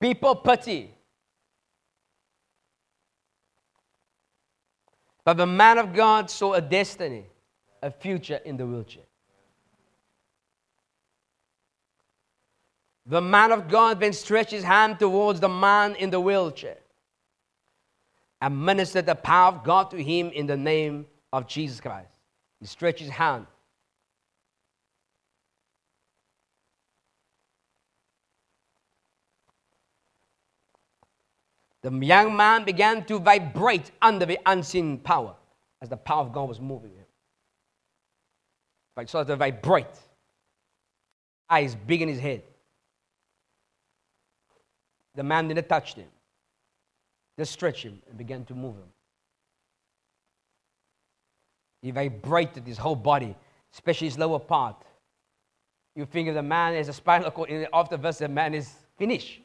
People 0.00 0.34
pity. 0.36 0.90
But 5.24 5.36
the 5.38 5.46
man 5.46 5.78
of 5.78 5.94
God 5.94 6.30
saw 6.30 6.54
a 6.54 6.60
destiny, 6.60 7.24
a 7.82 7.90
future 7.90 8.40
in 8.44 8.56
the 8.56 8.66
wheelchair. 8.66 9.03
The 13.06 13.20
man 13.20 13.52
of 13.52 13.68
God 13.68 14.00
then 14.00 14.12
stretched 14.12 14.50
his 14.50 14.64
hand 14.64 14.98
towards 14.98 15.40
the 15.40 15.48
man 15.48 15.94
in 15.96 16.10
the 16.10 16.20
wheelchair 16.20 16.78
and 18.40 18.64
ministered 18.64 19.06
the 19.06 19.14
power 19.14 19.48
of 19.48 19.64
God 19.64 19.90
to 19.90 20.02
him 20.02 20.30
in 20.30 20.46
the 20.46 20.56
name 20.56 21.06
of 21.32 21.46
Jesus 21.46 21.80
Christ. 21.80 22.12
He 22.60 22.66
stretched 22.66 23.00
his 23.00 23.10
hand 23.10 23.46
The 31.84 31.90
young 31.90 32.34
man 32.34 32.64
began 32.64 33.04
to 33.04 33.18
vibrate 33.18 33.90
under 34.00 34.24
the 34.24 34.38
unseen 34.46 34.96
power 34.96 35.34
as 35.82 35.90
the 35.90 35.98
power 35.98 36.22
of 36.22 36.32
God 36.32 36.48
was 36.48 36.58
moving 36.58 36.92
him. 36.92 37.04
Like 38.96 39.10
sort 39.10 39.28
of 39.28 39.38
vibrate. 39.38 39.84
Eyes 41.50 41.74
big 41.74 42.00
in 42.00 42.08
his 42.08 42.18
head. 42.18 42.42
The 45.14 45.22
man 45.22 45.48
didn't 45.48 45.68
touch 45.68 45.94
him. 45.94 46.08
Just 47.38 47.52
stretch 47.52 47.84
him 47.84 48.00
and 48.08 48.18
began 48.18 48.44
to 48.46 48.54
move 48.54 48.76
him. 48.76 48.88
He 51.82 51.90
vibrated 51.90 52.66
his 52.66 52.78
whole 52.78 52.96
body, 52.96 53.36
especially 53.72 54.08
his 54.08 54.18
lower 54.18 54.38
part. 54.38 54.76
You 55.94 56.06
think 56.06 56.28
of 56.28 56.34
the 56.34 56.42
man 56.42 56.74
as 56.74 56.88
a 56.88 56.92
spinal 56.92 57.30
cord, 57.30 57.50
after 57.72 57.96
this, 57.96 58.18
the 58.18 58.28
man 58.28 58.54
is 58.54 58.72
finished. 58.96 59.40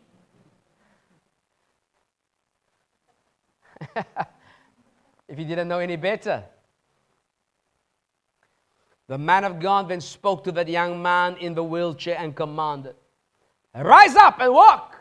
if 5.27 5.37
you 5.37 5.45
didn't 5.45 5.67
know 5.67 5.79
any 5.79 5.95
better. 5.95 6.43
The 9.07 9.17
man 9.17 9.43
of 9.43 9.59
God 9.59 9.89
then 9.89 10.01
spoke 10.01 10.43
to 10.43 10.51
that 10.53 10.67
young 10.67 11.01
man 11.01 11.35
in 11.37 11.55
the 11.55 11.63
wheelchair 11.63 12.17
and 12.19 12.35
commanded, 12.35 12.95
Rise 13.75 14.15
up 14.15 14.39
and 14.39 14.53
walk. 14.53 14.98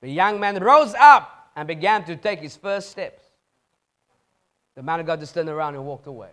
The 0.00 0.10
young 0.10 0.38
man 0.38 0.56
rose 0.62 0.94
up 0.94 1.50
and 1.56 1.66
began 1.66 2.04
to 2.04 2.16
take 2.16 2.40
his 2.40 2.56
first 2.56 2.90
steps. 2.90 3.24
The 4.74 4.82
man 4.82 5.00
of 5.00 5.06
God 5.06 5.18
just 5.20 5.34
turned 5.34 5.48
around 5.48 5.74
and 5.74 5.84
walked 5.84 6.06
away. 6.06 6.30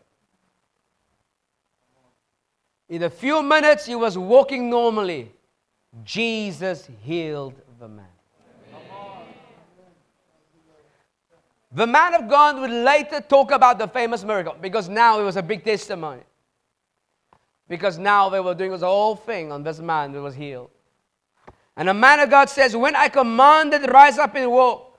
In 2.88 3.04
a 3.04 3.10
few 3.10 3.42
minutes, 3.42 3.86
he 3.86 3.96
was 3.96 4.18
walking 4.18 4.70
normally. 4.70 5.32
Jesus 6.04 6.88
healed 7.02 7.56
the 7.80 7.88
man. 7.88 8.06
The 11.72 11.88
man 11.88 12.14
of 12.14 12.30
God 12.30 12.60
would 12.60 12.70
later 12.70 13.20
talk 13.20 13.52
about 13.52 13.80
the 13.80 13.88
famous 13.88 14.24
miracle 14.24 14.56
because 14.62 14.88
now 14.88 15.20
it 15.20 15.24
was 15.24 15.36
a 15.36 15.44
big 15.44 15.64
testimony. 15.64 16.22
Because 17.68 17.98
now 17.98 18.30
they 18.30 18.40
were 18.40 18.54
doing 18.54 18.72
this 18.72 18.82
whole 18.82 19.16
thing 19.16 19.52
on 19.52 19.64
this 19.64 19.80
man 19.80 20.12
that 20.14 20.22
was 20.22 20.36
healed. 20.36 20.70
And 21.78 21.90
the 21.90 21.94
man 21.94 22.20
of 22.20 22.30
God 22.30 22.50
says, 22.50 22.76
When 22.76 22.96
I 22.96 23.10
commanded, 23.10 23.90
rise 23.92 24.18
up 24.18 24.36
and 24.36 24.50
walk, 24.52 24.98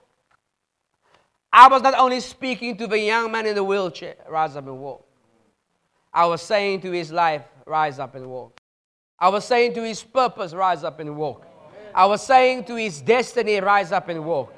I 1.52 1.68
was 1.68 1.80
not 1.80 1.94
only 1.94 2.20
speaking 2.20 2.76
to 2.76 2.86
the 2.86 2.98
young 2.98 3.32
man 3.32 3.46
in 3.46 3.54
the 3.54 3.64
wheelchair, 3.64 4.16
rise 4.28 4.56
up 4.56 4.66
and 4.66 4.78
walk. 4.78 5.06
I 6.12 6.26
was 6.26 6.42
saying 6.42 6.82
to 6.82 6.90
his 6.90 7.10
life, 7.10 7.42
rise 7.66 7.98
up 7.98 8.14
and 8.14 8.26
walk. 8.26 8.58
I 9.18 9.30
was 9.30 9.44
saying 9.44 9.74
to 9.74 9.82
his 9.82 10.02
purpose, 10.02 10.52
rise 10.52 10.84
up 10.84 11.00
and 11.00 11.16
walk. 11.16 11.46
I 11.94 12.04
was 12.04 12.24
saying 12.24 12.64
to 12.64 12.76
his 12.76 13.00
destiny, 13.00 13.58
rise 13.60 13.90
up 13.90 14.10
and 14.10 14.24
walk. 14.24 14.52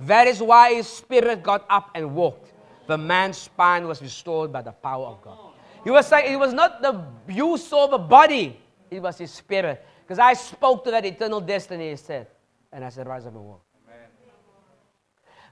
That 0.00 0.26
is 0.26 0.40
why 0.40 0.74
his 0.74 0.88
spirit 0.88 1.42
got 1.42 1.66
up 1.68 1.90
and 1.94 2.14
walked. 2.14 2.52
The 2.86 2.96
man's 2.96 3.36
spine 3.36 3.86
was 3.86 4.00
restored 4.00 4.50
by 4.50 4.62
the 4.62 4.72
power 4.72 5.06
of 5.06 5.22
God. 5.22 5.38
He 5.84 5.90
was 5.90 6.06
saying 6.06 6.32
it 6.32 6.38
was 6.38 6.54
not 6.54 6.80
the 6.80 7.04
use 7.28 7.70
of 7.72 7.90
the 7.90 7.98
body, 7.98 8.58
it 8.90 9.00
was 9.00 9.18
his 9.18 9.30
spirit. 9.30 9.84
Because 10.10 10.18
I 10.18 10.32
spoke 10.32 10.82
to 10.86 10.90
that 10.90 11.06
eternal 11.06 11.40
destiny, 11.40 11.90
he 11.90 11.94
said. 11.94 12.26
And 12.72 12.84
I 12.84 12.88
said, 12.88 13.06
rise 13.06 13.26
up 13.26 13.34
and 13.36 13.44
walk. 13.44 13.62
Amen. 13.86 14.08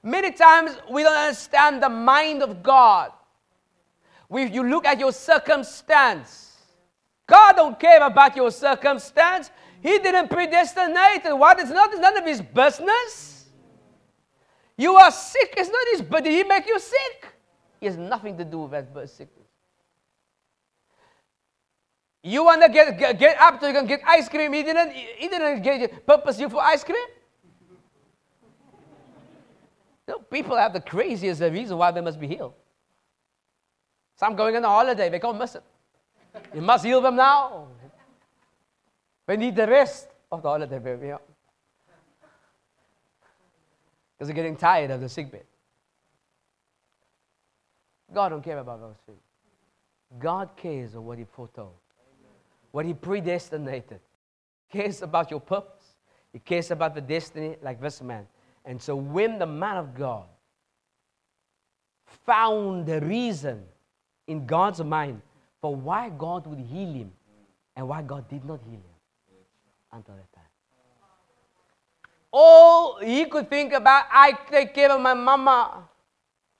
Many 0.03 0.33
times 0.33 0.75
we 0.91 1.01
don't 1.01 1.15
understand 1.15 1.81
the 1.81 1.87
mind 1.87 2.43
of 2.43 2.61
God. 2.61 3.13
We, 4.27 4.47
you 4.47 4.67
look 4.67 4.85
at 4.85 4.99
your 4.99 5.13
circumstance. 5.13 6.57
God 7.25 7.55
don't 7.55 7.79
care 7.79 8.05
about 8.05 8.35
your 8.35 8.51
circumstance. 8.51 9.49
He 9.81 9.97
didn't 9.97 10.27
predestinate 10.29 11.23
it. 11.23 11.37
What? 11.37 11.57
It's 11.57 11.71
not 11.71 11.93
it's 11.93 12.01
none 12.01 12.17
of 12.17 12.25
his 12.25 12.41
business. 12.41 13.45
You 14.75 14.93
are 14.95 15.11
sick. 15.11 15.53
It's 15.55 15.69
not 15.69 15.87
his, 15.93 16.01
but 16.01 16.25
did 16.25 16.33
he 16.33 16.43
make 16.43 16.67
you 16.67 16.77
sick? 16.81 17.33
He 17.79 17.85
has 17.85 17.95
nothing 17.95 18.37
to 18.37 18.43
do 18.43 18.63
with 18.63 18.71
that 18.71 19.09
sickness. 19.09 19.38
You 22.21 22.43
want 22.43 22.61
to 22.61 22.69
get, 22.69 22.99
get, 22.99 23.17
get 23.17 23.39
up 23.39 23.61
so 23.61 23.67
you 23.67 23.73
can 23.73 23.85
get 23.85 24.01
ice 24.05 24.27
cream. 24.27 24.51
He 24.51 24.63
didn't, 24.63 24.91
he 24.91 25.27
didn't 25.27 25.61
get, 25.61 26.05
purpose 26.05 26.39
you 26.39 26.49
for 26.49 26.61
ice 26.61 26.83
cream. 26.83 26.97
You 30.07 30.15
know, 30.15 30.19
people 30.19 30.57
have 30.57 30.73
the 30.73 30.81
craziest 30.81 31.41
reason 31.41 31.77
why 31.77 31.91
they 31.91 32.01
must 32.01 32.19
be 32.19 32.27
healed. 32.27 32.53
Some 34.15 34.35
going 34.35 34.55
on 34.57 34.65
a 34.65 34.67
holiday, 34.67 35.07
they 35.07 35.19
can't 35.19 35.37
miss 35.37 35.55
it. 35.55 35.63
You 36.53 36.61
must 36.61 36.83
heal 36.83 36.99
them 36.99 37.15
now. 37.15 37.67
They 39.25 39.37
need 39.37 39.55
the 39.55 39.67
rest 39.67 40.09
of 40.31 40.41
the 40.41 40.49
holiday, 40.49 40.79
baby. 40.79 41.13
Because 44.17 44.27
they're 44.27 44.35
getting 44.35 44.57
tired 44.57 44.91
of 44.91 44.99
the 44.99 45.07
sick 45.07 45.31
bed. 45.31 45.45
God 48.13 48.29
don't 48.29 48.43
care 48.43 48.57
about 48.57 48.81
those 48.81 48.97
things. 49.05 49.21
God 50.17 50.49
cares 50.57 50.95
of 50.95 51.03
what 51.03 51.17
He 51.17 51.23
foretold 51.23 51.75
what 52.71 52.85
He 52.85 52.93
predestinated. 52.93 53.99
He 54.67 54.79
cares 54.79 55.01
about 55.01 55.31
your 55.31 55.39
purpose. 55.39 55.95
He 56.31 56.39
cares 56.39 56.71
about 56.71 56.93
the 56.95 57.01
destiny 57.01 57.55
like 57.61 57.81
this 57.81 58.01
man. 58.01 58.27
And 58.65 58.81
so 58.81 58.95
when 58.95 59.39
the 59.39 59.47
man 59.47 59.77
of 59.77 59.95
God 59.95 60.25
found 62.25 62.85
the 62.85 63.01
reason 63.01 63.63
in 64.27 64.45
God's 64.45 64.83
mind 64.83 65.21
for 65.61 65.75
why 65.75 66.09
God 66.09 66.45
would 66.47 66.59
heal 66.59 66.93
him 66.93 67.11
and 67.75 67.87
why 67.87 68.01
God 68.01 68.29
did 68.29 68.45
not 68.45 68.59
heal 68.63 68.73
him 68.73 69.39
until 69.91 70.15
that 70.15 70.31
time. 70.33 70.43
All 72.31 72.99
he 72.99 73.25
could 73.25 73.49
think 73.49 73.73
about, 73.73 74.05
I 74.11 74.33
take 74.51 74.73
care 74.73 74.91
of 74.91 75.01
my 75.01 75.13
mama. 75.13 75.89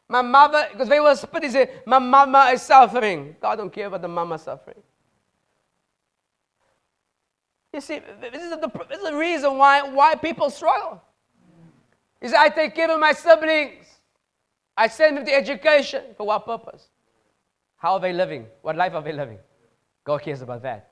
My 0.07 0.23
mother, 0.23 0.67
because 0.71 0.89
they 0.89 0.99
were 0.99 1.15
split, 1.15 1.43
he 1.43 1.49
said, 1.49 1.83
My 1.85 1.99
mama 1.99 2.49
is 2.51 2.63
suffering. 2.63 3.35
God 3.39 3.57
don't 3.57 3.71
care 3.71 3.85
about 3.85 4.01
the 4.01 4.07
mama 4.07 4.39
suffering. 4.39 4.81
You 7.73 7.81
see, 7.81 7.99
this 8.19 8.41
is 8.41 8.49
the, 8.49 8.71
this 8.89 8.99
is 8.99 9.09
the 9.09 9.15
reason 9.15 9.57
why, 9.57 9.83
why 9.83 10.15
people 10.15 10.49
struggle. 10.49 11.01
Is 12.19 12.33
I 12.33 12.49
take 12.49 12.75
care 12.75 12.91
of 12.91 12.99
my 12.99 13.13
siblings. 13.13 13.85
I 14.75 14.87
send 14.87 15.17
them 15.17 15.25
to 15.25 15.33
education. 15.33 16.03
For 16.17 16.25
what 16.25 16.45
purpose? 16.45 16.89
How 17.77 17.93
are 17.93 17.99
they 17.99 18.11
living? 18.11 18.47
What 18.61 18.75
life 18.75 18.93
are 18.93 19.01
they 19.01 19.13
living? 19.13 19.37
God 20.03 20.21
cares 20.21 20.41
about 20.41 20.63
that. 20.63 20.89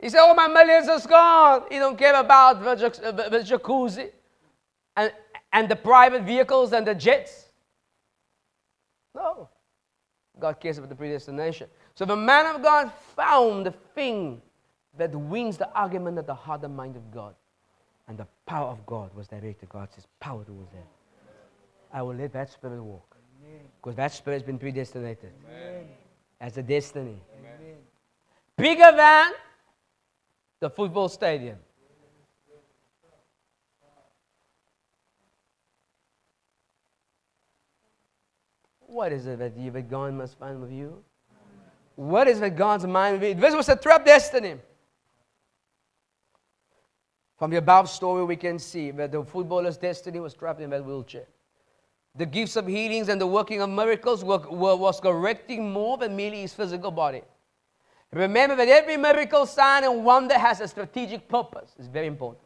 He 0.00 0.08
said, 0.08 0.20
Oh, 0.22 0.34
my 0.34 0.48
millions 0.48 0.88
is 0.88 1.06
gone. 1.06 1.64
He 1.70 1.78
don't 1.78 1.98
care 1.98 2.18
about 2.18 2.62
the, 2.62 3.28
the 3.30 3.38
jacuzzi 3.40 4.10
and, 4.96 5.12
and 5.52 5.68
the 5.68 5.76
private 5.76 6.22
vehicles 6.22 6.72
and 6.72 6.86
the 6.86 6.94
jets. 6.94 7.50
No. 9.14 9.48
God 10.38 10.58
cares 10.58 10.78
about 10.78 10.88
the 10.88 10.96
predestination. 10.96 11.68
So 11.94 12.04
the 12.06 12.16
man 12.16 12.54
of 12.54 12.62
God 12.62 12.90
found 13.14 13.66
the 13.66 13.72
thing 13.94 14.40
that 14.98 15.14
wins 15.14 15.56
the 15.56 15.70
argument 15.72 16.18
of 16.18 16.26
the 16.26 16.34
heart 16.34 16.62
and 16.64 16.76
mind 16.76 16.96
of 16.96 17.10
God. 17.10 17.34
And 18.08 18.18
the 18.18 18.26
power 18.46 18.68
of 18.68 18.84
God 18.86 19.14
was 19.14 19.28
directed. 19.28 19.68
God 19.68 19.88
says, 19.94 20.06
power 20.18 20.44
towards 20.44 20.70
that. 20.72 20.86
I 21.92 22.02
will 22.02 22.14
let 22.14 22.32
that 22.32 22.50
spirit 22.50 22.82
walk. 22.82 23.16
Because 23.80 23.96
that 23.96 24.12
spirit 24.12 24.36
has 24.36 24.42
been 24.42 24.58
predestinated 24.58 25.32
Amen. 25.48 25.86
as 26.40 26.56
a 26.58 26.62
destiny. 26.62 27.20
Amen. 27.38 27.76
Bigger 28.56 28.92
than 28.94 29.32
the 30.60 30.68
football 30.68 31.08
stadium. 31.08 31.56
What 38.80 39.12
is 39.12 39.26
it 39.26 39.38
that 39.38 39.56
you 39.56 39.70
that 39.70 39.88
God 39.88 40.14
must 40.14 40.36
find 40.36 40.60
with 40.60 40.72
you? 40.72 41.02
What 41.94 42.26
is 42.28 42.40
that 42.40 42.56
God's 42.56 42.86
mind 42.86 43.20
with 43.20 43.36
you? 43.36 43.40
This 43.40 43.54
was 43.54 43.68
a 43.68 43.76
trap 43.76 44.04
destiny. 44.04 44.56
From 47.40 47.50
the 47.50 47.56
above 47.56 47.88
story, 47.88 48.22
we 48.22 48.36
can 48.36 48.58
see 48.58 48.90
that 48.90 49.12
the 49.12 49.24
footballer's 49.24 49.78
destiny 49.78 50.20
was 50.20 50.34
trapped 50.34 50.60
in 50.60 50.68
that 50.68 50.84
wheelchair. 50.84 51.24
The 52.14 52.26
gifts 52.26 52.54
of 52.54 52.66
healings 52.66 53.08
and 53.08 53.18
the 53.18 53.26
working 53.26 53.62
of 53.62 53.70
miracles 53.70 54.22
were, 54.22 54.40
were, 54.50 54.76
was 54.76 55.00
correcting 55.00 55.72
more 55.72 55.96
than 55.96 56.14
merely 56.14 56.42
his 56.42 56.52
physical 56.52 56.90
body. 56.90 57.22
Remember 58.12 58.56
that 58.56 58.68
every 58.68 58.98
miracle, 58.98 59.46
sign, 59.46 59.84
and 59.84 60.04
wonder 60.04 60.36
has 60.36 60.60
a 60.60 60.68
strategic 60.68 61.26
purpose. 61.28 61.74
It's 61.78 61.88
very 61.88 62.08
important. 62.08 62.44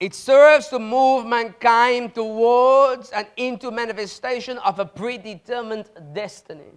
It 0.00 0.16
serves 0.16 0.66
to 0.68 0.80
move 0.80 1.24
mankind 1.24 2.16
towards 2.16 3.10
and 3.10 3.28
into 3.36 3.70
manifestation 3.70 4.58
of 4.58 4.80
a 4.80 4.84
predetermined 4.84 5.88
destiny. 6.12 6.72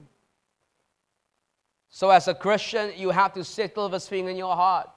So, 1.93 2.09
as 2.09 2.29
a 2.29 2.33
Christian, 2.33 2.93
you 2.95 3.09
have 3.09 3.33
to 3.33 3.43
settle 3.43 3.89
this 3.89 4.07
thing 4.07 4.29
in 4.29 4.37
your 4.37 4.55
heart. 4.55 4.89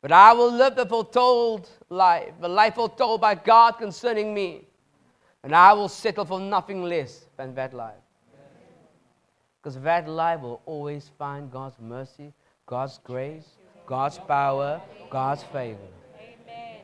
But 0.00 0.12
I 0.12 0.32
will 0.32 0.52
live 0.52 0.76
the 0.76 0.86
foretold 0.86 1.68
life, 1.90 2.32
the 2.40 2.48
life 2.48 2.76
foretold 2.76 3.20
by 3.20 3.34
God 3.34 3.72
concerning 3.72 4.32
me. 4.32 4.68
And 5.42 5.54
I 5.54 5.72
will 5.72 5.88
settle 5.88 6.24
for 6.24 6.38
nothing 6.38 6.84
less 6.84 7.24
than 7.36 7.54
that 7.56 7.74
life. 7.74 7.96
Because 9.60 9.80
that 9.80 10.08
life 10.08 10.40
will 10.40 10.62
always 10.64 11.10
find 11.18 11.50
God's 11.50 11.80
mercy, 11.80 12.32
God's 12.66 13.00
grace, 13.02 13.48
God's 13.84 14.18
power, 14.18 14.80
God's 15.10 15.42
favor. 15.42 15.78
Amen. 16.20 16.80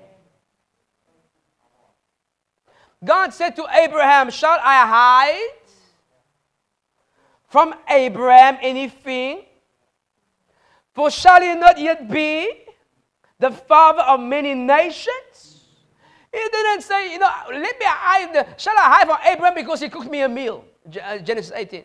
God 3.04 3.32
said 3.32 3.54
to 3.56 3.66
Abraham, 3.72 4.30
Shall 4.30 4.58
I 4.60 4.86
hide 4.86 5.59
from 7.50 7.74
Abraham 7.88 8.56
anything? 8.62 9.42
For 10.94 11.10
shall 11.10 11.42
he 11.42 11.54
not 11.54 11.78
yet 11.78 12.10
be 12.10 12.48
the 13.38 13.50
father 13.50 14.02
of 14.02 14.20
many 14.20 14.54
nations? 14.54 15.66
He 16.32 16.38
didn't 16.38 16.82
say, 16.82 17.12
you 17.12 17.18
know, 17.18 17.30
let 17.50 17.78
me 17.78 17.86
hide. 17.86 18.54
Shall 18.56 18.78
I 18.78 18.82
hide 18.82 19.06
from 19.08 19.18
Abraham 19.24 19.54
because 19.54 19.80
he 19.80 19.88
cooked 19.88 20.10
me 20.10 20.22
a 20.22 20.28
meal? 20.28 20.64
Uh, 21.02 21.18
Genesis 21.18 21.52
18. 21.54 21.84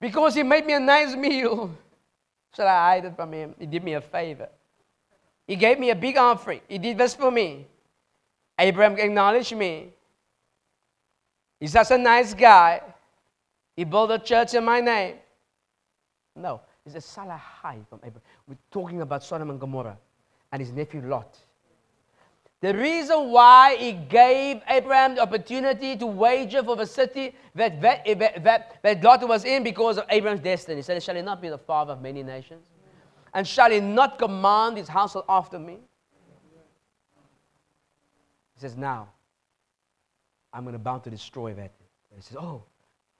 Because 0.00 0.34
he 0.34 0.42
made 0.42 0.66
me 0.66 0.74
a 0.74 0.80
nice 0.80 1.14
meal. 1.14 1.70
Shall 2.56 2.66
I 2.66 2.94
hide 2.94 3.04
it 3.06 3.16
from 3.16 3.32
him? 3.32 3.54
He 3.58 3.66
did 3.66 3.82
me 3.84 3.94
a 3.94 4.00
favor. 4.00 4.48
He 5.46 5.56
gave 5.56 5.78
me 5.78 5.90
a 5.90 5.94
big 5.94 6.16
offering. 6.16 6.60
He 6.68 6.78
did 6.78 6.98
this 6.98 7.14
for 7.14 7.30
me. 7.30 7.66
Abraham 8.58 8.98
acknowledged 8.98 9.56
me. 9.56 9.92
He's 11.60 11.72
such 11.72 11.90
a 11.90 11.98
nice 11.98 12.34
guy. 12.34 12.80
He 13.76 13.84
built 13.84 14.10
a 14.10 14.18
church 14.18 14.54
in 14.54 14.64
my 14.64 14.80
name. 14.80 15.16
No, 16.36 16.60
it's 16.84 16.94
a 16.94 16.98
Salahai 16.98 17.86
from 17.88 18.00
Abraham. 18.02 18.22
We're 18.46 18.56
talking 18.70 19.00
about 19.00 19.22
Sodom 19.22 19.50
and 19.50 19.60
Gomorrah 19.60 19.98
and 20.52 20.60
his 20.60 20.72
nephew 20.72 21.02
Lot. 21.02 21.38
The 22.60 22.74
reason 22.74 23.30
why 23.30 23.76
he 23.76 23.92
gave 23.92 24.62
Abraham 24.68 25.16
the 25.16 25.20
opportunity 25.20 25.96
to 25.96 26.06
wager 26.06 26.62
for 26.62 26.76
the 26.76 26.86
city 26.86 27.34
that, 27.54 27.80
that, 27.82 28.04
that, 28.42 28.78
that 28.82 29.02
Lot 29.02 29.28
was 29.28 29.44
in 29.44 29.62
because 29.62 29.98
of 29.98 30.06
Abraham's 30.08 30.40
destiny. 30.40 30.76
He 30.76 30.82
said, 30.82 31.02
Shall 31.02 31.16
he 31.16 31.22
not 31.22 31.42
be 31.42 31.50
the 31.50 31.58
father 31.58 31.92
of 31.92 32.00
many 32.00 32.22
nations? 32.22 32.62
And 33.34 33.46
shall 33.46 33.70
he 33.70 33.80
not 33.80 34.18
command 34.18 34.78
his 34.78 34.88
household 34.88 35.26
after 35.28 35.58
me? 35.58 35.78
He 38.54 38.60
says, 38.60 38.76
Now, 38.76 39.08
I'm 40.52 40.62
going 40.62 40.72
to 40.72 40.78
bound 40.78 41.04
to 41.04 41.10
destroy 41.10 41.52
that. 41.54 41.72
he 42.14 42.22
says, 42.22 42.38
Oh, 42.40 42.62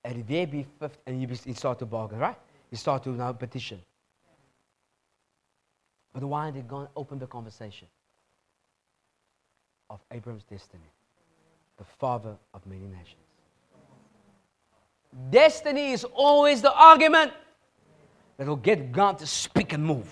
and 0.05 0.25
there 0.27 0.45
be 0.45 0.65
fifth, 0.79 0.99
and 1.07 1.19
he, 1.19 1.35
he 1.45 1.53
start 1.53 1.79
to 1.79 1.85
bargain, 1.85 2.19
right? 2.19 2.37
You 2.69 2.77
start 2.77 3.03
to 3.03 3.09
now 3.09 3.33
petition. 3.33 3.81
But 6.13 6.23
why 6.23 6.51
did 6.51 6.67
God 6.67 6.89
open 6.95 7.17
the 7.17 7.25
conversation 7.25 7.87
of 9.89 9.99
Abraham's 10.11 10.43
destiny? 10.43 10.91
The 11.77 11.83
father 11.83 12.35
of 12.53 12.65
many 12.67 12.85
nations. 12.85 13.15
Destiny 15.31 15.91
is 15.91 16.03
always 16.03 16.61
the 16.61 16.73
argument 16.73 17.33
that 18.37 18.47
will 18.47 18.55
get 18.55 18.91
God 18.91 19.17
to 19.19 19.27
speak 19.27 19.73
and 19.73 19.83
move. 19.83 20.07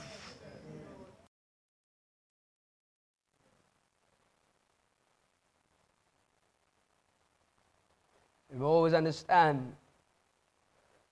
We 8.52 8.65
always 8.65 8.94
understand. 8.94 9.74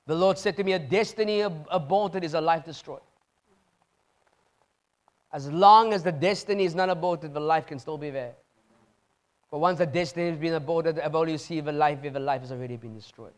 The 0.07 0.15
Lord 0.15 0.37
said 0.37 0.57
to 0.57 0.63
me, 0.63 0.73
A 0.73 0.79
destiny 0.79 1.41
aborted 1.41 2.23
is 2.23 2.33
a 2.33 2.41
life 2.41 2.65
destroyed. 2.65 3.01
As 5.33 5.49
long 5.49 5.93
as 5.93 6.03
the 6.03 6.11
destiny 6.11 6.65
is 6.65 6.75
not 6.75 6.89
aborted, 6.89 7.33
the 7.33 7.39
life 7.39 7.65
can 7.65 7.79
still 7.79 7.97
be 7.97 8.09
there. 8.09 8.33
But 9.49 9.59
once 9.59 9.77
the 9.77 9.85
destiny 9.85 10.29
has 10.29 10.37
been 10.37 10.53
aborted, 10.53 10.99
I've 10.99 11.15
only 11.15 11.33
received 11.33 11.67
a 11.67 11.71
life 11.71 11.99
if 12.03 12.13
the 12.13 12.19
life 12.19 12.41
has 12.41 12.51
already 12.51 12.77
been 12.77 12.95
destroyed. 12.95 13.33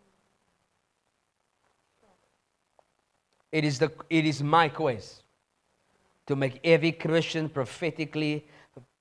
It 3.52 3.64
is, 3.64 3.78
the, 3.78 3.92
it 4.10 4.26
is 4.26 4.42
my 4.42 4.70
quest 4.70 5.24
to 6.26 6.36
make 6.36 6.60
every 6.64 6.92
Christian 6.92 7.50
prophetically 7.50 8.48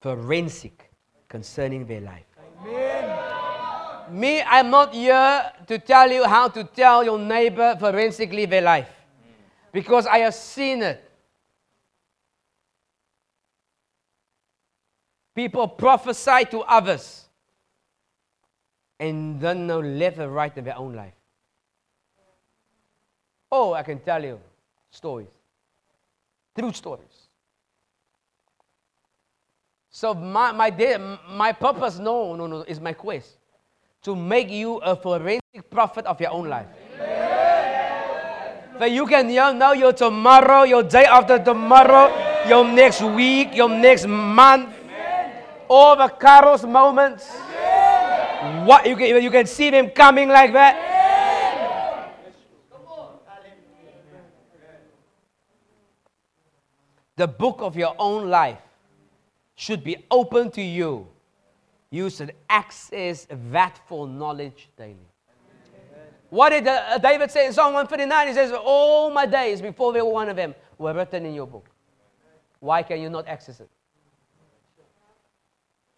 forensic 0.01 0.91
concerning 1.29 1.87
their 1.87 2.03
life. 2.03 2.27
Amen. 2.67 3.32
Me, 4.13 4.43
I'm 4.43 4.71
not 4.71 4.93
here 4.95 5.53
to 5.67 5.79
tell 5.79 6.11
you 6.11 6.25
how 6.25 6.49
to 6.49 6.65
tell 6.65 7.03
your 7.03 7.19
neighbor 7.19 7.77
forensically 7.81 8.45
their 8.47 8.61
life 8.61 8.91
because 9.73 10.07
I 10.07 10.19
have 10.19 10.35
seen 10.35 10.83
it. 10.83 11.11
People 15.35 15.67
prophesy 15.67 16.45
to 16.51 16.61
others 16.61 17.25
and 19.01 19.41
don't 19.41 19.67
know 19.67 19.81
left 19.81 20.19
or 20.19 20.29
right 20.29 20.57
in 20.57 20.65
their 20.65 20.77
own 20.77 20.95
life. 20.95 21.15
Oh, 23.51 23.73
I 23.73 23.83
can 23.83 23.99
tell 23.99 24.23
you 24.23 24.39
stories. 24.91 25.29
True 26.57 26.73
stories. 26.73 27.29
So 29.91 30.15
my, 30.15 30.53
my, 30.53 30.71
my 31.31 31.53
purpose, 31.53 31.99
no, 31.99 32.35
no, 32.37 32.47
no, 32.47 32.63
is 32.63 32.81
my 32.81 32.93
quest. 32.93 33.37
To 34.03 34.17
make 34.17 34.51
you 34.51 34.79
a 34.79 34.97
forensic 34.97 35.71
prophet 35.71 36.07
of 36.07 36.21
your 36.21 36.31
own 36.31 36.49
life. 36.49 36.67
That 38.79 38.91
you 38.91 39.07
can 39.07 39.29
know 39.59 39.73
your 39.73 39.93
tomorrow, 39.93 40.65
your 40.65 40.83
day 40.83 41.05
after 41.05 41.39
tomorrow, 41.39 42.11
your 42.49 42.65
next 42.65 43.03
week, 43.03 43.55
your 43.55 43.69
next 43.69 44.07
month, 44.07 44.75
all 45.69 45.97
the 45.97 46.09
Kairos 46.09 46.69
moments. 46.69 47.31
What 48.67 48.87
you 48.89 48.97
can, 48.97 49.23
you 49.23 49.31
can 49.31 49.47
see 49.47 49.71
them 49.71 49.91
coming 49.91 50.29
like 50.29 50.53
that. 50.53 50.93
the 57.23 57.29
book 57.29 57.61
of 57.61 57.77
your 57.77 57.95
own 57.99 58.31
life 58.31 58.59
should 59.55 59.85
be 59.85 59.97
open 60.11 60.51
to 60.51 60.63
you. 60.63 61.07
You 61.93 62.09
should 62.09 62.35
access 62.49 63.27
that 63.53 63.79
full 63.87 64.07
knowledge 64.07 64.71
daily. 64.79 64.97
What 66.31 66.49
did 66.49 66.67
uh, 66.67 66.97
David 66.97 67.31
say 67.31 67.47
in 67.47 67.53
Psalm 67.53 67.75
159? 67.75 68.29
He 68.29 68.33
says, 68.33 68.51
All 68.65 69.11
my 69.11 69.27
days 69.27 69.61
before 69.61 69.93
were 70.01 70.11
one 70.11 70.31
of 70.31 70.37
them 70.37 70.55
were 70.79 70.95
written 70.95 71.27
in 71.27 71.35
your 71.35 71.47
book. 71.47 71.69
Why 72.61 72.83
can 72.83 72.99
you 72.99 73.11
not 73.11 73.29
access 73.29 73.61
it? 73.61 73.69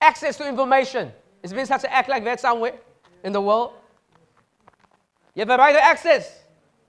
Access 0.01 0.37
to 0.39 0.49
information. 0.49 1.13
Is 1.45 1.53
been 1.53 1.65
such 1.65 1.83
to 1.83 1.93
act 1.93 2.09
like 2.09 2.25
that 2.25 2.41
somewhere 2.41 2.75
in 3.23 3.33
the 3.33 3.41
world? 3.41 3.75
You 5.37 5.43
have 5.43 5.51
a 5.51 5.57
right 5.57 5.75
to 5.75 5.85
access 5.85 6.41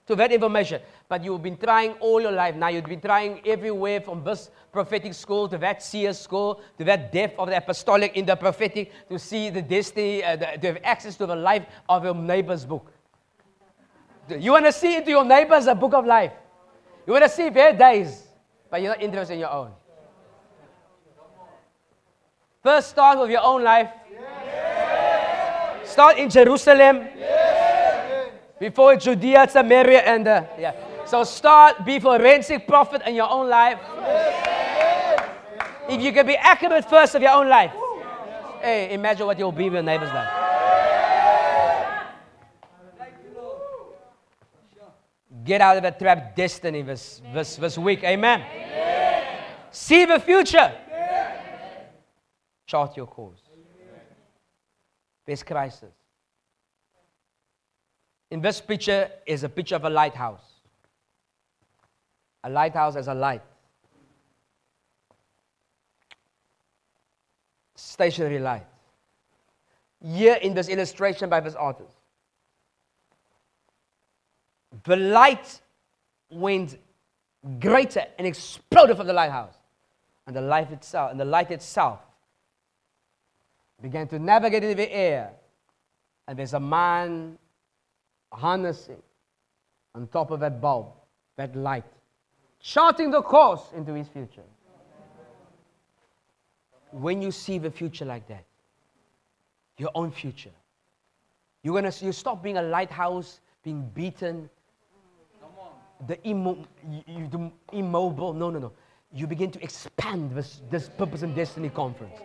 to 0.08 0.16
that 0.16 0.32
information. 0.32 0.82
But 1.08 1.24
you've 1.24 1.44
been 1.44 1.58
trying 1.58 1.92
all 1.94 2.20
your 2.20 2.32
life 2.32 2.56
now. 2.56 2.70
You've 2.70 2.86
been 2.86 3.02
trying 3.02 3.42
everywhere 3.46 4.02
from 4.02 4.24
this 4.24 4.50
prophetic 4.72 5.14
school 5.14 5.48
to 5.48 5.58
that 5.60 5.84
seer 5.84 6.14
school 6.14 6.62
to 6.78 6.84
that 6.84 7.12
depth 7.12 7.38
of 7.40 7.48
the 7.48 7.58
apostolic 7.58 8.18
in 8.18 8.26
the 8.26 8.36
prophetic 8.36 8.92
to 9.10 9.20
see 9.20 9.50
the 9.50 9.62
destiny, 9.62 10.24
uh, 10.24 10.36
the, 10.36 10.46
to 10.60 10.68
have 10.68 10.80
access 10.84 11.16
to 11.18 11.26
the 11.26 11.36
life 11.36 11.66
of 11.88 12.04
your 12.04 12.16
neighbor's 12.16 12.66
book. 12.66 12.92
You 14.30 14.52
want 14.52 14.66
to 14.66 14.72
see 14.72 14.98
into 14.98 15.12
your 15.12 15.24
neighbor's 15.24 15.68
a 15.68 15.76
book 15.76 15.94
of 15.94 16.06
life. 16.06 16.34
You 17.06 17.14
want 17.14 17.24
to 17.24 17.30
see 17.30 17.50
their 17.50 17.74
days, 17.74 18.24
but 18.72 18.82
you're 18.82 18.90
not 18.90 19.02
interested 19.02 19.36
in 19.36 19.40
your 19.42 19.52
own. 19.52 19.72
First, 22.64 22.90
start 22.90 23.20
with 23.20 23.30
your 23.30 23.44
own 23.44 23.64
life. 23.64 23.92
Start 25.84 26.18
in 26.18 26.30
Jerusalem. 26.32 27.08
Before 28.60 28.96
Judea, 28.96 29.48
Samaria, 29.48 30.00
and 30.00 30.28
uh, 30.28 30.44
yeah. 30.58 30.74
So 31.06 31.24
start, 31.24 31.86
be 31.86 32.00
forensic 32.00 32.68
prophet 32.68 33.04
in 33.06 33.16
your 33.16 33.30
own 33.30 33.48
life. 33.48 33.80
If 35.88 36.02
you 36.02 36.12
can 36.12 36.26
be 36.26 36.36
accurate 36.36 36.90
first 36.90 37.14
of 37.14 37.22
your 37.22 37.32
own 37.32 37.48
life, 37.48 37.72
hey, 38.62 38.94
imagine 38.94 39.28
what 39.28 39.38
you'll 39.38 39.52
be 39.52 39.68
in 39.68 39.74
your 39.74 39.84
neighbor's 39.84 40.10
life. 40.10 40.46
Get 45.44 45.62
out 45.62 45.78
of 45.78 45.84
the 45.84 45.92
trap 45.92 46.36
destiny 46.36 46.82
this, 46.82 47.22
this, 47.32 47.56
this 47.58 47.78
week. 47.78 48.04
Amen. 48.04 48.42
Amen. 48.42 49.44
See 49.70 50.06
the 50.06 50.20
future. 50.20 50.74
Amen. 50.88 51.38
Chart 52.66 52.98
your 52.98 53.06
course. 53.06 53.42
There's 55.28 55.44
crisis. 55.44 55.94
In 58.32 58.42
this 58.42 58.60
picture 58.60 59.08
is 59.28 59.44
a 59.44 59.50
picture 59.50 59.76
of 59.76 59.86
a 59.86 59.90
lighthouse. 59.90 60.55
A 62.46 62.50
lighthouse 62.50 62.96
as 62.96 63.08
a 63.08 63.14
light. 63.14 63.42
Stationary 67.76 68.38
light. 68.38 68.68
Here 70.04 70.36
in 70.36 70.54
this 70.54 70.70
illustration 70.70 71.28
by 71.28 71.40
this 71.40 71.56
artist, 71.56 71.90
the 74.84 74.96
light 74.96 75.60
went 76.30 76.78
greater 77.60 78.06
and 78.20 78.28
exploded 78.28 78.96
from 78.96 79.08
the 79.08 79.14
lighthouse. 79.14 79.56
And 80.28 80.36
the 80.36 80.42
light 80.42 80.72
itself, 80.72 81.12
and 81.12 81.20
the 81.20 81.26
light 81.26 81.50
itself 81.50 82.00
began 83.82 84.08
to 84.10 84.20
navigate 84.20 84.64
in 84.64 84.78
the 84.78 84.92
air. 84.92 85.32
And 86.28 86.38
there's 86.38 86.54
a 86.54 86.60
man 86.60 87.40
harnessing 88.32 89.02
on 89.96 90.08
top 90.08 90.30
of 90.30 90.40
that 90.42 90.62
bulb, 90.62 90.88
that 91.38 91.56
light 91.56 91.86
charting 92.66 93.12
the 93.12 93.22
course 93.22 93.62
into 93.76 93.94
his 93.94 94.08
future. 94.08 94.42
When 96.92 97.22
you 97.22 97.32
see 97.32 97.60
the 97.60 97.70
future 97.70 98.06
like 98.06 98.28
that, 98.28 98.44
your 99.78 99.92
own 99.94 100.12
future, 100.12 100.56
you're 101.62 101.76
gonna 101.76 101.94
you 102.02 102.12
stop 102.12 102.42
being 102.42 102.58
a 102.58 102.64
lighthouse, 102.64 103.40
being 103.64 103.88
beaten, 103.94 104.50
the, 106.08 106.22
immo, 106.24 106.66
you, 107.08 107.28
the 107.28 107.52
immobile. 107.72 108.34
No, 108.34 108.50
no, 108.50 108.60
no. 108.60 108.72
You 109.14 109.28
begin 109.28 109.52
to 109.52 109.64
expand 109.64 110.32
this, 110.32 110.62
this 110.70 110.90
purpose 110.90 111.22
and 111.22 111.36
destiny 111.36 111.70
conference. 111.70 112.20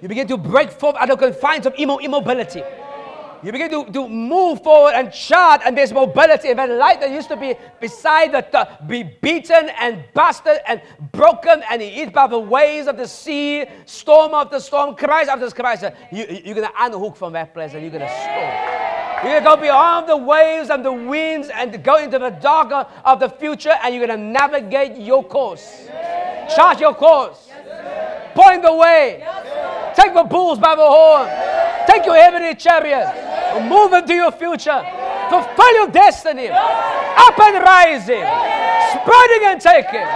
You 0.00 0.08
begin 0.08 0.28
to 0.28 0.36
break 0.36 0.70
forth 0.70 0.96
out 0.96 1.10
of 1.10 1.18
confines 1.18 1.66
of 1.66 1.74
immo, 1.78 1.98
immobility. 1.98 2.62
You 3.44 3.52
begin 3.52 3.70
to, 3.70 3.92
to 3.92 4.08
move 4.08 4.62
forward 4.62 4.94
and 4.94 5.12
chart, 5.12 5.60
and 5.66 5.76
there's 5.76 5.92
mobility. 5.92 6.48
And 6.48 6.58
that 6.58 6.70
light 6.70 7.00
that 7.00 7.10
used 7.10 7.28
to 7.28 7.36
be 7.36 7.54
beside 7.78 8.32
the, 8.32 8.46
the 8.50 8.86
be 8.86 9.02
beaten 9.02 9.68
and 9.78 10.02
busted 10.14 10.60
and 10.66 10.80
broken 11.12 11.62
and 11.70 11.82
hit 11.82 12.14
by 12.14 12.26
the 12.26 12.38
waves 12.38 12.88
of 12.88 12.96
the 12.96 13.06
sea, 13.06 13.66
storm 13.84 14.32
after 14.32 14.58
storm, 14.60 14.96
Christ 14.96 15.28
after 15.28 15.50
Christ. 15.50 15.84
You, 16.10 16.24
you're 16.42 16.54
going 16.54 16.66
to 16.66 16.72
unhook 16.78 17.16
from 17.16 17.34
that 17.34 17.52
place 17.52 17.74
and 17.74 17.82
you're 17.82 17.90
going 17.90 18.08
to 18.08 18.08
storm. 18.08 18.84
You're 19.22 19.40
going 19.40 19.44
to 19.44 19.48
go 19.50 19.56
beyond 19.56 20.08
the 20.08 20.16
waves 20.16 20.70
and 20.70 20.82
the 20.82 20.92
winds 20.92 21.50
and 21.52 21.84
go 21.84 21.98
into 21.98 22.18
the 22.18 22.30
darker 22.30 22.86
of 23.04 23.20
the 23.20 23.28
future, 23.28 23.72
and 23.82 23.94
you're 23.94 24.06
going 24.06 24.18
to 24.18 24.24
navigate 24.24 24.98
your 24.98 25.22
course. 25.22 25.86
Chart 26.54 26.80
your 26.80 26.94
course. 26.94 27.50
Point 28.34 28.62
the 28.62 28.74
way. 28.74 29.18
Yes, 29.20 29.96
Take 29.96 30.14
the 30.14 30.24
bulls 30.24 30.58
by 30.58 30.74
the 30.74 30.82
horn. 30.86 31.26
Yes, 31.26 31.90
Take 31.90 32.04
your 32.06 32.16
ebony 32.16 32.54
chariot. 32.54 33.06
Yes, 33.06 33.70
move 33.70 33.92
into 33.92 34.14
your 34.14 34.32
future. 34.32 34.82
Fulfill 35.30 35.72
your 35.74 35.88
destiny. 35.88 36.48
Up 36.48 37.38
and 37.38 37.62
rising. 37.62 38.26
Spreading 38.90 39.42
and 39.46 39.60
taking. 39.60 40.06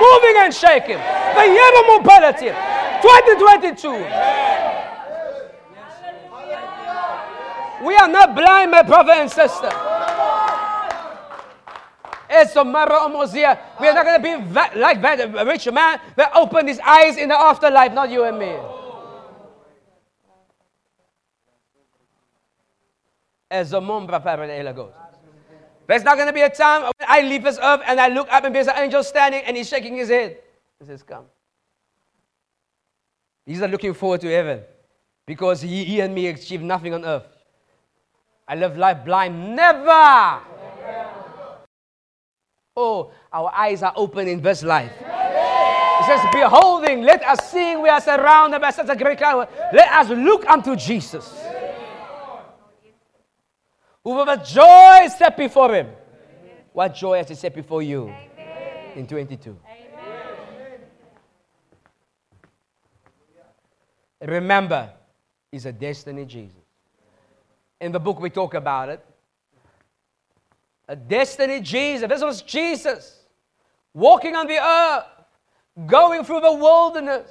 Moving 0.00 0.36
and 0.44 0.52
shaking. 0.54 0.98
The 0.98 1.44
year 1.44 1.72
of 1.80 1.86
mobility. 2.00 2.52
2022. 3.04 3.88
We 7.84 7.94
are 7.94 8.08
not 8.08 8.34
blind, 8.34 8.72
my 8.72 8.82
brother 8.82 9.12
and 9.12 9.30
sister. 9.30 9.70
It's 12.30 12.54
a 12.56 12.64
matter 12.64 12.94
almost 12.94 13.34
here. 13.34 13.58
We 13.80 13.88
are 13.88 13.94
not 13.94 14.04
going 14.04 14.22
to 14.22 14.54
be 14.54 14.78
like 14.78 15.00
that 15.02 15.46
rich 15.46 15.70
man 15.72 16.00
that 16.16 16.32
opened 16.34 16.68
his 16.68 16.80
eyes 16.80 17.16
in 17.16 17.28
the 17.28 17.38
afterlife, 17.38 17.92
not 17.92 18.10
you 18.10 18.24
and 18.24 18.38
me. 18.38 18.56
As 23.50 23.70
goes. 23.72 24.92
There's 25.86 26.04
not 26.04 26.16
going 26.16 26.26
to 26.26 26.34
be 26.34 26.42
a 26.42 26.50
time 26.50 26.82
when 26.82 26.92
I 27.08 27.22
leave 27.22 27.42
this 27.42 27.58
earth 27.62 27.80
and 27.86 27.98
I 27.98 28.08
look 28.08 28.28
up 28.30 28.44
and 28.44 28.54
there's 28.54 28.66
an 28.66 28.74
angel 28.76 29.02
standing 29.02 29.42
and 29.46 29.56
he's 29.56 29.68
shaking 29.68 29.96
his 29.96 30.10
head. 30.10 30.36
He 30.78 30.84
says, 30.84 31.02
Come. 31.02 31.24
He's 33.46 33.60
not 33.60 33.70
looking 33.70 33.94
forward 33.94 34.20
to 34.20 34.28
heaven 34.28 34.60
because 35.24 35.62
he, 35.62 35.84
he 35.84 36.00
and 36.00 36.14
me 36.14 36.26
achieve 36.26 36.60
nothing 36.60 36.92
on 36.92 37.06
earth. 37.06 37.24
I 38.46 38.54
live 38.54 38.76
life 38.76 39.02
blind. 39.02 39.56
Never. 39.56 40.42
Oh, 42.80 43.10
our 43.32 43.50
eyes 43.52 43.82
are 43.82 43.92
open 43.96 44.28
in 44.28 44.40
this 44.40 44.62
life. 44.62 44.92
It 45.00 46.06
says, 46.06 46.24
Beholding, 46.32 47.02
let 47.02 47.24
us 47.24 47.50
sing, 47.50 47.82
we 47.82 47.88
are 47.88 48.00
surrounded 48.00 48.60
by 48.60 48.70
such 48.70 48.88
a 48.88 48.94
great 48.94 49.18
cloud. 49.18 49.48
Let 49.72 49.90
us 49.90 50.10
look 50.10 50.48
unto 50.48 50.76
Jesus. 50.76 51.44
Who 54.04 54.14
with 54.24 54.46
joy 54.46 55.08
set 55.08 55.36
before 55.36 55.74
him. 55.74 55.88
What 56.72 56.94
joy 56.94 57.16
has 57.16 57.28
he 57.28 57.34
set 57.34 57.52
before 57.52 57.82
you 57.82 58.14
in 58.94 59.08
22? 59.08 59.58
Remember, 64.20 64.92
he's 65.50 65.66
a 65.66 65.72
destiny 65.72 66.24
Jesus. 66.26 66.62
In 67.80 67.90
the 67.90 67.98
book, 67.98 68.20
we 68.20 68.30
talk 68.30 68.54
about 68.54 68.88
it. 68.88 69.04
A 70.88 70.96
destiny 70.96 71.60
Jesus. 71.60 72.08
This 72.08 72.22
was 72.22 72.42
Jesus 72.42 73.24
walking 73.92 74.34
on 74.34 74.46
the 74.46 74.58
earth, 74.58 75.04
going 75.86 76.24
through 76.24 76.40
the 76.40 76.52
wilderness. 76.52 77.30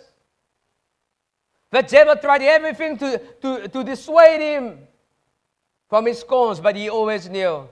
The 1.71 1.81
devil 1.81 2.15
tried 2.15 2.43
everything 2.43 2.97
to, 2.97 3.19
to, 3.41 3.67
to 3.67 3.83
dissuade 3.83 4.41
him 4.41 4.79
from 5.89 6.05
his 6.05 6.19
scorns, 6.19 6.59
but 6.59 6.75
he 6.75 6.89
always 6.89 7.27
knew, 7.29 7.67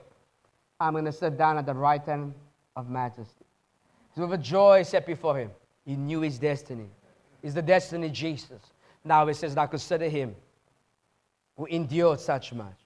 I'm 0.78 0.92
going 0.92 1.04
to 1.04 1.12
sit 1.12 1.38
down 1.38 1.56
at 1.56 1.66
the 1.66 1.74
right 1.74 2.04
hand 2.04 2.34
of 2.74 2.90
majesty. 2.90 3.44
So 4.14 4.26
with 4.26 4.40
a 4.40 4.42
joy 4.42 4.82
set 4.82 5.06
before 5.06 5.38
him, 5.38 5.50
he 5.84 5.96
knew 5.96 6.20
his 6.20 6.38
destiny. 6.38 6.88
Is 7.42 7.54
the 7.54 7.62
destiny 7.62 8.10
Jesus. 8.10 8.60
Now 9.04 9.26
it 9.28 9.34
says, 9.34 9.54
now 9.54 9.66
consider 9.66 10.08
him 10.08 10.34
who 11.56 11.66
endured 11.66 12.20
such 12.20 12.52
much. 12.52 12.85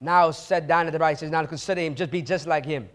Now 0.00 0.30
sat 0.30 0.66
down 0.66 0.86
at 0.86 0.92
the 0.92 0.98
right, 0.98 1.18
says, 1.18 1.30
now 1.30 1.44
consider 1.44 1.82
him, 1.82 1.94
just 1.94 2.10
be 2.10 2.22
just 2.22 2.46
like 2.46 2.64
him. 2.64 2.88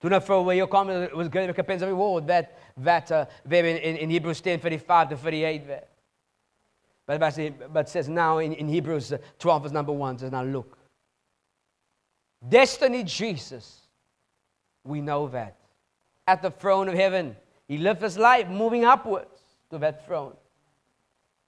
Do 0.00 0.08
not 0.08 0.24
throw 0.24 0.40
away 0.40 0.56
your 0.56 0.66
comment. 0.66 1.04
It 1.04 1.16
was 1.16 1.28
great 1.28 1.46
recompense 1.46 1.82
of 1.82 1.88
reward. 1.88 2.26
That, 2.26 2.58
that 2.78 3.10
uh, 3.10 3.26
there 3.44 3.64
in, 3.64 3.76
in, 3.76 3.96
in, 3.96 4.10
Hebrews 4.10 4.40
10, 4.40 4.58
35 4.58 5.10
to 5.10 5.16
38 5.16 5.66
there. 5.66 5.84
But, 7.06 7.72
but 7.72 7.88
says 7.88 8.08
now 8.08 8.38
in, 8.38 8.52
in 8.52 8.68
Hebrews 8.68 9.12
uh, 9.12 9.18
12, 9.38 9.62
verse 9.62 9.72
number 9.72 9.92
1, 9.92 10.18
says, 10.18 10.32
now 10.32 10.42
look. 10.42 10.76
Destiny 12.48 13.04
Jesus, 13.04 13.80
we 14.84 15.00
know 15.00 15.28
that. 15.28 15.56
At 16.26 16.42
the 16.42 16.50
throne 16.50 16.88
of 16.88 16.94
heaven, 16.94 17.36
he 17.68 17.78
lived 17.78 18.02
his 18.02 18.18
life 18.18 18.48
moving 18.48 18.84
upwards 18.84 19.40
to 19.70 19.78
that 19.78 20.06
throne. 20.06 20.34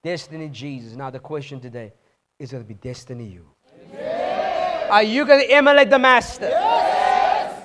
Destiny 0.02 0.48
Jesus. 0.48 0.94
Now, 0.94 1.10
the 1.10 1.18
question 1.18 1.60
today 1.60 1.92
is 2.38 2.52
going 2.52 2.62
to 2.62 2.68
be 2.68 2.74
destiny 2.74 3.26
you. 3.26 3.53
Are 4.94 5.02
you 5.02 5.24
going 5.26 5.40
to 5.40 5.50
emulate 5.52 5.90
the 5.90 5.98
Master? 5.98 6.48
Yes. 6.48 7.60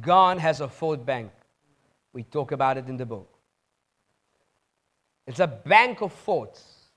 God 0.00 0.38
has 0.38 0.60
a 0.60 0.66
fourth 0.66 1.06
bank. 1.06 1.30
We 2.12 2.24
talk 2.24 2.50
about 2.50 2.78
it 2.78 2.88
in 2.88 2.96
the 2.96 3.06
book. 3.06 3.32
It's 5.24 5.38
a 5.38 5.46
bank 5.46 6.00
of 6.02 6.12
thoughts. 6.12 6.88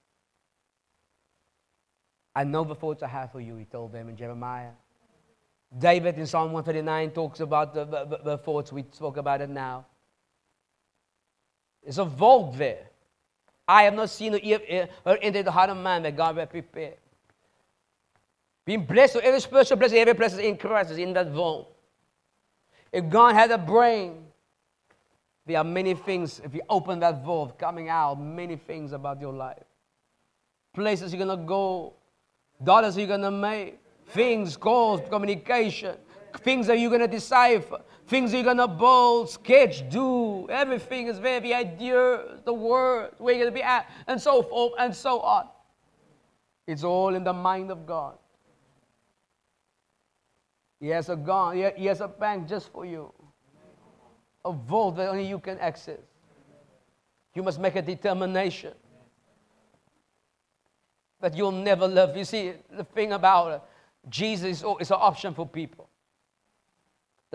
I 2.36 2.44
know 2.44 2.64
the 2.64 2.74
thoughts 2.74 3.04
I 3.04 3.08
have 3.08 3.34
for 3.34 3.40
you, 3.40 3.56
he 3.56 3.66
told 3.66 3.94
them 3.94 4.10
in 4.10 4.16
Jeremiah. 4.16 4.72
David 5.78 6.18
in 6.18 6.26
Psalm 6.26 6.54
139 6.54 7.12
talks 7.12 7.40
about 7.40 7.76
the, 7.76 7.86
the, 7.86 8.20
the 8.24 8.38
thoughts. 8.40 8.74
We 8.74 8.84
spoke 8.92 9.18
about 9.18 9.42
it 9.42 9.50
now. 9.52 9.86
There's 11.86 11.99
a 11.99 12.06
vault 12.06 12.57
there. 12.57 12.88
I 13.68 13.84
have 13.84 13.94
not 13.94 14.10
seen 14.10 14.34
or 14.34 15.18
entered 15.22 15.45
the 15.45 15.52
heart 15.52 15.70
of 15.70 15.78
man 15.78 16.03
that 16.03 16.18
God 16.18 16.36
will 16.36 16.45
prepare. 16.48 16.95
Being 18.66 18.86
blessed 18.86 19.16
with 19.16 19.24
every 19.24 19.40
spiritual 19.40 19.78
blessing, 19.78 19.99
every 19.99 20.14
blessing 20.14 20.44
in 20.44 20.57
Christ 20.57 20.91
is 20.91 20.98
in 20.98 21.14
that 21.14 21.30
vault. 21.30 21.72
If 22.91 23.07
God 23.10 23.36
had 23.36 23.52
a 23.52 23.57
brain, 23.57 24.26
there 25.45 25.60
are 25.60 25.64
many 25.64 25.94
things, 25.94 26.41
if 26.44 26.56
you 26.56 26.62
open 26.68 26.99
that 27.02 27.24
vault, 27.24 27.60
coming 27.60 27.90
out, 27.90 28.20
many 28.20 28.56
things 28.56 28.91
about 28.91 29.22
your 29.22 29.34
life. 29.34 29.64
Places 30.74 31.14
you're 31.14 31.24
going 31.24 31.40
to 31.40 31.45
go, 31.45 31.94
daughters 32.64 32.98
you're 32.98 33.06
going 33.06 33.22
to 33.22 33.32
make, 33.32 33.80
things, 34.07 34.57
calls, 34.57 35.02
communication, 35.10 35.95
things 36.40 36.66
that 36.66 36.80
you're 36.80 36.90
going 36.90 37.02
to 37.02 37.07
decipher, 37.07 37.82
things 38.07 38.34
you're 38.34 38.44
to 38.44 38.68
build, 38.68 39.30
sketch, 39.30 39.90
do. 39.90 40.48
Everything 40.49 41.07
is 41.07 41.19
there. 41.19 41.40
The 41.40 41.53
idea, 41.53 42.40
the 42.44 42.53
word, 42.53 43.11
where 43.18 43.36
you're 43.36 43.45
to 43.45 43.52
be 43.52 43.64
at, 43.64 43.90
and 44.07 44.22
so 44.22 44.44
forth 44.44 44.73
and 44.80 44.95
so 44.95 45.19
on. 45.22 45.48
It's 46.68 46.84
all 46.84 47.15
in 47.15 47.23
the 47.23 47.34
mind 47.34 47.72
of 47.72 47.86
God. 47.86 48.18
He 50.80 50.88
has 50.90 51.10
a 51.10 51.15
gun, 51.15 51.56
he 51.76 51.86
has 51.86 52.02
a 52.02 52.07
bank 52.07 52.48
just 52.48 52.72
for 52.72 52.86
you. 52.86 53.11
A 54.44 54.52
vault 54.52 54.98
that 54.98 55.10
only 55.10 55.26
you 55.26 55.40
can 55.40 55.57
access. 55.60 55.99
You 57.34 57.41
must 57.44 57.60
make 57.60 57.76
a 57.76 57.82
determination 57.82 58.73
that 61.22 61.36
you'll 61.36 61.52
never 61.52 61.88
love. 61.88 62.15
You 62.15 62.26
see, 62.26 62.53
the 62.69 62.84
thing 62.84 63.14
about 63.14 63.68
Jesus 64.07 64.64
is 64.80 64.91
an 64.91 64.98
option 64.99 65.34
for 65.34 65.48
people. 65.48 65.90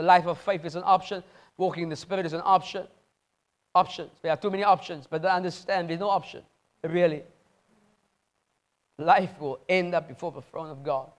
The 0.00 0.06
life 0.06 0.26
of 0.26 0.38
faith 0.38 0.64
is 0.64 0.76
an 0.76 0.82
option. 0.86 1.22
Walking 1.58 1.82
in 1.82 1.88
the 1.90 1.94
Spirit 1.94 2.24
is 2.24 2.32
an 2.32 2.40
option. 2.42 2.86
Options. 3.74 4.10
There 4.22 4.32
are 4.32 4.36
too 4.38 4.50
many 4.50 4.64
options, 4.64 5.06
but 5.06 5.22
I 5.26 5.36
understand 5.36 5.90
there's 5.90 6.00
no 6.00 6.08
option, 6.08 6.42
really. 6.82 7.22
Life 8.96 9.38
will 9.38 9.60
end 9.68 9.94
up 9.94 10.08
before 10.08 10.32
the 10.32 10.40
throne 10.40 10.70
of 10.70 10.82
God. 10.82 11.10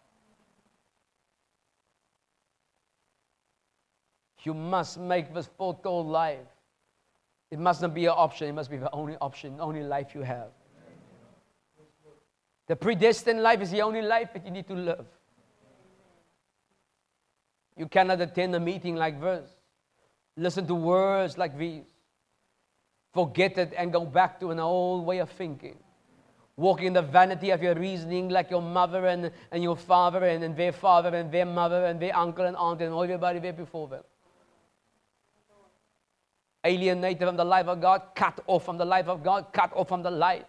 You 4.41 4.55
must 4.55 4.99
make 4.99 5.31
this 5.31 5.47
full 5.59 5.79
life. 6.03 6.39
It 7.51 7.59
must 7.59 7.83
not 7.83 7.93
be 7.93 8.05
an 8.05 8.15
option, 8.17 8.47
it 8.47 8.53
must 8.53 8.71
be 8.71 8.77
the 8.77 8.91
only 8.91 9.15
option, 9.21 9.57
only 9.59 9.83
life 9.83 10.15
you 10.15 10.23
have. 10.23 10.49
The 12.65 12.75
predestined 12.75 13.43
life 13.43 13.61
is 13.61 13.69
the 13.69 13.83
only 13.83 14.01
life 14.01 14.33
that 14.33 14.43
you 14.43 14.49
need 14.49 14.67
to 14.69 14.73
live. 14.73 15.05
You 17.81 17.87
cannot 17.87 18.21
attend 18.21 18.53
a 18.53 18.59
meeting 18.59 18.95
like 18.95 19.19
this. 19.19 19.49
Listen 20.37 20.67
to 20.67 20.75
words 20.75 21.39
like 21.39 21.57
these. 21.57 21.87
Forget 23.11 23.57
it 23.57 23.73
and 23.75 23.91
go 23.91 24.05
back 24.05 24.39
to 24.41 24.51
an 24.51 24.59
old 24.59 25.03
way 25.03 25.17
of 25.17 25.31
thinking. 25.31 25.79
Walking 26.57 26.85
in 26.85 26.93
the 26.93 27.01
vanity 27.01 27.49
of 27.49 27.63
your 27.63 27.73
reasoning 27.73 28.29
like 28.29 28.51
your 28.51 28.61
mother 28.61 29.07
and, 29.07 29.31
and 29.51 29.63
your 29.63 29.75
father 29.75 30.23
and, 30.25 30.43
and 30.43 30.55
their 30.55 30.71
father 30.71 31.09
and 31.15 31.31
their 31.31 31.47
mother 31.47 31.85
and 31.85 31.99
their 31.99 32.15
uncle 32.15 32.45
and 32.45 32.55
aunt 32.55 32.83
and 32.83 32.93
everybody 32.93 33.39
there 33.39 33.51
before 33.51 33.87
them. 33.87 34.03
Alienated 36.63 37.27
from 37.27 37.35
the 37.35 37.43
life 37.43 37.65
of 37.65 37.81
God, 37.81 38.03
cut 38.13 38.41
off 38.45 38.63
from 38.63 38.77
the 38.77 38.85
life 38.85 39.07
of 39.07 39.23
God, 39.23 39.47
cut 39.51 39.71
off 39.75 39.87
from 39.87 40.03
the 40.03 40.11
light. 40.11 40.45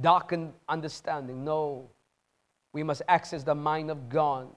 Darkened 0.00 0.52
understanding. 0.68 1.44
No. 1.44 1.90
We 2.72 2.82
must 2.82 3.02
access 3.06 3.44
the 3.44 3.54
mind 3.54 3.92
of 3.92 4.08
God 4.08 4.48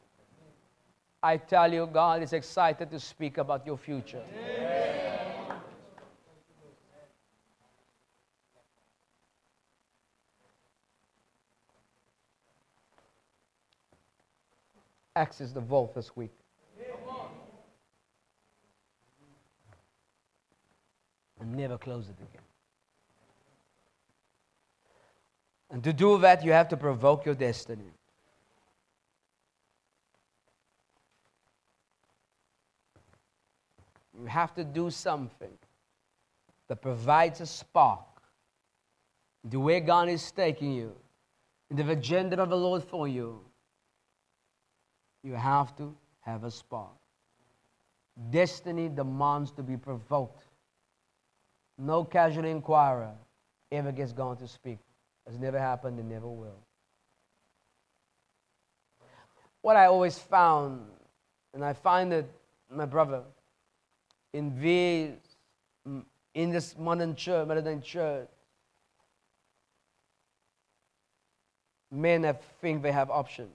I 1.22 1.38
tell 1.38 1.74
you, 1.74 1.86
God 1.86 2.24
is 2.24 2.32
excited 2.32 2.90
to 2.92 3.00
speak 3.00 3.38
about 3.38 3.66
your 3.66 3.78
future. 3.78 4.24
Access 15.16 15.52
the 15.52 15.60
vault 15.60 15.94
this 15.94 16.16
week. 16.16 16.32
And 21.42 21.54
never 21.54 21.78
close 21.78 22.08
it 22.08 22.16
again. 22.16 22.42
And 25.70 25.84
to 25.84 25.94
do 25.94 26.18
that, 26.20 26.44
you 26.44 26.52
have 26.52 26.70
to 26.70 26.78
provoke 26.78 27.26
your 27.26 27.36
destiny. 27.36 27.92
You 34.20 34.26
have 34.28 34.54
to 34.56 34.64
do 34.64 34.90
something. 34.90 35.58
that 36.68 36.82
provides 36.84 37.42
a 37.42 37.48
spark 37.48 38.10
the 39.44 39.60
way 39.60 39.80
God 39.80 40.10
is 40.10 40.32
taking 40.32 40.74
you, 40.74 40.96
the 41.72 41.90
agenda 41.92 42.42
of 42.42 42.50
the 42.50 42.58
Lord 42.58 42.84
for 42.84 43.08
you, 43.08 43.40
you 45.24 45.34
have 45.34 45.76
to 45.78 45.96
have 46.22 46.44
a 46.44 46.52
spark. 46.52 46.92
Destiny 48.30 48.90
demands 48.90 49.52
to 49.52 49.64
be 49.64 49.78
provoked. 49.78 50.44
No 51.78 52.04
casual 52.04 52.46
inquirer 52.46 53.14
ever 53.72 53.92
gets 53.92 54.12
gone 54.12 54.38
to 54.38 54.48
speak. 54.48 54.80
Has 55.26 55.40
never 55.40 55.60
happened 55.60 56.00
and 56.00 56.10
never 56.10 56.28
will. 56.28 56.60
What 59.62 59.78
I 59.78 59.86
always 59.86 60.20
found, 60.20 60.82
and 61.54 61.64
I 61.64 61.74
find 61.74 62.12
it, 62.12 62.30
my 62.70 62.86
brother, 62.86 63.24
in 64.34 64.60
these, 64.62 65.12
mm, 65.88 66.04
in 66.34 66.52
this 66.52 66.78
modern 66.78 67.16
church, 67.16 67.48
modern 67.48 67.82
church, 67.82 68.28
men 71.92 72.24
have, 72.24 72.40
think 72.62 72.84
they 72.84 72.92
have 72.92 73.10
options. 73.10 73.52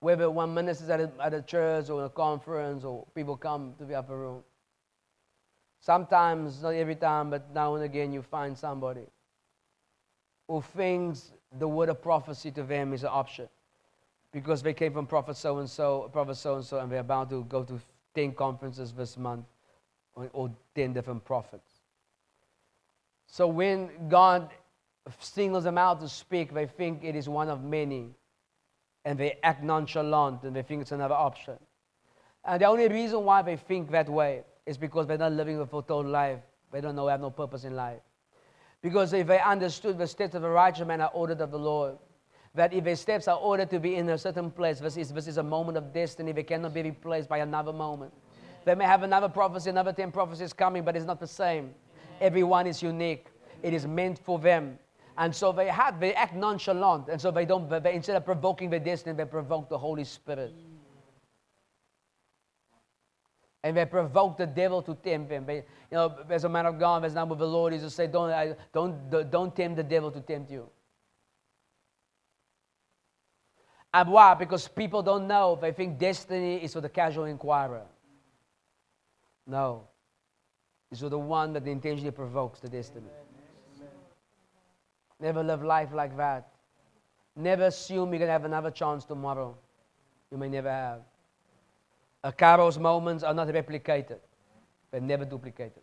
Whether 0.00 0.30
one 0.30 0.54
ministers 0.54 0.88
at 0.90 1.00
a, 1.00 1.10
at 1.20 1.34
a 1.34 1.42
church 1.42 1.90
or 1.90 2.04
a 2.04 2.08
conference 2.08 2.84
or 2.84 3.04
people 3.14 3.36
come 3.36 3.74
to 3.78 3.84
the 3.84 3.94
upper 3.94 4.16
room. 4.16 4.44
Sometimes, 5.80 6.62
not 6.62 6.74
every 6.74 6.94
time, 6.94 7.30
but 7.30 7.52
now 7.52 7.74
and 7.74 7.84
again, 7.84 8.12
you 8.12 8.22
find 8.22 8.56
somebody 8.56 9.06
who 10.46 10.62
thinks 10.62 11.32
the 11.58 11.68
word 11.68 11.88
of 11.88 12.00
prophecy 12.00 12.50
to 12.52 12.62
them 12.62 12.92
is 12.92 13.02
an 13.02 13.10
option 13.12 13.48
because 14.32 14.62
they 14.62 14.74
came 14.74 14.92
from 14.92 15.06
prophet 15.06 15.36
so 15.36 15.58
and 15.58 15.68
so, 15.68 16.10
prophet 16.12 16.36
so 16.36 16.56
and 16.56 16.64
so, 16.64 16.78
and 16.78 16.90
they're 16.90 17.00
about 17.00 17.30
to 17.30 17.44
go 17.44 17.62
to 17.64 17.80
10 18.14 18.32
conferences 18.32 18.92
this 18.92 19.16
month 19.16 19.46
or, 20.14 20.28
or 20.32 20.50
10 20.74 20.92
different 20.92 21.24
prophets. 21.24 21.72
So 23.26 23.46
when 23.46 24.08
God 24.08 24.50
singles 25.20 25.64
them 25.64 25.78
out 25.78 26.00
to 26.00 26.08
speak, 26.08 26.52
they 26.52 26.66
think 26.66 27.04
it 27.04 27.14
is 27.14 27.28
one 27.28 27.48
of 27.48 27.62
many. 27.62 28.14
And 29.04 29.18
they 29.18 29.38
act 29.42 29.62
nonchalant 29.62 30.42
and 30.42 30.54
they 30.54 30.62
think 30.62 30.82
it's 30.82 30.92
another 30.92 31.14
option. 31.14 31.54
And 32.44 32.60
the 32.60 32.66
only 32.66 32.88
reason 32.88 33.24
why 33.24 33.42
they 33.42 33.56
think 33.56 33.90
that 33.90 34.08
way 34.08 34.42
is 34.66 34.76
because 34.76 35.06
they're 35.06 35.18
not 35.18 35.32
living 35.32 35.58
a 35.60 35.66
fulfilled 35.66 36.06
life. 36.06 36.40
They 36.72 36.80
don't 36.80 36.94
know, 36.94 37.06
they 37.06 37.12
have 37.12 37.20
no 37.20 37.30
purpose 37.30 37.64
in 37.64 37.74
life. 37.74 38.00
Because 38.82 39.12
if 39.12 39.26
they 39.26 39.40
understood 39.40 39.98
the 39.98 40.06
steps 40.06 40.34
of 40.34 40.44
a 40.44 40.50
righteous 40.50 40.86
man 40.86 41.00
are 41.00 41.10
ordered 41.12 41.40
of 41.40 41.50
the 41.50 41.58
Lord, 41.58 41.98
that 42.58 42.72
if 42.72 42.82
their 42.82 42.96
steps 42.96 43.28
are 43.28 43.38
ordered 43.38 43.70
to 43.70 43.78
be 43.78 43.94
in 43.94 44.08
a 44.08 44.18
certain 44.18 44.50
place, 44.50 44.80
this 44.80 44.96
is, 44.96 45.12
this 45.12 45.28
is 45.28 45.38
a 45.38 45.42
moment 45.42 45.78
of 45.78 45.92
destiny, 45.92 46.32
they 46.32 46.42
cannot 46.42 46.74
be 46.74 46.82
replaced 46.82 47.28
by 47.28 47.38
another 47.38 47.72
moment. 47.72 48.12
They 48.64 48.74
may 48.74 48.84
have 48.84 49.04
another 49.04 49.28
prophecy, 49.28 49.70
another 49.70 49.92
10 49.92 50.10
prophecies 50.10 50.52
coming, 50.52 50.82
but 50.82 50.96
it's 50.96 51.06
not 51.06 51.20
the 51.20 51.26
same. 51.26 51.72
Everyone 52.20 52.66
is 52.66 52.82
unique. 52.82 53.26
It 53.62 53.74
is 53.74 53.86
meant 53.86 54.18
for 54.18 54.40
them. 54.40 54.76
And 55.16 55.34
so 55.34 55.52
they 55.52 55.68
have, 55.68 56.00
they 56.00 56.14
act 56.14 56.34
nonchalant. 56.34 57.08
And 57.08 57.20
so 57.20 57.30
they 57.30 57.44
don't, 57.44 57.68
they, 57.70 57.94
instead 57.94 58.16
of 58.16 58.24
provoking 58.24 58.70
the 58.70 58.80
destiny, 58.80 59.16
they 59.16 59.24
provoke 59.24 59.68
the 59.68 59.78
Holy 59.78 60.04
Spirit. 60.04 60.52
And 63.62 63.76
they 63.76 63.84
provoke 63.84 64.36
the 64.36 64.46
devil 64.46 64.82
to 64.82 64.94
tempt 64.96 65.28
them. 65.28 65.46
They, 65.46 65.56
you 65.56 65.62
know, 65.92 66.16
as 66.28 66.42
a 66.42 66.48
man 66.48 66.66
of 66.66 66.80
God, 66.80 67.04
as 67.04 67.14
number 67.14 67.34
of 67.34 67.38
the 67.38 67.46
Lord 67.46 67.72
is 67.72 67.82
to 67.82 67.90
say, 67.90 68.08
don't, 68.08 68.30
I, 68.30 68.56
don't, 68.72 69.30
don't 69.30 69.54
tempt 69.54 69.76
the 69.76 69.84
devil 69.84 70.10
to 70.10 70.20
tempt 70.20 70.50
you. 70.50 70.68
And 73.94 74.10
why? 74.10 74.34
Because 74.34 74.68
people 74.68 75.02
don't 75.02 75.26
know. 75.26 75.58
They 75.60 75.72
think 75.72 75.98
destiny 75.98 76.62
is 76.62 76.72
for 76.72 76.80
the 76.80 76.88
casual 76.88 77.24
inquirer. 77.24 77.86
No. 79.46 79.84
It's 80.90 81.00
for 81.00 81.08
the 81.08 81.18
one 81.18 81.52
that 81.54 81.66
intentionally 81.66 82.10
provokes 82.10 82.60
the 82.60 82.68
destiny. 82.68 83.06
Never 85.20 85.42
live 85.42 85.62
life 85.62 85.90
like 85.92 86.16
that. 86.16 86.48
Never 87.34 87.64
assume 87.64 88.10
you're 88.10 88.18
going 88.18 88.28
to 88.28 88.32
have 88.32 88.44
another 88.44 88.70
chance 88.70 89.04
tomorrow. 89.04 89.56
You 90.30 90.38
may 90.38 90.48
never 90.48 90.70
have. 90.70 91.00
A 92.24 92.32
Kairos 92.32 92.78
moments 92.78 93.22
are 93.22 93.34
not 93.34 93.48
replicated, 93.48 94.18
they're 94.90 95.00
never 95.00 95.24
duplicated. 95.24 95.82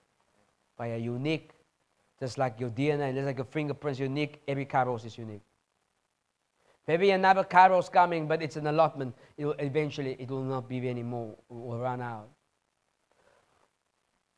They 0.77 0.93
are 0.93 0.97
unique, 0.97 1.51
just 2.19 2.37
like 2.37 2.59
your 2.59 2.69
DNA, 2.69 3.13
just 3.13 3.25
like 3.25 3.37
your 3.37 3.45
fingerprints 3.45 3.99
unique, 3.99 4.41
every 4.47 4.65
Kairos 4.65 5.05
is 5.05 5.17
unique. 5.17 5.41
Maybe 6.87 7.09
another 7.11 7.43
Kairos 7.43 7.91
coming, 7.91 8.27
but 8.27 8.43
it's 8.43 8.57
an 8.57 8.67
allotment. 8.67 9.15
It 9.37 9.45
will, 9.45 9.55
eventually, 9.57 10.15
it 10.19 10.29
will 10.29 10.43
not 10.43 10.69
be 10.69 10.87
anymore. 10.87 11.35
It 11.49 11.53
will 11.53 11.79
run 11.79 12.01
out. 12.01 12.29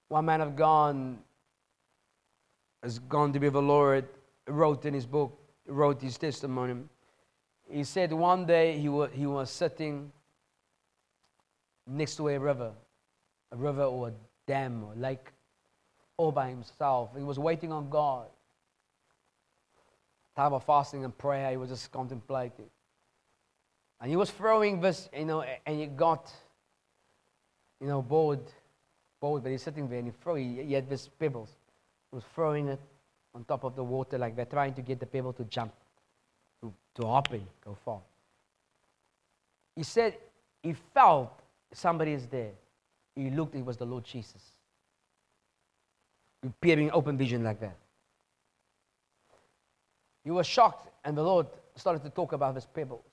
One 0.08 0.26
man 0.26 0.40
of 0.40 0.56
God 0.56 1.18
has 2.82 3.00
gone 3.00 3.34
to 3.34 3.40
be 3.40 3.50
the 3.50 3.62
Lord, 3.62 4.06
wrote 4.48 4.86
in 4.86 4.94
his 4.94 5.06
book, 5.06 5.38
wrote 5.68 6.02
his 6.02 6.18
testimony. 6.18 6.84
He 7.70 7.84
said 7.84 8.14
one 8.14 8.46
day 8.46 8.78
he 8.78 8.88
was, 8.88 9.10
he 9.14 9.26
was 9.26 9.50
sitting 9.50 10.10
next 11.86 12.16
to 12.16 12.30
a 12.30 12.38
river, 12.38 12.72
a 13.52 13.58
river 13.58 13.84
or 13.84 14.10
a 14.10 14.14
dam 14.46 14.86
or 14.86 14.96
lake, 14.96 15.34
all 16.16 16.32
by 16.32 16.50
himself. 16.50 17.10
He 17.18 17.24
was 17.24 17.38
waiting 17.38 17.74
on 17.74 17.90
God. 17.90 18.28
Time 20.38 20.54
of 20.54 20.64
fasting 20.64 21.04
and 21.04 21.18
prayer, 21.18 21.50
he 21.50 21.58
was 21.58 21.70
just 21.70 21.92
contemplating. 21.92 22.68
And 24.00 24.12
he 24.12 24.16
was 24.16 24.30
throwing 24.30 24.80
this, 24.80 25.10
you 25.18 25.26
know, 25.26 25.44
and 25.66 25.80
he 25.80 25.88
got, 25.88 26.32
you 27.82 27.88
know, 27.88 28.04
bored, 28.04 28.44
bored, 29.20 29.42
but 29.42 29.52
he's 29.52 29.64
sitting 29.64 29.90
there 29.90 29.98
and 29.98 30.10
he 30.10 30.14
threw, 30.22 30.36
he, 30.36 30.62
he 30.62 30.74
had 30.74 30.88
this 30.88 31.10
pebbles. 31.20 31.50
He 32.12 32.18
was 32.18 32.24
throwing 32.36 32.68
it 32.68 32.80
on 33.34 33.46
top 33.46 33.64
of 33.64 33.76
the 33.76 33.84
water 33.84 34.20
like 34.20 34.36
they're 34.36 34.46
trying 34.46 34.76
to 34.76 34.84
get 34.84 35.00
the 35.00 35.08
pebble 35.08 35.34
to 35.34 35.44
jump, 35.46 35.74
to, 36.62 36.72
to 36.94 37.08
hop 37.08 37.34
in, 37.34 37.48
go 37.66 37.76
far. 37.84 38.02
He 39.76 39.82
said 39.82 40.18
he 40.62 40.76
felt 40.94 41.32
somebody 41.74 42.12
is 42.12 42.28
there. 42.28 42.52
He 43.16 43.32
looked, 43.32 43.56
it 43.56 43.66
was 43.66 43.78
the 43.78 43.86
Lord 43.86 44.04
Jesus. 44.04 44.52
Appearing 46.46 46.92
open 46.92 47.18
vision 47.18 47.44
like 47.44 47.60
that. 47.60 47.76
He 50.28 50.32
was 50.32 50.46
shocked, 50.46 50.90
and 51.06 51.18
the 51.18 51.24
Lord 51.24 51.48
started 51.78 52.04
to 52.04 52.10
talk 52.10 52.34
about 52.34 52.54
his 52.54 52.66
pebbles. 52.66 53.06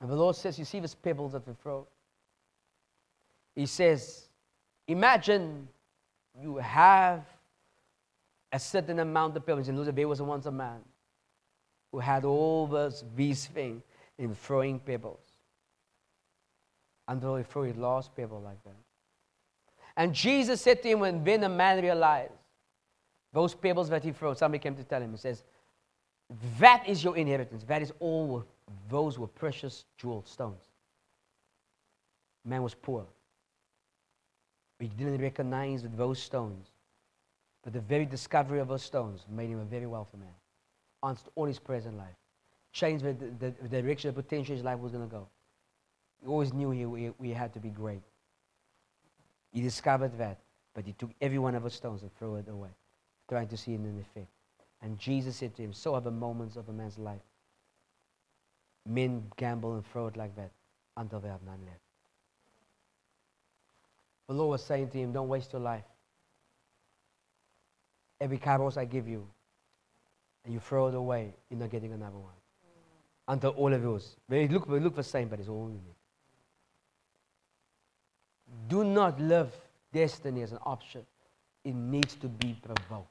And 0.00 0.08
the 0.08 0.16
Lord 0.16 0.36
says, 0.36 0.58
You 0.58 0.64
see 0.64 0.80
these 0.80 0.94
pebbles 0.94 1.32
that 1.32 1.46
we 1.46 1.52
throw? 1.52 1.86
He 3.54 3.66
says, 3.66 4.30
Imagine 4.88 5.68
you 6.40 6.56
have 6.56 7.26
a 8.50 8.58
certain 8.58 9.00
amount 9.00 9.36
of 9.36 9.44
pebbles. 9.44 9.68
And 9.68 9.86
there 9.94 10.08
was 10.08 10.22
once 10.22 10.46
a 10.46 10.50
man 10.50 10.80
who 11.92 11.98
had 11.98 12.24
all 12.24 12.66
this, 12.66 13.04
these 13.14 13.44
things 13.48 13.82
in 14.16 14.34
throwing 14.34 14.78
pebbles 14.78 15.26
until 17.06 17.36
he 17.36 17.42
threw 17.42 17.64
his 17.64 17.76
last 17.76 18.16
pebble 18.16 18.40
like 18.40 18.64
that. 18.64 18.80
And 19.98 20.14
Jesus 20.14 20.62
said 20.62 20.82
to 20.82 20.88
him, 20.88 21.00
when, 21.00 21.22
then 21.22 21.44
a 21.44 21.50
man 21.50 21.82
realized 21.82 22.32
those 23.32 23.54
pebbles 23.54 23.88
that 23.90 24.02
he 24.02 24.12
threw, 24.12 24.34
somebody 24.34 24.60
came 24.60 24.76
to 24.76 24.84
tell 24.84 25.00
him, 25.00 25.12
he 25.12 25.16
says, 25.16 25.44
That 26.58 26.88
is 26.88 27.02
your 27.04 27.16
inheritance. 27.16 27.64
That 27.64 27.82
is 27.82 27.92
all, 28.00 28.44
those 28.88 29.18
were 29.18 29.26
precious 29.26 29.84
jewel 29.98 30.24
stones. 30.26 30.64
Man 32.44 32.62
was 32.62 32.74
poor. 32.74 33.06
He 34.78 34.88
didn't 34.88 35.20
recognize 35.20 35.84
those 35.96 36.18
stones 36.20 36.70
but 37.62 37.72
the 37.72 37.80
very 37.80 38.06
discovery 38.06 38.58
of 38.58 38.68
those 38.68 38.82
stones 38.82 39.26
made 39.28 39.50
him 39.50 39.60
a 39.60 39.64
very 39.64 39.86
wealthy 39.86 40.16
man. 40.16 40.34
Answered 41.02 41.30
all 41.34 41.46
his 41.46 41.58
prayers 41.58 41.86
in 41.86 41.96
life. 41.96 42.16
Changed 42.72 43.04
the, 43.04 43.12
the, 43.12 43.54
the 43.68 43.82
direction 43.82 44.08
of 44.08 44.14
potential 44.14 44.54
his 44.54 44.64
life 44.64 44.78
was 44.78 44.92
going 44.92 45.06
to 45.06 45.10
go. 45.10 45.26
He 46.20 46.28
always 46.28 46.52
knew 46.52 46.70
he, 46.70 47.10
he, 47.20 47.28
he 47.28 47.32
had 47.32 47.52
to 47.54 47.60
be 47.60 47.70
great. 47.70 48.02
He 49.52 49.60
discovered 49.60 50.16
that, 50.18 50.38
but 50.74 50.86
he 50.86 50.92
took 50.92 51.10
every 51.20 51.38
one 51.38 51.54
of 51.54 51.62
those 51.62 51.74
stones 51.74 52.02
and 52.02 52.14
threw 52.18 52.36
it 52.36 52.48
away, 52.48 52.68
trying 53.30 53.48
to 53.48 53.56
see 53.56 53.72
it 53.72 53.80
in 53.80 53.98
effect. 53.98 54.28
And 54.82 54.98
Jesus 54.98 55.36
said 55.36 55.54
to 55.56 55.62
him, 55.62 55.72
So 55.72 55.94
are 55.94 56.02
the 56.02 56.10
moments 56.10 56.56
of 56.56 56.68
a 56.68 56.72
man's 56.72 56.98
life. 56.98 57.22
Men 58.86 59.24
gamble 59.38 59.74
and 59.74 59.86
throw 59.86 60.08
it 60.08 60.16
like 60.16 60.36
that 60.36 60.50
until 60.98 61.20
they 61.20 61.28
have 61.28 61.42
none 61.42 61.60
left. 61.64 61.80
The 64.28 64.34
Lord 64.34 64.50
was 64.50 64.64
saying 64.64 64.90
to 64.90 64.98
him, 64.98 65.12
Don't 65.12 65.28
waste 65.28 65.54
your 65.54 65.62
life 65.62 65.84
every 68.20 68.38
kairos 68.38 68.76
I 68.76 68.84
give 68.84 69.08
you, 69.08 69.26
and 70.44 70.52
you 70.52 70.60
throw 70.60 70.88
it 70.88 70.94
away, 70.94 71.34
you're 71.48 71.58
not 71.58 71.70
getting 71.70 71.92
another 71.92 72.18
one. 72.18 72.34
Until 73.28 73.50
all 73.50 73.72
of 73.72 73.82
yours. 73.82 74.16
They 74.28 74.48
look, 74.48 74.68
they 74.68 74.80
look 74.80 74.96
the 74.96 75.02
same, 75.02 75.28
but 75.28 75.38
it's 75.38 75.48
all 75.48 75.68
unique. 75.68 75.96
Do 78.68 78.82
not 78.82 79.20
live 79.20 79.52
destiny 79.92 80.42
as 80.42 80.52
an 80.52 80.58
option. 80.64 81.06
It 81.64 81.74
needs 81.74 82.14
to 82.16 82.28
be 82.28 82.58
provoked. 82.60 83.09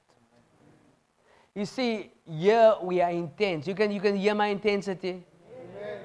You 1.59 1.65
see, 1.65 2.09
here 2.25 2.75
we 2.81 3.01
are 3.01 3.09
intense. 3.09 3.67
You 3.67 3.75
can, 3.75 3.91
you 3.91 3.99
can 3.99 4.15
hear 4.15 4.33
my 4.33 4.47
intensity. 4.47 5.09
Amen. 5.09 5.99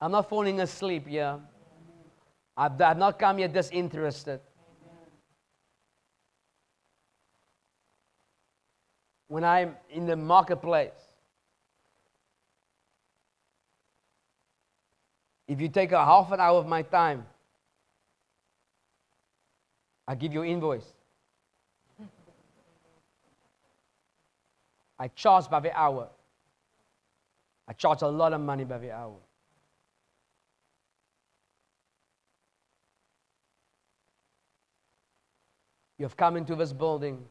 I'm 0.00 0.12
not 0.12 0.28
falling 0.28 0.60
asleep 0.60 1.08
here. 1.08 1.36
I've, 2.56 2.80
I've 2.80 2.96
not 2.96 3.18
come 3.18 3.38
here 3.38 3.48
disinterested. 3.48 4.38
When 9.26 9.42
I'm 9.42 9.74
in 9.90 10.06
the 10.06 10.14
marketplace, 10.14 10.92
if 15.48 15.60
you 15.60 15.68
take 15.68 15.90
a 15.90 16.04
half 16.04 16.30
an 16.30 16.38
hour 16.38 16.56
of 16.56 16.68
my 16.68 16.82
time, 16.82 17.26
I 20.06 20.14
give 20.14 20.32
you 20.32 20.44
invoice. 20.44 20.86
I 25.00 25.08
charge 25.08 25.48
by 25.48 25.60
the 25.60 25.76
hour. 25.76 26.10
I 27.66 27.72
charge 27.72 28.02
a 28.02 28.06
lot 28.06 28.34
of 28.34 28.40
money 28.42 28.64
by 28.64 28.76
the 28.76 28.92
hour. 28.92 29.16
You 35.96 36.04
have 36.04 36.18
come 36.18 36.36
into 36.36 36.54
this 36.54 36.74
building. 36.74 37.24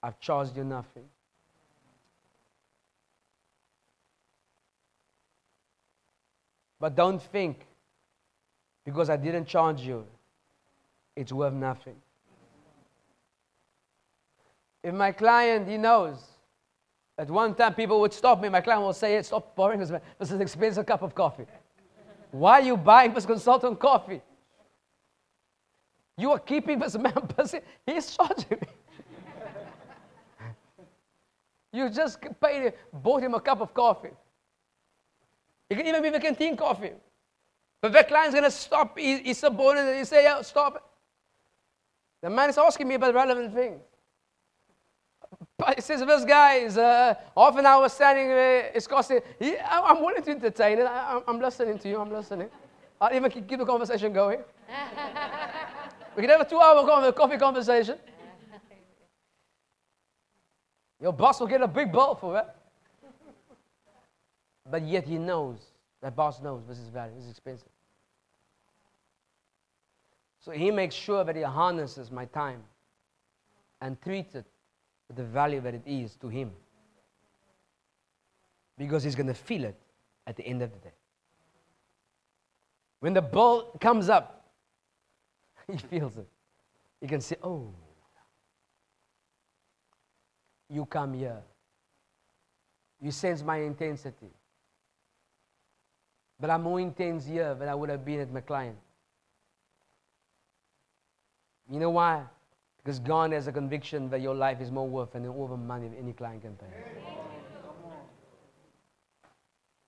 I've 0.00 0.20
charged 0.20 0.56
you 0.56 0.62
nothing. 0.62 1.04
But 6.78 6.94
don't 6.94 7.20
think 7.20 7.66
because 8.84 9.10
I 9.10 9.16
didn't 9.16 9.46
charge 9.46 9.80
you, 9.80 10.06
it's 11.16 11.32
worth 11.32 11.54
nothing. 11.54 11.96
If 14.84 14.94
my 14.94 15.10
client, 15.10 15.66
he 15.66 15.78
knows, 15.78 16.33
at 17.16 17.30
one 17.30 17.54
time 17.54 17.74
people 17.74 18.00
would 18.00 18.12
stop 18.12 18.40
me, 18.40 18.48
my 18.48 18.60
client 18.60 18.82
would 18.82 18.96
say, 18.96 19.14
hey, 19.14 19.22
Stop 19.22 19.54
borrowing 19.54 19.80
this, 19.80 19.90
man. 19.90 20.00
this 20.18 20.28
is 20.28 20.34
an 20.34 20.42
expensive 20.42 20.84
cup 20.84 21.02
of 21.02 21.14
coffee. 21.14 21.46
Why 22.30 22.60
are 22.60 22.64
you 22.64 22.76
buying 22.76 23.14
this 23.14 23.24
consultant 23.24 23.78
coffee? 23.78 24.20
You 26.16 26.32
are 26.32 26.38
keeping 26.38 26.78
this 26.78 26.96
man 26.96 27.14
busy. 27.36 27.60
He's 27.86 28.16
charging 28.16 28.58
me. 28.60 28.68
you 31.72 31.88
just 31.90 32.18
paid, 32.40 32.72
bought 32.92 33.22
him 33.22 33.34
a 33.34 33.40
cup 33.40 33.60
of 33.60 33.72
coffee. 33.72 34.10
You 35.70 35.76
can 35.76 35.86
even 35.86 36.02
be 36.02 36.10
the 36.10 36.20
canteen 36.20 36.56
coffee. 36.56 36.92
But 37.80 37.92
that 37.92 38.08
client's 38.08 38.34
going 38.34 38.44
to 38.44 38.50
stop. 38.50 38.98
He, 38.98 39.18
he's 39.18 39.38
subordinate. 39.38 39.96
He 39.98 40.04
say, 40.04 40.24
yeah, 40.24 40.40
stop. 40.42 40.90
The 42.22 42.30
man 42.30 42.48
is 42.50 42.58
asking 42.58 42.88
me 42.88 42.94
about 42.94 43.14
relevant 43.14 43.54
things. 43.54 43.80
He 45.76 45.80
says, 45.80 46.00
this 46.00 46.24
guy 46.24 46.54
is 46.54 46.76
uh, 46.76 47.14
half 47.36 47.56
an 47.56 47.64
hour 47.64 47.88
standing 47.88 48.26
there. 48.26 48.72
It's 48.74 48.88
costing. 48.88 49.20
He, 49.38 49.56
I'm 49.58 50.00
willing 50.02 50.22
to 50.22 50.30
entertain 50.30 50.78
it. 50.78 50.84
I, 50.84 51.20
am 51.28 51.40
listening 51.40 51.78
to 51.78 51.88
you. 51.88 52.00
I'm 52.00 52.12
listening. 52.12 52.48
I'll 53.00 53.14
even 53.14 53.30
keep 53.30 53.48
the 53.48 53.64
conversation 53.64 54.12
going. 54.12 54.40
We 56.16 56.22
can 56.22 56.30
have 56.30 56.40
a 56.40 56.48
two 56.48 56.58
hour 56.58 57.12
coffee 57.12 57.38
conversation. 57.38 57.98
Your 61.00 61.12
boss 61.12 61.38
will 61.38 61.46
get 61.46 61.60
a 61.60 61.68
big 61.68 61.92
bill 61.92 62.14
for 62.14 62.32
that. 62.32 62.56
But 64.70 64.82
yet 64.82 65.04
he 65.04 65.18
knows, 65.18 65.58
that 66.00 66.16
boss 66.16 66.40
knows 66.40 66.62
this 66.66 66.78
is 66.78 66.88
value, 66.88 67.14
this 67.16 67.24
is 67.24 67.30
expensive. 67.30 67.68
So 70.40 70.52
he 70.52 70.70
makes 70.70 70.94
sure 70.94 71.24
that 71.24 71.36
he 71.36 71.42
harnesses 71.42 72.10
my 72.10 72.24
time 72.26 72.62
and 73.80 74.00
treats 74.02 74.34
it 74.34 74.46
the 75.14 75.24
value 75.24 75.60
that 75.60 75.74
it 75.74 75.82
is 75.86 76.16
to 76.16 76.28
him. 76.28 76.50
Because 78.76 79.04
he's 79.04 79.14
going 79.14 79.28
to 79.28 79.34
feel 79.34 79.64
it 79.64 79.76
at 80.26 80.36
the 80.36 80.46
end 80.46 80.62
of 80.62 80.72
the 80.72 80.78
day. 80.78 80.94
When 83.00 83.12
the 83.12 83.22
bill 83.22 83.76
comes 83.80 84.08
up, 84.08 84.46
he 85.70 85.76
feels 85.76 86.16
it. 86.16 86.28
He 87.00 87.06
can 87.06 87.20
say, 87.20 87.36
Oh, 87.42 87.72
you 90.70 90.86
come 90.86 91.14
here. 91.14 91.42
You 93.00 93.10
sense 93.10 93.42
my 93.42 93.58
intensity. 93.58 94.30
But 96.40 96.50
I'm 96.50 96.62
more 96.62 96.80
intense 96.80 97.26
here 97.26 97.54
than 97.54 97.68
I 97.68 97.74
would 97.74 97.90
have 97.90 98.04
been 98.04 98.20
at 98.20 98.32
my 98.32 98.40
client. 98.40 98.76
You 101.70 101.80
know 101.80 101.90
why? 101.90 102.24
Because 102.84 102.98
God 102.98 103.32
has 103.32 103.46
a 103.46 103.52
conviction 103.52 104.10
that 104.10 104.20
your 104.20 104.34
life 104.34 104.60
is 104.60 104.70
more 104.70 104.86
worth 104.86 105.12
than 105.12 105.26
all 105.26 105.48
the 105.48 105.56
money 105.56 105.90
any 105.98 106.12
client 106.12 106.42
can 106.42 106.54
pay. 106.54 106.66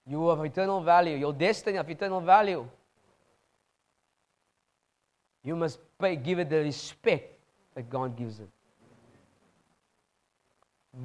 You 0.09 0.28
have 0.28 0.43
eternal 0.44 0.81
value. 0.81 1.16
Your 1.16 1.35
destiny 1.35 1.77
of 1.77 1.90
eternal 1.90 2.20
value. 2.20 2.66
You 5.44 5.56
must 5.56 5.78
pay, 5.98 6.16
give 6.16 6.39
it 6.39 6.48
the 6.48 6.59
respect 6.59 7.39
that 7.74 7.90
God 7.90 8.16
gives 8.16 8.40
it. 8.40 8.48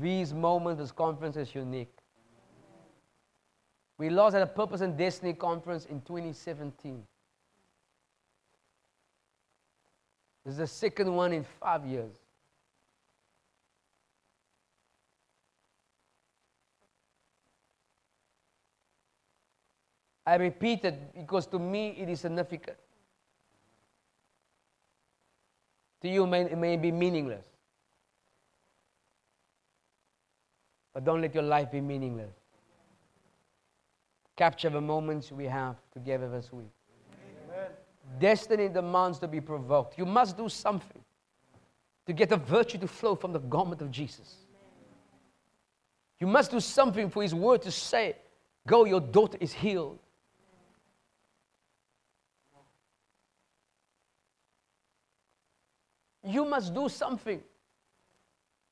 These 0.02 0.34
moments, 0.34 0.80
this 0.80 0.92
conference 0.92 1.36
is 1.36 1.54
unique. 1.54 1.92
We 3.98 4.10
lost 4.10 4.36
at 4.36 4.42
a 4.42 4.48
Purpose 4.48 4.82
and 4.82 4.98
Destiny 4.98 5.34
conference 5.34 5.86
in 5.86 6.02
2017. 6.02 7.04
This 10.46 10.54
is 10.54 10.58
the 10.58 10.68
second 10.68 11.14
one 11.14 11.34
in 11.34 11.46
five 11.60 11.86
years. 11.86 12.12
I 20.26 20.36
repeat 20.36 20.86
it 20.86 21.14
because 21.14 21.46
to 21.48 21.60
me 21.60 21.90
it 21.98 22.10
is 22.10 22.22
significant. 22.22 22.78
To 26.02 26.10
you, 26.10 26.32
it 26.34 26.58
may 26.58 26.78
be 26.78 26.92
meaningless. 26.92 27.46
But 30.94 31.06
don't 31.06 31.22
let 31.22 31.34
your 31.34 31.44
life 31.44 31.72
be 31.72 31.82
meaningless. 31.82 32.34
Capture 34.36 34.70
the 34.70 34.82
moments 34.82 35.32
we 35.32 35.46
have 35.46 35.76
together 35.94 36.30
this 36.30 36.52
week. 36.52 36.72
Destiny 38.20 38.70
demands 38.70 39.20
to 39.20 39.28
be 39.28 39.42
provoked. 39.42 39.98
You 39.98 40.06
must 40.06 40.38
do 40.38 40.50
something 40.50 41.02
to 42.06 42.14
get 42.14 42.30
the 42.30 42.38
virtue 42.38 42.78
to 42.80 42.88
flow 42.88 43.16
from 43.16 43.34
the 43.34 43.40
garment 43.40 43.82
of 43.82 43.92
Jesus. 43.92 44.36
You 46.20 46.28
must 46.28 46.52
do 46.52 46.60
something 46.60 47.10
for 47.10 47.24
His 47.24 47.34
word 47.34 47.62
to 47.64 47.72
say, 47.72 48.16
Go, 48.68 48.86
your 48.86 49.02
daughter 49.02 49.38
is 49.40 49.54
healed. 49.54 50.00
you 56.24 56.46
must 56.46 56.74
do 56.74 56.88
something 56.88 57.42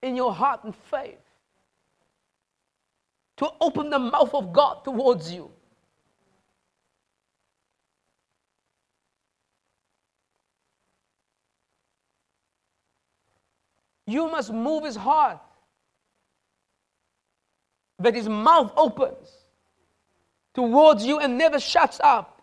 in 0.02 0.16
your 0.16 0.34
heart 0.34 0.64
and 0.64 0.76
faith 0.76 1.20
to 3.38 3.50
open 3.60 3.90
the 3.90 4.00
mouth 4.00 4.34
of 4.34 4.54
God 4.54 4.84
towards 4.84 5.32
you. 5.32 5.50
You 14.10 14.28
must 14.28 14.52
move 14.52 14.86
his 14.86 14.96
heart 14.96 15.40
that 18.00 18.16
his 18.16 18.28
mouth 18.28 18.72
opens 18.76 19.30
towards 20.56 21.06
you 21.06 21.20
and 21.20 21.38
never 21.38 21.60
shuts 21.60 22.00
up. 22.04 22.42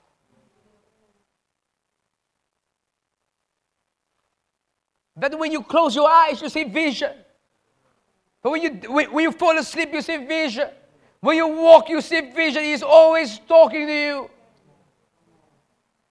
That 5.16 5.36
when 5.36 5.50
you 5.50 5.64
close 5.64 5.96
your 5.96 6.08
eyes, 6.08 6.40
you 6.40 6.48
see 6.48 6.62
vision. 6.62 7.10
But 8.44 8.50
when 8.50 8.62
you, 8.62 8.70
when, 8.92 9.24
you 9.24 9.32
fall 9.32 9.58
asleep, 9.58 9.92
you 9.92 10.02
see 10.02 10.18
vision. 10.18 10.68
When 11.18 11.36
you 11.36 11.48
walk, 11.48 11.88
you 11.88 12.00
see 12.00 12.20
vision. 12.30 12.62
He's 12.62 12.84
always 12.84 13.40
talking 13.40 13.88
to 13.88 13.92
you 13.92 14.30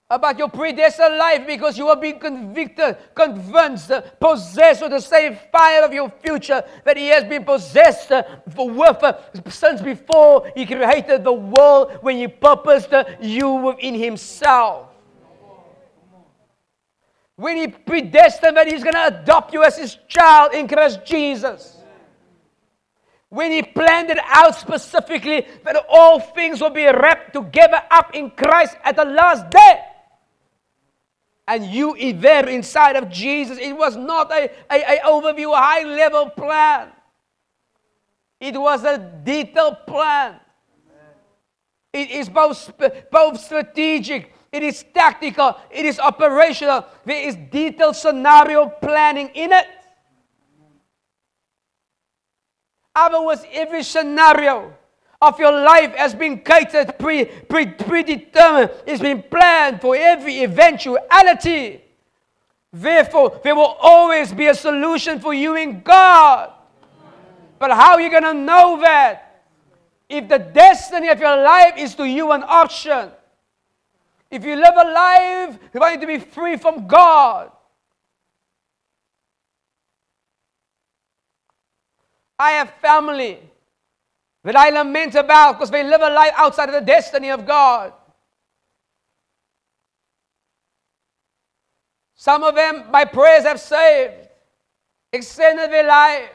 about 0.10 0.38
your 0.38 0.49
predestined 0.49 1.18
life 1.18 1.48
because 1.48 1.77
you 1.77 1.88
are 1.88 1.95
being 1.95 2.19
convicted, 2.19 2.95
convinced, 3.15 3.91
possessed 4.19 4.84
with 4.84 4.91
the 4.91 4.99
same 4.99 5.36
fire 5.52 5.84
of 5.84 5.91
your 5.94 6.11
future 6.23 6.64
that 6.84 6.95
He 6.95 7.07
has 7.07 7.23
been 7.23 7.44
possessed 7.44 8.11
with 8.56 9.03
since 9.49 9.82
before 9.82 10.52
He 10.56 10.65
created 10.65 11.23
the 11.23 11.34
world 11.34 11.98
when 12.02 12.18
He 12.18 12.27
purposed 12.27 12.94
you 13.19 13.49
within 13.49 13.95
Himself. 13.95 14.90
When 17.36 17.57
He 17.57 17.68
predestined 17.68 18.57
that 18.57 18.68
He's 18.68 18.84
going 18.84 18.94
to 18.94 19.07
adopt 19.07 19.53
you 19.53 19.64
as 19.64 19.76
His 19.76 19.98
child 20.07 20.53
in 20.53 20.68
Christ 20.68 20.99
Jesus. 21.03 21.77
When 23.30 23.52
He 23.52 23.64
planned 23.64 24.11
it 24.11 24.19
out 24.23 24.53
specifically 24.53 25.48
that 25.64 25.84
all 25.90 26.19
things 26.19 26.61
will 26.61 26.69
be 26.69 26.86
wrapped 26.86 27.34
together 27.34 27.82
up 27.90 28.14
in 28.14 28.30
Christ 28.30 28.77
at 28.84 28.95
the 28.98 29.03
last 29.03 29.49
day. 29.49 29.82
And 31.47 31.65
you 31.65 31.95
there 32.13 32.47
inside 32.49 32.95
of 32.95 33.09
Jesus. 33.09 33.59
It 33.59 33.73
was 33.73 33.95
not 33.95 34.31
a, 34.31 34.49
a, 34.72 34.97
a 34.97 34.99
overview, 35.05 35.53
a 35.53 35.57
high 35.57 35.84
level 35.84 36.30
plan. 36.30 36.89
It 38.39 38.59
was 38.59 38.84
a 38.84 38.97
detailed 39.23 39.77
plan. 39.88 40.39
It 41.93 42.11
is 42.11 42.27
both, 42.27 42.73
both 43.09 43.39
strategic, 43.39 44.34
it 44.51 44.63
is 44.63 44.84
tactical, 44.93 45.57
it 45.72 45.85
is 45.85 45.97
operational. 45.97 46.85
There 47.05 47.26
is 47.26 47.35
detailed 47.35 47.95
scenario 47.95 48.67
planning 48.67 49.30
in 49.34 49.53
it. 49.53 49.65
Other 52.93 53.22
words, 53.22 53.43
every 53.51 53.84
scenario 53.84 54.73
of 55.26 55.39
your 55.39 55.52
life 55.52 55.95
has 55.95 56.14
been 56.14 56.39
catered, 56.39 56.97
pre, 56.99 57.26
pre, 57.26 57.65
predetermined, 57.68 58.72
it's 58.85 59.02
been 59.02 59.23
planned 59.23 59.81
for 59.81 59.95
every 59.95 60.43
eventuality. 60.43 61.81
Therefore, 62.72 63.39
there 63.43 63.56
will 63.56 63.77
always 63.81 64.34
be 64.34 64.47
a 64.47 64.56
solution 64.56 65.19
for 65.19 65.34
you 65.34 65.56
in 65.56 65.81
God. 65.81 66.52
But 67.57 67.72
how 67.72 67.93
are 67.93 68.02
you 68.02 68.11
going 68.11 68.23
to 68.23 68.34
know 68.34 68.80
that? 68.81 69.43
If 70.07 70.27
the 70.30 70.38
destiny 70.38 71.10
of 71.10 71.19
your 71.19 71.35
life 71.35 71.73
is 71.77 71.95
to 71.95 72.06
you 72.06 72.31
an 72.31 72.43
option, 72.45 73.10
if 74.30 74.43
you 74.43 74.56
live 74.56 74.73
a 74.76 74.91
life 74.91 75.60
wanting 75.73 76.02
to 76.02 76.07
be 76.07 76.19
free 76.19 76.57
from 76.57 76.85
God, 76.85 77.52
I 82.38 82.52
have 82.52 82.69
family 82.81 83.39
that 84.45 84.55
I 84.55 84.69
lament 84.69 85.15
about 85.15 85.53
because 85.53 85.72
they 85.72 85.84
live 85.84 86.01
a 86.01 86.09
life 86.09 86.31
outside 86.35 86.69
of 86.69 86.76
the 86.76 86.81
destiny 86.81 87.31
of 87.31 87.47
God. 87.47 87.91
Some 92.13 92.43
of 92.43 92.53
them, 92.53 92.85
my 92.91 93.05
prayers, 93.05 93.43
have 93.43 93.59
saved, 93.59 94.13
extended 95.11 95.72
their 95.72 95.88
life. 95.88 96.30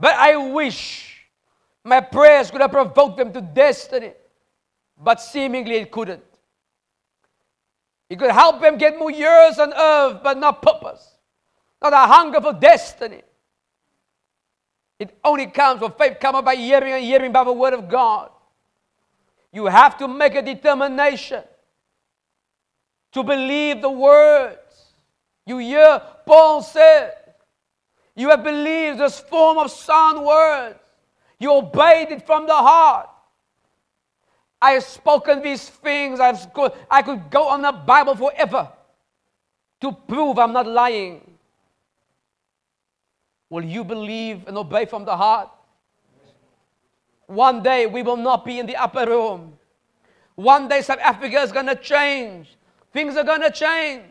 But 0.00 0.14
I 0.14 0.36
wish 0.36 1.22
my 1.84 2.00
prayers 2.00 2.50
could 2.50 2.62
have 2.62 2.72
provoked 2.72 3.18
them 3.18 3.32
to 3.34 3.42
destiny, 3.42 4.12
but 4.96 5.20
seemingly 5.20 5.76
it 5.76 5.90
couldn't. 5.90 6.24
It 8.08 8.18
could 8.18 8.30
help 8.30 8.62
them 8.62 8.78
get 8.78 8.98
more 8.98 9.10
years 9.10 9.58
on 9.58 9.74
earth, 9.74 10.20
but 10.22 10.38
not 10.38 10.62
purpose, 10.62 11.18
not 11.82 11.92
a 11.92 12.10
hunger 12.10 12.40
for 12.40 12.54
destiny. 12.54 13.22
It 15.02 15.18
only 15.24 15.46
comes 15.46 15.80
when 15.80 15.90
faith 15.90 16.20
comes 16.20 16.42
by 16.42 16.54
hearing 16.54 16.92
and 16.92 17.02
hearing 17.02 17.32
by 17.32 17.42
the 17.42 17.52
word 17.52 17.74
of 17.74 17.88
God. 17.88 18.30
You 19.52 19.66
have 19.66 19.98
to 19.98 20.06
make 20.06 20.36
a 20.36 20.42
determination 20.42 21.42
to 23.10 23.24
believe 23.24 23.82
the 23.82 23.90
words. 23.90 24.94
You 25.44 25.58
hear 25.58 26.00
Paul 26.24 26.62
said, 26.62 27.14
You 28.14 28.30
have 28.30 28.44
believed 28.44 29.00
this 29.00 29.18
form 29.18 29.58
of 29.58 29.72
sound 29.72 30.24
words. 30.24 30.78
You 31.40 31.52
obeyed 31.52 32.12
it 32.12 32.24
from 32.24 32.46
the 32.46 32.54
heart. 32.54 33.08
I 34.60 34.70
have 34.72 34.84
spoken 34.84 35.42
these 35.42 35.68
things. 35.68 36.20
I've, 36.20 36.46
I 36.88 37.02
could 37.02 37.28
go 37.28 37.48
on 37.48 37.62
the 37.62 37.72
Bible 37.72 38.14
forever 38.14 38.70
to 39.80 39.90
prove 39.90 40.38
I'm 40.38 40.52
not 40.52 40.68
lying. 40.68 41.31
Will 43.52 43.66
you 43.66 43.84
believe 43.84 44.48
and 44.48 44.56
obey 44.56 44.86
from 44.86 45.04
the 45.04 45.14
heart? 45.14 45.50
One 47.26 47.62
day 47.62 47.84
we 47.84 48.02
will 48.02 48.16
not 48.16 48.46
be 48.46 48.58
in 48.58 48.64
the 48.64 48.76
upper 48.76 49.04
room. 49.04 49.58
One 50.36 50.68
day 50.68 50.80
South 50.80 51.00
Africa 51.00 51.38
is 51.42 51.52
going 51.52 51.66
to 51.66 51.74
change. 51.74 52.56
Things 52.94 53.14
are 53.14 53.24
going 53.24 53.42
to 53.42 53.50
change. 53.50 54.04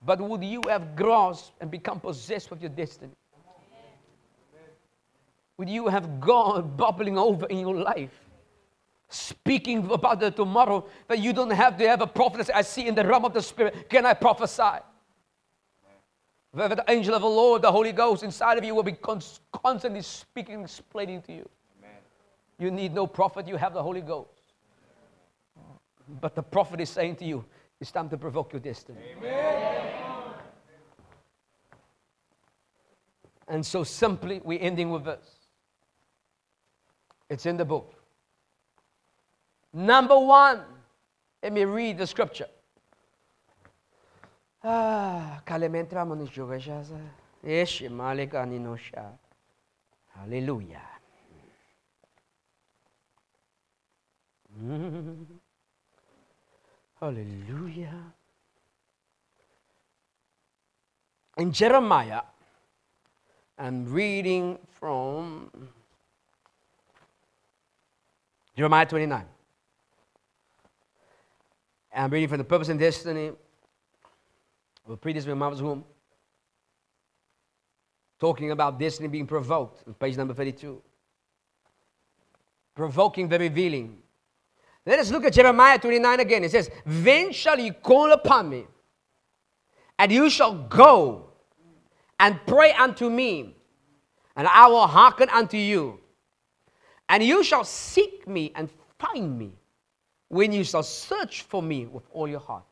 But 0.00 0.22
would 0.22 0.42
you 0.42 0.62
have 0.70 0.96
grasped 0.96 1.52
and 1.60 1.70
become 1.70 2.00
possessed 2.00 2.50
with 2.50 2.62
your 2.62 2.70
destiny? 2.70 3.12
Would 5.58 5.68
you 5.68 5.88
have 5.88 6.18
God 6.18 6.78
bubbling 6.78 7.18
over 7.18 7.44
in 7.48 7.58
your 7.58 7.76
life? 7.76 8.18
Speaking 9.10 9.86
about 9.90 10.18
the 10.18 10.30
tomorrow 10.30 10.86
that 11.08 11.18
you 11.18 11.34
don't 11.34 11.50
have 11.50 11.76
to 11.76 11.86
have 11.86 12.00
a 12.00 12.06
prophet. 12.06 12.48
I 12.54 12.62
see 12.62 12.86
in 12.86 12.94
the 12.94 13.06
realm 13.06 13.26
of 13.26 13.34
the 13.34 13.42
spirit. 13.42 13.90
Can 13.90 14.06
I 14.06 14.14
prophesy? 14.14 14.80
The 16.56 16.84
angel 16.88 17.14
of 17.14 17.22
the 17.22 17.28
Lord, 17.28 17.62
the 17.62 17.70
Holy 17.70 17.92
Ghost 17.92 18.22
inside 18.22 18.56
of 18.56 18.64
you 18.64 18.74
will 18.74 18.82
be 18.82 18.96
constantly 19.52 20.02
speaking, 20.02 20.62
explaining 20.62 21.22
to 21.22 21.32
you. 21.32 21.48
Amen. 21.78 21.96
You 22.58 22.70
need 22.70 22.94
no 22.94 23.06
prophet, 23.06 23.46
you 23.46 23.56
have 23.56 23.74
the 23.74 23.82
Holy 23.82 24.00
Ghost. 24.00 24.30
But 26.20 26.34
the 26.34 26.42
prophet 26.42 26.80
is 26.80 26.88
saying 26.88 27.16
to 27.16 27.24
you, 27.24 27.44
it's 27.80 27.90
time 27.92 28.08
to 28.08 28.16
provoke 28.16 28.52
your 28.52 28.60
destiny. 28.60 29.00
Amen. 29.18 29.82
And 33.48 33.64
so 33.64 33.84
simply, 33.84 34.40
we're 34.42 34.60
ending 34.60 34.90
with 34.90 35.04
this. 35.04 35.38
It's 37.28 37.44
in 37.44 37.56
the 37.56 37.64
book. 37.64 37.92
Number 39.72 40.18
one, 40.18 40.62
let 41.42 41.52
me 41.52 41.64
read 41.64 41.98
the 41.98 42.06
scripture. 42.06 42.48
Ah, 44.68 45.40
kalementra 45.44 46.04
monishugashaza. 46.04 46.98
Eshe 47.44 47.88
malekani 47.88 48.58
no 48.58 48.76
sha. 48.76 49.12
Hallelujah. 50.08 50.82
Hallelujah. 57.00 58.12
In 61.36 61.52
Jeremiah, 61.52 62.22
I'm 63.58 63.84
reading 63.92 64.58
from 64.70 65.50
Jeremiah 68.56 68.86
29. 68.86 69.26
I'm 71.94 72.10
reading 72.10 72.28
from 72.28 72.38
the 72.38 72.44
Purpose 72.44 72.68
and 72.68 72.80
Destiny 72.80 73.30
of 74.88 75.00
previous 75.00 75.26
mother's 75.26 75.62
womb, 75.62 75.84
talking 78.20 78.50
about 78.50 78.78
destiny 78.78 79.08
being 79.08 79.26
provoked, 79.26 79.98
page 79.98 80.16
number 80.16 80.34
32. 80.34 80.80
Provoking 82.74 83.28
the 83.28 83.38
revealing. 83.38 83.98
Let 84.84 84.98
us 84.98 85.10
look 85.10 85.24
at 85.24 85.32
Jeremiah 85.32 85.78
29 85.78 86.20
again. 86.20 86.44
It 86.44 86.50
says, 86.50 86.70
Then 86.84 87.32
shall 87.32 87.58
you 87.58 87.72
call 87.72 88.12
upon 88.12 88.48
me, 88.48 88.66
and 89.98 90.12
you 90.12 90.30
shall 90.30 90.54
go 90.54 91.30
and 92.20 92.38
pray 92.46 92.72
unto 92.72 93.10
me, 93.10 93.56
and 94.36 94.46
I 94.46 94.68
will 94.68 94.86
hearken 94.86 95.28
unto 95.30 95.56
you. 95.56 96.00
And 97.08 97.22
you 97.22 97.44
shall 97.44 97.64
seek 97.64 98.26
me 98.26 98.52
and 98.54 98.68
find 98.98 99.38
me 99.38 99.52
when 100.28 100.52
you 100.52 100.64
shall 100.64 100.82
search 100.82 101.42
for 101.42 101.62
me 101.62 101.86
with 101.86 102.04
all 102.10 102.28
your 102.28 102.40
heart 102.40 102.64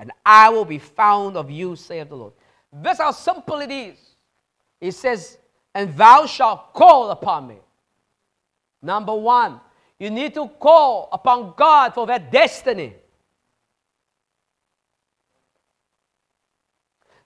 and 0.00 0.10
I 0.24 0.48
will 0.48 0.64
be 0.64 0.78
found 0.78 1.36
of 1.36 1.50
you, 1.50 1.76
saith 1.76 2.08
the 2.08 2.16
Lord. 2.16 2.32
That's 2.72 2.98
how 2.98 3.10
simple 3.10 3.60
it 3.60 3.70
is. 3.70 3.98
It 4.80 4.92
says, 4.92 5.36
and 5.74 5.94
thou 5.94 6.24
shalt 6.24 6.72
call 6.72 7.10
upon 7.10 7.48
me. 7.48 7.58
Number 8.80 9.14
one, 9.14 9.60
you 9.98 10.08
need 10.08 10.32
to 10.34 10.48
call 10.48 11.10
upon 11.12 11.52
God 11.54 11.92
for 11.92 12.06
that 12.06 12.32
destiny. 12.32 12.94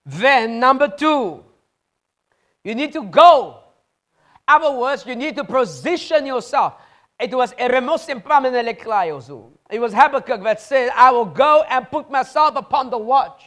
Then, 0.05 0.59
number 0.59 0.89
two, 0.89 1.45
you 2.61 2.75
need 2.75 2.91
to 2.91 3.03
go. 3.03 3.61
Other 4.45 4.77
words, 4.77 5.05
you 5.05 5.15
need 5.15 5.37
to 5.37 5.45
position 5.45 6.25
yourself. 6.25 6.73
It 7.17 7.33
was 7.33 7.53
Eremosim 7.53 8.21
Pameneleklaiozu. 8.21 9.54
It 9.69 9.79
was 9.79 9.93
Habakkuk 9.93 10.43
that 10.43 10.61
said, 10.61 10.91
I 10.95 11.11
will 11.11 11.25
go 11.25 11.63
and 11.69 11.89
put 11.89 12.11
myself 12.11 12.55
upon 12.55 12.89
the 12.89 12.97
watch 12.97 13.43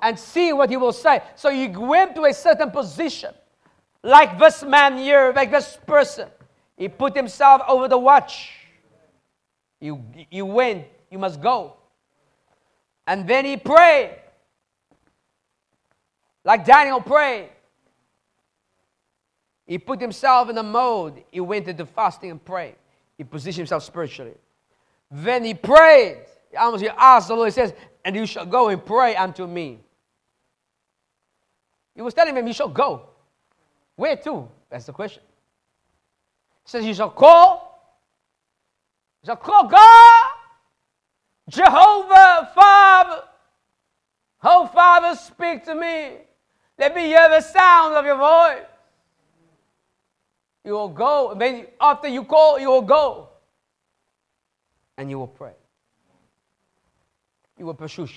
and 0.00 0.18
see 0.18 0.52
what 0.52 0.70
he 0.70 0.76
will 0.76 0.92
say. 0.92 1.20
So 1.34 1.50
he 1.50 1.68
went 1.68 2.14
to 2.14 2.24
a 2.24 2.32
certain 2.32 2.70
position, 2.70 3.34
like 4.02 4.38
this 4.38 4.62
man 4.62 4.96
here, 4.96 5.32
like 5.34 5.50
this 5.50 5.78
person. 5.86 6.28
He 6.76 6.88
put 6.88 7.16
himself 7.16 7.62
over 7.66 7.88
the 7.88 7.98
watch. 7.98 8.52
You, 9.80 10.04
you 10.30 10.46
went, 10.46 10.86
you 11.10 11.18
must 11.18 11.40
go. 11.40 11.74
And 13.06 13.26
then 13.28 13.44
he 13.44 13.56
prayed, 13.56 14.16
like 16.44 16.64
Daniel 16.64 17.00
prayed. 17.00 17.50
He 19.66 19.78
put 19.78 20.00
himself 20.00 20.48
in 20.48 20.58
a 20.58 20.62
mode. 20.62 21.24
He 21.32 21.40
went 21.40 21.66
into 21.66 21.84
fasting 21.86 22.30
and 22.30 22.44
praying. 22.44 22.76
He 23.18 23.24
positioned 23.24 23.62
himself 23.62 23.82
spiritually. 23.82 24.34
Then 25.10 25.44
he 25.44 25.54
prayed. 25.54 26.18
He 26.50 26.56
Almost 26.56 26.82
he 26.82 26.88
asked 26.88 27.28
the 27.28 27.34
Lord, 27.34 27.48
he 27.48 27.52
says, 27.52 27.74
and 28.04 28.14
you 28.14 28.26
shall 28.26 28.46
go 28.46 28.68
and 28.68 28.84
pray 28.84 29.16
unto 29.16 29.46
me. 29.46 29.80
He 31.94 32.02
was 32.02 32.14
telling 32.14 32.36
him, 32.36 32.46
you 32.46 32.52
shall 32.52 32.68
go. 32.68 33.08
Where 33.96 34.16
to? 34.16 34.48
That's 34.70 34.86
the 34.86 34.92
question. 34.92 35.22
He 36.64 36.70
says, 36.70 36.84
you 36.84 36.94
shall 36.94 37.10
call. 37.10 37.66
You 39.22 39.28
shall 39.28 39.36
call 39.36 39.66
God, 39.66 40.24
Jehovah, 41.48 42.50
Father. 42.54 43.22
Oh, 44.42 44.66
Father, 44.66 45.16
speak 45.18 45.64
to 45.64 45.74
me. 45.74 46.18
Let 46.78 46.94
me 46.94 47.06
hear 47.06 47.28
the 47.28 47.40
sound 47.40 47.94
of 47.94 48.04
your 48.04 48.18
voice. 48.18 48.66
You 50.64 50.72
will 50.72 50.88
go. 50.88 51.34
Then 51.38 51.66
after 51.80 52.08
you 52.08 52.24
call, 52.24 52.58
you 52.60 52.68
will 52.68 52.82
go. 52.82 53.30
And 54.96 55.10
you 55.10 55.18
will 55.18 55.26
pray. 55.26 55.52
You 57.58 57.66
will 57.66 57.74
pursue 57.74 58.08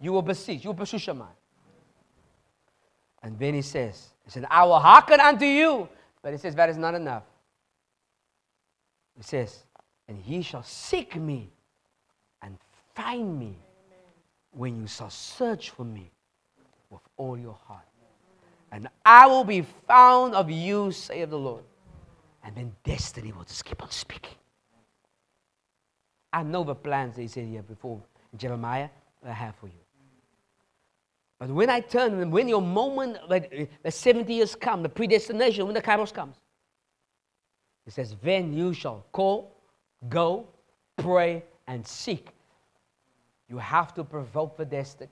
You 0.00 0.12
will 0.12 0.22
beseech. 0.22 0.64
You 0.64 0.70
will 0.70 0.76
pursue 0.76 0.98
Shemai. 0.98 1.28
And 3.22 3.38
then 3.38 3.54
he 3.54 3.62
says, 3.62 4.08
He 4.24 4.30
said, 4.30 4.46
I 4.50 4.64
will 4.64 4.78
hearken 4.78 5.20
unto 5.20 5.44
you. 5.44 5.88
But 6.22 6.32
he 6.32 6.38
says, 6.38 6.54
That 6.54 6.68
is 6.68 6.76
not 6.76 6.94
enough. 6.94 7.24
He 9.16 9.22
says, 9.22 9.64
And 10.06 10.22
ye 10.24 10.42
shall 10.42 10.62
seek 10.62 11.16
me 11.16 11.50
and 12.42 12.56
find 12.94 13.38
me 13.38 13.56
when 14.52 14.80
you 14.80 14.86
shall 14.86 15.10
search 15.10 15.70
for 15.70 15.84
me 15.84 16.10
with 16.90 17.02
all 17.16 17.36
your 17.36 17.58
heart. 17.66 17.84
And 18.70 18.88
I 19.04 19.26
will 19.26 19.44
be 19.44 19.62
found 19.86 20.34
of 20.34 20.50
you, 20.50 20.92
saith 20.92 21.30
the 21.30 21.38
Lord. 21.38 21.64
And 22.44 22.54
then 22.54 22.74
destiny 22.84 23.32
will 23.32 23.44
just 23.44 23.64
keep 23.64 23.82
on 23.82 23.90
speaking. 23.90 24.37
I 26.32 26.42
know 26.42 26.64
the 26.64 26.74
plans 26.74 27.16
they 27.16 27.22
he 27.22 27.28
said 27.28 27.46
here 27.46 27.62
before 27.62 28.00
Jeremiah 28.36 28.88
I 29.26 29.32
have 29.32 29.56
for 29.56 29.66
you. 29.66 29.72
But 31.38 31.50
when 31.50 31.70
I 31.70 31.80
turn, 31.80 32.30
when 32.30 32.48
your 32.48 32.62
moment, 32.62 33.18
the 33.28 33.90
70 33.90 34.32
years 34.32 34.54
come, 34.54 34.82
the 34.82 34.88
predestination, 34.88 35.64
when 35.66 35.74
the 35.74 35.82
kairos 35.82 36.12
comes, 36.12 36.36
it 37.86 37.92
says, 37.92 38.16
then 38.22 38.52
you 38.52 38.74
shall 38.74 39.06
call, 39.12 39.56
go, 40.08 40.48
pray, 40.96 41.44
and 41.66 41.86
seek. 41.86 42.28
You 43.48 43.58
have 43.58 43.94
to 43.94 44.04
provoke 44.04 44.56
the 44.56 44.64
destiny. 44.64 45.10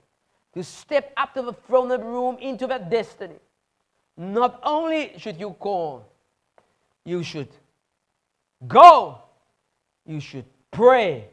To 0.55 0.64
step 0.64 1.12
up 1.16 1.32
to 1.34 1.43
the 1.43 1.52
throne 1.52 1.90
of 1.90 2.01
the 2.01 2.06
room 2.06 2.36
into 2.40 2.66
that 2.66 2.90
destiny. 2.90 3.36
Not 4.16 4.60
only 4.62 5.12
should 5.18 5.38
you 5.38 5.51
call, 5.51 6.06
you 7.05 7.22
should 7.22 7.48
go, 8.66 9.22
you 10.05 10.18
should 10.20 10.44
pray, 10.77 11.28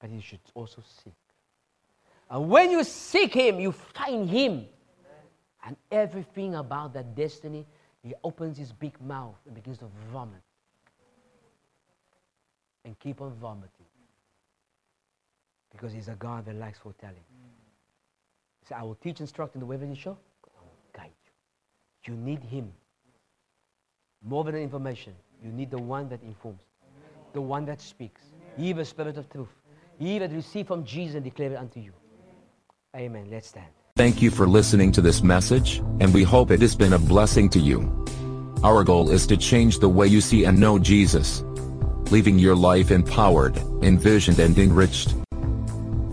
but 0.00 0.10
you 0.10 0.20
should 0.20 0.40
also 0.54 0.82
seek. 1.02 1.14
And 2.30 2.48
when 2.50 2.70
you 2.70 2.84
seek 2.84 3.32
Him, 3.34 3.58
you 3.58 3.72
find 3.72 4.28
Him. 4.28 4.66
And 5.64 5.76
everything 5.90 6.54
about 6.54 6.92
that 6.94 7.14
destiny, 7.14 7.66
He 8.02 8.14
opens 8.22 8.58
His 8.58 8.72
big 8.72 9.00
mouth 9.00 9.36
and 9.46 9.54
begins 9.54 9.78
to 9.78 9.86
vomit. 10.12 10.42
And 12.84 12.98
keep 12.98 13.20
on 13.20 13.32
vomiting. 13.40 13.86
Because 15.72 15.92
He's 15.92 16.08
a 16.08 16.14
God 16.14 16.44
that 16.46 16.56
likes 16.56 16.78
foretelling. 16.78 17.24
Said, 18.68 18.78
I 18.78 18.82
will 18.82 18.96
teach, 18.96 19.20
instruct 19.20 19.54
in 19.54 19.60
the 19.60 19.66
way 19.66 19.76
that 19.76 19.86
you 19.86 19.94
show. 19.94 20.18
I 20.46 20.60
will 20.60 20.76
guide 20.92 21.10
you. 22.06 22.12
You 22.12 22.20
need 22.20 22.42
Him. 22.44 22.70
More 24.22 24.44
than 24.44 24.56
information, 24.56 25.14
you 25.42 25.50
need 25.50 25.70
the 25.70 25.78
one 25.78 26.08
that 26.08 26.22
informs, 26.22 26.62
the 27.32 27.40
one 27.40 27.64
that 27.66 27.80
speaks. 27.80 28.20
The 28.58 28.84
Spirit 28.84 29.16
of 29.16 29.30
truth. 29.30 29.48
That 30.00 30.32
receive 30.32 30.66
from 30.66 30.84
Jesus 30.84 31.14
and 31.14 31.24
declare 31.24 31.52
it 31.52 31.56
unto 31.56 31.80
you. 31.80 31.92
Amen. 32.96 33.28
Let's 33.30 33.48
stand. 33.48 33.66
Thank 33.96 34.22
you 34.22 34.30
for 34.30 34.46
listening 34.46 34.92
to 34.92 35.00
this 35.00 35.22
message, 35.22 35.78
and 36.00 36.14
we 36.14 36.22
hope 36.22 36.50
it 36.50 36.60
has 36.60 36.76
been 36.76 36.92
a 36.92 36.98
blessing 36.98 37.48
to 37.50 37.58
you. 37.58 38.04
Our 38.62 38.84
goal 38.84 39.10
is 39.10 39.26
to 39.28 39.36
change 39.36 39.78
the 39.78 39.88
way 39.88 40.06
you 40.06 40.20
see 40.20 40.44
and 40.44 40.58
know 40.58 40.78
Jesus, 40.78 41.42
leaving 42.10 42.38
your 42.38 42.56
life 42.56 42.90
empowered, 42.90 43.56
envisioned 43.82 44.38
and 44.38 44.58
enriched. 44.58 45.14